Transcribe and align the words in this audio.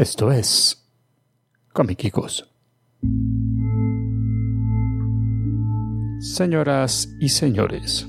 Esto 0.00 0.32
es 0.32 0.88
Comiquicos. 1.74 2.50
Señoras 6.20 7.06
y 7.20 7.28
señores, 7.28 8.08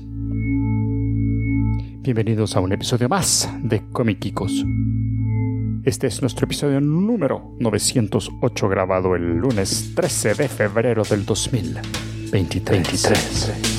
bienvenidos 2.00 2.56
a 2.56 2.60
un 2.60 2.72
episodio 2.72 3.10
más 3.10 3.46
de 3.62 3.86
Comiquicos. 3.90 4.64
Este 5.84 6.06
es 6.06 6.22
nuestro 6.22 6.46
episodio 6.46 6.80
número 6.80 7.54
908 7.60 8.68
grabado 8.70 9.14
el 9.14 9.36
lunes 9.36 9.92
13 9.94 10.32
de 10.32 10.48
febrero 10.48 11.02
del 11.02 11.26
2023. 11.26 13.71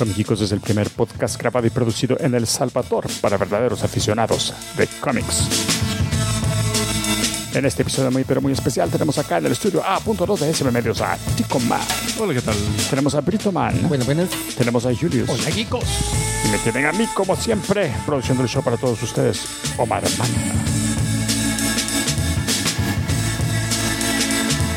Comiquicos 0.00 0.40
es 0.40 0.50
el 0.52 0.60
primer 0.60 0.88
podcast 0.88 1.38
grabado 1.38 1.66
y 1.66 1.70
producido 1.70 2.16
en 2.20 2.34
El 2.34 2.46
Salvador 2.46 3.06
para 3.20 3.36
verdaderos 3.36 3.84
aficionados 3.84 4.54
de 4.78 4.86
cómics. 4.98 5.46
En 7.52 7.66
este 7.66 7.82
episodio 7.82 8.10
muy 8.10 8.24
pero 8.24 8.40
muy 8.40 8.54
especial 8.54 8.88
tenemos 8.88 9.18
acá 9.18 9.36
en 9.36 9.44
el 9.44 9.52
estudio 9.52 9.84
A.2 9.84 10.38
de 10.38 10.48
SM 10.54 10.70
Medios 10.70 11.02
a 11.02 11.18
Tico 11.36 11.60
Man. 11.60 11.82
Hola, 12.18 12.32
¿qué 12.32 12.40
tal? 12.40 12.54
Tenemos 12.88 13.14
a 13.14 13.20
Brito 13.20 13.52
Man. 13.52 13.78
Bueno, 13.90 14.06
buenas. 14.06 14.30
Tenemos 14.56 14.86
a 14.86 14.94
Julius. 14.94 15.28
Hola, 15.28 15.50
geekos. 15.50 15.84
Y 16.46 16.48
me 16.48 16.56
tienen 16.60 16.86
a 16.86 16.92
mí, 16.92 17.06
como 17.12 17.36
siempre, 17.36 17.92
produciendo 18.06 18.42
el 18.42 18.48
show 18.48 18.62
para 18.62 18.78
todos 18.78 19.02
ustedes, 19.02 19.44
Omar 19.76 20.02
Manda. 20.16 20.40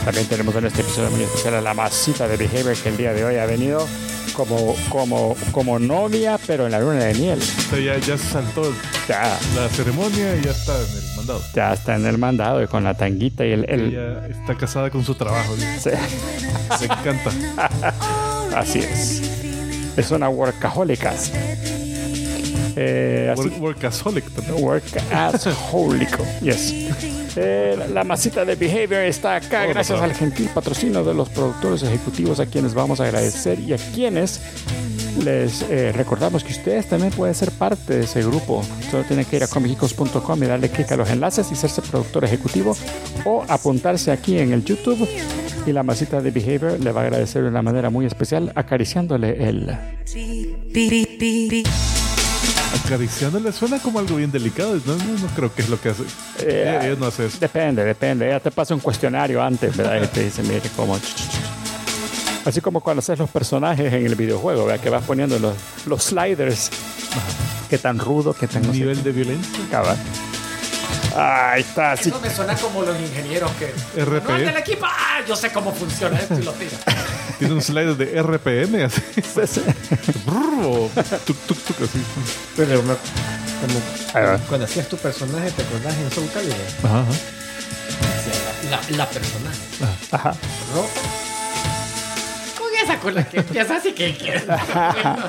También 0.04 0.28
tenemos 0.28 0.54
en 0.56 0.66
este 0.66 0.82
episodio 0.82 1.12
muy 1.12 1.24
especial 1.24 1.54
a 1.54 1.62
la 1.62 1.74
masita 1.74 2.28
de 2.28 2.36
Behavior 2.36 2.76
que 2.76 2.90
el 2.90 2.98
día 2.98 3.14
de 3.14 3.24
hoy 3.24 3.38
ha 3.38 3.46
venido 3.46 3.88
como, 4.34 4.76
como, 4.90 5.36
como 5.52 5.80
novia, 5.80 6.38
pero 6.46 6.66
en 6.66 6.72
la 6.72 6.80
luna 6.80 7.06
de 7.06 7.14
miel. 7.14 7.40
O 7.40 7.70
sea, 7.76 7.80
ya, 7.80 7.98
ya 8.00 8.18
se 8.18 8.26
saltó 8.32 8.74
Ya, 9.08 9.38
la 9.56 9.70
ceremonia 9.70 10.36
y 10.36 10.42
ya 10.44 10.52
está 10.52 10.74
en 10.80 10.98
el 10.98 11.16
mandado. 11.16 11.42
ya 11.56 11.74
está 11.74 11.96
en 11.96 12.06
el 12.06 12.18
mandado 12.18 12.64
y 12.64 12.68
con 12.68 12.84
la 12.84 12.94
tanguita 12.96 13.46
y 13.46 13.52
el... 13.52 13.66
el- 13.70 13.94
Ella 13.96 14.28
está 14.28 14.56
casada 14.56 14.90
con 14.90 15.04
su 15.06 15.16
trabajo. 15.16 15.56
¿sí? 15.80 15.90
Me 16.80 16.86
encanta. 16.86 17.32
así 18.58 18.80
es. 18.80 19.22
Es 19.96 20.12
una 20.12 20.28
workaholica. 20.30 21.14
Eh, 22.76 23.30
así- 23.32 23.42
Work- 23.50 23.60
workaholic 23.62 24.30
también. 24.32 24.64
Workaholic. 24.64 26.18
Yes. 26.42 26.74
Eh, 27.36 27.76
la- 27.78 27.88
la 27.88 28.04
masita 28.04 28.46
de 28.46 28.56
Behavior 28.56 29.02
está 29.02 29.36
acá. 29.36 29.64
Oh, 29.66 29.70
gracias 29.70 30.00
al 30.02 30.14
gentil 30.14 30.50
patrocinio 30.54 31.04
de 31.04 31.14
los 31.14 31.30
productores 31.30 31.82
ejecutivos 31.84 32.40
a 32.40 32.46
quienes 32.46 32.74
vamos 32.74 33.00
a 33.00 33.06
agradecer 33.06 33.60
y 33.60 33.74
a 33.74 33.78
quienes 33.78 34.40
les 35.24 35.62
eh, 35.70 35.92
recordamos 35.94 36.44
que 36.44 36.52
ustedes 36.54 36.88
también 36.88 37.12
pueden 37.12 37.36
ser 37.36 37.52
parte 37.52 37.98
de 38.00 38.04
ese 38.06 38.22
grupo. 38.24 38.64
Solo 38.92 39.04
tienen 39.04 39.26
que 39.26 39.38
ir 39.38 39.44
a 39.44 39.48
comicicos.com 39.48 40.44
y 40.44 40.46
darle 40.48 40.70
clic 40.70 40.92
a 40.92 40.96
los 40.98 41.10
enlaces 41.10 41.52
y 41.52 41.56
serse 41.56 41.82
productor 41.82 42.26
ejecutivo 42.26 42.76
o 43.26 43.44
apuntarse 43.48 44.12
aquí 44.12 44.38
en 44.40 44.54
el 44.54 44.64
YouTube. 44.64 45.08
Y 45.66 45.72
la 45.72 45.82
masita 45.82 46.20
de 46.22 46.30
Behavior 46.32 46.78
le 46.80 46.92
va 46.92 47.02
a 47.02 47.04
agradecer 47.06 47.42
de 47.44 47.48
una 47.50 47.62
manera 47.62 47.90
muy 47.90 48.06
especial 48.06 48.52
acariciándole 48.54 49.48
el... 49.48 49.72
Acariciándole 52.86 53.52
suena 53.52 53.80
como 53.80 54.00
algo 54.00 54.16
bien 54.18 54.32
delicado. 54.32 54.76
No, 54.86 54.96
no, 54.96 55.04
no 55.20 55.28
creo 55.36 55.54
que 55.54 55.62
es 55.62 55.70
lo 55.70 55.80
que 55.80 55.90
hace. 55.90 56.04
Eh, 56.40 56.62
ella, 56.80 56.86
ella 56.88 56.96
no 57.00 57.06
hace 57.08 57.26
eso. 57.28 57.38
Depende, 57.40 57.84
depende. 57.84 58.28
Ella 58.28 58.40
te 58.40 58.52
pasa 58.52 58.74
un 58.74 58.82
cuestionario 58.82 59.42
antes, 59.42 59.76
¿verdad? 59.76 60.02
Y 60.04 60.08
te 60.08 60.24
dice, 60.24 60.44
mire, 60.44 60.70
cómo... 60.76 61.00
Así 62.46 62.60
como 62.60 62.82
cuando 62.82 63.00
haces 63.00 63.18
los 63.18 63.30
personajes 63.30 63.94
en 63.94 64.06
el 64.06 64.16
videojuego, 64.16 64.66
¿verdad? 64.66 64.84
Que 64.84 64.90
vas 64.90 65.04
poniendo 65.04 65.40
los, 65.40 65.56
los 65.86 66.04
sliders. 66.04 66.70
Qué 67.70 67.78
tan 67.78 68.00
rudo, 68.00 68.34
qué 68.34 68.48
tan... 68.48 68.64
no 68.64 68.74
sé 68.74 68.80
Nivel 68.80 69.02
de 69.02 69.12
violencia. 69.14 69.64
cabal. 69.72 69.98
Ahí 71.16 71.62
está. 71.62 71.94
Eso 71.94 72.20
me 72.20 72.30
suena 72.30 72.56
como 72.56 72.82
los 72.82 73.00
ingenieros 73.00 73.52
que. 73.52 73.68
RP. 74.04 74.28
No, 74.28 74.36
el 74.36 74.58
equipo. 74.58 74.86
¡Ah! 74.86 75.22
Yo 75.28 75.36
sé 75.36 75.52
cómo 75.52 75.72
funciona 75.72 76.18
esto 76.20 76.40
y 76.40 76.44
lo 76.44 76.52
tira. 76.54 76.78
Tiene 77.44 77.56
un 77.56 77.62
slider 77.62 77.98
de 77.98 78.22
RPM 78.22 78.86
así. 78.86 79.02
Brrr. 80.26 80.90
Pero 82.56 82.82
como 82.82 82.96
cuando 84.48 84.66
hacías 84.66 84.88
tu 84.88 84.96
personaje, 84.96 85.52
te 85.52 85.62
acordás 85.62 85.94
en 85.98 86.10
Soul 86.10 86.30
Calibur. 86.34 86.56
Ajá, 86.84 87.02
ajá. 87.02 87.12
La, 88.70 88.98
la 88.98 89.10
personaje. 89.10 89.58
Ajá. 90.12 90.38
Ropa. 90.74 91.02
Con 92.58 92.76
esa 92.82 93.00
con 93.00 93.14
la 93.14 93.28
que 93.28 93.40
empieza 93.40 93.76
así 93.76 93.92
que. 93.92 94.16
que 94.16 94.42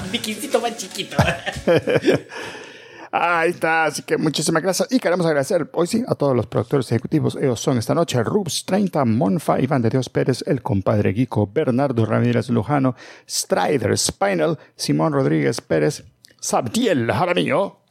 un 0.05 0.11
biquincito 0.13 0.61
más 0.61 0.77
chiquito. 0.77 1.17
Ahí 3.17 3.51
está, 3.51 3.85
así 3.85 4.03
que 4.03 4.19
muchísimas 4.19 4.61
gracias. 4.61 4.91
Y 4.91 4.99
queremos 4.99 5.25
agradecer 5.25 5.71
hoy 5.75 5.87
sí 5.87 6.03
a 6.09 6.17
todos 6.17 6.35
los 6.35 6.49
productores 6.49 6.91
ejecutivos. 6.91 7.37
Ellos 7.37 7.61
son 7.61 7.79
esta 7.79 7.95
noche 7.95 8.21
Rubs 8.25 8.65
30, 8.65 9.05
Monfa, 9.05 9.61
Iván 9.61 9.83
de 9.83 9.91
Dios 9.91 10.09
Pérez, 10.09 10.43
el 10.49 10.63
compadre 10.63 11.13
Guico, 11.13 11.47
Bernardo 11.47 12.05
Ramírez 12.07 12.49
Lujano, 12.49 12.97
Strider 13.29 13.97
Spinal, 13.97 14.59
Simón 14.75 15.13
Rodríguez 15.13 15.61
Pérez, 15.61 16.03
Sabdiel 16.41 17.09
Jaramillo. 17.13 17.83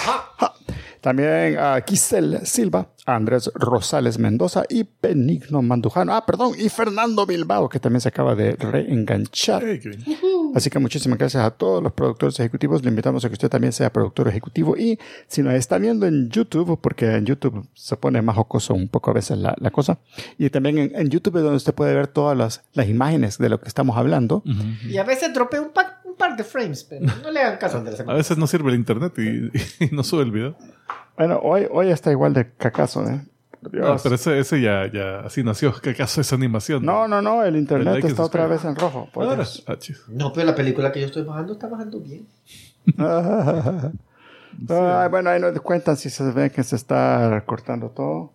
Ja. 0.00 0.54
También 1.00 1.58
a 1.58 1.82
Giselle 1.84 2.46
Silva, 2.46 2.86
Andrés 3.16 3.50
Rosales 3.54 4.18
Mendoza 4.18 4.64
y 4.68 4.86
Benigno 5.02 5.62
Mandujano. 5.62 6.14
Ah, 6.14 6.24
perdón, 6.26 6.52
y 6.58 6.68
Fernando 6.68 7.24
Bilbao, 7.26 7.68
que 7.68 7.80
también 7.80 8.00
se 8.00 8.08
acaba 8.08 8.34
de 8.34 8.52
reenganchar. 8.56 9.62
Así 10.54 10.70
que 10.70 10.78
muchísimas 10.78 11.18
gracias 11.18 11.44
a 11.44 11.50
todos 11.50 11.82
los 11.82 11.92
productores 11.92 12.38
ejecutivos. 12.40 12.82
Le 12.82 12.90
invitamos 12.90 13.24
a 13.24 13.28
que 13.28 13.34
usted 13.34 13.48
también 13.48 13.72
sea 13.72 13.92
productor 13.92 14.28
ejecutivo. 14.28 14.76
Y 14.76 14.98
si 15.26 15.42
nos 15.42 15.54
está 15.54 15.78
viendo 15.78 16.06
en 16.06 16.28
YouTube, 16.30 16.78
porque 16.80 17.16
en 17.16 17.26
YouTube 17.26 17.66
se 17.74 17.96
pone 17.96 18.20
más 18.22 18.36
jocoso 18.36 18.74
un 18.74 18.88
poco 18.88 19.10
a 19.10 19.14
veces 19.14 19.38
la, 19.38 19.54
la 19.58 19.70
cosa. 19.70 19.98
Y 20.38 20.50
también 20.50 20.78
en, 20.78 20.92
en 20.94 21.08
YouTube 21.10 21.36
es 21.36 21.42
donde 21.42 21.56
usted 21.56 21.74
puede 21.74 21.94
ver 21.94 22.08
todas 22.08 22.36
las, 22.36 22.62
las 22.72 22.88
imágenes 22.88 23.38
de 23.38 23.48
lo 23.48 23.60
que 23.60 23.68
estamos 23.68 23.96
hablando. 23.96 24.42
Y 24.88 24.96
a 24.96 25.04
veces 25.04 25.32
dropea 25.32 25.60
un, 25.62 25.70
pa- 25.70 26.00
un 26.04 26.14
par 26.16 26.36
de 26.36 26.44
frames, 26.44 26.84
pero 26.84 27.06
no 27.22 27.30
le 27.30 27.40
hagan 27.40 27.58
caso 27.58 27.78
Andrés. 27.78 28.00
A 28.00 28.12
veces 28.14 28.36
no 28.38 28.46
sirve 28.46 28.70
el 28.70 28.76
internet 28.76 29.12
y, 29.18 29.84
y 29.84 29.88
no 29.92 30.02
sube 30.02 30.22
el 30.22 30.30
video. 30.32 30.56
Bueno, 31.18 31.40
hoy, 31.42 31.66
hoy 31.70 31.90
está 31.90 32.12
igual 32.12 32.32
de 32.32 32.52
cacazo, 32.52 33.04
¿eh? 33.08 33.20
No, 33.60 33.96
pero 34.00 34.14
ese, 34.14 34.38
ese 34.38 34.60
ya, 34.60 34.86
ya 34.86 35.20
así 35.20 35.42
nació. 35.42 35.74
¿Qué 35.80 35.90
acaso 35.90 36.20
es 36.20 36.32
animación? 36.32 36.84
No, 36.84 37.08
no, 37.08 37.20
no, 37.20 37.42
el 37.42 37.56
internet 37.56 37.94
like 37.94 38.06
está 38.06 38.22
otra 38.22 38.46
vez 38.46 38.64
en 38.64 38.76
rojo. 38.76 39.08
por 39.12 39.24
Ahora, 39.24 39.44
ah. 39.66 39.76
No, 40.08 40.32
pero 40.32 40.46
la 40.46 40.54
película 40.54 40.92
que 40.92 41.00
yo 41.00 41.06
estoy 41.06 41.24
bajando 41.24 41.54
está 41.54 41.66
bajando 41.66 41.98
bien. 41.98 42.28
Ay, 44.68 45.08
bueno, 45.10 45.30
ahí 45.30 45.40
nos 45.40 45.60
cuentan 45.60 45.96
si 45.96 46.08
se 46.08 46.22
ve 46.30 46.50
que 46.50 46.62
se 46.62 46.76
está 46.76 47.42
cortando 47.46 47.90
todo. 47.90 48.32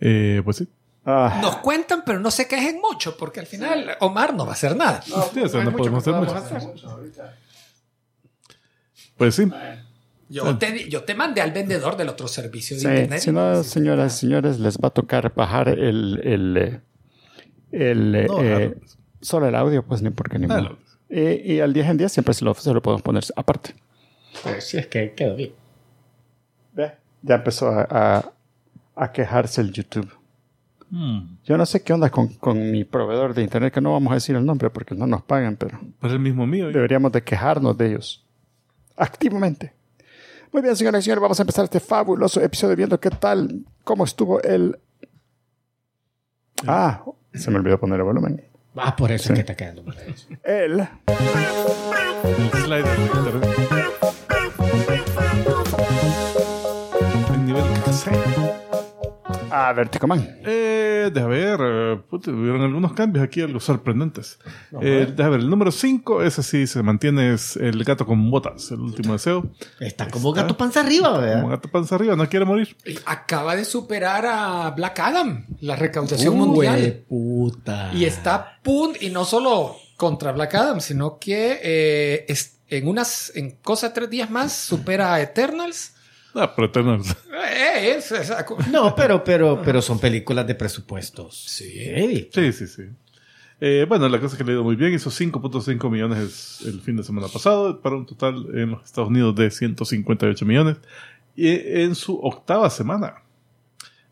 Eh, 0.00 0.42
pues 0.44 0.56
sí. 0.56 0.68
Ah, 1.04 1.38
Nos 1.40 1.56
cuentan, 1.58 2.02
pero 2.04 2.18
no 2.20 2.30
se 2.30 2.46
quejen 2.48 2.80
mucho, 2.80 3.16
porque 3.16 3.40
al 3.40 3.46
final 3.46 3.96
Omar 4.00 4.34
no 4.34 4.44
va 4.44 4.50
a 4.50 4.54
hacer 4.54 4.76
nada. 4.76 5.00
Sí, 5.02 5.12
o 5.14 5.48
sea, 5.48 5.60
hay 5.60 5.66
no 5.66 5.70
mucho 5.70 5.78
podemos 5.78 6.04
hacer 6.04 6.14
mucho. 6.14 6.36
hacer. 6.36 6.62
Pues 9.16 9.34
sí. 9.36 9.50
Yo 10.28 10.58
te, 10.58 10.88
yo 10.90 11.04
te 11.04 11.14
mandé 11.14 11.40
al 11.40 11.52
vendedor 11.52 11.96
del 11.96 12.08
otro 12.10 12.28
servicio 12.28 12.76
de 12.76 12.80
Sí, 12.82 12.86
internet. 12.88 13.20
si 13.20 13.32
no, 13.32 13.62
señoras 13.62 14.16
y 14.16 14.20
señores, 14.20 14.58
les 14.60 14.76
va 14.78 14.88
a 14.88 14.90
tocar 14.90 15.32
bajar 15.34 15.68
el, 15.70 16.20
el, 16.22 16.80
el, 17.72 18.14
eh, 18.14 18.26
No, 18.28 18.42
eh, 18.42 18.46
claro. 18.46 18.74
solo 19.22 19.48
el 19.48 19.54
audio, 19.54 19.82
pues 19.84 20.02
ni 20.02 20.10
porque 20.10 20.38
ni 20.38 20.46
modo. 20.46 20.76
Y, 21.08 21.54
y 21.54 21.60
al 21.60 21.72
10 21.72 21.86
en 21.88 21.96
10 21.96 22.12
siempre 22.12 22.34
se 22.34 22.44
lo, 22.44 22.52
se 22.54 22.72
lo 22.74 22.82
podemos 22.82 23.00
poner 23.02 23.24
aparte. 23.36 23.74
Pues 24.42 24.64
sí, 24.68 24.76
es 24.76 24.86
que 24.88 25.12
quedó 25.14 25.34
bien. 25.36 25.52
Ve, 26.74 26.92
Ya 27.22 27.36
empezó 27.36 27.68
a, 27.70 27.86
a, 27.90 28.32
a 28.94 29.12
quejarse 29.12 29.62
el 29.62 29.72
YouTube. 29.72 30.10
Hmm. 30.90 31.36
Yo 31.44 31.56
no 31.56 31.64
sé 31.66 31.82
qué 31.82 31.92
onda 31.94 32.10
con, 32.10 32.28
con 32.34 32.70
mi 32.70 32.84
proveedor 32.84 33.32
de 33.34 33.42
internet, 33.42 33.72
que 33.72 33.80
no 33.80 33.92
vamos 33.92 34.10
a 34.10 34.14
decir 34.16 34.36
el 34.36 34.44
nombre 34.44 34.68
porque 34.70 34.94
no 34.94 35.06
nos 35.06 35.22
pagan, 35.22 35.56
pero 35.56 35.80
Pues 36.00 36.12
el 36.12 36.18
mismo 36.18 36.46
mío. 36.46 36.68
deberíamos 36.70 37.12
de 37.12 37.22
quejarnos 37.22 37.76
de 37.78 37.86
ellos. 37.88 38.24
Activamente. 38.96 39.72
Muy 40.52 40.62
bien, 40.62 40.76
señoras 40.76 41.00
y 41.00 41.04
señores, 41.04 41.22
vamos 41.22 41.38
a 41.38 41.42
empezar 41.42 41.64
este 41.64 41.80
fabuloso 41.80 42.40
episodio 42.40 42.76
viendo 42.76 42.98
qué 42.98 43.10
tal, 43.10 43.64
cómo 43.84 44.04
estuvo 44.04 44.40
el... 44.42 44.78
Ah, 46.66 47.04
se 47.34 47.50
me 47.50 47.58
olvidó 47.58 47.78
poner 47.78 48.00
el 48.00 48.04
volumen. 48.04 48.44
Ah, 48.76 48.96
por 48.96 49.12
eso 49.12 49.32
es 49.32 49.34
que 49.34 49.40
está 49.40 49.56
quedando. 49.56 49.84
El... 50.42 50.88
El 52.54 53.77
Ah, 59.60 59.72
Vertigo 59.72 60.06
Man. 60.06 60.38
Eh, 60.44 61.10
deja 61.12 61.26
ver, 61.26 61.58
eh, 61.62 62.00
hubieron 62.10 62.62
algunos 62.62 62.92
cambios 62.92 63.24
aquí, 63.24 63.40
algo 63.40 63.60
sorprendentes. 63.60 64.38
Eh, 64.80 65.12
deja 65.16 65.28
ver, 65.30 65.40
el 65.40 65.50
número 65.50 65.70
5, 65.72 66.22
ese 66.22 66.42
sí 66.42 66.66
se 66.66 66.82
mantiene, 66.82 67.34
es 67.34 67.56
el 67.56 67.82
gato 67.84 68.06
con 68.06 68.30
botas, 68.30 68.70
el 68.70 68.80
último 68.80 69.14
deseo. 69.14 69.50
Está 69.80 70.08
como 70.08 70.32
gato 70.32 70.56
panza 70.56 70.80
arriba, 70.80 71.08
Como 71.10 71.20
¿verdad? 71.22 71.48
gato 71.48 71.68
panza 71.70 71.94
arriba, 71.94 72.14
no 72.16 72.28
quiere 72.28 72.44
morir. 72.44 72.76
Acaba 73.06 73.56
de 73.56 73.64
superar 73.64 74.24
a 74.26 74.70
Black 74.70 74.98
Adam, 75.00 75.46
la 75.60 75.76
recaudación 75.76 76.36
mundial. 76.36 77.04
puta. 77.08 77.90
Y 77.94 78.04
está 78.04 78.34
a 78.34 78.62
punto, 78.62 78.98
y 79.00 79.10
no 79.10 79.24
solo 79.24 79.76
contra 79.96 80.32
Black 80.32 80.54
Adam, 80.54 80.80
sino 80.80 81.18
que 81.18 81.58
eh, 81.62 82.24
es- 82.28 82.54
en 82.70 82.86
unas, 82.86 83.32
en 83.34 83.52
cosa 83.62 83.88
de 83.88 83.94
tres 83.94 84.10
días 84.10 84.30
más, 84.30 84.52
supera 84.52 85.14
a 85.14 85.20
Eternals. 85.22 85.94
Ah, 86.34 86.52
pero 86.54 86.66
Eternals. 86.68 87.16
Eh, 87.32 87.96
es- 87.96 88.12
es- 88.12 88.32
No, 88.70 88.94
pero, 88.94 89.24
pero, 89.24 89.60
pero 89.64 89.80
son 89.82 89.98
películas 89.98 90.46
de 90.46 90.54
presupuestos. 90.54 91.36
Sí. 91.46 92.28
Sí, 92.32 92.52
sí, 92.52 92.66
sí. 92.66 92.82
Eh, 93.60 93.86
bueno, 93.88 94.08
la 94.08 94.20
cosa 94.20 94.34
es 94.34 94.38
que 94.38 94.44
le 94.44 94.52
ha 94.52 94.54
ido 94.54 94.64
muy 94.64 94.76
bien. 94.76 94.94
Hizo 94.94 95.10
5.5 95.10 95.90
millones 95.90 96.60
el 96.66 96.80
fin 96.80 96.96
de 96.96 97.02
semana 97.02 97.26
pasado, 97.28 97.80
para 97.80 97.96
un 97.96 98.06
total 98.06 98.46
en 98.54 98.70
los 98.72 98.84
Estados 98.84 99.10
Unidos 99.10 99.34
de 99.34 99.50
158 99.50 100.44
millones. 100.46 100.76
Y 101.34 101.48
en 101.48 101.94
su 101.94 102.16
octava 102.20 102.68
semana. 102.70 103.22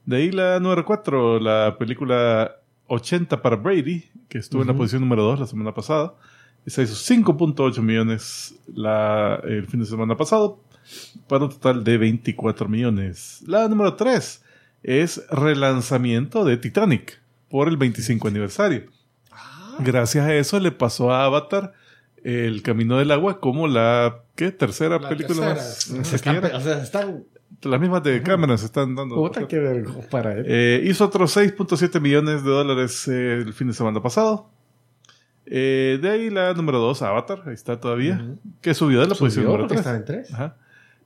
De 0.04 0.16
ahí 0.16 0.30
la 0.30 0.58
número 0.60 0.84
4, 0.84 1.38
la 1.40 1.76
película 1.78 2.56
80 2.86 3.42
para 3.42 3.56
Brady, 3.56 4.04
que 4.28 4.38
estuvo 4.38 4.62
en 4.62 4.68
la 4.68 4.74
posición 4.74 5.02
número 5.02 5.22
2 5.24 5.40
la 5.40 5.46
semana 5.46 5.74
pasada. 5.74 6.14
Esa 6.64 6.82
hizo 6.82 6.94
5.8 6.94 7.80
millones 7.82 8.54
la, 8.74 9.40
el 9.44 9.66
fin 9.66 9.80
de 9.80 9.86
semana 9.86 10.16
pasado, 10.16 10.60
para 11.28 11.44
un 11.44 11.50
total 11.50 11.84
de 11.84 11.98
24 11.98 12.68
millones. 12.68 13.42
La 13.46 13.68
número 13.68 13.94
3 13.94 14.42
es 14.82 15.26
relanzamiento 15.30 16.44
de 16.44 16.56
Titanic 16.56 17.20
por 17.48 17.68
el 17.68 17.76
25 17.76 18.28
aniversario. 18.28 18.84
Gracias 19.78 20.26
a 20.26 20.34
eso 20.34 20.58
le 20.58 20.72
pasó 20.72 21.12
a 21.12 21.24
Avatar 21.24 21.74
El 22.24 22.62
Camino 22.62 22.98
del 22.98 23.10
Agua 23.10 23.40
como 23.40 23.68
la 23.68 24.22
¿qué? 24.34 24.50
tercera 24.50 24.98
La 24.98 25.08
película 25.08 25.54
tercera. 25.54 25.98
más 25.98 26.06
Se 26.08 26.16
están, 26.16 26.44
o 26.44 26.60
sea, 26.60 26.82
están. 26.82 27.24
Las 27.62 27.80
mismas 27.80 28.02
de 28.02 28.22
Cameron 28.22 28.58
se 28.58 28.66
están 28.66 28.94
dando. 28.94 29.14
Puta, 29.16 29.46
qué 29.46 29.58
vergo 29.58 30.00
para 30.10 30.32
él. 30.34 30.44
Eh, 30.46 30.82
hizo 30.84 31.04
otros 31.04 31.36
6.7 31.36 32.00
millones 32.00 32.42
de 32.42 32.50
dólares 32.50 33.06
eh, 33.08 33.34
el 33.44 33.52
fin 33.54 33.68
de 33.68 33.72
semana 33.74 34.02
pasado. 34.02 34.50
Eh, 35.46 35.98
de 36.02 36.10
ahí 36.10 36.30
la 36.30 36.52
número 36.54 36.78
2, 36.80 37.02
Avatar, 37.02 37.42
ahí 37.46 37.54
está 37.54 37.78
todavía, 37.78 38.34
que 38.60 38.74
subió 38.74 39.00
de 39.00 39.06
la 39.06 39.14
posición 39.14 39.44
Subió 39.44 39.58
número 39.58 39.68
porque 39.68 39.74
3. 39.74 39.78
estaba 39.80 39.96
en 39.96 40.04
tres. 40.04 40.34
Ajá. 40.34 40.56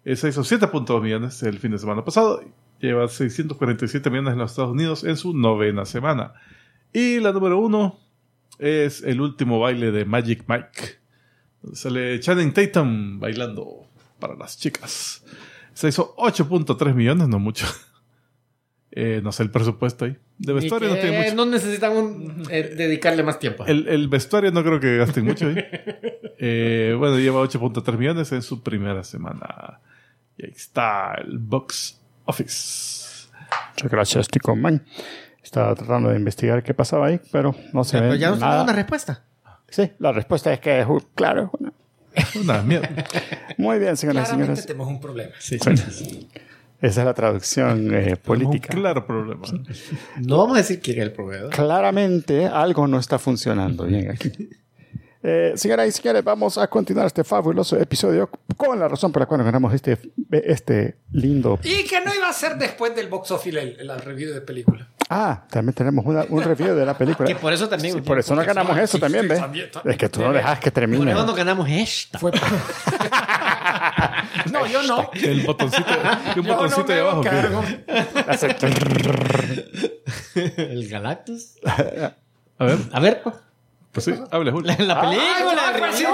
Esa 0.05 0.29
hizo 0.29 0.43
7.2 0.43 1.03
millones 1.03 1.43
el 1.43 1.59
fin 1.59 1.73
de 1.73 1.79
semana 1.79 2.05
pasado. 2.05 2.43
Lleva 2.81 3.07
647 3.09 4.09
millones 4.11 4.33
en 4.33 4.39
los 4.39 4.53
Estados 4.53 4.73
Unidos 4.73 5.05
en 5.05 5.17
su 5.17 5.37
novena 5.37 5.85
semana. 5.85 6.33
Y 6.93 7.21
la 7.21 7.33
número 7.33 7.59
1 7.59 7.99
es 8.59 9.03
el 9.03 9.21
último 9.21 9.61
baile 9.61 9.91
de 9.93 10.05
Magic 10.07 10.45
Mike. 10.49 10.99
Sale 11.75 12.19
Channing 12.21 12.53
Tatum 12.55 13.21
bailando 13.21 13.87
para 14.19 14.35
las 14.35 14.59
chicas. 14.59 15.23
Se 15.75 15.89
hizo 15.89 16.15
8.3 16.17 16.95
millones, 16.95 17.29
no 17.29 17.39
mucho. 17.39 17.67
Eh, 18.93 19.21
no 19.23 19.31
sé 19.31 19.45
el 19.45 19.53
presupuesto 19.53 20.05
ahí. 20.05 20.17
De 20.37 20.53
vestuario 20.53 20.89
no 20.89 20.97
tiene 20.97 21.17
mucho. 21.23 21.35
no 21.37 21.47
necesitan 21.47 21.93
un- 21.97 22.43
eh, 22.51 22.75
dedicarle 22.77 23.23
más 23.23 23.39
tiempo. 23.39 23.65
El, 23.65 23.87
el 23.87 24.09
vestuario 24.09 24.51
no 24.51 24.65
creo 24.65 24.81
que 24.81 24.97
gasten 24.97 25.27
mucho 25.27 25.47
ahí. 25.47 25.55
Eh, 26.43 26.95
bueno, 26.99 27.19
lleva 27.19 27.43
8.3 27.43 27.99
millones 27.99 28.33
en 28.33 28.41
su 28.41 28.63
primera 28.63 29.05
semana. 29.05 29.81
Y 30.39 30.47
ahí 30.47 30.53
está 30.57 31.15
el 31.23 31.39
box 31.39 32.01
office. 32.25 33.29
Muchas 33.73 33.91
gracias, 33.91 34.29
Tico 34.29 34.57
Man. 34.57 34.83
Estaba 35.43 35.75
tratando 35.75 36.09
de 36.09 36.17
investigar 36.17 36.63
qué 36.63 36.73
pasaba 36.73 37.09
ahí, 37.09 37.21
pero 37.31 37.55
no 37.75 37.85
se 37.85 37.99
Pero 37.99 38.13
ve 38.13 38.19
ya 38.19 38.31
nos 38.31 38.39
nada. 38.41 38.53
dado 38.53 38.65
una 38.65 38.73
respuesta. 38.73 39.23
Sí, 39.69 39.93
la 39.99 40.13
respuesta 40.13 40.51
es 40.53 40.61
que, 40.61 40.87
claro. 41.15 41.51
Una 42.43 42.63
mierda. 42.63 43.05
Muy 43.57 43.79
bien, 43.79 43.97
señoras 43.97 44.29
y 44.29 44.33
señores. 44.33 44.67
tenemos 44.67 44.89
un 44.89 45.01
problema. 45.01 45.33
Esa 45.39 46.27
es 46.81 46.97
la 46.97 47.15
traducción 47.15 47.95
eh, 47.95 48.17
política. 48.17 48.71
Un 48.75 48.81
claro 48.81 49.07
problema. 49.07 49.43
No 50.17 50.39
vamos 50.39 50.55
a 50.55 50.59
decir 50.59 50.81
quién 50.81 50.97
es 50.99 51.03
el 51.05 51.13
proveedor. 51.13 51.51
Claramente 51.51 52.47
algo 52.47 52.87
no 52.89 52.99
está 52.99 53.19
funcionando 53.19 53.85
bien 53.85 54.11
aquí. 54.11 54.33
Eh, 55.23 55.53
señoras 55.55 55.87
y 55.89 55.93
señores, 55.93 56.25
vamos 56.25 56.57
a 56.57 56.67
continuar 56.69 57.07
este 57.07 57.25
fabuloso 57.25 57.77
episodio 57.79 58.31
con 58.57 58.79
la 58.81 58.89
razón 58.89 59.13
por 59.13 59.21
la 59.21 59.27
cual 59.27 59.45
ganamos 59.45 59.75
este, 59.75 59.99
este 60.31 60.97
lindo... 61.13 61.59
Y 61.63 61.85
que 61.85 62.01
no 62.01 62.15
iba 62.15 62.27
a 62.29 62.33
ser 62.33 62.57
después 62.57 62.95
del 62.97 63.09
box 63.09 63.31
office 63.33 63.61
el, 63.61 63.79
el 63.81 64.01
review 64.01 64.33
de 64.33 64.41
película. 64.41 64.89
Ah, 65.11 65.45
también 65.51 65.75
tenemos 65.75 66.07
una- 66.07 66.25
un 66.29 66.43
review 66.43 66.75
de 66.75 66.87
la 66.87 66.97
película. 66.97 67.29
Que 67.29 67.35
por 67.35 67.53
eso 67.53 67.69
también. 67.69 67.95
Sí, 67.97 68.01
por 68.01 68.19
eso 68.19 68.35
nos 68.35 68.47
ganamos 68.47 68.79
eso 68.79 68.97
sí, 68.97 69.01
también, 69.01 69.25
sí, 69.25 69.29
¿ves? 69.29 69.41
también, 69.41 69.71
también. 69.71 69.93
Es 69.93 69.99
que 69.99 70.09
tú 70.09 70.23
no 70.23 70.33
dejas 70.33 70.59
que 70.61 70.71
Por 70.71 70.81
termine. 70.81 71.11
eso 71.13 71.27
nos 71.27 71.37
ganamos 71.37 71.69
esta. 71.69 72.19
Fue 72.19 72.31
no, 74.53 74.67
yo 74.69 74.83
no. 74.85 75.11
El 75.15 75.43
botoncito, 75.43 75.91
un 75.91 76.35
Yo 76.37 76.43
botoncito 76.55 76.83
no 76.83 76.89
de 76.95 77.01
abajo. 77.01 77.23
el 80.57 80.89
Galactus. 80.89 81.57
A 82.59 82.65
ver, 82.65 82.79
A 82.93 83.01
ver, 83.01 83.23
pues. 83.23 83.35
Pues 83.93 84.05
sí, 84.05 84.15
hable, 84.31 84.51
Julio. 84.53 84.73
La, 84.79 84.85
la 84.85 85.01
película. 85.01 85.63
Ah, 85.67 85.73
pues 85.79 85.97
sí, 85.97 86.05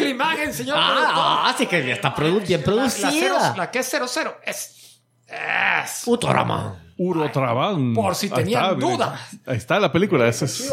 la 0.00 0.08
imagen, 0.08 0.52
señor. 0.52 0.76
Ah, 0.78 1.44
ah, 1.48 1.54
sí 1.56 1.66
que 1.66 1.86
ya 1.86 1.94
está 1.94 2.14
produ- 2.14 2.46
bien. 2.46 2.60
La, 2.60 2.64
producida. 2.66 3.10
cero- 3.10 3.36
la 3.56 3.70
que 3.70 3.78
es 3.78 3.88
00 3.90 4.36
es. 4.44 5.00
Es. 5.26 5.90
Futurama. 6.04 6.78
Urotraban. 6.98 7.94
Por 7.94 8.14
si 8.14 8.26
Ahí 8.26 8.32
tenían 8.32 8.78
dudas. 8.78 9.18
Ahí 9.46 9.56
está 9.56 9.80
la 9.80 9.90
película. 9.90 10.28
esa 10.28 10.44
es- 10.44 10.72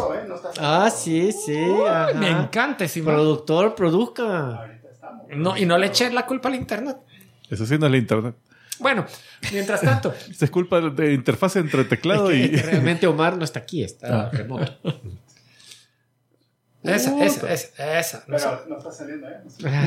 Ah, 0.60 0.90
sí, 0.90 1.32
sí. 1.32 1.58
Me 2.16 2.30
encanta 2.30 2.84
ese. 2.86 3.02
Productor, 3.02 3.74
produzca. 3.76 4.66
No, 5.30 5.56
y 5.56 5.66
no 5.66 5.78
le 5.78 5.88
eché 5.88 6.10
la 6.12 6.26
culpa 6.26 6.50
al 6.50 6.56
internet. 6.56 6.98
Esa 7.50 7.66
sí 7.66 7.78
no 7.78 7.86
es 7.86 7.92
la 7.92 7.98
internet. 7.98 8.36
Bueno, 8.80 9.06
mientras 9.52 9.82
tanto, 9.82 10.14
Esa 10.30 10.46
es 10.46 10.52
culpa 10.52 10.80
de 10.82 11.14
interfaz 11.14 11.56
entre 11.58 11.84
teclado 11.84 12.32
y... 12.32 12.48
Realmente 12.48 13.08
Omar 13.08 13.36
no 13.38 13.44
está 13.44 13.60
aquí, 13.60 13.84
está 13.84 14.30
remoto. 14.30 14.72
esa, 16.84 17.26
esa, 17.26 17.54
esa, 17.54 18.00
esa. 18.00 18.24
No, 18.28 18.40
sale. 18.40 18.62
no 18.70 18.78
está 18.78 18.92
saliendo, 18.92 19.28
¿eh? 19.28 19.38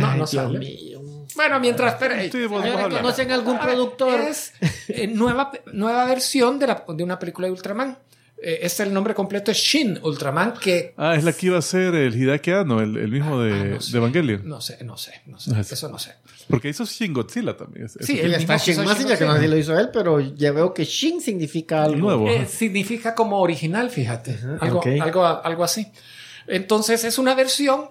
No, 0.00 0.08
no 0.08 0.14
Dios 0.16 0.30
sale. 0.30 0.58
mío. 0.58 1.00
Bueno, 1.34 1.58
mientras 1.60 1.98
Señores, 1.98 2.50
vos 2.50 2.64
habla. 2.64 2.88
¿Conocen 3.00 3.30
algún 3.32 3.56
A 3.56 3.60
ver, 3.64 3.74
productor? 3.74 4.20
Es 4.20 4.52
eh, 4.88 5.06
nueva, 5.06 5.50
nueva 5.72 6.04
versión 6.04 6.58
de, 6.58 6.66
la- 6.66 6.84
de 6.86 7.02
una 7.04 7.18
película 7.18 7.46
de 7.46 7.52
Ultraman. 7.52 7.98
Eh, 8.44 8.58
este 8.66 8.82
el 8.82 8.92
nombre 8.92 9.14
completo 9.14 9.52
es 9.52 9.56
Shin 9.56 10.00
Ultraman, 10.02 10.54
que 10.54 10.94
Ah, 10.96 11.14
es 11.14 11.22
la 11.22 11.32
que 11.32 11.46
iba 11.46 11.58
a 11.58 11.62
ser 11.62 11.94
el 11.94 12.12
Hideaki 12.14 12.50
Anno, 12.50 12.80
el, 12.80 12.96
el 12.96 13.08
mismo 13.12 13.40
de, 13.40 13.52
Ah, 13.52 13.64
no 13.64 13.80
sé. 13.80 13.92
de 13.92 13.98
Evangelion. 13.98 14.42
no 14.48 14.60
sé, 14.60 14.78
no 14.84 14.96
sé, 14.96 15.22
no 15.26 15.38
sé. 15.38 15.52
No 15.54 15.62
sé. 15.62 15.74
Eso 15.74 15.88
no 15.88 15.98
sé. 16.00 16.14
Porque 16.48 16.68
hizo 16.68 16.84
Shin 16.84 17.12
Godzilla 17.14 17.56
también. 17.56 17.86
Es- 17.86 17.96
Sí, 18.00 18.18
es- 18.18 18.24
mismo 18.26 18.36
está 18.52 18.56
Shin 18.56 18.84
Massinger, 18.84 19.16
que 19.16 19.24
no 19.24 19.30
sé 19.30 19.36
Godzilla. 19.38 19.54
lo 19.54 19.56
hizo 19.60 19.78
él, 19.78 19.90
pero 19.92 20.18
ya 20.18 20.50
veo 20.50 20.74
que 20.74 20.84
Shin 20.84 21.20
significa 21.20 21.84
algo. 21.84 21.98
Nuevo. 21.98 22.28
Eh, 22.28 22.46
significa 22.46 23.14
como 23.14 23.38
original, 23.40 23.90
fíjate. 23.90 24.36
algo, 24.60 24.82
algo, 25.00 25.24
algo 25.24 25.62
así. 25.64 25.86
Entonces 26.46 27.04
es 27.04 27.18
una 27.18 27.34
versión 27.34 27.90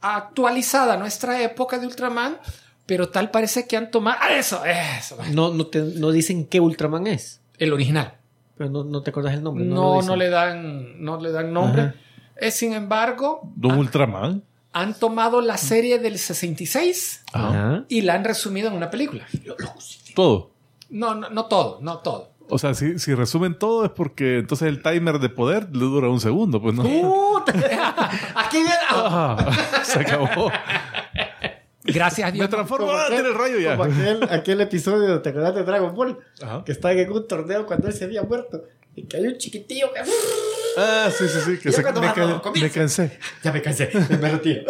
actualizada 0.00 0.94
a 0.94 0.96
nuestra 0.96 1.42
época 1.42 1.78
de 1.78 1.86
Ultraman, 1.86 2.38
pero 2.86 3.08
tal 3.08 3.30
parece 3.30 3.66
que 3.66 3.76
han 3.76 3.90
tomado. 3.90 4.18
¡Ah, 4.20 4.32
eso! 4.34 4.62
Eso. 4.64 5.16
No, 5.32 5.52
no, 5.52 5.66
te- 5.66 5.80
no 5.82 6.10
dicen 6.12 6.46
qué 6.46 6.60
Ultraman 6.60 7.06
es, 7.06 7.40
El 7.58 7.72
original. 7.72 8.14
pero 8.56 8.70
no, 8.70 8.84
no 8.84 9.02
te 9.02 9.10
acuerdas 9.10 9.34
el 9.34 9.42
nombre. 9.42 9.64
No, 9.64 10.02
no, 10.02 10.16
le 10.16 10.28
dan, 10.30 11.02
no 11.02 11.20
le 11.20 11.32
dan 11.32 11.52
nombre. 11.52 11.82
Ajá. 11.82 11.94
Eh, 12.36 12.50
sin 12.50 12.74
embargo, 12.74 13.40
Don 13.56 13.78
Ultraman. 13.78 14.42
han 14.72 14.94
tomado 14.94 15.40
la 15.40 15.56
serie 15.56 15.98
del 15.98 16.18
66 16.18 17.24
Ajá. 17.32 17.84
y 17.88 18.02
la 18.02 18.14
han 18.14 18.24
resumido 18.24 18.68
en 18.68 18.74
una 18.74 18.90
película. 18.90 19.26
Todo. 20.14 20.50
No, 20.90 21.14
no, 21.14 21.30
no 21.30 21.46
todo, 21.46 21.78
no 21.80 21.98
todo. 21.98 22.30
O 22.48 22.58
sea, 22.58 22.74
si, 22.74 22.98
si 22.98 23.14
resumen 23.14 23.58
todo 23.58 23.84
es 23.84 23.90
porque 23.90 24.38
entonces 24.38 24.68
el 24.68 24.82
timer 24.82 25.18
de 25.18 25.28
poder 25.28 25.64
le 25.72 25.80
dura 25.80 26.08
un 26.08 26.20
segundo, 26.20 26.60
pues 26.62 26.74
no. 26.74 26.82
Aquí 28.34 28.58
viene. 28.58 28.70
Ah, 28.90 29.82
se 29.84 30.00
acabó. 30.00 30.50
Gracias 31.84 32.28
a 32.28 32.32
Me 32.32 32.38
Dios. 32.38 32.50
transformo. 32.50 32.86
Como 32.86 32.98
Ah, 32.98 33.06
tiene 33.08 33.28
el 33.28 33.34
rayo 33.34 33.58
ya. 33.58 33.76
Como 33.76 33.84
aquel, 33.92 34.22
aquel 34.30 34.60
episodio, 34.60 35.20
¿te 35.22 35.30
acuerdas 35.30 35.54
de 35.54 35.62
Dragon 35.64 35.94
Ball? 35.94 36.18
Ajá. 36.42 36.62
Que 36.64 36.72
estaba 36.72 36.94
en 36.94 37.10
un 37.10 37.26
torneo 37.28 37.66
cuando 37.66 37.88
él 37.88 37.94
se 37.94 38.04
había 38.04 38.22
muerto. 38.22 38.64
Y 38.94 39.02
que 39.04 39.16
hay 39.18 39.26
un 39.26 39.36
chiquitillo 39.36 39.92
que... 39.92 40.00
Ah, 40.78 41.10
sí, 41.16 41.24
sí, 41.28 41.38
sí. 41.44 41.58
Que 41.58 41.70
Ya 41.70 41.76
se, 41.76 41.82
me, 41.82 41.92
ca- 42.12 42.42
me 42.54 42.70
cansé. 42.70 43.18
Ya 43.44 43.52
me 43.52 43.62
cansé, 43.62 43.90
me 43.94 44.16
retiro. 44.30 44.62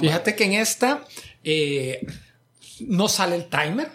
Fíjate 0.00 0.34
que 0.34 0.44
en 0.44 0.52
esta 0.54 1.04
eh, 1.42 2.04
no 2.80 3.08
sale 3.08 3.36
el 3.36 3.44
timer. 3.46 3.88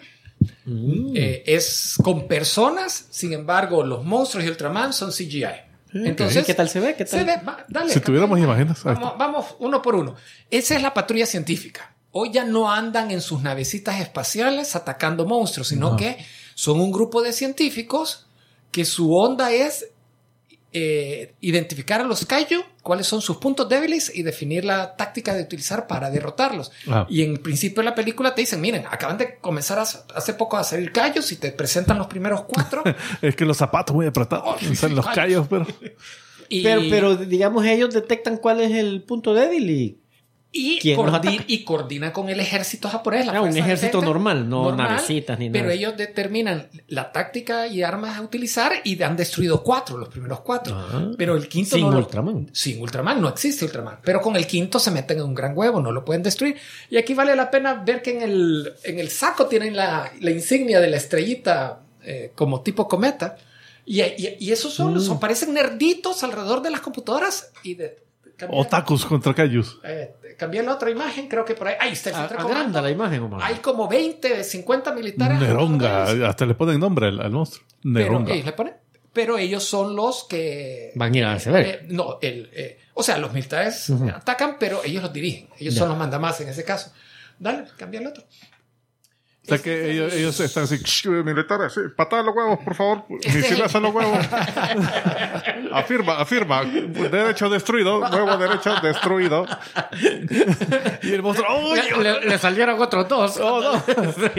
Eh, 0.66 1.42
es 1.46 1.96
con 2.02 2.26
personas, 2.26 3.06
sin 3.10 3.32
embargo, 3.32 3.84
los 3.84 4.04
monstruos 4.04 4.44
y 4.44 4.48
Ultraman 4.48 4.92
son 4.92 5.10
CGI. 5.10 5.44
Entonces, 5.92 6.46
¿Qué 6.46 6.54
tal 6.54 6.68
se 6.68 6.80
ve? 6.80 6.94
¿Qué 6.94 7.06
se 7.06 7.16
tal? 7.16 7.26
ve, 7.26 7.36
va, 7.46 7.64
dale, 7.68 7.92
Si 7.92 8.00
tuviéramos 8.00 8.38
imágenes. 8.38 8.82
Vamos, 8.84 9.14
vamos 9.18 9.46
uno 9.58 9.82
por 9.82 9.96
uno. 9.96 10.14
Esa 10.50 10.76
es 10.76 10.82
la 10.82 10.94
patrulla 10.94 11.26
científica. 11.26 11.94
Hoy 12.12 12.30
ya 12.32 12.44
no 12.44 12.70
andan 12.70 13.10
en 13.10 13.20
sus 13.20 13.42
navecitas 13.42 14.00
espaciales 14.00 14.76
atacando 14.76 15.26
monstruos, 15.26 15.68
sino 15.68 15.96
que 15.96 16.24
son 16.54 16.80
un 16.80 16.92
grupo 16.92 17.22
de 17.22 17.32
científicos 17.32 18.26
que 18.70 18.84
su 18.84 19.14
onda 19.16 19.52
es 19.52 19.89
eh, 20.72 21.34
identificar 21.40 22.00
a 22.00 22.04
los 22.04 22.24
Kaiju, 22.26 22.62
cuáles 22.82 23.06
son 23.06 23.20
sus 23.22 23.38
puntos 23.38 23.68
débiles 23.68 24.10
y 24.14 24.22
definir 24.22 24.64
la 24.64 24.96
táctica 24.96 25.34
de 25.34 25.42
utilizar 25.42 25.86
para 25.86 26.10
derrotarlos. 26.10 26.70
Ah. 26.88 27.06
Y 27.10 27.22
en 27.22 27.36
principio 27.38 27.82
de 27.82 27.88
la 27.90 27.94
película 27.94 28.34
te 28.34 28.42
dicen, 28.42 28.60
miren, 28.60 28.84
acaban 28.90 29.18
de 29.18 29.36
comenzar 29.38 29.78
a- 29.78 29.82
hace 29.82 30.34
poco 30.34 30.56
a 30.56 30.64
salir 30.64 30.92
Kaiju, 30.92 31.22
si 31.22 31.36
te 31.36 31.52
presentan 31.52 31.98
los 31.98 32.06
primeros 32.06 32.42
cuatro. 32.44 32.82
Es 33.22 33.36
que 33.36 33.44
los 33.44 33.56
zapatos 33.56 33.94
muy 33.94 34.06
apretados. 34.06 34.44
Oh, 34.46 34.74
Son 34.74 34.94
los 34.94 35.06
callos, 35.06 35.46
pero. 35.50 35.66
y 36.48 36.62
Pero, 36.62 36.82
pero 36.90 37.16
digamos, 37.16 37.64
ellos 37.66 37.92
detectan 37.94 38.36
cuál 38.38 38.60
es 38.60 38.72
el 38.72 39.02
punto 39.02 39.34
débil 39.34 39.70
y... 39.70 39.99
Y, 40.52 40.80
¿Quién 40.80 40.96
los 40.96 41.06
coordi- 41.06 41.28
ataca? 41.28 41.44
y 41.46 41.62
coordina 41.62 42.12
con 42.12 42.28
el 42.28 42.40
ejército 42.40 42.88
japonés. 42.88 43.24
la 43.26 43.34
Ah, 43.34 43.40
un 43.42 43.56
ejército 43.56 44.02
normal, 44.02 44.48
no 44.48 44.74
navecitas 44.74 45.38
ni 45.38 45.48
Pero 45.48 45.66
nada. 45.66 45.74
ellos 45.74 45.96
determinan 45.96 46.68
la 46.88 47.12
táctica 47.12 47.68
y 47.68 47.82
armas 47.84 48.18
a 48.18 48.22
utilizar 48.22 48.72
y 48.82 49.00
han 49.00 49.16
destruido 49.16 49.62
cuatro, 49.62 49.96
los 49.96 50.08
primeros 50.08 50.40
cuatro. 50.40 50.74
Ah. 50.76 51.12
pero 51.16 51.36
el 51.36 51.46
quinto 51.48 51.76
Sin 51.76 51.84
no 51.86 51.92
lo- 51.92 51.98
Ultraman. 51.98 52.48
sin 52.52 52.82
Ultraman, 52.82 53.20
no 53.20 53.28
existe 53.28 53.64
Ultraman. 53.64 53.98
Pero 54.02 54.20
con 54.20 54.34
el 54.34 54.46
quinto 54.48 54.80
se 54.80 54.90
meten 54.90 55.18
en 55.18 55.24
un 55.24 55.34
gran 55.36 55.56
huevo, 55.56 55.80
no 55.80 55.92
lo 55.92 56.04
pueden 56.04 56.24
destruir. 56.24 56.56
Y 56.90 56.96
aquí 56.96 57.14
vale 57.14 57.36
la 57.36 57.48
pena 57.50 57.74
ver 57.74 58.02
que 58.02 58.10
en 58.16 58.22
el, 58.22 58.72
en 58.82 58.98
el 58.98 59.08
saco 59.10 59.46
tienen 59.46 59.76
la, 59.76 60.10
la 60.20 60.30
insignia 60.32 60.80
de 60.80 60.88
la 60.88 60.96
estrellita 60.96 61.82
eh, 62.02 62.32
como 62.34 62.62
tipo 62.62 62.88
cometa. 62.88 63.36
Y, 63.86 64.02
y, 64.02 64.36
y 64.40 64.50
esos 64.50 64.72
son, 64.74 64.94
Mm. 64.94 65.00
son- 65.00 65.20
parecen 65.20 65.54
nerditos 65.54 66.24
alrededor 66.24 66.60
de 66.62 66.70
las 66.70 66.80
computadoras 66.80 67.52
y 67.62 67.74
de... 67.74 67.98
cambiar- 68.40 68.60
Otakus 68.66 69.04
contra 69.06 69.34
Kaijus. 69.34 69.78
eh, 69.84 70.14
cambié 70.38 70.62
la 70.62 70.74
otra 70.74 70.90
imagen, 70.90 71.28
creo 71.28 71.44
que 71.44 71.54
por 71.54 71.68
ahí. 71.68 71.74
Ahí 71.78 71.92
está 71.92 72.10
el 72.10 72.16
A- 72.16 72.18
centro 72.28 72.46
de 72.46 72.52
Agranda 72.52 72.80
la 72.82 72.90
imagen, 72.90 73.22
Omar. 73.22 73.40
Hay 73.42 73.56
como 73.56 73.86
20, 73.88 74.42
50 74.42 74.92
militares. 74.92 75.38
Neronga. 75.38 76.12
de. 76.14 76.26
Hasta 76.26 76.46
le 76.46 76.54
ponen 76.54 76.80
nombre 76.80 77.06
al, 77.08 77.20
al 77.20 77.30
monstruo. 77.30 77.64
Pero 77.82 77.92
Neronga. 77.92 78.32
ellos 78.34 78.46
le 78.46 78.52
ponen. 78.52 78.74
Pero 79.12 79.38
ellos 79.38 79.64
son 79.64 79.94
los 79.96 80.24
que. 80.28 80.92
Van 80.94 81.12
a 81.14 81.18
ir 81.18 81.24
a 81.24 81.34
ver. 81.36 81.66
Eh, 81.66 81.80
no, 81.88 82.18
el, 82.22 82.48
eh, 82.52 82.78
o 82.94 83.02
sea, 83.02 83.18
los 83.18 83.32
militares 83.32 83.90
atacan, 84.14 84.56
pero 84.58 84.82
ellos 84.84 85.02
los 85.02 85.12
dirigen. 85.12 85.48
Ellos 85.58 85.74
Ya. 85.74 85.80
son 85.80 85.88
los 85.90 85.98
mandamás 85.98 86.40
en 86.40 86.48
ese 86.48 86.64
caso. 86.64 86.92
Dale, 87.38 87.64
cambia 87.76 88.00
el 88.00 88.06
otro. 88.06 88.22
Que 89.58 89.90
ellos, 89.92 90.12
ellos 90.14 90.40
están 90.40 90.64
así, 90.64 90.78
"Shh, 90.78 91.06
militares, 91.24 91.72
sí, 91.72 91.80
patada 91.96 92.22
los 92.22 92.34
huevos, 92.36 92.58
por 92.64 92.74
favor. 92.74 93.04
Misilas 93.08 93.74
a 93.74 93.80
los 93.80 93.94
huevos. 93.94 94.18
afirma, 95.72 96.18
afirma. 96.18 96.62
Derecho 96.64 97.48
destruido, 97.48 98.00
huevo 98.00 98.36
derecho 98.36 98.74
destruido. 98.82 99.46
y 101.02 101.12
el 101.12 101.22
monstruo, 101.22 101.48
¡Uy! 101.72 101.80
Le, 102.02 102.02
le- 102.20 102.26
le 102.26 102.38
salieron 102.38 102.80
otros 102.80 103.08
dos. 103.08 103.38
Oh, 103.42 103.60
no. 103.60 103.82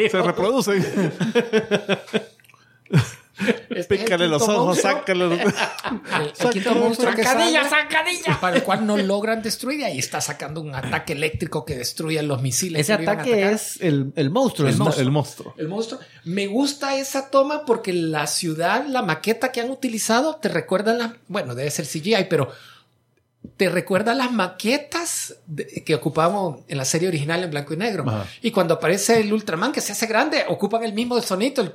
Se 0.09 0.21
reproducen. 0.21 0.83
Este 3.69 3.97
Pícale 3.97 4.27
los 4.27 4.41
ojos, 4.43 4.65
monstruo, 4.67 4.91
sácale 4.93 5.27
los... 5.27 5.39
El, 5.41 5.47
el 6.39 6.49
quinto 6.51 6.75
monstruo 6.75 7.13
que 7.15 7.23
¡Zancadilla, 7.23 7.63
sale, 7.67 7.81
zancadilla! 7.83 8.39
para 8.39 8.55
el 8.57 8.63
cual 8.63 8.85
no 8.85 8.97
logran 8.97 9.41
destruir. 9.41 9.79
Y 9.79 9.83
ahí 9.83 9.99
está 9.99 10.21
sacando 10.21 10.61
un 10.61 10.73
ataque 10.75 11.13
eléctrico 11.13 11.65
que 11.65 11.75
destruye 11.77 12.21
los 12.23 12.41
misiles. 12.41 12.81
Ese 12.81 12.93
ataque 12.93 13.51
es 13.51 13.79
el, 13.81 14.11
el 14.15 14.29
monstruo. 14.29 14.67
El, 14.67 14.73
es- 14.75 14.79
mo- 14.79 14.93
el 14.95 15.11
monstruo. 15.11 15.53
El 15.57 15.67
monstruo. 15.67 15.99
Me 16.23 16.47
gusta 16.47 16.95
esa 16.97 17.29
toma 17.29 17.65
porque 17.65 17.93
la 17.93 18.27
ciudad, 18.27 18.85
la 18.87 19.01
maqueta 19.01 19.51
que 19.51 19.61
han 19.61 19.69
utilizado, 19.71 20.35
te 20.35 20.49
recuerda 20.49 20.93
las. 20.93 21.11
Bueno, 21.27 21.55
debe 21.55 21.71
ser 21.71 21.85
CGI, 21.85 22.27
pero 22.29 22.51
te 23.57 23.69
recuerda 23.69 24.13
las 24.13 24.31
maquetas 24.31 25.35
de- 25.47 25.83
que 25.83 25.95
ocupamos 25.95 26.59
en 26.67 26.77
la 26.77 26.85
serie 26.85 27.07
original 27.07 27.43
en 27.43 27.49
blanco 27.51 27.73
y 27.73 27.77
negro. 27.77 28.03
Ajá. 28.07 28.27
Y 28.41 28.51
cuando 28.51 28.75
aparece 28.75 29.19
el 29.19 29.33
Ultraman 29.33 29.71
que 29.71 29.81
se 29.81 29.91
hace 29.93 30.05
grande, 30.07 30.45
ocupan 30.47 30.83
el 30.83 30.93
mismo 30.93 31.19
sonido. 31.21 31.63
el- 31.63 31.73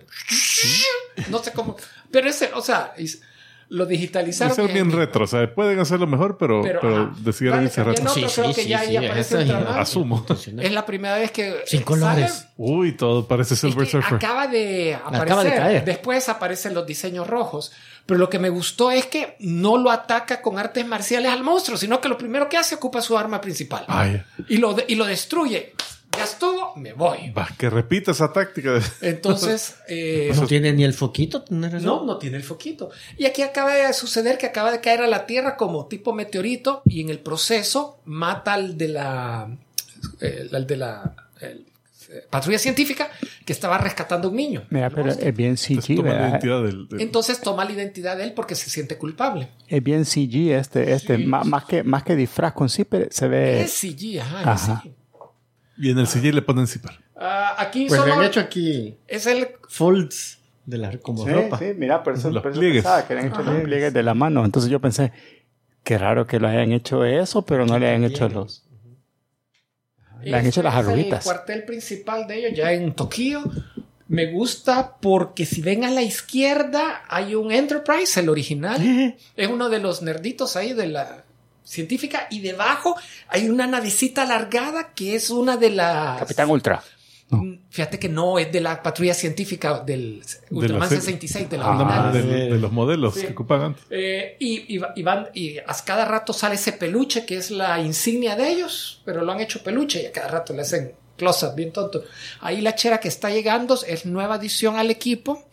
no 1.31 1.43
sé 1.43 1.53
cómo. 1.53 1.77
Pero 2.11 2.29
ese, 2.29 2.51
o 2.55 2.63
sea, 2.63 2.93
es- 2.97 3.21
lo 3.69 3.87
digitalizaron. 3.87 4.53
Es 4.53 4.73
bien 4.73 4.89
bien. 4.89 4.93
retro, 4.99 5.25
o 5.25 5.27
sea, 5.27 5.53
pueden 5.55 5.79
hacerlo 5.79 6.07
mejor, 6.07 6.39
pero, 6.39 6.63
pero, 6.63 6.81
Pero, 6.81 7.11
decidieron 7.19 7.65
irse 7.65 7.83
retro. 7.83 8.05
también 8.05 8.27
otro 8.29 8.43
creo 8.45 8.55
que 8.55 8.67
ya- 8.67 8.85
ya 8.85 9.01
aparece 9.01 9.43
es. 9.43 9.51
Asumo. 9.51 10.25
Es 10.61 10.73
la 10.73 10.87
primera 10.87 11.17
vez 11.17 11.31
que. 11.33 11.63
Sin 11.67 11.81
sale- 11.81 11.85
colores. 11.85 12.47
Uy, 12.57 12.93
todo 12.93 13.27
parece 13.27 13.55
Es 13.55 13.61
Silver 13.61 13.85
que 13.85 13.91
Surfer. 13.93 14.15
acaba 14.15 14.47
de 14.47 14.95
aparecer. 14.95 15.23
Acaba 15.23 15.45
de 15.45 15.51
caer. 15.55 15.85
Después 15.85 16.29
aparecen 16.29 16.75
los 16.75 16.87
diseños 16.87 17.27
rojos. 17.27 17.73
Pero 18.07 18.21
lo 18.21 18.31
que 18.31 18.39
me 18.39 18.51
gustó 18.51 18.93
es 18.93 19.07
que 19.07 19.35
no 19.41 19.77
lo 19.79 19.91
ataca 19.91 20.41
con 20.41 20.59
artes 20.61 20.87
marciales 20.87 21.33
al 21.33 21.43
monstruo, 21.43 21.77
sino 21.77 22.01
que 22.01 22.09
lo 22.09 22.17
primero 22.17 22.49
que 22.49 22.57
hace 22.57 22.77
ocupa 22.77 23.03
su 23.03 23.19
arma 23.19 23.41
principal. 23.41 23.85
Ay, 23.89 24.23
Y, 24.49 24.59
lo, 24.59 24.75
de- 24.75 24.85
y 24.87 24.95
lo 24.95 25.07
destruye. 25.07 25.73
Ya 26.17 26.25
estuvo, 26.25 26.75
me 26.77 26.93
voy. 26.93 27.31
va, 27.31 27.49
que 27.59 27.69
repita 27.71 28.11
esa 28.13 28.33
táctica. 28.33 28.81
Entonces, 29.01 29.77
eh, 29.89 30.33
No 30.35 30.47
tiene 30.47 30.73
ni 30.73 30.85
el 30.85 30.95
foquito. 30.95 31.45
no, 31.51 32.05
no 32.05 32.19
tiene 32.19 32.37
el 32.37 32.43
foquito. 32.43 32.91
Y 33.19 33.27
aquí 33.27 33.43
acaba 33.43 33.75
de 33.75 33.93
suceder 33.93 34.39
que 34.39 34.47
acaba 34.47 34.71
de 34.73 34.81
caer 34.81 35.03
a 35.03 35.07
la 35.07 35.27
Tierra 35.27 35.57
como 35.57 35.87
tipo 35.87 36.13
meteorito 36.13 36.83
y 36.87 37.01
en 37.01 37.11
el 37.11 37.19
proceso 37.19 37.99
mata 38.05 38.55
al 38.55 38.77
de 38.79 38.89
la, 38.89 39.49
el- 40.21 40.55
al 40.55 40.67
de 40.67 40.77
la 40.77 41.15
el, 41.41 41.67
eh, 42.09 42.25
patrulla 42.31 42.59
científica 42.59 43.11
que 43.45 43.53
estaba 43.53 43.79
rescatando 43.79 44.29
a 44.29 44.31
un 44.31 44.37
niño. 44.37 44.65
Mira, 44.71 44.91
pero 44.91 45.11
es 45.11 45.19
bien 45.37 45.51
Entonces, 45.59 45.85
CG, 45.85 45.97
toma 45.97 46.09
la 46.09 46.15
¿verdad? 46.15 46.29
identidad 46.31 46.63
del, 46.63 46.89
del- 46.89 47.01
Entonces 47.01 47.41
toma 47.41 47.65
la 47.65 47.73
identidad 47.73 48.17
de 48.17 48.25
él 48.25 48.33
porque 48.33 48.55
se 48.55 48.71
siente 48.71 48.97
culpable. 48.97 49.49
Es 49.69 49.83
bien 49.83 50.05
CG 50.05 50.53
este, 50.53 50.93
este, 50.93 51.19
má- 51.19 51.43
más, 51.45 51.65
que, 51.65 51.83
más 51.83 52.03
que 52.05 52.15
disfraz 52.17 52.53
con 52.53 52.69
zipper, 52.69 53.09
se 53.11 53.27
ve... 53.29 53.63
Es 53.63 53.73
CG, 53.73 54.21
ajá, 54.21 54.41
es 54.41 54.47
Ajá. 54.47 54.83
CG. 54.85 54.93
Y 55.79 55.91
en 55.91 55.99
el 55.99 56.07
CG 56.07 56.33
le 56.35 56.43
ponen 56.43 56.67
zipper. 56.67 56.93
Ah, 57.17 57.55
aquí 57.59 57.87
Pues 57.89 58.01
le 58.01 58.07
solo 58.07 58.21
han 58.21 58.25
hecho 58.27 58.41
aquí 58.41 58.97
es 59.07 59.27
el 59.27 59.49
folds 59.69 60.39
de 60.65 60.79
la 60.79 60.97
como 60.99 61.25
Sí, 61.25 61.31
ropa. 61.31 61.59
sí, 61.59 61.67
mira, 61.77 62.03
por 62.03 62.15
eso, 62.15 62.31
Los 62.31 62.43
por 62.43 62.53
eso 62.53 62.61
pliegues. 62.61 62.83
pensaba 62.83 63.07
que 63.07 63.15
le 63.15 63.21
han 63.21 63.27
hecho 63.29 63.43
los 63.43 63.61
pliegues 63.63 63.93
de 63.93 64.03
la 64.03 64.15
mano. 64.15 64.45
Entonces 64.45 64.71
yo 64.71 64.81
pensé, 64.81 65.13
qué 65.85 65.99
raro 65.99 66.27
que 66.27 66.41
lo 66.41 66.49
hayan 66.49 66.73
hecho 66.73 67.05
eso, 67.05 67.43
pero 67.47 67.67
no 67.67 67.79
le 67.79 67.89
hayan 67.89 68.05
hecho 68.05 68.29
los... 68.29 68.65
Le 70.23 70.35
han 70.37 70.47
hecho 70.47 70.63
las 70.63 70.75
Este 70.75 70.81
es 70.83 70.89
arruguitas. 70.89 71.19
El 71.27 71.33
cuartel 71.33 71.65
principal 71.65 72.27
de 72.27 72.39
ellos, 72.39 72.53
ya 72.59 72.73
en 72.73 72.95
Tokio. 72.95 73.43
Me 74.09 74.33
gusta 74.33 74.97
porque 75.01 75.45
si 75.47 75.63
ven 75.63 75.85
a 75.85 75.91
la 75.91 76.03
izquierda 76.03 77.03
hay 77.09 77.35
un 77.35 77.53
Enterprise, 77.53 78.19
el 78.21 78.29
original. 78.29 78.81
es 79.37 79.49
uno 79.49 79.69
de 79.69 79.79
los 79.79 80.03
nerditos 80.03 80.57
ahí 80.57 80.73
de 80.73 80.87
la 80.89 81.25
científica. 81.67 82.27
Y 82.31 82.41
debajo 82.41 82.97
hay 83.29 83.49
una 83.49 83.67
navecita 83.67 84.23
alargada 84.23 84.93
que 84.95 85.15
es 85.17 85.31
una 85.31 85.57
de 85.57 85.71
las... 85.71 86.19
Capitán 86.21 86.49
Ultra. 86.51 86.83
Mm, 87.29 87.55
Fíjate 87.71 87.99
que 87.99 88.09
no 88.09 88.39
es 88.39 88.53
de 88.53 88.61
la 88.61 88.81
patrulla 88.83 89.13
científica 89.13 89.81
del 89.81 90.23
Ultraman 90.51 90.89
serie. 90.89 91.03
66, 91.03 91.51
de 91.51 91.59
la 91.59 91.65
Ah, 91.65 91.71
original. 91.71 92.13
de, 92.13 92.23
de 92.51 92.59
los 92.59 92.71
modelos 92.71 93.15
Sí. 93.15 93.23
que 93.27 93.33
ocupan 93.33 93.63
antes. 93.63 93.85
Eh, 93.91 94.37
y, 94.39 94.77
y, 94.77 94.81
y 94.95 95.03
van, 95.03 95.27
y 95.35 95.59
a 95.59 95.75
cada 95.85 96.05
rato 96.05 96.33
sale 96.33 96.55
ese 96.55 96.73
peluche 96.73 97.27
que 97.27 97.37
es 97.37 97.51
la 97.51 97.81
insignia 97.81 98.37
de 98.37 98.49
ellos, 98.49 99.03
pero 99.05 99.25
lo 99.25 99.33
han 99.33 99.41
hecho 99.41 99.61
peluche 99.63 100.03
y 100.03 100.07
a 100.07 100.13
cada 100.13 100.29
rato 100.29 100.53
le 100.55 100.63
hacen 100.63 100.93
close-up 101.17 101.57
bien 101.57 101.73
tonto. 101.73 102.05
Ahí 102.41 102.61
la 102.61 102.77
chera 102.77 103.01
que 103.01 103.09
está 103.09 103.29
llegando 103.31 103.77
es 103.89 104.07
nueva 104.07 104.37
adición 104.37 104.77
al 104.77 104.91
equipo. 104.93 105.49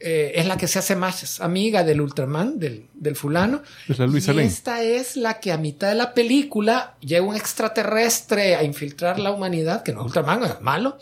Eh, 0.00 0.32
es 0.36 0.46
la 0.46 0.56
que 0.56 0.68
se 0.68 0.78
hace 0.78 0.94
más 0.96 1.40
amiga 1.40 1.82
del 1.84 2.00
Ultraman, 2.00 2.58
del, 2.58 2.86
del 2.94 3.16
fulano. 3.16 3.62
Es 3.88 3.98
la 3.98 4.06
Luisa 4.06 4.32
y 4.32 4.36
Lane. 4.36 4.46
esta 4.48 4.82
es 4.82 5.16
la 5.16 5.40
que 5.40 5.50
a 5.52 5.58
mitad 5.58 5.88
de 5.88 5.94
la 5.96 6.14
película 6.14 6.94
llega 7.00 7.22
un 7.22 7.34
extraterrestre 7.36 8.54
a 8.56 8.62
infiltrar 8.62 9.18
la 9.18 9.30
humanidad, 9.32 9.82
que 9.82 9.92
no 9.92 10.00
es 10.00 10.06
Ultraman, 10.06 10.44
es 10.44 10.60
malo, 10.60 10.98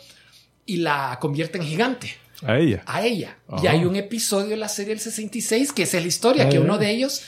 y 0.65 0.77
la 0.77 1.17
convierte 1.21 1.57
en 1.57 1.63
gigante 1.65 2.11
A 2.45 2.57
ella. 2.57 2.83
a 2.85 3.05
ella. 3.05 3.37
Ajá. 3.47 3.63
Y 3.63 3.67
hay 3.67 3.85
un 3.85 3.95
episodio 3.95 4.47
de 4.49 4.57
la 4.57 4.67
serie 4.69 4.89
del 4.93 4.99
66 4.99 5.73
que 5.73 5.83
esa 5.83 5.97
es 5.97 6.03
la 6.03 6.07
historia, 6.09 6.49
que 6.49 6.57
Ah. 6.57 6.61
uno 6.61 6.77
de 6.77 6.89
ellos, 6.91 7.21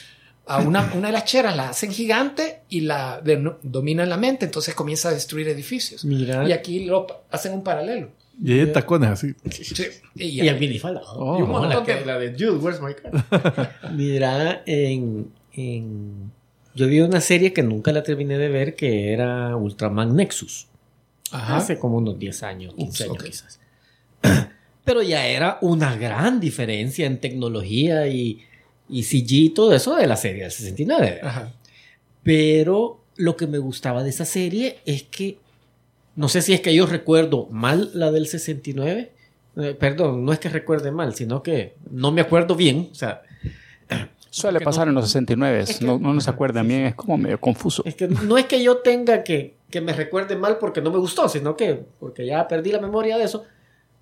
a 0.47 0.57
una, 0.59 0.91
una 0.95 1.07
de 1.07 1.13
las 1.13 1.25
cheras 1.25 1.55
la 1.55 1.69
hacen 1.69 1.91
gigante 1.91 2.61
y 2.69 2.81
la 2.81 3.21
dominan 3.61 4.09
la 4.09 4.17
mente, 4.17 4.45
entonces 4.45 4.73
comienza 4.73 5.09
a 5.09 5.13
destruir 5.13 5.47
edificios. 5.47 6.03
Mira. 6.05 6.47
Y 6.47 6.51
aquí 6.51 6.85
lo 6.85 7.05
hacen 7.31 7.53
un 7.53 7.63
paralelo. 7.63 8.09
Y 8.41 8.53
ella 8.53 8.63
en 8.63 8.73
tacones 8.73 9.09
así. 9.09 9.33
Sí. 9.51 9.83
Y, 10.15 10.25
Y 10.41 10.47
el 10.47 10.59
minifalda. 10.59 11.01
Oh. 11.15 11.37
y 11.39 11.41
un 11.41 11.49
montón 11.49 11.69
la, 11.69 11.83
que- 11.83 11.95
de- 11.95 12.05
la 12.05 12.17
de 12.19 12.29
Dude, 12.31 12.57
where's 12.57 12.81
my 12.81 12.93
car? 12.93 13.75
Mira, 13.93 14.63
en, 14.65 15.31
en- 15.53 16.31
Yo 16.75 16.87
vi 16.87 17.01
una 17.01 17.19
serie 17.21 17.51
que 17.51 17.63
nunca 17.63 17.91
la 17.91 18.01
terminé 18.03 18.37
de 18.37 18.47
ver 18.49 18.75
que 18.75 19.11
era 19.11 19.55
Ultraman 19.55 20.15
Nexus. 20.15 20.67
Ajá. 21.31 21.57
Hace 21.57 21.77
como 21.77 21.97
unos 21.97 22.17
10 22.17 22.43
años, 22.43 22.73
15 22.75 23.03
Ups, 23.03 23.09
años 23.11 23.23
quizás. 23.23 23.59
Pero 24.85 25.01
ya 25.03 25.27
era 25.27 25.57
una 25.61 25.95
gran 25.97 26.39
diferencia 26.39 27.05
en 27.05 27.19
tecnología 27.19 28.07
y, 28.07 28.41
y 28.87 29.03
CG 29.03 29.31
y 29.33 29.49
todo 29.49 29.73
eso 29.75 29.95
de 29.95 30.07
la 30.07 30.15
serie 30.15 30.43
del 30.43 30.51
69. 30.51 31.19
Ajá. 31.21 31.53
Pero 32.23 33.01
lo 33.17 33.35
que 33.35 33.47
me 33.47 33.57
gustaba 33.57 34.01
de 34.03 34.09
esa 34.09 34.25
serie 34.25 34.79
es 34.85 35.03
que, 35.03 35.37
no 36.15 36.27
sé 36.29 36.41
si 36.41 36.53
es 36.53 36.61
que 36.61 36.73
yo 36.75 36.85
recuerdo 36.85 37.47
mal 37.51 37.91
la 37.93 38.11
del 38.11 38.27
69, 38.27 39.11
eh, 39.57 39.75
perdón, 39.79 40.25
no 40.25 40.31
es 40.33 40.39
que 40.39 40.49
recuerde 40.49 40.91
mal, 40.91 41.15
sino 41.15 41.41
que 41.43 41.75
no 41.91 42.11
me 42.11 42.21
acuerdo 42.21 42.55
bien, 42.55 42.89
o 42.91 42.95
sea, 42.95 43.21
Suele 44.31 44.59
pasar 44.61 44.85
no- 44.85 44.91
en 44.91 44.95
los 44.95 45.05
69, 45.05 45.59
es 45.61 45.79
que- 45.79 45.85
no, 45.85 45.97
no 45.97 46.13
nos 46.13 46.27
acuerdan 46.27 46.67
bien, 46.67 46.85
es 46.85 46.95
como 46.95 47.17
medio 47.17 47.39
confuso. 47.39 47.81
es 47.85 47.95
que 47.95 48.07
no 48.07 48.37
es 48.37 48.45
que 48.45 48.61
yo 48.63 48.77
tenga 48.77 49.23
que, 49.23 49.55
que 49.71 49.81
me 49.81 49.91
recuerde 49.93 50.35
mal 50.35 50.57
porque 50.59 50.81
no 50.81 50.91
me 50.91 50.99
gustó, 50.99 51.27
sino 51.29 51.55
que 51.57 51.83
porque 51.99 52.25
ya 52.27 52.47
perdí 52.47 52.71
la 52.71 52.79
memoria 52.79 53.17
de 53.17 53.23
eso. 53.23 53.43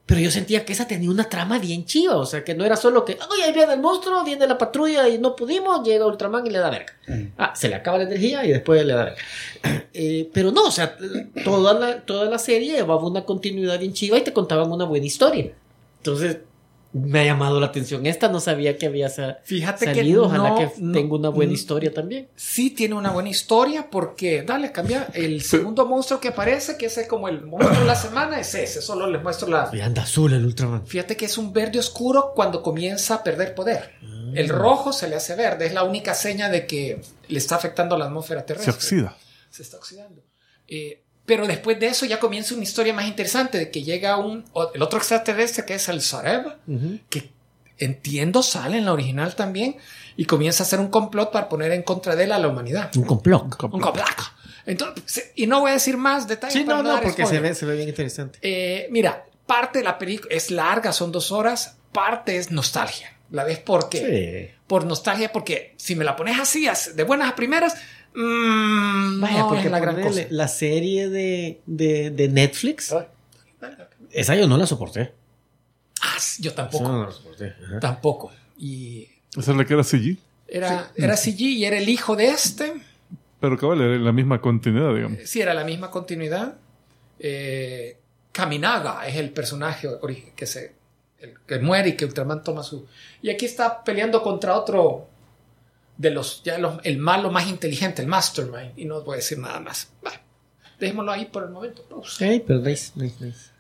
Pero 0.08 0.22
yo 0.22 0.32
sentía 0.32 0.64
que 0.64 0.72
esa 0.72 0.88
tenía 0.88 1.12
una 1.12 1.26
trama 1.26 1.60
bien 1.60 1.84
chiva, 1.84 2.16
o 2.16 2.26
sea, 2.26 2.46
que 2.46 2.56
no 2.56 2.64
era 2.64 2.78
solo 2.78 3.04
que, 3.04 3.20
oye, 3.30 3.44
ahí 3.44 3.52
viene 3.52 3.74
el 3.74 3.82
monstruo, 3.82 4.24
viene 4.24 4.48
la 4.48 4.58
patrulla 4.58 5.10
y 5.10 5.18
no 5.18 5.36
pudimos, 5.36 5.86
llega 5.86 6.08
Ultraman 6.08 6.48
y 6.48 6.50
le 6.50 6.60
da 6.60 6.70
verga. 6.70 6.94
Ah, 7.38 7.54
se 7.54 7.68
le 7.68 7.76
acaba 7.76 7.98
la 7.98 8.06
energía 8.06 8.46
y 8.46 8.54
después 8.54 8.86
le 8.86 8.94
da 8.94 9.04
verga. 9.04 9.22
Eh, 10.00 10.30
pero 10.32 10.52
no, 10.52 10.66
o 10.66 10.72
sea, 10.72 10.96
toda 11.44 11.74
la, 11.74 12.02
toda 12.02 12.30
la 12.30 12.38
serie 12.38 12.74
llevaba 12.74 13.04
una 13.04 13.26
continuidad 13.26 13.80
bien 13.80 13.94
chiva 13.94 14.16
y 14.20 14.22
te 14.22 14.32
contaban 14.32 14.72
una 14.72 14.86
buena 14.86 15.08
historia. 15.08 15.52
Entonces, 15.98 16.38
me 16.94 17.20
ha 17.20 17.25
llamado 17.25 17.60
la 17.60 17.67
atención. 17.67 18.06
Esta 18.06 18.27
no 18.29 18.39
sabía 18.39 18.77
que 18.77 18.86
había 18.88 19.10
sa- 19.10 19.38
Fíjate 19.44 19.86
salido. 19.86 20.24
que 20.24 20.27
Ojalá 20.27 20.50
no- 20.50 20.56
que 20.58 20.72
no- 20.79 20.94
tenga 20.94 21.15
una 21.15 21.29
buena 21.29 21.51
mm. 21.51 21.56
historia 21.56 21.94
también. 21.94 22.29
Sí 22.36 22.70
tiene 22.72 22.96
una 22.96 23.12
buena 23.12 23.29
historia 23.29 23.89
porque, 23.89 24.41
dale, 24.44 24.72
cambia. 24.72 25.08
El 25.13 25.41
segundo 25.41 25.86
monstruo 25.86 26.20
que 26.20 26.29
aparece, 26.29 26.77
que 26.77 26.88
ese 26.88 27.01
es 27.01 27.08
como 27.08 27.27
el 27.27 27.41
monstruo 27.46 27.79
de 27.79 27.86
la 27.86 27.96
semana, 27.96 28.39
es 28.39 28.53
ese. 28.56 28.82
Solo 28.82 29.06
les 29.08 29.22
muestro 29.22 29.48
la... 29.50 29.70
Y 29.74 29.82
anda 29.82 30.03
azul 30.03 30.34
el 30.34 30.46
Ultraman. 30.46 30.88
Fíjate 30.88 31.15
que 31.17 31.25
es 31.25 31.38
un 31.38 31.53
verde 31.53 31.79
oscuro 31.79 32.32
cuando 32.36 32.63
comienza 32.63 33.15
a 33.15 33.24
perder 33.24 33.53
poder. 33.53 33.91
El 34.34 34.50
rojo 34.50 34.91
se 34.94 35.08
le 35.08 35.15
hace 35.15 35.36
verde. 35.36 35.65
Es 35.67 35.74
la 35.74 35.84
única 35.84 36.13
seña 36.13 36.50
de 36.50 36.65
que 36.67 37.01
le 37.27 37.38
está 37.38 37.56
afectando 37.56 37.98
la 37.98 38.06
atmósfera 38.06 38.41
Se 38.41 38.46
terrestre. 38.48 38.74
oxida. 38.74 39.17
se 39.50 39.62
está 39.63 39.77
oxidando. 39.77 40.22
Eh, 40.67 41.03
pero 41.27 41.46
después 41.46 41.79
de 41.79 41.86
eso 41.88 42.07
ya 42.07 42.19
comienza 42.19 42.55
una 42.55 42.63
historia 42.63 42.93
más 42.93 43.05
interesante 43.05 43.60
de 43.60 43.69
que 43.69 43.84
llega 43.84 44.17
un, 44.17 44.43
el 44.74 44.81
otro 44.81 44.98
extraterrestre 44.98 45.63
que 45.65 45.75
es 45.75 45.88
el 45.89 46.01
Sareb, 46.01 46.48
Ujú. 46.65 47.00
que 47.10 47.29
entiendo 47.77 48.41
sale 48.41 48.77
en 48.79 48.86
la 48.86 48.93
original 48.93 49.36
también 49.36 49.75
y 50.15 50.25
comienza 50.25 50.63
a 50.63 50.65
hacer 50.65 50.79
un 50.79 50.88
complot 50.88 51.31
para 51.31 51.48
poner 51.50 51.72
en 51.74 51.84
contra 51.84 52.15
de 52.15 52.24
él 52.24 52.31
a 52.31 52.39
la 52.39 52.48
humanidad. 52.48 52.89
Un 52.98 53.03
complot. 53.03 53.43
Un 53.43 53.79
complot. 53.81 54.05
Entonces, 54.65 55.03
se- 55.05 55.31
y 55.36 55.46
no 55.48 55.60
voy 55.62 55.72
a 55.72 55.74
decir 55.74 55.96
más 55.98 56.27
detalles. 56.27 56.53
Sí, 56.53 56.63
para 56.63 56.77
no, 56.77 56.84
no, 56.84 56.89
dar 56.96 57.03
porque 57.03 57.25
se 57.25 57.39
ve, 57.39 57.53
se 57.53 57.65
ve 57.65 57.75
bien 57.75 57.88
interesante. 57.89 58.39
Eh, 58.41 58.88
mira, 58.89 59.25
parte 59.46 59.79
de 59.79 59.86
la 59.86 59.98
película 59.98 60.34
es 60.34 60.50
larga, 60.50 60.91
son 60.91 61.12
dos 61.12 61.31
horas, 61.31 61.77
parte 61.91 62.38
es 62.38 62.51
nostalgia. 62.51 63.13
¿La 63.31 63.43
ves 63.43 63.60
por 63.60 63.89
qué? 63.89 64.55
Por 64.67 64.86
nostalgia, 64.86 65.31
porque 65.31 65.74
si 65.77 65.96
me 65.96 66.03
la 66.05 66.15
pones 66.15 66.39
así, 66.39 66.67
as- 66.67 66.96
de 66.96 67.03
buenas 67.03 67.29
a 67.31 67.36
primeras, 67.36 67.75
mm, 68.21 69.21
Vaya, 69.21 69.39
no 69.39 69.50
porque 69.50 69.69
la 69.69 69.79
gran 69.79 70.01
cosa. 70.01 70.21
la 70.29 70.47
serie 70.47 71.09
de, 71.09 71.62
de, 71.65 72.09
de 72.12 72.27
Netflix, 72.27 72.93
esa 74.12 74.36
yo 74.36 74.47
no 74.47 74.57
la 74.57 74.65
soporté. 74.65 75.13
Ah, 76.01 76.15
sí, 76.19 76.41
yo 76.43 76.51
Esa 76.51 76.55
tampoco. 76.69 76.88
no 76.89 77.05
la 77.05 77.12
soporté. 77.12 77.53
Ajá. 77.65 77.79
Tampoco. 77.79 78.31
Y 78.57 79.07
Esa 79.38 79.51
es 79.51 79.57
la 79.57 79.65
que 79.65 79.74
era 79.74 79.83
CG. 79.83 80.17
era, 80.47 80.91
era 80.95 81.17
CG 81.17 81.41
y 81.41 81.65
era 81.65 81.77
el 81.77 81.88
hijo 81.89 82.15
de 82.15 82.27
este. 82.29 82.74
Pero 83.39 83.57
cabal, 83.57 83.81
era 83.81 83.97
la 83.97 84.12
misma 84.12 84.41
continuidad, 84.41 84.93
digamos. 84.95 85.19
Sí, 85.25 85.41
era 85.41 85.53
la 85.53 85.63
misma 85.63 85.91
continuidad. 85.91 86.55
Eh, 87.19 87.97
Kaminaga 88.31 89.07
es 89.07 89.15
el 89.15 89.31
personaje 89.31 89.88
que 90.36 90.45
se 90.45 90.75
el 91.19 91.33
que 91.47 91.57
muere 91.59 91.89
y 91.89 91.93
que 91.97 92.05
Ultraman 92.05 92.43
toma 92.43 92.62
su. 92.63 92.86
Y 93.21 93.29
aquí 93.31 93.45
está 93.45 93.83
peleando 93.83 94.21
contra 94.21 94.55
otro 94.55 95.07
de 95.98 96.12
los, 96.12 96.44
ya 96.44 96.58
los, 96.58 96.80
el 96.84 96.98
malo 96.98 97.32
más 97.32 97.48
inteligente, 97.48 98.01
el 98.01 98.08
Mastermind. 98.08 98.77
Y 98.77 98.86
no 98.86 99.01
voy 99.01 99.16
a 99.16 99.18
decir 99.18 99.39
nada 99.39 99.60
más. 99.60 99.92
Bueno, 100.01 100.20
dejémoslo 100.80 101.12
ahí 101.12 101.25
por 101.25 101.44
el 101.44 101.50
momento. 101.50 101.84
Pausa. 101.84 102.25
Ok, 102.25 102.44
pero 102.46 102.60
nice, 102.60 102.92
nice, 102.96 103.24
nice. 103.24 103.58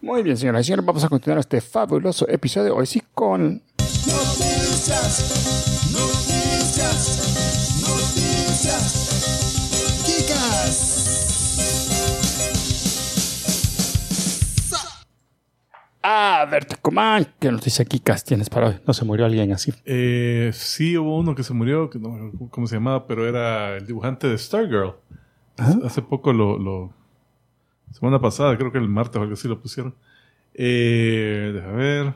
Muy 0.00 0.22
bien, 0.22 0.36
señoras 0.36 0.60
y 0.62 0.64
señores, 0.66 0.86
vamos 0.86 1.02
a 1.02 1.08
continuar 1.08 1.40
este 1.40 1.60
fabuloso 1.60 2.28
episodio. 2.28 2.76
Hoy 2.76 2.86
sí 2.86 3.02
con 3.12 3.60
noticias, 4.06 5.77
A 16.02 16.46
ver, 16.50 16.64
Tucumán, 16.64 17.26
¿qué 17.40 17.50
noticia 17.50 17.84
Kikas 17.84 18.24
tienes 18.24 18.48
para 18.48 18.68
hoy? 18.68 18.76
No 18.86 18.94
se 18.94 19.04
murió 19.04 19.26
alguien 19.26 19.52
así. 19.52 19.72
Eh, 19.84 20.50
sí, 20.54 20.96
hubo 20.96 21.18
uno 21.18 21.34
que 21.34 21.42
se 21.42 21.52
murió, 21.52 21.90
que 21.90 21.98
no 21.98 22.10
me 22.10 22.28
acuerdo 22.28 22.48
cómo 22.50 22.66
se 22.66 22.76
llamaba, 22.76 23.06
pero 23.06 23.28
era 23.28 23.76
el 23.76 23.86
dibujante 23.86 24.28
de 24.28 24.38
Stargirl. 24.38 24.94
Hace- 25.56 25.84
Hace 25.86 26.02
poco 26.02 26.32
lo, 26.32 26.56
lo- 26.58 26.92
Semana 27.90 28.20
pasada, 28.20 28.56
creo 28.56 28.70
que 28.70 28.78
el 28.78 28.88
martes 28.88 29.16
o 29.16 29.22
algo 29.22 29.32
así 29.34 29.48
lo 29.48 29.60
pusieron. 29.60 29.94
Eh, 30.54 31.52
deja 31.54 31.68
ver. 31.72 32.04
No 32.04 32.14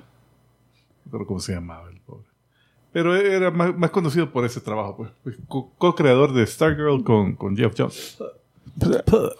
recuerdo 1.06 1.26
cómo 1.26 1.40
se 1.40 1.52
llamaba 1.54 1.88
el 1.90 1.98
pobre. 2.00 2.26
Pero 2.92 3.16
era 3.16 3.50
más, 3.50 3.76
más 3.76 3.90
conocido 3.90 4.30
por 4.30 4.44
ese 4.44 4.60
trabajo, 4.60 4.96
pues. 4.98 5.10
Pues, 5.24 5.36
co- 5.48 5.72
Co-creador 5.78 6.32
de 6.34 6.46
Stargirl 6.46 7.02
con, 7.02 7.34
con 7.36 7.56
Jeff 7.56 7.74
Jones. 7.76 8.18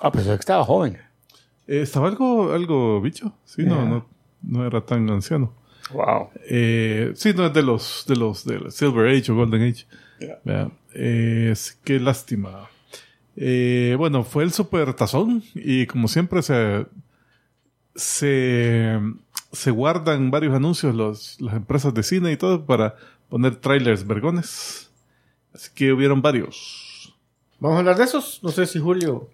Ah, 0.00 0.10
pues 0.10 0.26
estaba 0.26 0.64
joven. 0.64 0.94
Eh, 1.68 1.82
¿Estaba 1.82 2.08
algo, 2.08 2.52
algo 2.52 3.00
bicho? 3.00 3.32
Sí, 3.44 3.62
Yeah. 3.62 3.74
no, 3.74 3.84
no 3.88 4.06
era 4.64 4.80
tan 4.84 5.08
anciano. 5.10 5.54
Wow. 5.92 6.30
Eh, 6.48 7.12
sí, 7.14 7.32
no 7.34 7.46
es 7.46 7.52
de 7.52 7.62
los, 7.62 8.04
de 8.08 8.16
los 8.16 8.44
de 8.44 8.70
Silver 8.70 9.08
Age 9.14 9.32
o 9.32 9.34
Golden 9.34 9.62
Age. 9.62 9.86
Eh, 10.94 11.48
es- 11.52 11.78
qué 11.84 11.98
lástima. 12.00 12.68
Eh, 13.36 13.94
bueno, 13.98 14.24
fue 14.24 14.44
el 14.44 14.52
super 14.52 14.92
tazón 14.94 15.42
y 15.54 15.86
como 15.86 16.06
siempre 16.08 16.42
se, 16.42 16.86
se, 17.94 18.98
se 19.52 19.70
guardan 19.70 20.30
varios 20.30 20.54
anuncios 20.54 20.94
los, 20.94 21.40
las 21.40 21.54
empresas 21.54 21.92
de 21.94 22.02
cine 22.02 22.32
y 22.32 22.36
todo 22.36 22.64
para 22.64 22.94
poner 23.28 23.56
trailers 23.56 24.06
vergones. 24.06 24.90
Así 25.54 25.70
que 25.74 25.92
hubieron 25.92 26.22
varios. 26.22 27.14
Vamos 27.58 27.76
a 27.76 27.80
hablar 27.80 27.96
de 27.96 28.04
esos. 28.04 28.40
No 28.42 28.50
sé 28.50 28.66
si 28.66 28.78
Julio. 28.78 29.28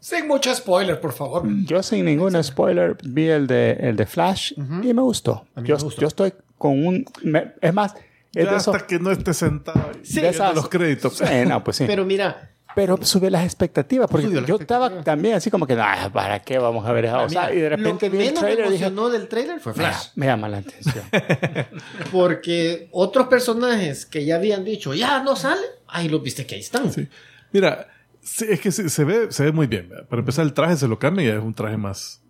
Sin 0.00 0.26
mucho 0.26 0.54
spoiler, 0.54 0.98
por 1.00 1.12
favor. 1.12 1.42
Yo 1.64 1.82
sin 1.82 2.06
ningún 2.06 2.42
spoiler 2.42 2.96
vi 3.04 3.28
el 3.28 3.46
de, 3.46 3.72
el 3.72 3.96
de 3.96 4.06
Flash 4.06 4.52
y 4.56 4.92
me 4.94 5.02
gustó. 5.02 5.46
A 5.54 5.60
mí 5.60 5.68
Yo, 5.68 5.76
me 5.76 5.82
gustó. 5.84 6.00
yo 6.00 6.08
estoy 6.08 6.32
con 6.58 6.86
un... 6.86 7.04
me- 7.22 7.52
es 7.60 7.74
más, 7.74 7.94
es 8.34 8.44
Ya 8.44 8.50
de 8.52 8.56
eso... 8.56 8.72
hasta 8.74 8.86
que 8.86 8.98
no 8.98 9.10
esté 9.10 9.34
sentado 9.34 9.90
de 9.92 9.98
viendo 10.02 10.30
esas- 10.30 10.54
los 10.54 10.68
créditos. 10.68 11.14
Sí, 11.18 11.24
no, 11.46 11.62
pues 11.62 11.76
sí. 11.76 11.84
Pero 11.86 12.04
mira, 12.06 12.50
Pero 12.74 12.96
sube 13.02 13.30
las 13.30 13.44
expectativas, 13.44 14.08
porque 14.08 14.30
yo 14.46 14.56
estaba 14.56 15.02
también 15.02 15.34
así 15.34 15.50
como 15.50 15.66
que, 15.66 15.74
"Ah, 15.74 16.08
¿para 16.12 16.38
qué 16.38 16.56
vamos 16.58 16.86
a 16.86 16.92
ver 16.92 17.06
eso? 17.06 17.22
O 17.22 17.28
sea, 17.28 17.52
y 17.52 17.56
de 17.60 17.68
lo 17.70 17.76
repente 17.76 18.08
que 18.08 18.08
vi 18.10 18.18
el 18.18 18.24
menos 18.26 18.40
trailer 18.40 18.60
y 18.64 18.68
me 18.68 18.72
dije, 18.72 18.84
emocionó 18.86 19.10
del 19.10 19.28
trailer 19.28 19.58
fue 19.60 19.74
Flash. 19.74 20.06
me 20.14 20.26
llama 20.26 20.48
la 20.48 20.58
atención. 20.58 21.04
Porque 22.12 22.88
otros 22.92 23.26
personajes 23.28 24.06
que 24.06 24.24
ya 24.24 24.36
habían 24.36 24.64
dicho, 24.64 24.94
ya 24.94 25.22
no 25.22 25.36
salen, 25.36 25.64
ahí 25.88 26.08
los 26.08 26.22
viste 26.22 26.46
que 26.46 26.54
ahí 26.54 26.60
están. 26.60 26.92
Sí. 26.92 27.08
Mira, 27.52 27.88
sí, 28.30 28.46
es 28.48 28.60
que 28.60 28.70
se, 28.72 28.88
se 28.88 29.04
ve, 29.04 29.26
se 29.30 29.44
ve 29.44 29.52
muy 29.52 29.66
bien. 29.66 29.88
¿verdad? 29.88 30.06
Para 30.08 30.20
empezar, 30.20 30.44
el 30.44 30.52
traje 30.52 30.76
se 30.76 30.88
lo 30.88 30.98
cambia 30.98 31.24
y 31.24 31.28
es 31.28 31.42
un 31.42 31.54
traje 31.54 31.76
más, 31.76 32.22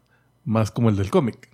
más 0.45 0.71
como 0.71 0.89
el 0.89 0.97
del 0.97 1.11
cómic. 1.11 1.49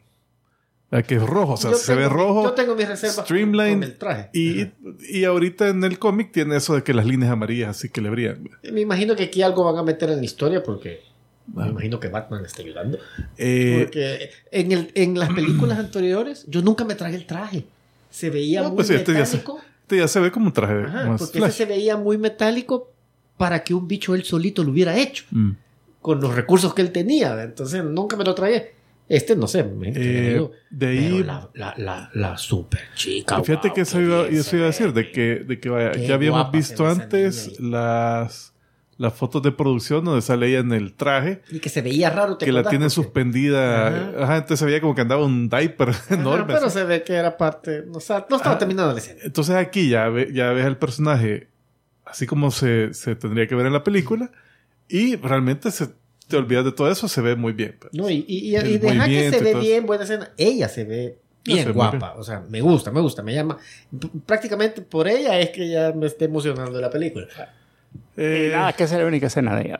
¿Verdad? 0.90 1.06
Que 1.06 1.16
es 1.16 1.22
rojo, 1.22 1.54
o 1.54 1.56
sea, 1.56 1.72
Yo 1.72 1.76
se 1.76 1.94
ve 1.96 2.04
mi- 2.04 2.08
rojo. 2.08 2.44
Yo 2.44 2.52
tengo 2.52 2.76
mis 2.76 2.88
reservas 2.88 3.16
streamline, 3.24 3.80
con 3.80 3.82
el 3.82 3.98
traje. 3.98 4.30
Y, 4.32 4.66
y 5.08 5.24
ahorita 5.24 5.68
en 5.68 5.82
el 5.82 5.98
cómic 5.98 6.30
tiene 6.32 6.56
eso 6.56 6.74
de 6.76 6.82
que 6.84 6.94
las 6.94 7.04
líneas 7.06 7.32
amarillas 7.32 7.70
así 7.70 7.88
que 7.88 8.00
le 8.00 8.08
brillan. 8.10 8.44
¿verdad? 8.44 8.58
Me 8.72 8.80
imagino 8.82 9.16
que 9.16 9.24
aquí 9.24 9.42
algo 9.42 9.64
van 9.64 9.76
a 9.78 9.82
meter 9.82 10.10
en 10.10 10.18
la 10.18 10.24
historia 10.24 10.62
porque 10.62 11.00
Ah. 11.56 11.64
me 11.64 11.68
imagino 11.70 12.00
que 12.00 12.08
Batman 12.08 12.44
está 12.44 12.60
ayudando. 12.62 12.98
Eh, 13.38 13.82
Porque 13.84 14.30
en, 14.50 14.72
el, 14.72 14.90
en 14.96 15.16
las 15.16 15.28
películas 15.32 15.78
anteriores 15.78 16.44
yo 16.48 16.60
nunca 16.60 16.84
me 16.84 16.96
tragué 16.96 17.14
el 17.14 17.24
traje. 17.24 17.64
Se 18.10 18.30
veía 18.30 18.62
no, 18.62 18.68
muy 18.70 18.76
pues 18.78 18.88
sí, 18.88 18.94
este 18.94 19.12
ya, 19.12 19.24
se, 19.24 19.36
metálico. 19.36 19.60
este 19.82 19.96
ya 19.98 20.08
se 20.08 20.18
ve 20.18 20.32
como 20.32 20.46
un 20.46 20.52
traje 20.52 20.74
Ajá, 20.86 21.06
más 21.06 21.20
porque 21.20 21.38
flash. 21.38 21.50
ese 21.50 21.58
se 21.58 21.64
veía 21.66 21.96
muy 21.96 22.18
metálico 22.18 22.90
para 23.36 23.62
que 23.64 23.74
un 23.74 23.86
bicho 23.88 24.14
él 24.14 24.24
solito 24.24 24.64
lo 24.64 24.70
hubiera 24.72 24.96
hecho. 24.96 25.24
Mm. 25.30 25.52
Con 26.00 26.20
los 26.20 26.34
recursos 26.34 26.72
que 26.74 26.82
él 26.82 26.92
tenía. 26.92 27.42
Entonces 27.42 27.82
nunca 27.84 28.16
me 28.16 28.24
lo 28.24 28.34
tragué. 28.34 28.74
Este 29.08 29.36
no 29.36 29.46
sé. 29.46 29.62
me 29.64 29.92
Eh, 29.94 30.40
de 30.70 30.86
ahí- 30.88 31.10
Pero 31.12 31.24
la, 31.26 31.50
la, 31.54 31.74
la, 31.76 32.10
la 32.14 32.38
super 32.38 32.80
chica. 32.94 33.40
Fíjate 33.42 33.68
wow, 33.68 33.74
que 33.74 33.80
eso 33.82 34.00
iba, 34.00 34.26
eso 34.26 34.56
iba 34.56 34.64
a 34.64 34.68
decir, 34.68 34.92
de 34.92 35.10
que, 35.12 35.44
de 35.46 35.60
que 35.60 35.68
vaya, 35.68 35.92
ya 35.94 36.14
habíamos 36.14 36.50
visto 36.50 36.86
antes 36.88 37.60
las, 37.60 38.52
las 38.98 39.12
fotos 39.14 39.42
de 39.42 39.52
producción 39.52 40.04
donde 40.04 40.22
sale 40.22 40.48
ella 40.48 40.58
en 40.58 40.72
el 40.72 40.94
traje. 40.94 41.42
Y 41.52 41.60
que 41.60 41.68
se 41.68 41.82
veía 41.82 42.10
raro. 42.10 42.36
¿te 42.36 42.46
que 42.46 42.52
la 42.52 42.62
Porque- 42.64 42.90
suspendida. 42.90 43.88
Ajá. 43.88 44.12
Ajá. 44.24 44.36
entonces 44.38 44.58
se 44.58 44.66
veía 44.66 44.80
como 44.80 44.94
que 44.96 45.02
andaba 45.02 45.24
un 45.24 45.48
diaper 45.48 45.88
Ajá, 45.90 46.14
enorme. 46.14 46.54
pero 46.54 46.66
así. 46.66 46.78
se 46.78 46.84
ve 46.84 47.02
que 47.04 47.12
era 47.14 47.36
parte. 47.36 47.84
No, 47.86 47.98
o 47.98 48.00
sea, 48.00 48.26
no 48.28 48.36
estaba 48.36 48.56
Ah. 48.56 48.58
terminando 48.58 48.92
la 48.92 48.98
escena. 48.98 49.20
Entonces 49.24 49.54
aquí 49.54 49.88
ya, 49.88 50.08
ve- 50.08 50.30
ya 50.32 50.50
ves 50.50 50.66
el 50.66 50.76
personaje 50.78 51.48
así 52.06 52.26
como 52.26 52.50
se, 52.50 52.94
se 52.94 53.14
tendría 53.16 53.46
que 53.46 53.54
ver 53.54 53.66
en 53.66 53.72
la 53.74 53.84
película 53.84 54.30
y 54.88 55.16
realmente 55.16 55.70
se, 55.70 55.88
te 56.28 56.36
olvidas 56.36 56.64
de 56.64 56.72
todo 56.72 56.90
eso, 56.90 57.08
se 57.08 57.20
ve 57.20 57.36
muy 57.36 57.52
bien. 57.52 57.76
pues. 57.78 57.92
No, 57.92 58.08
y, 58.08 58.24
y, 58.26 58.56
y, 58.56 58.56
y 58.56 58.78
deja 58.78 59.06
que 59.06 59.30
se 59.30 59.42
ve 59.42 59.54
bien, 59.54 59.84
buena 59.86 60.04
escena. 60.04 60.30
Ella 60.36 60.68
se 60.68 60.84
ve 60.84 61.18
bien 61.44 61.58
se 61.58 61.64
ve 61.66 61.72
muy 61.74 61.74
guapa. 61.90 62.14
O 62.16 62.24
sea, 62.24 62.42
me 62.48 62.60
gusta, 62.60 62.90
me 62.90 63.00
gusta, 63.00 63.22
me 63.22 63.34
llama. 63.34 63.58
Prácticamente 64.24 64.82
por 64.82 65.06
ella 65.08 65.38
es 65.38 65.50
que 65.50 65.68
ya 65.68 65.92
me 65.92 66.06
está 66.06 66.24
emocionando 66.24 66.80
la 66.80 66.90
película. 66.90 67.26
Eh, 68.16 68.48
Y 68.50 68.52
nada, 68.54 68.72
que 68.72 68.84
esa 68.84 68.96
es 68.96 69.00
la 69.02 69.06
única 69.06 69.26
escena 69.28 69.54
de 69.56 69.62
ella. 69.66 69.78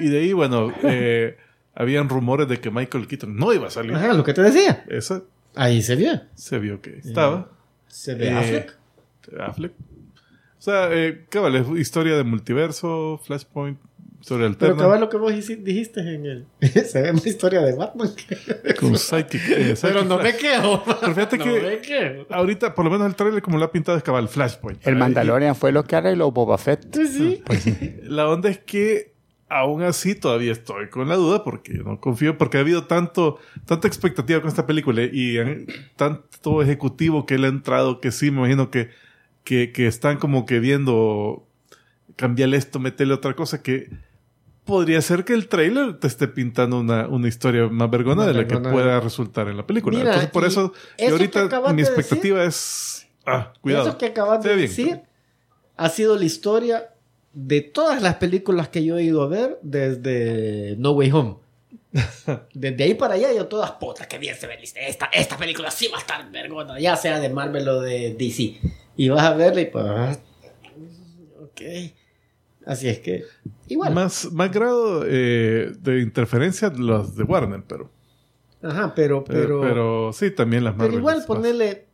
y 0.00 0.08
de 0.08 0.18
ahí, 0.20 0.32
bueno, 0.32 0.72
eh, 0.82 1.36
habían 1.74 2.08
rumores 2.08 2.48
de 2.48 2.58
que 2.60 2.70
Michael 2.70 3.06
Keaton 3.06 3.36
no 3.36 3.52
iba 3.52 3.68
a 3.68 3.70
salir. 3.70 3.94
Ajá, 3.94 4.12
lo 4.14 4.24
que 4.24 4.34
te 4.34 4.42
decía. 4.42 4.84
Eso 4.88 5.26
Ahí 5.54 5.82
se 5.82 5.96
vio. 5.96 6.20
se 6.34 6.58
vio 6.58 6.80
que 6.80 6.98
estaba. 6.98 7.50
Se 7.88 8.14
ve 8.14 8.28
Eh, 8.28 8.32
Affleck. 8.34 8.76
Affleck. 9.40 9.72
O 10.60 10.62
sea, 10.62 10.88
eh, 10.92 11.24
cabal, 11.30 11.56
es 11.56 11.66
historia 11.80 12.16
de 12.18 12.22
multiverso, 12.24 13.18
Flashpoint, 13.24 13.78
historia 14.20 14.46
Pero 14.58 14.72
alterna. 14.72 14.76
cabal 14.76 15.00
lo 15.00 15.08
que 15.08 15.16
vos 15.16 15.32
dijiste 15.34 16.00
en 16.00 16.26
el... 16.26 16.46
se 16.86 17.00
ve 17.00 17.10
una 17.12 17.22
historia 17.24 17.62
de 17.62 17.74
Batman. 17.74 18.10
Con 18.78 18.98
Psychic, 18.98 19.40
eh, 19.56 19.74
Pero 19.80 20.04
no 20.04 20.18
me 20.18 20.36
quedo. 20.36 20.82
Pero 21.00 21.14
fíjate 21.14 21.38
no 21.38 21.44
que- 21.44 21.60
me 21.62 21.78
quedo. 21.78 22.26
Ahorita, 22.28 22.74
por 22.74 22.84
lo 22.84 22.90
menos 22.90 23.06
el 23.06 23.14
trailer 23.16 23.40
como 23.40 23.56
lo 23.56 23.64
ha 23.64 23.72
pintado 23.72 23.96
es 23.96 24.04
cabal 24.04 24.28
Flashpoint. 24.28 24.86
El 24.86 24.96
Ah, 24.96 24.98
Mandalorian 24.98 25.56
fue 25.56 25.72
lo 25.72 25.82
que 25.84 25.96
arregló 25.96 26.30
Boba 26.30 26.58
Fett. 26.58 26.94
Sí, 26.94 27.42
sí. 27.58 28.02
y 28.04 28.08
La 28.08 28.28
onda 28.28 28.50
es 28.50 28.58
que 28.58 29.14
aún 29.48 29.82
así 29.82 30.14
todavía 30.14 30.52
estoy 30.52 30.90
con 30.90 31.08
la 31.08 31.16
duda 31.16 31.42
porque 31.42 31.72
no 31.72 31.98
confío, 32.00 32.36
porque 32.36 32.58
ha 32.58 32.60
habido 32.60 32.84
tanto, 32.84 33.38
tanta 33.64 33.88
expectativa 33.88 34.40
con 34.40 34.48
esta 34.48 34.66
película 34.66 35.02
y 35.04 35.38
tanto 35.96 36.60
ejecutivo 36.62 37.24
que 37.26 37.38
le 37.38 37.46
ha 37.46 37.50
entrado 37.50 38.00
que 38.00 38.12
sí, 38.12 38.30
me 38.30 38.38
imagino 38.40 38.70
que, 38.70 38.90
que, 39.44 39.72
que 39.72 39.86
están 39.86 40.18
como 40.18 40.46
que 40.46 40.60
viendo 40.60 41.46
cambiarle 42.16 42.56
esto, 42.56 42.78
meterle 42.78 43.14
otra 43.14 43.34
cosa 43.34 43.62
que 43.62 43.90
podría 44.64 45.00
ser 45.02 45.24
que 45.24 45.32
el 45.32 45.48
trailer 45.48 45.98
te 45.98 46.06
esté 46.06 46.28
pintando 46.28 46.78
una, 46.78 47.08
una 47.08 47.28
historia 47.28 47.68
más 47.68 47.90
vergona 47.90 48.26
de 48.26 48.34
la 48.34 48.46
que 48.46 48.56
pueda 48.58 49.00
resultar 49.00 49.48
en 49.48 49.56
la 49.56 49.66
película. 49.66 49.98
Mira, 49.98 50.10
Entonces, 50.10 50.30
por 50.30 50.44
eso, 50.44 50.72
y 50.98 51.04
eso 51.04 51.12
ahorita 51.12 51.72
mi 51.72 51.82
de 51.82 51.88
expectativa 51.88 52.44
es... 52.44 53.08
Ah, 53.26 53.52
cuidado. 53.60 53.88
Eso 53.88 53.98
que 53.98 54.06
acabas 54.06 54.42
de 54.42 54.54
bien. 54.54 54.68
decir 54.68 55.00
ha 55.76 55.88
sido 55.88 56.16
la 56.16 56.24
historia 56.24 56.94
de 57.32 57.62
todas 57.62 58.02
las 58.02 58.16
películas 58.16 58.68
que 58.68 58.84
yo 58.84 58.98
he 58.98 59.02
ido 59.02 59.22
a 59.22 59.28
ver 59.28 59.58
desde 59.62 60.76
No 60.78 60.92
Way 60.92 61.12
Home. 61.12 61.36
Desde 62.54 62.84
ahí 62.84 62.94
para 62.94 63.14
allá 63.14 63.32
yo 63.32 63.46
todas, 63.48 63.72
puta, 63.72 64.06
que 64.06 64.18
bien 64.18 64.36
se 64.36 64.46
ve 64.46 64.58
esta, 64.62 65.06
esta 65.06 65.36
película 65.36 65.72
sí 65.72 65.88
va 65.88 65.96
a 65.96 66.00
estar 66.00 66.30
vergona, 66.30 66.78
ya 66.78 66.94
sea 66.94 67.18
de 67.18 67.28
Marvel 67.30 67.68
o 67.68 67.80
de 67.80 68.14
DC. 68.14 68.60
Y 68.96 69.08
vas 69.08 69.22
a 69.22 69.34
verla 69.34 69.60
y 69.62 69.66
pues... 69.66 69.84
ah, 69.86 70.16
Ok. 71.42 71.60
Así 72.66 72.88
es 72.88 72.98
que... 73.00 73.24
Igual. 73.68 73.94
Más, 73.94 74.30
más 74.32 74.52
grado 74.52 75.04
eh, 75.06 75.72
de 75.80 76.00
interferencia 76.00 76.70
los 76.70 77.16
de 77.16 77.24
Warner, 77.24 77.62
pero, 77.66 77.90
Ajá, 78.62 78.94
pero... 78.94 79.24
pero, 79.24 79.40
Pero, 79.40 79.60
pero 79.62 80.12
sí, 80.12 80.30
también 80.30 80.64
las 80.64 80.74
pero 80.74 80.84
Marvel. 80.84 80.98
igual 81.00 81.16
más- 81.18 81.26
ponerle... 81.26 81.86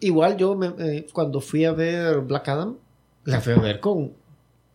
Igual 0.00 0.36
yo 0.36 0.54
me- 0.54 0.74
eh, 0.78 1.06
cuando 1.12 1.40
fui 1.40 1.64
a 1.64 1.72
ver 1.72 2.20
Black 2.20 2.48
Adam, 2.48 2.76
la 3.24 3.40
fui 3.40 3.52
a 3.52 3.58
ver 3.58 3.80
con 3.80 4.12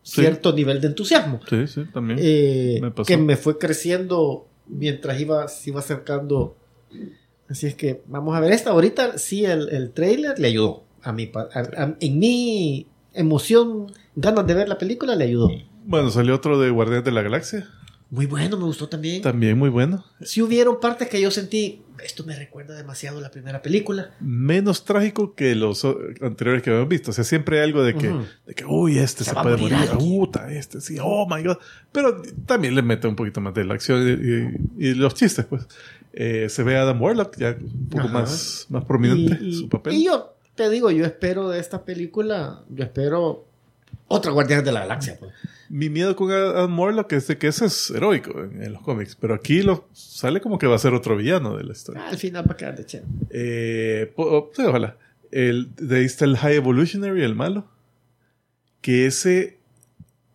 Sí. 0.02 0.20
cierto 0.20 0.52
nivel 0.52 0.82
de 0.82 0.88
entusiasmo. 0.88 1.40
Sí, 1.48 1.66
sí, 1.66 1.84
también. 1.90 2.18
eh, 2.20 2.78
Me 2.82 2.90
pasó. 2.90 3.06
que 3.06 3.16
me 3.16 3.36
fue 3.38 3.56
creciendo 3.56 4.46
mientras 4.66 5.18
iba, 5.18 5.48
se 5.48 5.70
iba 5.70 5.80
acercando. 5.80 6.54
Así 7.48 7.66
es 7.68 7.74
que 7.74 8.02
vamos 8.06 8.36
a 8.36 8.40
ver 8.40 8.52
esta. 8.52 8.70
Ahorita 8.72 9.16
sí, 9.16 9.46
el, 9.46 9.70
el 9.70 9.92
trailer 9.92 10.38
le 10.38 10.48
ayudó. 10.48 10.84
A 11.04 11.12
mi, 11.12 11.30
a- 11.34 11.58
a- 11.82 11.96
en 12.00 12.18
mi 12.18 12.86
emoción, 13.12 13.86
ganas 14.16 14.46
de 14.46 14.54
ver 14.54 14.68
la 14.68 14.78
película, 14.78 15.14
le 15.14 15.24
ayudó. 15.24 15.50
Bueno, 15.86 16.10
salió 16.10 16.34
otro 16.34 16.58
de 16.58 16.70
Guardianes 16.70 17.04
de 17.04 17.12
la 17.12 17.22
Galaxia. 17.22 17.68
Muy 18.10 18.26
bueno, 18.26 18.56
me 18.56 18.64
gustó 18.64 18.88
también. 18.88 19.22
También 19.22 19.58
muy 19.58 19.70
bueno. 19.70 20.04
Sí 20.20 20.40
hubieron 20.40 20.78
partes 20.78 21.08
que 21.08 21.20
yo 21.20 21.30
sentí, 21.32 21.82
esto 22.04 22.22
me 22.24 22.36
recuerda 22.36 22.76
demasiado 22.76 23.18
a 23.18 23.20
la 23.20 23.30
primera 23.30 23.60
película. 23.60 24.12
Menos 24.20 24.84
trágico 24.84 25.34
que 25.34 25.54
los 25.56 25.84
anteriores 26.20 26.62
que 26.62 26.70
habíamos 26.70 26.88
visto. 26.88 27.10
O 27.10 27.14
sea, 27.14 27.24
siempre 27.24 27.58
hay 27.58 27.64
algo 27.64 27.82
de 27.82 27.94
que, 27.96 28.10
Ujú. 28.10 28.24
de 28.46 28.54
que 28.54 28.64
uy, 28.66 28.98
este 28.98 29.24
Se 29.24 29.30
se, 29.30 29.36
puede 29.36 29.56
morir. 29.56 29.76
Puta, 29.98 30.52
este 30.52 30.80
sí, 30.80 30.96
oh 31.02 31.26
my 31.28 31.42
god. 31.42 31.56
Pero 31.90 32.22
también 32.46 32.74
le 32.76 32.82
mete 32.82 33.08
un 33.08 33.16
poquito 33.16 33.40
más 33.40 33.52
de 33.54 33.64
la 33.64 33.74
acción 33.74 34.06
y, 34.06 34.84
y- 34.84 34.90
y 34.90 34.94
los 34.94 35.14
chistes, 35.14 35.44
pues. 35.46 35.66
Eh, 36.12 36.48
se 36.48 36.62
ve 36.62 36.76
a 36.76 36.82
Adam 36.82 37.02
Warlock 37.02 37.36
ya 37.36 37.56
un 37.60 37.88
poco 37.88 38.04
Ajá. 38.04 38.12
más, 38.12 38.66
más 38.68 38.84
prominente 38.84 39.44
y- 39.44 39.54
su 39.54 39.68
papel. 39.68 39.94
y 39.94 40.04
yo 40.04 40.33
te 40.54 40.70
digo, 40.70 40.90
yo 40.90 41.04
espero 41.04 41.48
de 41.50 41.60
esta 41.60 41.84
película, 41.84 42.62
yo 42.68 42.84
espero 42.84 43.46
otra 44.08 44.32
Guardianes 44.32 44.64
de 44.64 44.72
la 44.72 44.80
Galaxia. 44.80 45.16
pues. 45.18 45.32
Mi 45.70 45.88
miedo 45.88 46.14
con 46.14 46.30
Adam 46.30 46.78
Warlock 46.78 47.12
es 47.14 47.26
de 47.26 47.38
que 47.38 47.48
ese 47.48 47.66
es 47.66 47.90
heroico 47.90 48.42
en, 48.44 48.62
en 48.62 48.72
los 48.74 48.82
cómics, 48.82 49.16
pero 49.18 49.34
aquí 49.34 49.62
lo, 49.62 49.88
sale 49.92 50.40
como 50.40 50.58
que 50.58 50.66
va 50.66 50.76
a 50.76 50.78
ser 50.78 50.94
otro 50.94 51.16
villano 51.16 51.56
de 51.56 51.64
la 51.64 51.72
historia. 51.72 52.06
Al 52.06 52.18
final 52.18 52.48
va 52.48 52.52
a 52.52 52.56
quedar 52.56 52.76
de 52.76 52.84
chévere. 52.86 53.08
Eh, 53.30 54.12
po- 54.14 54.50
sí, 54.54 54.62
ojalá. 54.62 54.96
El, 55.30 55.70
de 55.76 55.96
ahí 55.98 56.04
está 56.04 56.26
el 56.26 56.36
High 56.36 56.56
Evolutionary, 56.56 57.22
el 57.24 57.34
malo. 57.34 57.66
Que 58.82 59.06
ese, 59.06 59.58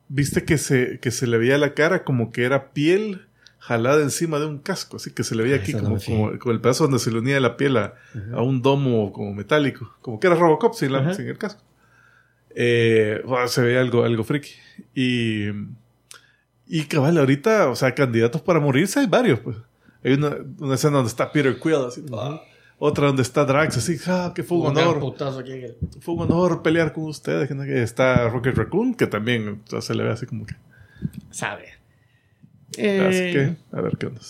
viste 0.09 0.43
que 0.43 0.57
se, 0.57 0.99
que 0.99 1.11
se 1.11 1.27
le 1.27 1.37
veía 1.37 1.57
la 1.57 1.73
cara 1.75 2.03
como 2.03 2.31
que 2.31 2.43
era 2.43 2.71
piel 2.71 3.27
jalada 3.59 4.01
encima 4.01 4.39
de 4.39 4.45
un 4.47 4.57
casco, 4.59 4.97
así 4.97 5.11
que 5.11 5.23
se 5.23 5.35
le 5.35 5.43
veía 5.43 5.57
Ah, 5.57 5.59
aquí 5.59 5.71
eso 5.71 5.81
no 5.81 5.89
como, 5.89 5.99
como, 6.05 6.39
como 6.39 6.51
el 6.53 6.61
pedazo 6.61 6.85
donde 6.85 6.99
se 6.99 7.11
le 7.11 7.19
unía 7.19 7.39
la 7.39 7.55
piel 7.57 7.77
a, 7.77 7.93
a 8.33 8.41
un 8.41 8.61
domo 8.61 9.11
como 9.13 9.33
metálico, 9.33 9.93
como 10.01 10.19
que 10.19 10.27
era 10.27 10.35
Robocop 10.35 10.73
sin, 10.73 10.91
la- 10.93 11.13
sin 11.13 11.27
el 11.27 11.37
casco. 11.37 11.61
Eh, 12.55 13.21
se 13.47 13.61
veía 13.61 13.79
algo, 13.81 14.03
algo 14.03 14.23
friki. 14.23 14.51
Y, 14.95 15.47
y 16.67 16.83
cabal, 16.85 17.17
ahorita, 17.17 17.69
o 17.69 17.75
sea, 17.75 17.93
candidatos 17.93 18.41
para 18.41 18.59
morirse 18.59 18.99
hay 18.99 19.07
varios, 19.07 19.39
pues. 19.39 19.57
Hay 20.03 20.13
una, 20.13 20.35
una 20.59 20.75
escena 20.75 20.97
donde 20.97 21.09
está 21.09 21.31
Peter 21.31 21.57
Quill, 21.59 21.75
así, 21.87 22.03
ah. 22.13 22.41
otra 22.77 23.07
donde 23.07 23.21
está 23.21 23.43
Drax, 23.45 23.77
así, 23.77 23.97
ah, 24.07 24.31
que 24.33 24.43
fue 24.43 24.57
un 24.57 24.67
honor, 24.67 24.99
putazo 24.99 25.39
aquí 25.39 25.51
en 25.51 25.63
el- 25.65 25.77
fue 26.01 26.15
un 26.15 26.21
honor 26.21 26.61
pelear 26.63 26.93
con 26.93 27.03
ustedes. 27.05 27.51
Está 27.51 28.29
Rocket 28.29 28.55
Raccoon, 28.55 28.95
que 28.95 29.07
también 29.07 29.61
o 29.65 29.69
sea, 29.69 29.81
se 29.81 29.93
le 29.93 30.03
ve 30.03 30.11
así 30.11 30.25
como 30.25 30.45
que. 30.45 30.55
sabe. 31.31 31.68
Así 32.71 32.81
Eh, 32.81 33.31
que, 33.71 33.77
a 33.77 33.81
ver 33.81 33.97
qué 33.97 34.05
onda. 34.07 34.21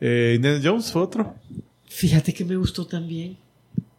Eh, 0.00 0.32
Indiana 0.36 0.60
Jones 0.62 0.90
fue 0.92 1.02
otro. 1.02 1.34
Fíjate 1.86 2.32
que 2.34 2.44
me 2.44 2.56
gustó 2.56 2.86
también. 2.86 3.36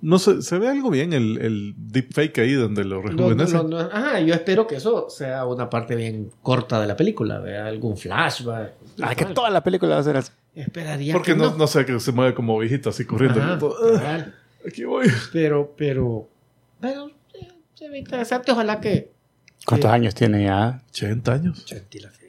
No 0.01 0.19
sé, 0.19 0.41
se 0.43 0.59
ve 0.59 0.67
algo 0.67 0.91
bien 0.91 1.13
el, 1.13 1.39
el 1.41 1.73
deepfake 1.77 2.37
ahí 2.39 2.53
donde 2.53 2.83
lo 2.83 3.01
rejuvenece. 3.01 3.53
lo- 3.53 3.63
lo- 3.63 3.79
ajá, 3.79 4.19
yo 4.19 4.33
espero 4.35 4.67
que 4.67 4.75
eso 4.75 5.09
sea 5.09 5.45
una 5.45 5.69
parte 5.69 5.95
bien 5.95 6.29
corta 6.43 6.79
de 6.79 6.85
la 6.87 6.95
película, 6.95 7.39
¿vea? 7.39 7.65
algún 7.65 7.97
flashback. 7.97 8.73
Ah, 9.01 9.15
que 9.15 9.25
toda 9.25 9.49
la 9.49 9.63
película 9.63 9.95
va 9.95 10.01
a 10.01 10.03
ser 10.03 10.17
así. 10.17 10.31
Esperaría 10.53 11.11
Porque 11.13 11.31
que 11.33 11.37
no, 11.37 11.51
no. 11.51 11.57
no 11.57 11.67
sé, 11.67 11.85
que 11.85 11.99
se 11.99 12.11
mueve 12.11 12.33
como 12.35 12.57
viejito 12.59 12.89
así 12.89 13.03
corriendo. 13.05 13.41
Ajá, 13.41 13.57
Todo, 13.57 13.75
"Ugh, 13.81 13.97
cabal. 13.99 14.35
aquí 14.67 14.83
voy. 14.83 15.07
pero, 15.33 15.73
pero, 15.75 16.29
bueno, 16.81 17.09
eh, 17.33 17.47
se 17.73 17.89
ve 17.89 17.97
interesante. 17.99 18.51
Ojalá 18.51 18.79
que. 18.79 19.11
¿Cuántos 19.65 19.89
Sí. 19.89 19.95
años 19.95 20.13
tiene 20.13 20.43
ya? 20.43 20.83
80 20.89 21.33
años. 21.33 21.63
Sentí 21.65 21.97
la 21.99 22.09
feria. 22.11 22.24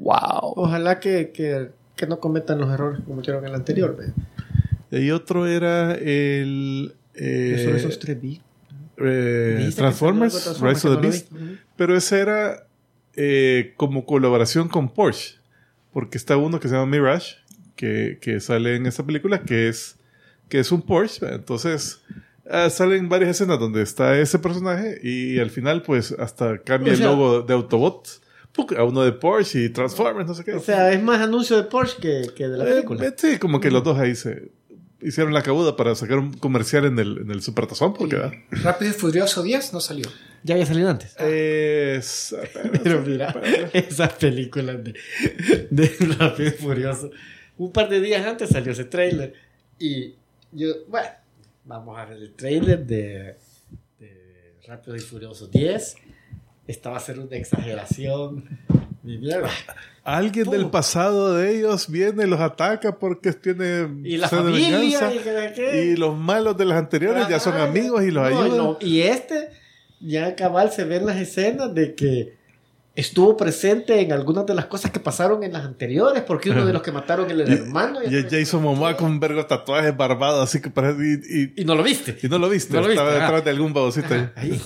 ¡Wow! 0.00 0.54
Ojalá 0.56 0.98
que, 1.00 1.30
que, 1.30 1.70
que 1.96 2.06
no 2.06 2.20
cometan 2.20 2.58
los 2.58 2.70
errores 2.72 3.00
como 3.06 3.20
hicieron 3.20 3.44
en 3.44 3.50
el 3.50 3.54
anterior. 3.56 3.96
Y 4.90 5.10
otro 5.10 5.46
era 5.46 5.94
el. 5.94 6.94
eh, 7.14 7.60
solo 7.64 7.76
esos 7.76 7.98
tres 7.98 8.20
vi. 8.20 8.40
eh, 8.96 9.66
que 9.68 9.72
Transformers, 9.76 10.60
Rise 10.60 10.88
of 10.88 10.96
the 10.96 11.06
Beast. 11.06 11.28
que. 11.28 11.36
Pero 11.76 11.96
ese 11.96 12.20
era 12.20 12.66
eh, 13.14 13.74
como 13.76 14.04
colaboración 14.06 14.68
con 14.68 14.88
Porsche. 14.92 15.36
Porque 15.92 16.18
está 16.18 16.36
uno 16.36 16.60
que 16.60 16.68
se 16.68 16.74
llama 16.74 16.86
Mirage, 16.86 17.34
que, 17.76 18.18
que 18.20 18.38
sale 18.40 18.76
en 18.76 18.86
esta 18.86 19.04
película, 19.04 19.42
que 19.42 19.68
es, 19.68 19.96
que 20.48 20.60
es 20.60 20.70
un 20.72 20.82
Porsche. 20.82 21.26
Entonces, 21.34 22.00
ah, 22.48 22.70
salen 22.70 23.08
varias 23.08 23.30
escenas 23.32 23.58
donde 23.58 23.82
está 23.82 24.16
ese 24.18 24.38
personaje 24.38 24.98
y 25.02 25.38
al 25.40 25.50
final, 25.50 25.82
pues, 25.82 26.12
hasta 26.18 26.58
cambia 26.58 26.92
O 26.92 26.96
sea- 26.96 27.06
el 27.06 27.12
logo 27.12 27.42
de 27.42 27.52
Autobot. 27.54 28.08
A 28.76 28.84
uno 28.84 29.02
de 29.02 29.12
Porsche 29.12 29.64
y 29.64 29.68
Transformers, 29.70 30.26
no 30.28 30.34
sé 30.34 30.44
qué. 30.44 30.52
O 30.54 30.60
sea, 30.60 30.92
es 30.92 31.02
más 31.02 31.20
anuncio 31.20 31.56
de 31.56 31.64
Porsche 31.64 31.96
que, 32.00 32.30
que 32.34 32.48
de 32.48 32.58
la 32.58 32.64
Eh, 32.64 32.72
película. 32.74 33.06
eh, 33.06 33.14
sí, 33.16 33.38
como 33.38 33.60
que 33.60 33.70
los 33.70 33.82
dos 33.84 33.98
ahí 33.98 34.14
se 34.14 34.50
hicieron 35.02 35.32
la 35.32 35.42
cabuda 35.42 35.76
para 35.76 35.94
sacar 35.94 36.18
un 36.18 36.32
comercial 36.34 36.84
en 36.84 36.98
el, 36.98 37.18
en 37.18 37.30
el 37.30 37.40
Supertazón, 37.42 37.94
porque... 37.94 38.16
¿verdad? 38.16 38.32
Rápido 38.50 38.90
y 38.90 38.94
Furioso 38.94 39.42
10 39.42 39.72
no 39.72 39.80
salió. 39.80 40.06
Ya 40.42 40.54
había 40.54 40.66
salido 40.66 40.88
antes. 40.90 41.14
Es- 41.18 42.34
Pero 42.82 43.02
mira, 43.02 43.34
esas 43.72 44.12
películas 44.14 44.76
de, 44.84 44.94
de 45.70 45.96
Rápido 46.18 46.48
y 46.48 46.52
Furioso. 46.52 47.10
Un 47.58 47.72
par 47.72 47.88
de 47.88 48.00
días 48.00 48.26
antes 48.26 48.48
salió 48.50 48.72
ese 48.72 48.84
trailer. 48.84 49.34
Y 49.78 50.14
yo, 50.52 50.68
bueno, 50.88 51.08
vamos 51.64 51.98
a 51.98 52.04
ver 52.06 52.18
el 52.18 52.32
trailer 52.34 52.84
de, 52.86 53.36
de 53.98 54.54
Rápido 54.66 54.96
y 54.96 55.00
Furioso 55.00 55.46
10. 55.46 55.96
Esta 56.66 56.90
va 56.90 56.98
a 56.98 57.00
ser 57.00 57.18
una 57.18 57.36
exageración. 57.36 58.44
Mi 59.02 59.16
mierda. 59.18 59.48
Alguien 60.04 60.50
del 60.50 60.68
pasado 60.70 61.34
de 61.34 61.56
ellos 61.56 61.88
viene 61.88 62.24
y 62.24 62.26
los 62.26 62.40
ataca 62.40 62.98
porque 62.98 63.32
tiene 63.32 63.88
Y 64.04 64.18
la 64.18 64.28
de 64.28 64.36
familia. 64.36 64.78
venganza. 64.78 65.14
Y, 65.14 65.18
que- 65.18 65.52
que- 65.54 65.84
Y 65.86 65.96
los 65.96 66.16
malos 66.16 66.56
de 66.56 66.64
los 66.66 66.74
anteriores 66.74 67.26
ya 67.28 67.40
son 67.40 67.56
amigos 67.56 68.02
y 68.04 68.10
los 68.10 68.30
no, 68.30 68.40
ayudan. 68.42 68.56
no, 68.58 68.78
Y 68.80 69.00
este, 69.00 69.48
ya 70.00 70.36
cabal 70.36 70.70
se 70.70 70.84
ven 70.84 71.06
las 71.06 71.16
escenas 71.16 71.74
de 71.74 71.94
que 71.94 72.38
estuvo 72.94 73.36
presente 73.36 74.00
en 74.00 74.12
algunas 74.12 74.44
de 74.44 74.54
las 74.54 74.66
cosas 74.66 74.90
que 74.90 75.00
pasaron 75.00 75.42
en 75.44 75.52
las 75.54 75.64
anteriores, 75.64 76.22
porque 76.22 76.50
uno 76.50 76.66
de 76.66 76.72
los 76.74 76.82
que 76.82 76.92
mataron 76.92 77.30
el 77.30 77.40
Y- 77.48 77.52
hermano. 77.54 78.00
Y 78.06 78.14
es 78.16 78.26
Jason 78.30 78.62
Momoa 78.62 78.96
con 78.96 79.12
un 79.12 79.20
vergo 79.20 79.38
de 79.42 79.48
tatuajes 79.48 79.96
barbados, 79.96 80.42
así 80.48 80.60
que 80.60 80.68
parece. 80.70 80.98
Y, 81.02 81.40
y- 81.42 81.62
Y 81.62 81.64
no 81.64 81.74
lo 81.74 81.82
viste. 81.82 82.18
y 82.22 82.28
no 82.28 82.38
lo 82.38 82.48
viste, 82.50 82.74
No 82.74 82.80
lo 82.82 82.88
viste, 82.88 83.00
estaba 83.02 83.16
ajá. 83.16 83.24
detrás 83.26 83.44
de 83.44 83.50
algún 83.50 83.72
babocito 83.72 84.12
ahí. 84.12 84.28
Ahí. 84.36 84.60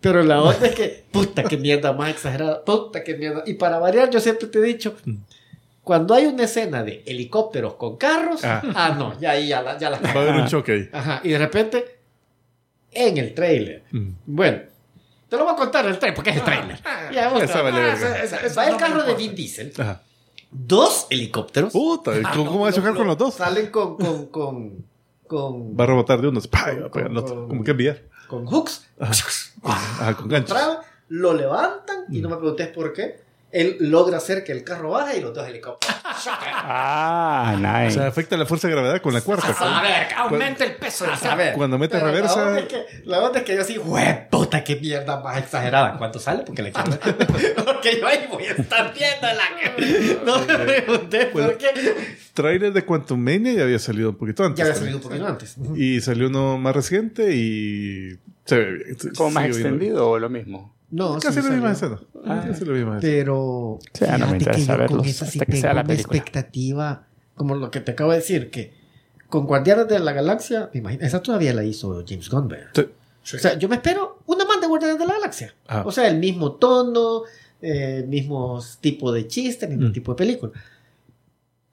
Pero 0.00 0.22
la 0.22 0.42
otra 0.42 0.68
es 0.68 0.74
que, 0.74 1.04
puta, 1.10 1.42
que 1.44 1.56
mierda 1.56 1.92
más 1.92 2.10
exagerada, 2.10 2.64
puta, 2.64 3.02
que 3.02 3.14
mierda. 3.16 3.42
Y 3.46 3.54
para 3.54 3.78
variar, 3.78 4.10
yo 4.10 4.20
siempre 4.20 4.46
te 4.48 4.58
he 4.58 4.62
dicho, 4.62 4.94
Mm. 5.04 5.16
cuando 5.82 6.14
hay 6.14 6.26
una 6.26 6.44
escena 6.44 6.82
de 6.82 7.02
helicópteros 7.06 7.74
con 7.74 7.96
carros, 7.96 8.44
Ah. 8.44 8.62
ah, 8.74 8.94
no, 8.98 9.18
ya 9.20 9.30
ahí 9.32 9.48
ya 9.48 9.62
la, 9.62 9.78
ya 9.78 9.90
la 9.90 9.98
Va 9.98 10.08
a 10.10 10.22
haber 10.22 10.34
un 10.34 10.46
choque 10.48 10.72
ahí. 10.72 10.88
Ajá, 10.92 11.20
y 11.24 11.30
de 11.30 11.38
repente, 11.38 11.84
en 12.92 13.16
el 13.18 13.34
trailer, 13.34 13.82
Mm. 13.92 14.08
bueno, 14.26 14.58
te 15.28 15.36
lo 15.36 15.44
voy 15.44 15.54
a 15.54 15.56
contar 15.56 15.86
el 15.86 15.98
trailer, 15.98 16.14
porque 16.14 16.30
es 16.30 16.36
el 16.36 16.44
trailer. 16.44 16.78
Ya, 17.12 17.26
vamos 17.26 17.42
Esa 17.42 17.62
vale 17.62 17.80
ah, 17.80 17.92
esa- 17.94 18.42
esa- 18.46 18.60
Va 18.60 18.68
el 18.68 18.76
carro 18.76 19.02
de 19.02 19.14
Vin 19.14 19.34
Diesel, 19.34 19.72
Ajá. 19.78 20.02
dos 20.50 21.06
helicópteros. 21.10 21.72
Puta, 21.72 22.16
¿y 22.16 22.22
Ah, 22.24 22.32
¿cómo, 22.34 22.50
no, 22.52 22.60
va 22.60 22.68
a 22.68 22.72
chocar 22.72 22.92
no, 22.92 22.98
con 22.98 23.06
los 23.06 23.18
dos? 23.18 23.34
Salen 23.34 23.70
con, 23.70 23.96
con, 23.96 24.26
con, 24.26 24.84
con, 25.26 25.76
Va 25.78 25.84
a 25.84 25.86
rebotar 25.88 26.20
de 26.20 26.28
uno, 26.28 26.40
¡pah! 26.50 26.72
y 26.72 26.76
va 26.80 26.86
a 26.86 26.90
Con- 26.90 26.90
pegar 26.92 27.10
al 27.10 27.16
otro. 27.16 27.34
con- 27.34 27.48
Como 27.48 27.64
que 27.64 27.70
enviar. 27.72 28.02
Con 28.26 28.46
hooks. 28.46 28.86
Ajá, 29.62 30.14
con 30.16 30.28
ganchos. 30.28 30.56
Lo 31.08 31.34
levantan 31.34 32.04
y 32.08 32.20
no 32.20 32.28
me 32.28 32.36
preguntes 32.36 32.68
por 32.68 32.92
qué. 32.92 33.25
Él 33.60 33.76
logra 33.80 34.18
hacer 34.18 34.44
que 34.44 34.52
el 34.52 34.64
carro 34.64 34.90
baje 34.90 35.18
y 35.18 35.20
los 35.20 35.32
dos 35.34 35.46
helicópteros. 35.48 35.96
Ah, 36.68 37.52
O 37.54 37.58
nice. 37.58 37.92
sea, 37.98 38.06
afecta 38.08 38.36
la 38.36 38.46
fuerza 38.46 38.68
de 38.68 38.74
gravedad 38.74 39.00
con 39.00 39.12
la 39.14 39.20
cuarta. 39.20 39.48
A 39.58 39.82
ver, 39.82 40.06
aumenta 40.16 40.64
el 40.64 40.76
peso 40.76 41.06
A 41.22 41.34
ver, 41.34 41.54
Cuando 41.54 41.78
mete 41.78 41.98
pero 41.98 42.06
La 42.12 42.12
onda, 42.20 42.34
reversa. 42.34 42.58
es 42.58 42.64
que, 42.66 43.02
la 43.04 43.20
onda 43.20 43.38
es 43.40 43.44
que 43.44 43.54
yo 43.54 43.62
así, 43.62 43.78
¡hue 43.78 44.26
puta, 44.30 44.62
qué 44.64 44.76
mierda 44.76 45.20
más 45.20 45.38
exagerada! 45.38 45.96
¿Cuánto 45.98 46.18
sale? 46.18 46.42
Porque 46.44 46.62
le 46.62 46.72
quiero. 46.72 46.90
Porque 47.64 48.00
yo 48.00 48.06
ahí 48.06 48.26
voy 48.30 48.44
a 48.44 48.52
estar 48.52 48.92
viendo 48.94 49.26
la 49.26 49.74
que. 49.76 50.18
No 50.24 50.38
me 50.40 50.58
pregunté 50.58 51.26
Pues- 51.26 51.46
por 51.46 51.58
qué. 51.58 52.16
Trailer 52.34 52.72
de 52.72 52.84
Quantum 52.84 53.18
Mania 53.18 53.54
ya 53.54 53.62
había 53.62 53.78
salido 53.78 54.10
un 54.10 54.16
poquito 54.16 54.44
antes. 54.44 54.58
Ya 54.58 54.64
había 54.64 54.74
también. 54.74 54.92
salido 54.94 54.98
un 54.98 55.02
poquito 55.02 55.26
antes. 55.26 55.56
Y 55.76 56.00
salió 56.02 56.28
uno 56.28 56.58
más 56.58 56.76
reciente 56.76 57.34
y 57.34 58.18
se 58.44 58.56
ve 58.58 58.72
bien. 58.84 58.96
¿Como 59.16 59.30
más 59.30 59.46
extendido 59.46 60.10
o 60.10 60.18
lo 60.18 60.28
mismo? 60.28 60.75
No, 60.90 61.18
Casi 61.18 61.40
sí 61.42 61.48
la 61.48 61.54
misma 61.54 61.72
escena. 61.72 62.00
Casi 62.24 62.64
la 62.64 62.72
misma 62.72 62.98
escena. 62.98 63.00
Pero. 63.00 63.78
Sí, 63.92 64.04
no 64.18 64.26
me 64.28 64.36
interesa 64.38 64.52
que 64.54 64.62
yo 64.72 64.78
verlos 64.78 64.98
con 65.00 65.08
esa 65.08 65.26
sí 65.26 65.38
hasta 65.38 65.46
que 65.46 65.52
sea 65.52 65.60
tengo 65.62 65.74
la 65.74 65.80
una 65.80 65.88
película. 65.88 66.16
expectativa, 66.18 67.06
como 67.34 67.54
lo 67.56 67.70
que 67.70 67.80
te 67.80 67.92
acabo 67.92 68.10
de 68.12 68.18
decir, 68.18 68.50
que 68.50 68.72
con 69.28 69.46
Guardianes 69.46 69.88
de 69.88 69.98
la 69.98 70.12
Galaxia, 70.12 70.70
me 70.72 70.78
imagino, 70.80 71.04
esa 71.04 71.20
todavía 71.22 71.52
la 71.54 71.64
hizo 71.64 72.04
James 72.06 72.28
Gunn, 72.30 72.48
¿verdad? 72.48 72.70
Sí. 72.74 73.36
O 73.36 73.38
sea, 73.40 73.58
yo 73.58 73.68
me 73.68 73.74
espero 73.76 74.20
una 74.26 74.44
más 74.44 74.60
de 74.60 74.68
Guardianes 74.68 74.98
de 75.00 75.06
la 75.06 75.14
Galaxia. 75.14 75.52
Ah. 75.66 75.82
O 75.84 75.90
sea, 75.90 76.06
el 76.08 76.18
mismo 76.18 76.52
tono, 76.52 77.22
eh, 77.60 78.02
el 78.04 78.08
mismo 78.08 78.62
tipo 78.80 79.10
de 79.10 79.26
chiste, 79.26 79.66
el 79.66 79.72
mismo 79.72 79.88
Mm. 79.88 79.92
tipo 79.92 80.12
de 80.12 80.16
película. 80.16 80.52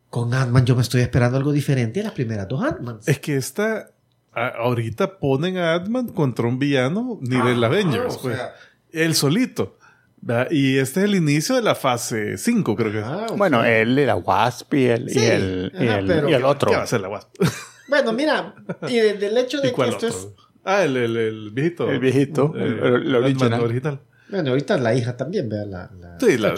Con 0.10 0.34
Ant-Man 0.34 0.66
yo 0.66 0.76
me 0.76 0.82
estoy 0.82 1.02
esperando 1.02 1.38
algo 1.38 1.52
diferente 1.52 2.00
a 2.02 2.04
las 2.04 2.14
primeras 2.14 2.48
dos 2.48 2.64
Ant-Mans. 2.64 3.08
Es 3.08 3.20
que 3.20 3.36
esta. 3.36 3.90
ahorita 4.36 5.20
ponen 5.20 5.58
a 5.58 5.76
Ant-Man 5.76 6.08
contra 6.10 6.48
un 6.48 6.58
villano 6.58 7.20
nivel 7.22 7.64
Ah, 7.64 7.68
Avengers. 7.68 8.16
o 8.16 8.22
pues. 8.22 8.36
sea. 8.36 8.54
Él 8.94 9.16
solito. 9.16 9.78
¿verdad? 10.22 10.48
Y 10.52 10.78
este 10.78 11.02
es 11.02 11.06
el 11.08 11.16
inicio 11.16 11.56
de 11.56 11.62
la 11.62 11.76
fase 11.76 12.38
5, 12.38 12.76
creo 12.78 12.92
que 12.94 13.00
es. 13.00 13.04
Ah, 13.06 13.26
Bueno, 13.36 13.66
él 13.66 14.00
era 14.00 14.16
Wasp 14.16 14.74
y 14.76 14.86
el, 14.86 15.10
y 15.10 15.14
Sí, 15.14 15.20
el, 15.26 15.72
y 15.78 15.86
ajá, 15.88 16.00
el, 16.00 16.08
pero- 16.08 16.30
y 16.30 16.34
el 16.34 16.46
otro. 16.46 16.72
¿Qué 16.72 16.78
va 16.78 16.84
a 16.84 16.88
ser 16.88 17.02
la 17.02 17.10
Wasp? 17.10 17.30
Bueno, 17.90 18.14
mira, 18.14 18.56
y 18.88 18.96
de- 18.96 19.14
del 19.16 19.38
hecho 19.38 19.60
de 19.60 19.68
¿Y 19.68 19.74
que 19.74 19.82
esto 19.84 19.96
otro? 19.98 20.08
es... 20.10 20.28
Ah, 20.64 20.84
el, 20.86 20.96
el, 20.96 21.18
el 21.18 21.52
viejito. 21.52 21.92
El 21.92 22.00
viejito, 22.00 22.54
Eh, 22.56 22.64
el- 22.64 23.08
el 23.08 23.16
original. 23.16 23.60
original. 23.62 24.00
Bueno, 24.30 24.50
ahorita 24.52 24.78
la 24.78 24.96
hija 24.96 25.18
también, 25.18 25.50
vea 25.50 25.66
la... 25.66 25.92
la 26.00 26.18
Sí, 26.20 26.38
la. 26.38 26.52
No, 26.54 26.56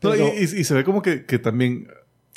Pero- 0.00 0.16
y, 0.16 0.40
y- 0.40 0.60
y 0.60 0.64
se 0.64 0.74
ve 0.74 0.84
como 0.84 1.00
que, 1.00 1.24
que 1.24 1.38
también 1.38 1.88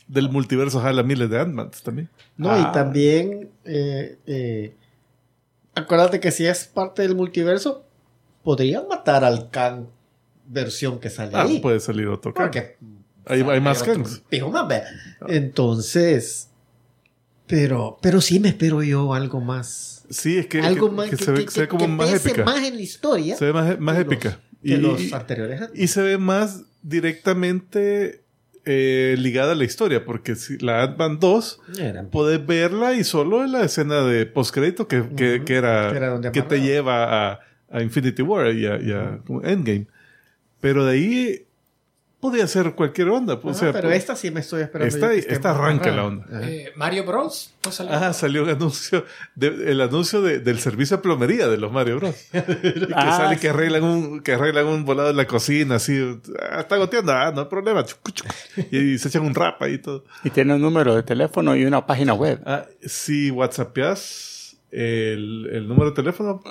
del 0.08 0.30
multiverso 0.30 0.80
jala 0.80 1.04
miles 1.04 1.30
de 1.30 1.40
Ant-Mans 1.42 1.84
también. 1.84 2.10
No, 2.38 2.50
Ah. 2.52 2.68
y 2.70 2.72
también, 2.74 3.50
eh, 3.66 4.18
eh, 4.26 4.76
acuérdate 5.76 6.20
que 6.22 6.32
si 6.32 6.46
es 6.46 6.66
parte 6.66 7.02
del 7.02 7.16
multiverso, 7.16 7.86
podrían 8.44 8.88
matar 8.90 9.24
al 9.24 9.50
Kang 9.50 9.86
versión 10.48 11.00
que 11.00 11.10
sale 11.10 11.32
Ah, 11.34 11.44
ahí. 11.44 11.60
puede 11.60 11.80
salir 11.80 12.08
otro. 12.08 12.34
Kang. 12.34 12.46
Porque 12.46 12.78
Hay, 13.26 13.42
hay 13.42 13.62
más 13.62 13.82
Kangs. 13.84 14.22
vea. 14.30 14.84
Entonces, 15.28 16.50
pero, 17.48 17.98
pero 18.02 18.20
sí 18.22 18.40
me 18.40 18.50
espero 18.50 18.84
yo 18.84 19.14
algo 19.14 19.40
más. 19.42 20.06
Sí, 20.10 20.38
es 20.38 20.48
que, 20.48 20.60
algo 20.62 20.90
que- 20.90 20.96
más 20.96 21.10
que 21.10 21.18
se 21.18 21.32
ve, 21.32 21.46
se 21.50 21.62
ve 21.62 21.68
como 21.68 21.88
más 21.88 22.14
épica. 22.26 22.44
más 22.44 22.64
en 22.64 22.76
la 22.76 22.82
historia. 22.82 23.36
Se 23.38 23.46
ve 23.46 23.54
más, 23.54 23.80
más 23.80 23.98
que 23.98 24.04
los- 24.04 24.14
épica. 24.14 24.40
que 24.62 24.70
Y, 24.74 24.78
los 24.78 25.02
y- 25.02 25.14
anteriores. 25.14 25.62
y 25.74 25.88
se 25.88 26.02
ve 26.02 26.18
más 26.18 26.64
directamente 26.82 28.22
eh, 28.66 29.16
ligada 29.20 29.52
a 29.52 29.56
la 29.56 29.66
historia, 29.66 30.06
porque 30.06 30.36
si 30.36 30.58
la 30.60 30.84
Ant-Man 30.84 31.20
2 31.20 31.60
Eran- 31.78 32.08
puedes 32.10 32.46
verla 32.46 32.94
y 32.94 33.04
solo 33.04 33.44
en 33.44 33.52
la 33.52 33.64
escena 33.66 34.04
de 34.06 34.26
postcrédito 34.26 34.88
que, 34.88 35.04
que, 35.18 35.44
que 35.46 35.56
era, 35.56 35.90
Que 35.92 35.98
era 35.98 36.08
donde 36.10 36.32
que 36.32 36.42
te 36.44 36.62
lleva 36.62 37.32
a, 37.34 37.40
a 37.74 37.82
Infinity 37.82 38.22
War 38.22 38.54
y 38.54 38.66
a, 38.68 38.80
y 38.82 38.92
a 38.92 39.20
como 39.26 39.42
Endgame. 39.44 39.88
Pero 40.62 40.86
de 40.86 40.94
ahí 40.94 41.46
podía 42.22 42.48
ser 42.48 42.72
cualquier 42.74 43.10
onda. 43.10 43.42
pues, 43.42 43.58
o 43.58 43.58
Ajá, 43.58 43.60
sea, 43.66 43.72
pero 43.74 43.90
pues, 43.90 43.98
esta 44.00 44.16
sí 44.16 44.32
me 44.32 44.40
estoy 44.40 44.62
esperando. 44.62 44.96
esta- 44.96 45.14
esta 45.14 45.52
arranca 45.52 45.92
la 45.92 46.06
onda. 46.06 46.26
Eh, 46.44 46.72
Mario 46.78 47.04
Bros. 47.04 47.54
no 47.66 47.72
salió. 47.74 47.94
Ah, 47.94 48.14
salió 48.14 48.44
un 48.44 48.50
anuncio, 48.50 49.04
de- 49.36 49.72
el 49.72 49.82
anuncio 49.82 50.22
de- 50.22 50.40
del 50.40 50.58
servicio 50.60 50.96
de 50.98 51.04
plomería 51.04 51.50
de 51.50 51.58
los 51.58 51.70
Mario 51.74 51.98
Bros. 51.98 52.16
que 52.32 52.88
Ah, 52.96 53.18
sale 53.18 53.36
sí. 53.36 53.42
que 53.42 53.50
arreglan 53.50 53.84
un, 53.84 54.22
que 54.22 54.32
arreglan 54.34 54.68
un 54.68 54.86
volado 54.86 55.10
en 55.10 55.18
la 55.18 55.28
cocina, 55.28 55.76
así, 55.76 56.00
ah, 56.50 56.62
está 56.62 56.78
goteando, 56.78 57.12
ah, 57.12 57.34
no 57.36 57.42
hay 57.42 57.48
problema, 57.48 57.84
chucu, 57.84 58.12
chucu. 58.12 58.30
y, 58.72 58.98
se 58.98 59.10
echan 59.10 59.26
un 59.26 59.36
rap 59.36 59.62
ahí 59.62 59.74
y 59.74 59.78
todo. 59.80 60.06
Y 60.24 60.30
tiene 60.30 60.54
un 60.56 60.62
número 60.62 60.96
de 60.96 61.04
teléfono 61.04 61.58
y 61.58 61.66
una 61.66 61.86
página 61.86 62.14
web. 62.14 62.40
Ah, 62.46 62.66
si 62.86 63.32
whatsappeas 63.32 64.56
el, 64.72 65.50
el 65.52 65.68
número 65.68 65.90
de 65.90 65.96
teléfono, 65.96 66.42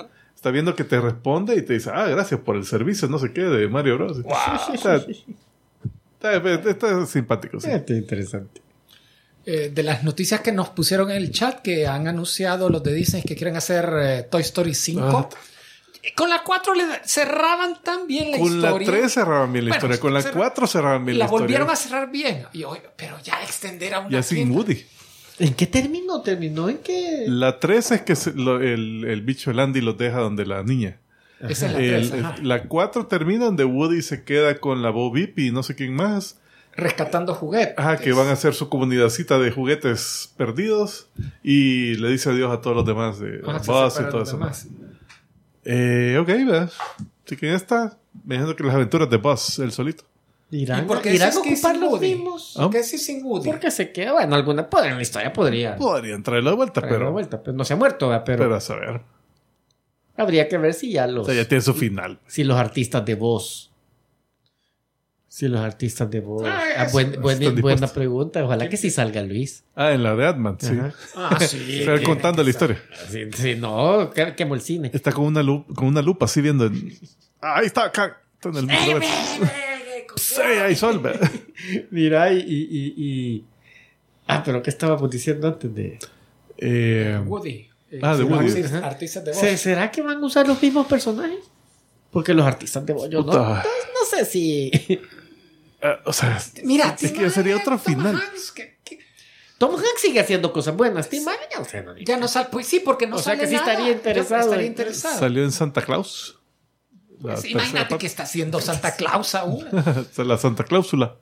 está 0.43 0.51
viendo 0.51 0.75
que 0.75 0.83
te 0.83 0.99
responde 0.99 1.55
y 1.55 1.61
te 1.61 1.71
dice, 1.71 1.89
ah, 1.93 2.05
gracias 2.05 2.37
por 2.41 2.57
el 2.57 2.65
servicio, 2.65 3.07
no 3.07 3.17
sé 3.17 3.31
qué, 3.31 3.43
de 3.43 3.69
Mario 3.69 3.95
Bros. 3.97 4.17
Está, 4.73 6.31
está- 6.53 6.69
está 6.69 7.05
simpático, 7.05 7.59
sí. 7.61 7.69
Este 7.71 7.93
interesante. 7.93 8.61
Eh, 9.45 9.71
de 9.73 9.83
las 9.83 10.03
noticias 10.03 10.39
que 10.41 10.51
nos 10.53 10.69
pusieron 10.69 11.11
en 11.11 11.17
el 11.17 11.31
chat 11.31 11.61
que 11.61 11.85
han 11.87 12.07
anunciado 12.07 12.69
los 12.69 12.81
de 12.83 12.93
Disney 12.93 13.23
que 13.23 13.35
quieren 13.35 13.55
hacer 13.57 13.89
eh, 14.01 14.23
Toy 14.29 14.41
Story 14.41 14.73
5. 14.73 15.29
Eh, 16.01 16.13
Con 16.15 16.29
la 16.29 16.43
4 16.43 16.73
le 16.75 16.83
cerraban 17.05 17.81
tan 17.83 18.07
bien 18.07 18.31
la 18.31 18.37
Con 18.37 18.61
la 18.61 18.67
historia. 18.69 18.87
3 18.87 19.13
cerraban 19.13 19.51
bien 19.53 19.65
la 19.65 19.69
Bueno, 19.71 19.77
historia, 19.95 19.99
con 19.99 20.13
la 20.13 20.21
cerra- 20.21 20.33
4 20.35 20.67
cerraban 20.67 21.05
bien 21.05 21.19
la, 21.19 21.25
la 21.25 21.31
volvieron 21.31 21.69
a 21.69 21.73
historia. 21.73 21.89
cerrar 21.89 22.11
bien. 22.11 22.45
Y 22.53 22.63
pero 22.97 23.17
ya 23.21 23.41
extender 23.43 23.93
a 23.93 23.99
una 23.99 24.09
Ya 24.09 24.23
sin. 24.23 24.51
Woody. 24.51 24.85
¿En 25.39 25.53
qué 25.55 25.65
terminó? 25.67 26.21
¿Terminó 26.21 26.69
en 26.69 26.77
qué? 26.79 27.25
La 27.27 27.59
3 27.59 27.91
es 27.91 28.01
que 28.03 28.15
se- 28.15 28.33
lo- 28.33 28.61
el, 28.61 29.03
el 29.05 29.21
bicho 29.21 29.51
el 29.51 29.59
Andy 29.59 29.81
los 29.81 29.97
deja 29.97 30.19
donde 30.19 30.45
la 30.45 30.63
niña. 30.63 30.97
Esa 31.39 31.65
es 31.67 31.73
la 31.73 31.79
El- 31.79 32.09
3. 32.09 32.11
el- 32.19 32.25
ajá. 32.25 32.35
la 32.41 32.63
4 32.63 33.07
termina 33.07 33.45
donde 33.45 33.65
Woody 33.65 34.01
se 34.01 34.23
queda 34.23 34.59
con 34.59 34.81
la 34.81 34.91
Bo 34.91 35.11
Beep 35.11 35.37
y 35.39 35.51
no 35.51 35.63
sé 35.63 35.75
quién 35.75 35.93
más. 35.95 36.37
Rescatando 36.75 37.35
juguetes. 37.35 37.75
Ajá, 37.77 37.97
que 37.97 38.13
van 38.13 38.27
a 38.27 38.31
hacer 38.31 38.53
su 38.55 38.67
comunidadcita 38.69 39.37
de 39.37 39.51
juguetes 39.51 40.33
perdidos 40.37 41.07
y 41.43 41.95
le 41.95 42.09
dice 42.09 42.29
adiós 42.31 42.51
a 42.51 42.61
todos 42.61 42.75
los 42.75 42.85
demás 42.85 43.19
de 43.19 43.39
se 43.41 43.71
Buzz 43.71 43.99
y 43.99 44.03
todo 44.09 44.19
los 44.19 44.29
eso. 44.29 44.37
demás. 44.37 44.67
Eh, 45.65 46.17
ok, 46.19 46.27
¿ves? 46.27 46.71
Así 47.25 47.37
que 47.37 47.47
ya 47.47 47.55
está. 47.55 47.97
Me 48.25 48.35
imagino 48.35 48.55
que 48.55 48.63
las 48.63 48.75
aventuras 48.75 49.09
de 49.09 49.17
Buzz, 49.17 49.59
el 49.59 49.71
solito. 49.71 50.03
¿Irán, 50.55 50.83
¿Y 50.83 50.87
por 50.87 51.01
qué 51.01 51.15
irán 51.15 51.29
a 51.29 51.31
que 51.31 51.37
ocupar 51.39 51.71
sin 51.73 51.81
los 51.81 51.91
Woody? 51.93 52.15
mismos? 52.15 52.59
¿Qué 52.71 52.83
sí 52.83 52.97
sin 52.99 53.25
Woody? 53.25 53.49
Porque 53.49 53.71
se 53.71 53.91
queda, 53.91 54.13
bueno, 54.13 54.35
alguna 54.35 54.69
podría, 54.69 54.91
en 54.91 54.97
la 54.97 55.01
historia 55.01 55.33
podría 55.33 55.75
Podrían 55.75 56.21
traerlo 56.21 56.51
de 56.51 56.55
vuelta, 56.57 56.73
traerlo 56.81 56.97
de 56.97 56.99
pero, 57.05 57.11
vuelta, 57.11 57.41
pero 57.43 57.57
no 57.57 57.65
se 57.65 57.73
ha 57.73 57.75
muerto, 57.75 58.09
¿verdad? 58.09 58.23
pero, 58.23 58.43
pero 58.43 58.55
a 58.55 58.61
saber. 58.61 59.01
habría 60.15 60.47
que 60.47 60.57
ver 60.59 60.73
si 60.75 60.91
ya 60.91 61.05
O 61.05 61.07
los 61.07 61.25
sea, 61.25 61.33
ya 61.35 61.47
tiene 61.47 61.61
su 61.63 61.73
final. 61.73 62.19
si 62.27 62.43
los 62.43 62.57
artistas 62.57 63.03
de 63.03 63.15
voz 63.15 63.71
si 65.27 65.47
los 65.47 65.61
artistas 65.61 66.11
de 66.11 66.19
voz 66.19 66.43
Ah, 66.45 66.61
Ah, 66.77 66.87
buen- 66.91 67.19
buen- 67.19 67.59
buena 67.59 67.87
pregunta 67.87 68.43
ojalá 68.45 68.69
que 68.69 68.77
sí 68.77 68.91
salga 68.91 69.23
Luis 69.23 69.63
Ah, 69.75 69.91
en 69.91 70.03
la 70.03 70.15
de 70.15 70.27
Adman, 70.27 70.57
sí. 70.59 70.77
Ah, 71.15 71.39
sí. 71.41 71.81
Pero 71.83 71.97
que- 71.97 72.03
contando 72.03 72.43
la 72.43 72.49
historia. 72.51 72.79
sí, 73.09 73.21
sí, 73.35 73.55
no 73.55 74.11
que, 74.13 74.35
quemo 74.35 74.53
el 74.53 74.61
cine 74.61 74.91
Está 74.93 75.11
con 75.11 75.25
una, 75.25 75.41
lupa, 75.41 75.73
con 75.73 75.87
una 75.87 76.03
lupa 76.03 76.25
así 76.25 76.41
viendo. 76.41 76.65
en- 76.67 76.93
Ah, 77.41 77.55
ahí 77.57 77.65
está, 77.65 77.85
acá. 77.85 78.21
Está 78.35 78.49
en 78.49 78.57
el 78.57 79.72
microverso. 80.03 80.35
Sí, 80.35 80.41
ahí 80.41 80.75
sol, 80.75 81.01
mira 81.91 82.31
y, 82.31 82.37
y, 82.39 82.67
y- 82.69 82.93
y- 82.97 83.45
ah 84.27 84.41
pero 84.45 84.61
qué 84.61 84.69
estábamos 84.69 85.09
diciendo 85.09 85.47
antes 85.47 85.73
de 85.73 85.99
Eh, 86.57 87.19
Woody. 87.25 87.67
Eh, 87.91 87.99
Ah, 88.01 88.15
de 88.15 88.23
Woody. 88.23 88.61
artistas- 88.81 89.23
de 89.23 89.31
voz. 89.31 89.39
¿Se- 89.39 89.57
¿será 89.57 89.91
que 89.91 90.01
van 90.01 90.17
a 90.17 90.25
usar 90.25 90.47
los 90.47 90.61
mismos 90.61 90.87
personajes? 90.87 91.39
porque 92.11 92.33
los 92.35 92.45
artistas 92.45 92.85
de 92.85 92.93
voz 92.93 93.09
yo 93.09 93.23
no, 93.23 93.33
no, 93.33 93.55
no 93.55 94.05
sé 94.09 94.23
si 94.25 94.71
ah, 95.81 95.99
o 96.05 96.13
sea, 96.13 96.39
Mira, 96.63 96.95
es 97.01 97.11
que 97.11 97.29
sería 97.31 97.55
otro 97.57 97.77
Tom 97.77 97.79
final. 97.79 98.15
Hanks, 98.15 98.51
que- 98.51 98.77
que- 98.83 98.99
Tom 99.57 99.75
Hanks 99.75 100.01
sigue 100.01 100.19
haciendo 100.19 100.51
cosas 100.53 100.75
buenas 100.75 101.09
Tim 101.09 101.27
Allen 101.27 101.39
ya 101.51 101.59
no 101.59 101.65
ya 102.21 102.27
sale. 102.27 102.49
Pues 102.51 102.67
sí, 102.67 102.81
porque 102.81 103.07
no 103.07 103.15
O 103.15 103.19
sea 103.19 103.33
sale 103.33 103.39
que 103.41 103.47
sí 103.47 103.55
nada. 103.55 103.71
estaría 103.71 103.91
interesado 103.93 104.41
Estaría 104.43 104.65
interesado. 104.67 105.19
Salió 105.19 105.43
en 105.43 105.51
Santa 105.51 105.81
Claus. 105.81 106.39
Pues 107.23 107.45
imagínate 107.45 107.97
que 107.97 108.05
está 108.05 108.23
haciendo 108.23 108.59
Santa 108.61 108.95
Claus 108.95 109.33
aún. 109.35 109.65
La 110.17 110.37
Santa 110.37 110.63
Cláusula. 110.63 111.15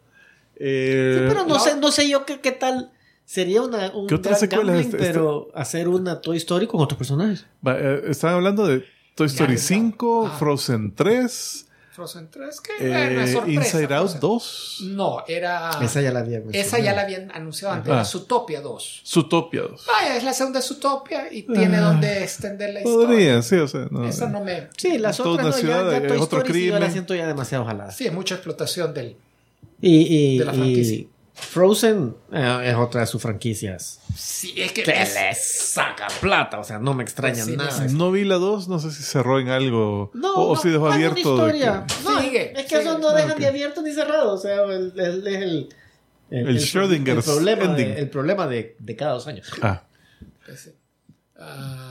Eh, 0.56 1.16
Sí, 1.20 1.26
pero 1.28 1.44
no, 1.46 1.56
no. 1.56 1.60
sé, 1.60 1.76
no 1.78 1.92
sé 1.92 2.10
yo 2.10 2.26
qué, 2.26 2.40
qué 2.42 2.52
tal. 2.52 2.92
Sería 3.26 3.62
una, 3.62 3.92
un 3.92 4.08
¿Qué 4.08 4.16
otras 4.16 4.40
gran 4.42 4.50
secuelas 4.50 4.76
gambling, 4.76 4.96
este- 5.02 5.14
pero 5.14 5.48
hacer 5.56 5.88
una 5.88 6.20
Toy 6.20 6.38
Story 6.38 6.68
con 6.68 6.82
otros 6.82 6.98
personajes. 6.98 7.46
eh, 7.66 8.02
estaban 8.08 8.36
hablando 8.38 8.68
de 8.68 8.84
Toy 9.16 9.28
Story 9.28 9.56
Ya, 9.56 9.62
5, 9.62 10.28
ah. 10.28 10.36
Frozen 10.38 10.94
3, 10.96 11.68
Frozen 11.92 12.30
3, 12.32 12.62
que 12.62 12.72
eh, 12.80 13.14
una 13.18 13.28
sorpresa, 13.28 13.52
Inside 13.82 13.94
Out 13.96 14.10
Frozen. 14.12 14.20
2, 14.22 14.78
No, 14.92 15.24
era. 15.28 15.72
Esa 15.82 16.00
ya 16.02 16.12
la 16.12 16.20
había 16.20 16.40
mencionado. 16.40 16.68
esa 16.68 16.80
ya 16.80 16.94
la 16.94 17.02
habían 17.02 17.32
anunciado 17.32 17.74
antes. 17.74 17.92
Ah. 17.92 17.96
Era 17.96 18.06
Zootopia 18.06 18.62
2. 18.62 19.02
Zootopia 19.06 19.62
2. 19.64 19.86
Vaya, 19.88 20.16
es 20.16 20.24
la 20.24 20.34
segunda 20.34 20.62
Zootopia 20.62 21.32
y 21.32 21.44
tiene 21.44 21.78
Ah. 21.78 21.82
donde 21.82 22.24
extender 22.24 22.74
la 22.74 22.80
historia. 22.80 23.08
Podrían, 23.08 23.44
sí, 23.44 23.56
o 23.58 23.68
sea, 23.68 23.88
no. 23.92 24.08
Esa 24.08 24.28
no 24.30 24.42
me. 24.42 24.70
Sí, 24.78 24.98
las 25.00 25.20
otras 25.20 25.34
una 25.36 25.44
no, 25.44 25.50
ya- 25.50 25.58
ciudad, 25.58 25.92
ya, 25.92 26.08
Toy 26.08 26.18
otro 26.18 26.40
Story 26.40 26.54
sí 26.54 26.66
yo 26.68 26.72
la 26.72 26.78
crimen. 26.78 26.92
siento 26.94 27.16
ya 27.16 27.28
demasiado 27.28 27.66
jalada. 27.66 27.92
Sí, 27.92 28.08
es 28.08 28.14
mucha 28.14 28.36
explotación 28.36 28.94
del. 28.94 29.18
Y, 29.82 30.36
y, 30.36 30.38
De 30.40 30.46
la 30.46 30.54
y- 30.54 30.58
franquicia. 30.58 31.06
Frozen 31.42 32.16
eh, 32.32 32.62
es 32.70 32.76
otra 32.76 33.02
de 33.02 33.08
sus 33.08 33.22
franquicias. 33.22 34.00
Sí, 34.16 34.54
es 34.58 34.72
que 34.72 34.84
Que 34.84 35.02
es- 35.02 35.14
le 35.16 35.34
saca 35.36 36.08
plata, 36.22 36.60
o 36.60 36.64
sea, 36.64 36.80
no 36.80 36.94
me 36.94 37.04
extraña 37.04 37.44
Sí, 37.44 37.58
nada. 37.58 37.86
no 37.88 37.92
No 37.94 38.12
vi 38.12 38.24
la 38.24 38.36
2, 38.36 38.68
no 38.68 38.80
sé 38.80 38.92
si 38.92 39.04
cerró 39.04 39.40
en 39.40 39.50
algo. 39.50 40.12
No, 40.14 40.34
o, 40.36 40.52
o 40.52 40.56
no, 40.56 40.62
si 40.62 40.70
dejó 40.70 40.92
abierto. 40.92 41.46
de 41.48 41.54
que- 41.54 41.66
No, 41.66 42.22
Sigue, 42.22 42.54
es 42.60 42.66
que 42.68 42.76
eso 42.80 42.92
sigue. 42.96 43.02
no 43.02 43.12
dejan 43.14 43.32
ok. 43.32 43.40
ni 43.40 43.46
abierto 43.46 43.82
ni 43.82 43.92
cerrado. 43.94 44.34
O 44.34 44.38
sea, 44.38 44.64
el, 44.64 44.94
el- 44.98 45.28
es 45.28 45.42
el, 45.42 45.70
El 46.30 46.60
Schrödinger's 46.60 47.28
el 47.28 47.34
problema, 47.34 47.64
ending. 47.66 47.88
de, 47.96 48.00
el 48.00 48.10
problema 48.10 48.48
de, 48.48 48.76
de 48.80 48.96
cada 48.96 49.14
dos 49.14 49.28
años. 49.28 49.52
Ah, 49.62 49.84
Ah, 51.44 51.91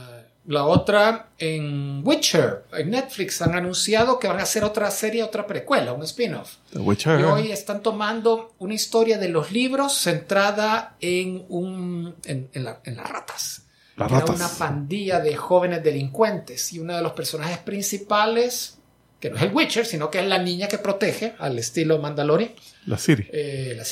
la 0.51 0.65
otra 0.65 1.29
en 1.37 2.01
Witcher, 2.05 2.65
en 2.73 2.91
Netflix 2.91 3.41
han 3.41 3.55
anunciado 3.55 4.19
que 4.19 4.27
van 4.27 4.39
a 4.39 4.43
hacer 4.43 4.63
otra 4.63 4.91
serie, 4.91 5.23
otra 5.23 5.47
precuela, 5.47 5.93
un 5.93 6.03
spin-off. 6.03 6.55
The 6.73 6.79
Witcher. 6.79 7.19
Y 7.19 7.23
hoy 7.23 7.51
están 7.51 7.81
tomando 7.81 8.53
una 8.59 8.73
historia 8.73 9.17
de 9.17 9.29
los 9.29 9.51
libros 9.51 9.93
centrada 9.97 10.95
en 11.01 11.45
un 11.49 12.15
en, 12.25 12.49
en 12.53 12.63
la- 12.63 12.81
en 12.83 12.97
las 12.97 13.09
ratas. 13.09 13.63
Las 13.97 14.09
era 14.11 14.19
ratas. 14.21 14.35
una 14.35 14.47
pandilla 14.49 15.19
de 15.19 15.35
jóvenes 15.35 15.83
delincuentes 15.83 16.71
y 16.73 16.79
uno 16.79 16.95
de 16.95 17.01
los 17.01 17.11
personajes 17.13 17.57
principales, 17.59 18.77
que 19.19 19.29
no 19.29 19.35
es 19.37 19.43
el 19.43 19.53
Witcher, 19.53 19.85
sino 19.85 20.09
que 20.09 20.19
es 20.19 20.27
la 20.27 20.37
niña 20.39 20.67
que 20.67 20.77
protege 20.79 21.33
al 21.39 21.59
estilo 21.59 21.99
Mandalorian, 21.99 22.51
La 22.85 22.97
Siri. 22.97 23.27
eh, 23.31 23.73
la 23.77 23.83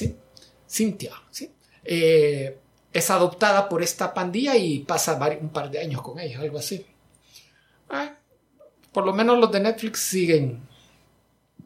Cynthia, 0.68 1.12
¿sí? 1.32 1.52
Eh, 1.84 2.58
es 2.94 3.10
adoptada 3.10 3.70
por 3.70 3.82
esta 3.84 4.14
pandilla 4.14 4.56
y 4.58 4.80
pasa 4.80 5.20
un 5.42 5.50
par 5.50 5.70
de 5.70 5.80
años 5.80 6.02
con 6.02 6.20
ellos, 6.20 6.42
algo 6.42 6.58
así. 6.60 6.86
Ah, 7.90 8.16
por 8.92 9.06
lo 9.06 9.14
menos 9.14 9.38
los 9.40 9.52
de 9.52 9.60
Netflix 9.60 10.00
siguen 10.00 10.62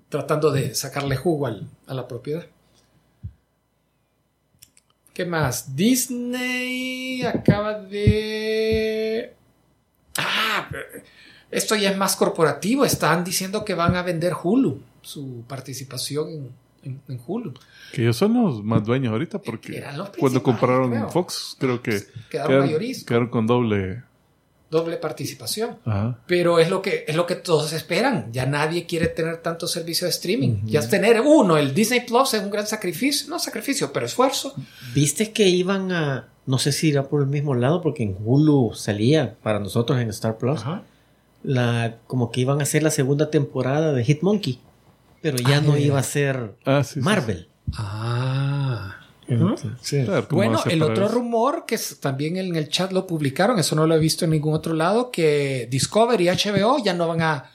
tratando 0.10 0.52
de 0.52 0.76
sacarle 0.76 1.16
jugo 1.16 1.48
al- 1.48 1.68
a 1.88 1.94
la 1.94 2.08
propiedad. 2.08 2.46
¿Qué 5.14 5.26
más? 5.26 5.76
Disney 5.76 7.24
acaba 7.24 7.80
de... 7.80 9.34
Ah, 10.18 10.70
esto 11.52 11.76
ya 11.76 11.92
es 11.92 11.98
más 11.98 12.16
corporativo. 12.16 12.84
Están 12.84 13.24
diciendo 13.24 13.64
que 13.64 13.76
van 13.76 13.96
a 13.96 14.02
vender 14.02 14.34
Hulu, 14.42 14.82
su 15.04 15.44
participación 15.48 16.30
en, 16.30 16.52
en- 16.84 17.02
en 17.08 17.20
Hulu. 17.26 17.54
Que 17.92 18.02
ellos 18.04 18.18
son 18.18 18.34
los 18.34 18.64
más 18.64 18.84
dueños 18.84 19.12
ahorita 19.12 19.40
porque 19.40 19.78
Eran 19.78 19.98
los 19.98 20.10
cuando 20.10 20.42
compraron 20.44 20.92
creo. 20.92 21.10
Fox, 21.10 21.56
creo 21.60 21.82
que 21.82 22.02
Quedaron 22.30 22.60
mayoristas. 22.66 23.06
quedaron 23.06 23.30
con 23.30 23.48
doble. 23.48 24.04
Doble 24.70 24.98
participación. 24.98 25.78
Ajá. 25.86 26.20
Pero 26.26 26.58
es 26.58 26.68
lo 26.70 26.82
que 26.82 27.06
es 27.08 27.16
lo 27.16 27.28
que 27.28 27.36
todos 27.36 27.74
esperan. 27.74 28.30
Ya 28.34 28.48
nadie 28.48 28.88
quiere 28.88 29.06
tener 29.08 29.38
tanto 29.38 29.68
servicio 29.68 30.06
de 30.06 30.10
streaming. 30.12 30.62
Ya 30.66 30.80
es 30.80 30.90
tener 30.90 31.22
uno. 31.22 31.58
El 31.58 31.76
Disney 31.76 32.00
Plus 32.08 32.34
es 32.34 32.42
un 32.42 32.50
gran 32.50 32.66
sacrificio. 32.66 33.30
No 33.30 33.38
sacrificio, 33.38 33.94
pero 33.94 34.08
esfuerzo. 34.08 34.56
¿Viste 34.96 35.32
que 35.32 35.48
iban 35.48 35.92
a, 35.92 36.28
no 36.48 36.58
sé 36.58 36.72
si 36.72 36.88
irá 36.90 37.04
por 37.08 37.22
el 37.22 37.28
mismo 37.28 37.54
lado, 37.54 37.82
porque 37.84 38.02
en 38.02 38.16
Hulu 38.20 38.72
salía 38.74 39.36
para 39.44 39.60
nosotros 39.60 40.00
en 40.02 40.10
Star 40.10 40.40
Plus, 40.40 40.62
la, 41.44 41.98
como 42.08 42.32
que 42.32 42.42
iban 42.42 42.60
a 42.60 42.64
hacer 42.64 42.82
la 42.84 42.90
segunda 42.90 43.30
temporada 43.30 43.94
de 43.94 44.04
Hitmonkey, 44.04 44.60
pero 45.24 45.38
ya 45.38 45.58
Ah, 45.58 45.62
no 45.62 45.78
iba 45.78 45.98
a 45.98 46.04
ser 46.04 46.56
Ah, 46.66 46.84
sí, 46.84 46.96
sí, 46.96 47.00
Marvel. 47.00 47.50
Ah. 47.76 48.98
sí. 49.82 50.04
Claro, 50.04 50.28
¿cómo 50.28 50.38
Bueno, 50.38 50.62
el 50.70 50.84
otro 50.84 51.06
eso? 51.06 51.14
rumor 51.16 51.66
que 51.66 51.80
también 52.00 52.38
en 52.38 52.56
el 52.56 52.70
chat 52.70 52.92
lo 52.92 53.08
publicaron, 53.08 53.58
eso 53.58 53.76
no 53.76 53.88
lo 53.88 53.96
he 53.96 54.00
visto 54.00 54.26
en 54.26 54.32
ningún 54.32 54.54
otro 54.54 54.74
lado, 54.74 55.10
que 55.10 55.68
Discovery 55.72 56.30
y 56.30 56.30
HBO 56.30 56.78
ya 56.84 56.94
no 56.94 57.08
van 57.08 57.22
a 57.22 57.50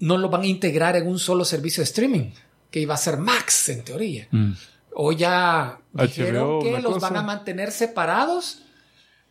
no 0.00 0.16
lo 0.18 0.28
van 0.28 0.42
a 0.42 0.46
integrar 0.46 0.96
en 0.96 1.06
un 1.06 1.18
solo 1.18 1.44
servicio 1.44 1.82
de 1.82 1.84
streaming, 1.84 2.30
que 2.70 2.80
iba 2.80 2.94
a 2.94 2.96
ser 2.96 3.18
Max 3.18 3.68
en 3.68 3.84
teoría. 3.84 4.26
Mm. 4.30 4.52
O 4.94 5.12
ya 5.12 5.78
dijeron 5.92 6.46
HBO, 6.48 6.62
que 6.62 6.80
los 6.80 6.94
cosa. 6.94 7.08
van 7.10 7.16
a 7.18 7.22
mantener 7.22 7.70
separados. 7.70 8.62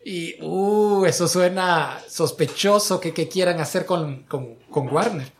Y 0.06 0.42
uh, 0.42 1.04
eso 1.06 1.28
suena 1.28 2.00
sospechoso 2.08 3.02
que, 3.02 3.14
que 3.14 3.28
quieran 3.28 3.60
hacer 3.60 3.86
con, 3.86 4.24
con, 4.24 4.56
con 4.72 4.88
Warner. 4.88 5.34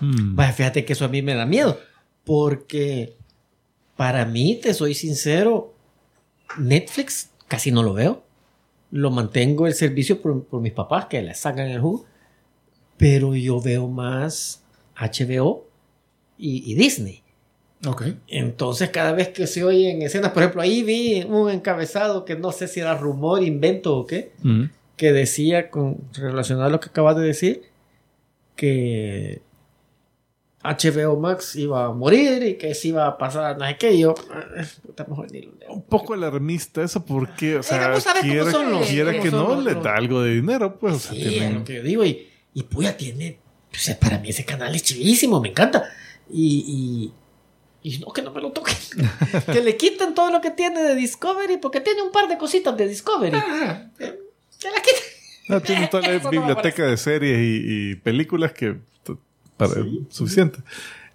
Mm. 0.00 0.34
Vaya, 0.36 0.52
fíjate 0.52 0.84
que 0.84 0.92
eso 0.94 1.04
a 1.04 1.08
mí 1.08 1.22
me 1.22 1.34
da 1.34 1.46
miedo, 1.46 1.78
porque 2.24 3.16
para 3.96 4.24
mí, 4.24 4.58
te 4.62 4.74
soy 4.74 4.94
sincero, 4.94 5.72
Netflix 6.58 7.30
casi 7.48 7.70
no 7.70 7.82
lo 7.82 7.94
veo. 7.94 8.22
Lo 8.90 9.10
mantengo 9.10 9.66
el 9.66 9.74
servicio 9.74 10.20
por, 10.20 10.44
por 10.44 10.60
mis 10.60 10.72
papás 10.72 11.06
que 11.06 11.20
le 11.22 11.34
sacan 11.34 11.68
el 11.68 11.80
jugo, 11.80 12.04
pero 12.96 13.34
yo 13.34 13.60
veo 13.60 13.88
más 13.88 14.62
HBO 14.96 15.66
y, 16.38 16.70
y 16.70 16.74
Disney. 16.74 17.22
Ok. 17.86 18.04
Entonces, 18.28 18.90
cada 18.90 19.12
vez 19.12 19.28
que 19.28 19.46
se 19.46 19.62
oyen 19.64 20.02
escenas, 20.02 20.32
por 20.32 20.42
ejemplo, 20.42 20.62
ahí 20.62 20.82
vi 20.82 21.22
un 21.24 21.50
encabezado 21.50 22.24
que 22.24 22.34
no 22.36 22.50
sé 22.52 22.66
si 22.68 22.80
era 22.80 22.96
rumor, 22.96 23.42
invento 23.42 23.96
o 23.96 24.06
qué, 24.06 24.32
Mm. 24.42 24.64
que 24.96 25.12
decía, 25.12 25.70
con, 25.70 25.98
relacionado 26.14 26.66
a 26.66 26.70
lo 26.70 26.80
que 26.80 26.88
acabas 26.88 27.16
de 27.16 27.22
decir, 27.22 27.62
que 28.56 29.42
HBO 30.64 31.16
Max 31.20 31.54
iba 31.56 31.84
a 31.86 31.92
morir 31.92 32.42
y 32.42 32.54
que 32.54 32.74
se 32.74 32.88
iba 32.88 33.06
a 33.06 33.18
pasar, 33.18 33.58
no 33.58 33.66
sé 33.66 33.76
qué, 33.76 33.92
y 33.92 34.00
yo, 34.00 34.14
"Ah, 34.32 34.44
puta, 34.86 35.04
mejor 35.08 35.30
ni 35.30 35.42
lo 35.42 35.52
leo". 35.60 35.72
Un 35.74 35.82
poco 35.82 36.14
alarmista 36.14 36.82
eso 36.82 37.04
porque, 37.04 37.56
o 37.56 37.62
sea, 37.62 38.00
sabes 38.00 38.04
cómo 38.04 38.20
quiera, 38.22 38.44
los- 38.70 38.86
quiera 38.88 39.20
que 39.20 39.30
no, 39.30 39.54
los- 39.56 39.64
le 39.64 39.74
da 39.74 39.94
algo 39.96 40.22
de 40.22 40.34
dinero, 40.36 40.78
pues. 40.78 40.94
o 40.94 40.98
sea, 40.98 41.12
Sí, 41.12 41.36
es 41.38 41.52
lo 41.52 41.64
que 41.64 41.74
yo 41.76 41.82
digo, 41.82 42.04
y, 42.04 42.28
y 42.54 42.62
Puya 42.62 42.96
tiene, 42.96 43.38
o 43.72 43.76
sea, 43.76 43.98
para 44.00 44.18
mí 44.18 44.30
ese 44.30 44.44
canal 44.44 44.74
es 44.74 44.82
chivísimo, 44.82 45.40
me 45.40 45.50
encanta. 45.50 45.84
Y, 46.30 47.12
y, 47.82 47.90
y 47.96 47.98
no, 47.98 48.10
que 48.12 48.22
no 48.22 48.30
me 48.32 48.40
lo 48.40 48.50
toquen. 48.52 48.74
que 49.52 49.60
le 49.62 49.76
quiten 49.76 50.14
todo 50.14 50.30
lo 50.30 50.40
que 50.40 50.50
tiene 50.50 50.82
de 50.82 50.94
Discovery, 50.94 51.58
porque 51.58 51.80
tiene 51.82 52.00
un 52.02 52.10
par 52.12 52.28
de 52.28 52.38
cositas 52.38 52.74
de 52.76 52.88
Discovery. 52.88 53.36
Ah, 53.36 53.90
Que 53.98 54.04
la 54.70 54.80
quiten. 54.80 55.02
No, 55.46 55.60
tienen 55.60 55.90
toda 55.90 56.08
la 56.08 56.18
biblioteca 56.30 56.86
de 56.86 56.96
series 56.96 57.38
y, 57.38 57.90
y 57.90 57.94
películas 57.96 58.52
que 58.52 58.76
suficiente. 60.08 60.60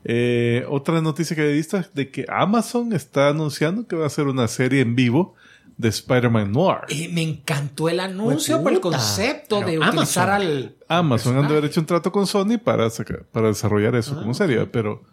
Eh, 0.05 0.65
otra 0.69 1.01
noticia 1.01 1.35
que 1.35 1.49
he 1.49 1.53
visto 1.53 1.77
es 1.77 1.93
de 1.93 2.09
que 2.09 2.25
Amazon 2.29 2.93
está 2.93 3.29
anunciando 3.29 3.85
que 3.85 3.95
va 3.95 4.05
a 4.05 4.07
hacer 4.07 4.27
una 4.27 4.47
serie 4.47 4.81
en 4.81 4.95
vivo 4.95 5.35
de 5.77 5.89
Spider-Man 5.89 6.51
Noir. 6.51 6.79
eh, 6.89 7.09
me 7.13 7.21
encantó 7.21 7.87
el 7.89 7.99
anuncio 8.01 8.61
por 8.63 8.71
el 8.73 8.79
concepto 8.81 9.61
de 9.61 9.77
utilizar 9.79 10.29
Amazon. 10.29 10.29
al. 10.29 10.75
Amazon 10.87 11.37
han 11.37 11.47
de 11.47 11.53
haber 11.53 11.65
hecho 11.65 11.79
un 11.81 11.85
trato 11.85 12.11
con 12.11 12.27
Sony 12.27 12.57
para, 12.63 12.89
sacar- 12.89 13.23
para 13.31 13.47
desarrollar 13.47 13.95
eso 13.95 14.15
Ah, 14.17 14.21
como 14.21 14.33
serie, 14.33 14.65
pero 14.67 15.03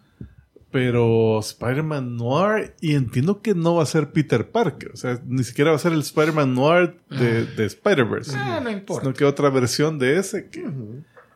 pero 0.69 1.39
Spider-Man 1.39 2.17
Noir 2.17 2.75
y 2.81 2.95
entiendo 2.95 3.41
que 3.41 3.55
no 3.55 3.75
va 3.75 3.83
a 3.83 3.85
ser 3.85 4.11
Peter 4.11 4.51
Parker, 4.51 4.91
o 4.93 4.97
sea, 4.97 5.19
ni 5.25 5.43
siquiera 5.45 5.71
va 5.71 5.77
a 5.77 5.79
ser 5.79 5.93
el 5.93 6.01
Spider-Man 6.01 6.53
Noir 6.53 6.97
de, 7.09 7.45
de 7.45 7.65
Spider-Verse, 7.65 8.33
Ah, 8.35 8.59
no 8.61 8.69
importa. 8.69 9.03
sino 9.03 9.13
que 9.13 9.23
otra 9.25 9.49
versión 9.49 9.97
de 9.97 10.17
ese 10.17 10.49
que 10.49 10.65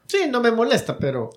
Sí, 0.08 0.18
no 0.30 0.42
me 0.42 0.52
molesta, 0.52 0.98
pero. 0.98 1.30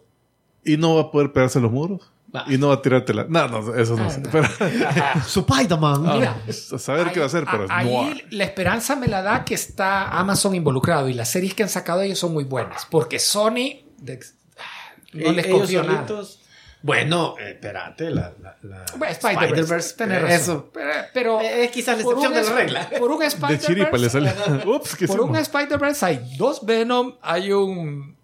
Y 0.64 0.77
no 0.77 0.96
va 0.96 1.03
a 1.03 1.11
poder 1.11 1.33
pegarse 1.33 1.61
los 1.61 1.70
muros 1.72 2.00
Ah. 2.37 2.46
y 2.48 2.59
no 2.59 2.66
va 2.66 2.74
a 2.74 2.83
tirarte 2.83 3.14
la 3.14 3.27
no, 3.29 3.46
no, 3.46 3.74
eso 3.77 3.96
no 3.96 4.07
Ah, 4.07 4.11
sé, 4.11 4.20
no. 4.20 4.29
pero 4.33 4.48
Spider-Man. 5.27 6.03
Mira, 6.03 6.37
a 6.48 6.79
saber 6.79 7.12
qué 7.12 7.20
va 7.20 7.27
a 7.27 7.29
hacer, 7.29 7.44
pero 7.48 7.66
ahí 7.70 7.87
Noir. 7.92 8.27
la 8.31 8.42
esperanza 8.44 8.96
me 8.96 9.07
la 9.07 9.22
da 9.22 9.44
que 9.44 9.55
está 9.55 10.09
Amazon 10.09 10.55
involucrado 10.55 11.09
y 11.09 11.14
las 11.14 11.31
series 11.31 11.55
que 11.55 11.62
han 11.62 11.68
sacado 11.68 12.03
ellos 12.03 12.18
son 12.18 12.33
muy 12.33 12.42
buenas. 12.44 12.87
Porque 12.90 13.20
Sony 13.20 13.85
de- 13.98 14.18
no 15.12 15.31
les 15.33 15.46
Ellos 15.46 15.59
confío 15.61 15.83
nada. 15.85 16.07
solitos- 16.09 16.40
Bueno, 16.83 17.37
eh, 17.38 17.53
espérate, 17.53 18.11
la, 18.11 18.33
la, 18.42 18.57
la 18.62 18.85
Bueno, 18.98 19.12
Spider-Verse, 19.12 19.96
tenés 19.96 20.20
razón. 20.22 20.35
Eso. 20.40 20.70
Pero, 20.74 20.90
pero 21.14 21.40
Es 21.40 21.70
quizás 21.70 21.96
la 21.98 22.03
excepción 22.03 22.35
de 22.35 22.42
la 22.42 22.53
regla. 22.53 22.90
Por 22.98 23.11
un 23.12 23.20
De 23.20 23.59
chiripa 23.61 23.96
le 23.96 24.07
Spider-Verse. 24.09 24.44
sale. 24.44 24.62
Ups, 24.68 24.96
¿qué 24.96 25.07
Por 25.07 25.20
un? 25.20 25.37
Spider-Verse 25.37 26.05
hay 26.05 26.35
dos 26.37 26.66
Venom, 26.66 27.14
hay 27.22 27.53
un 27.53 28.16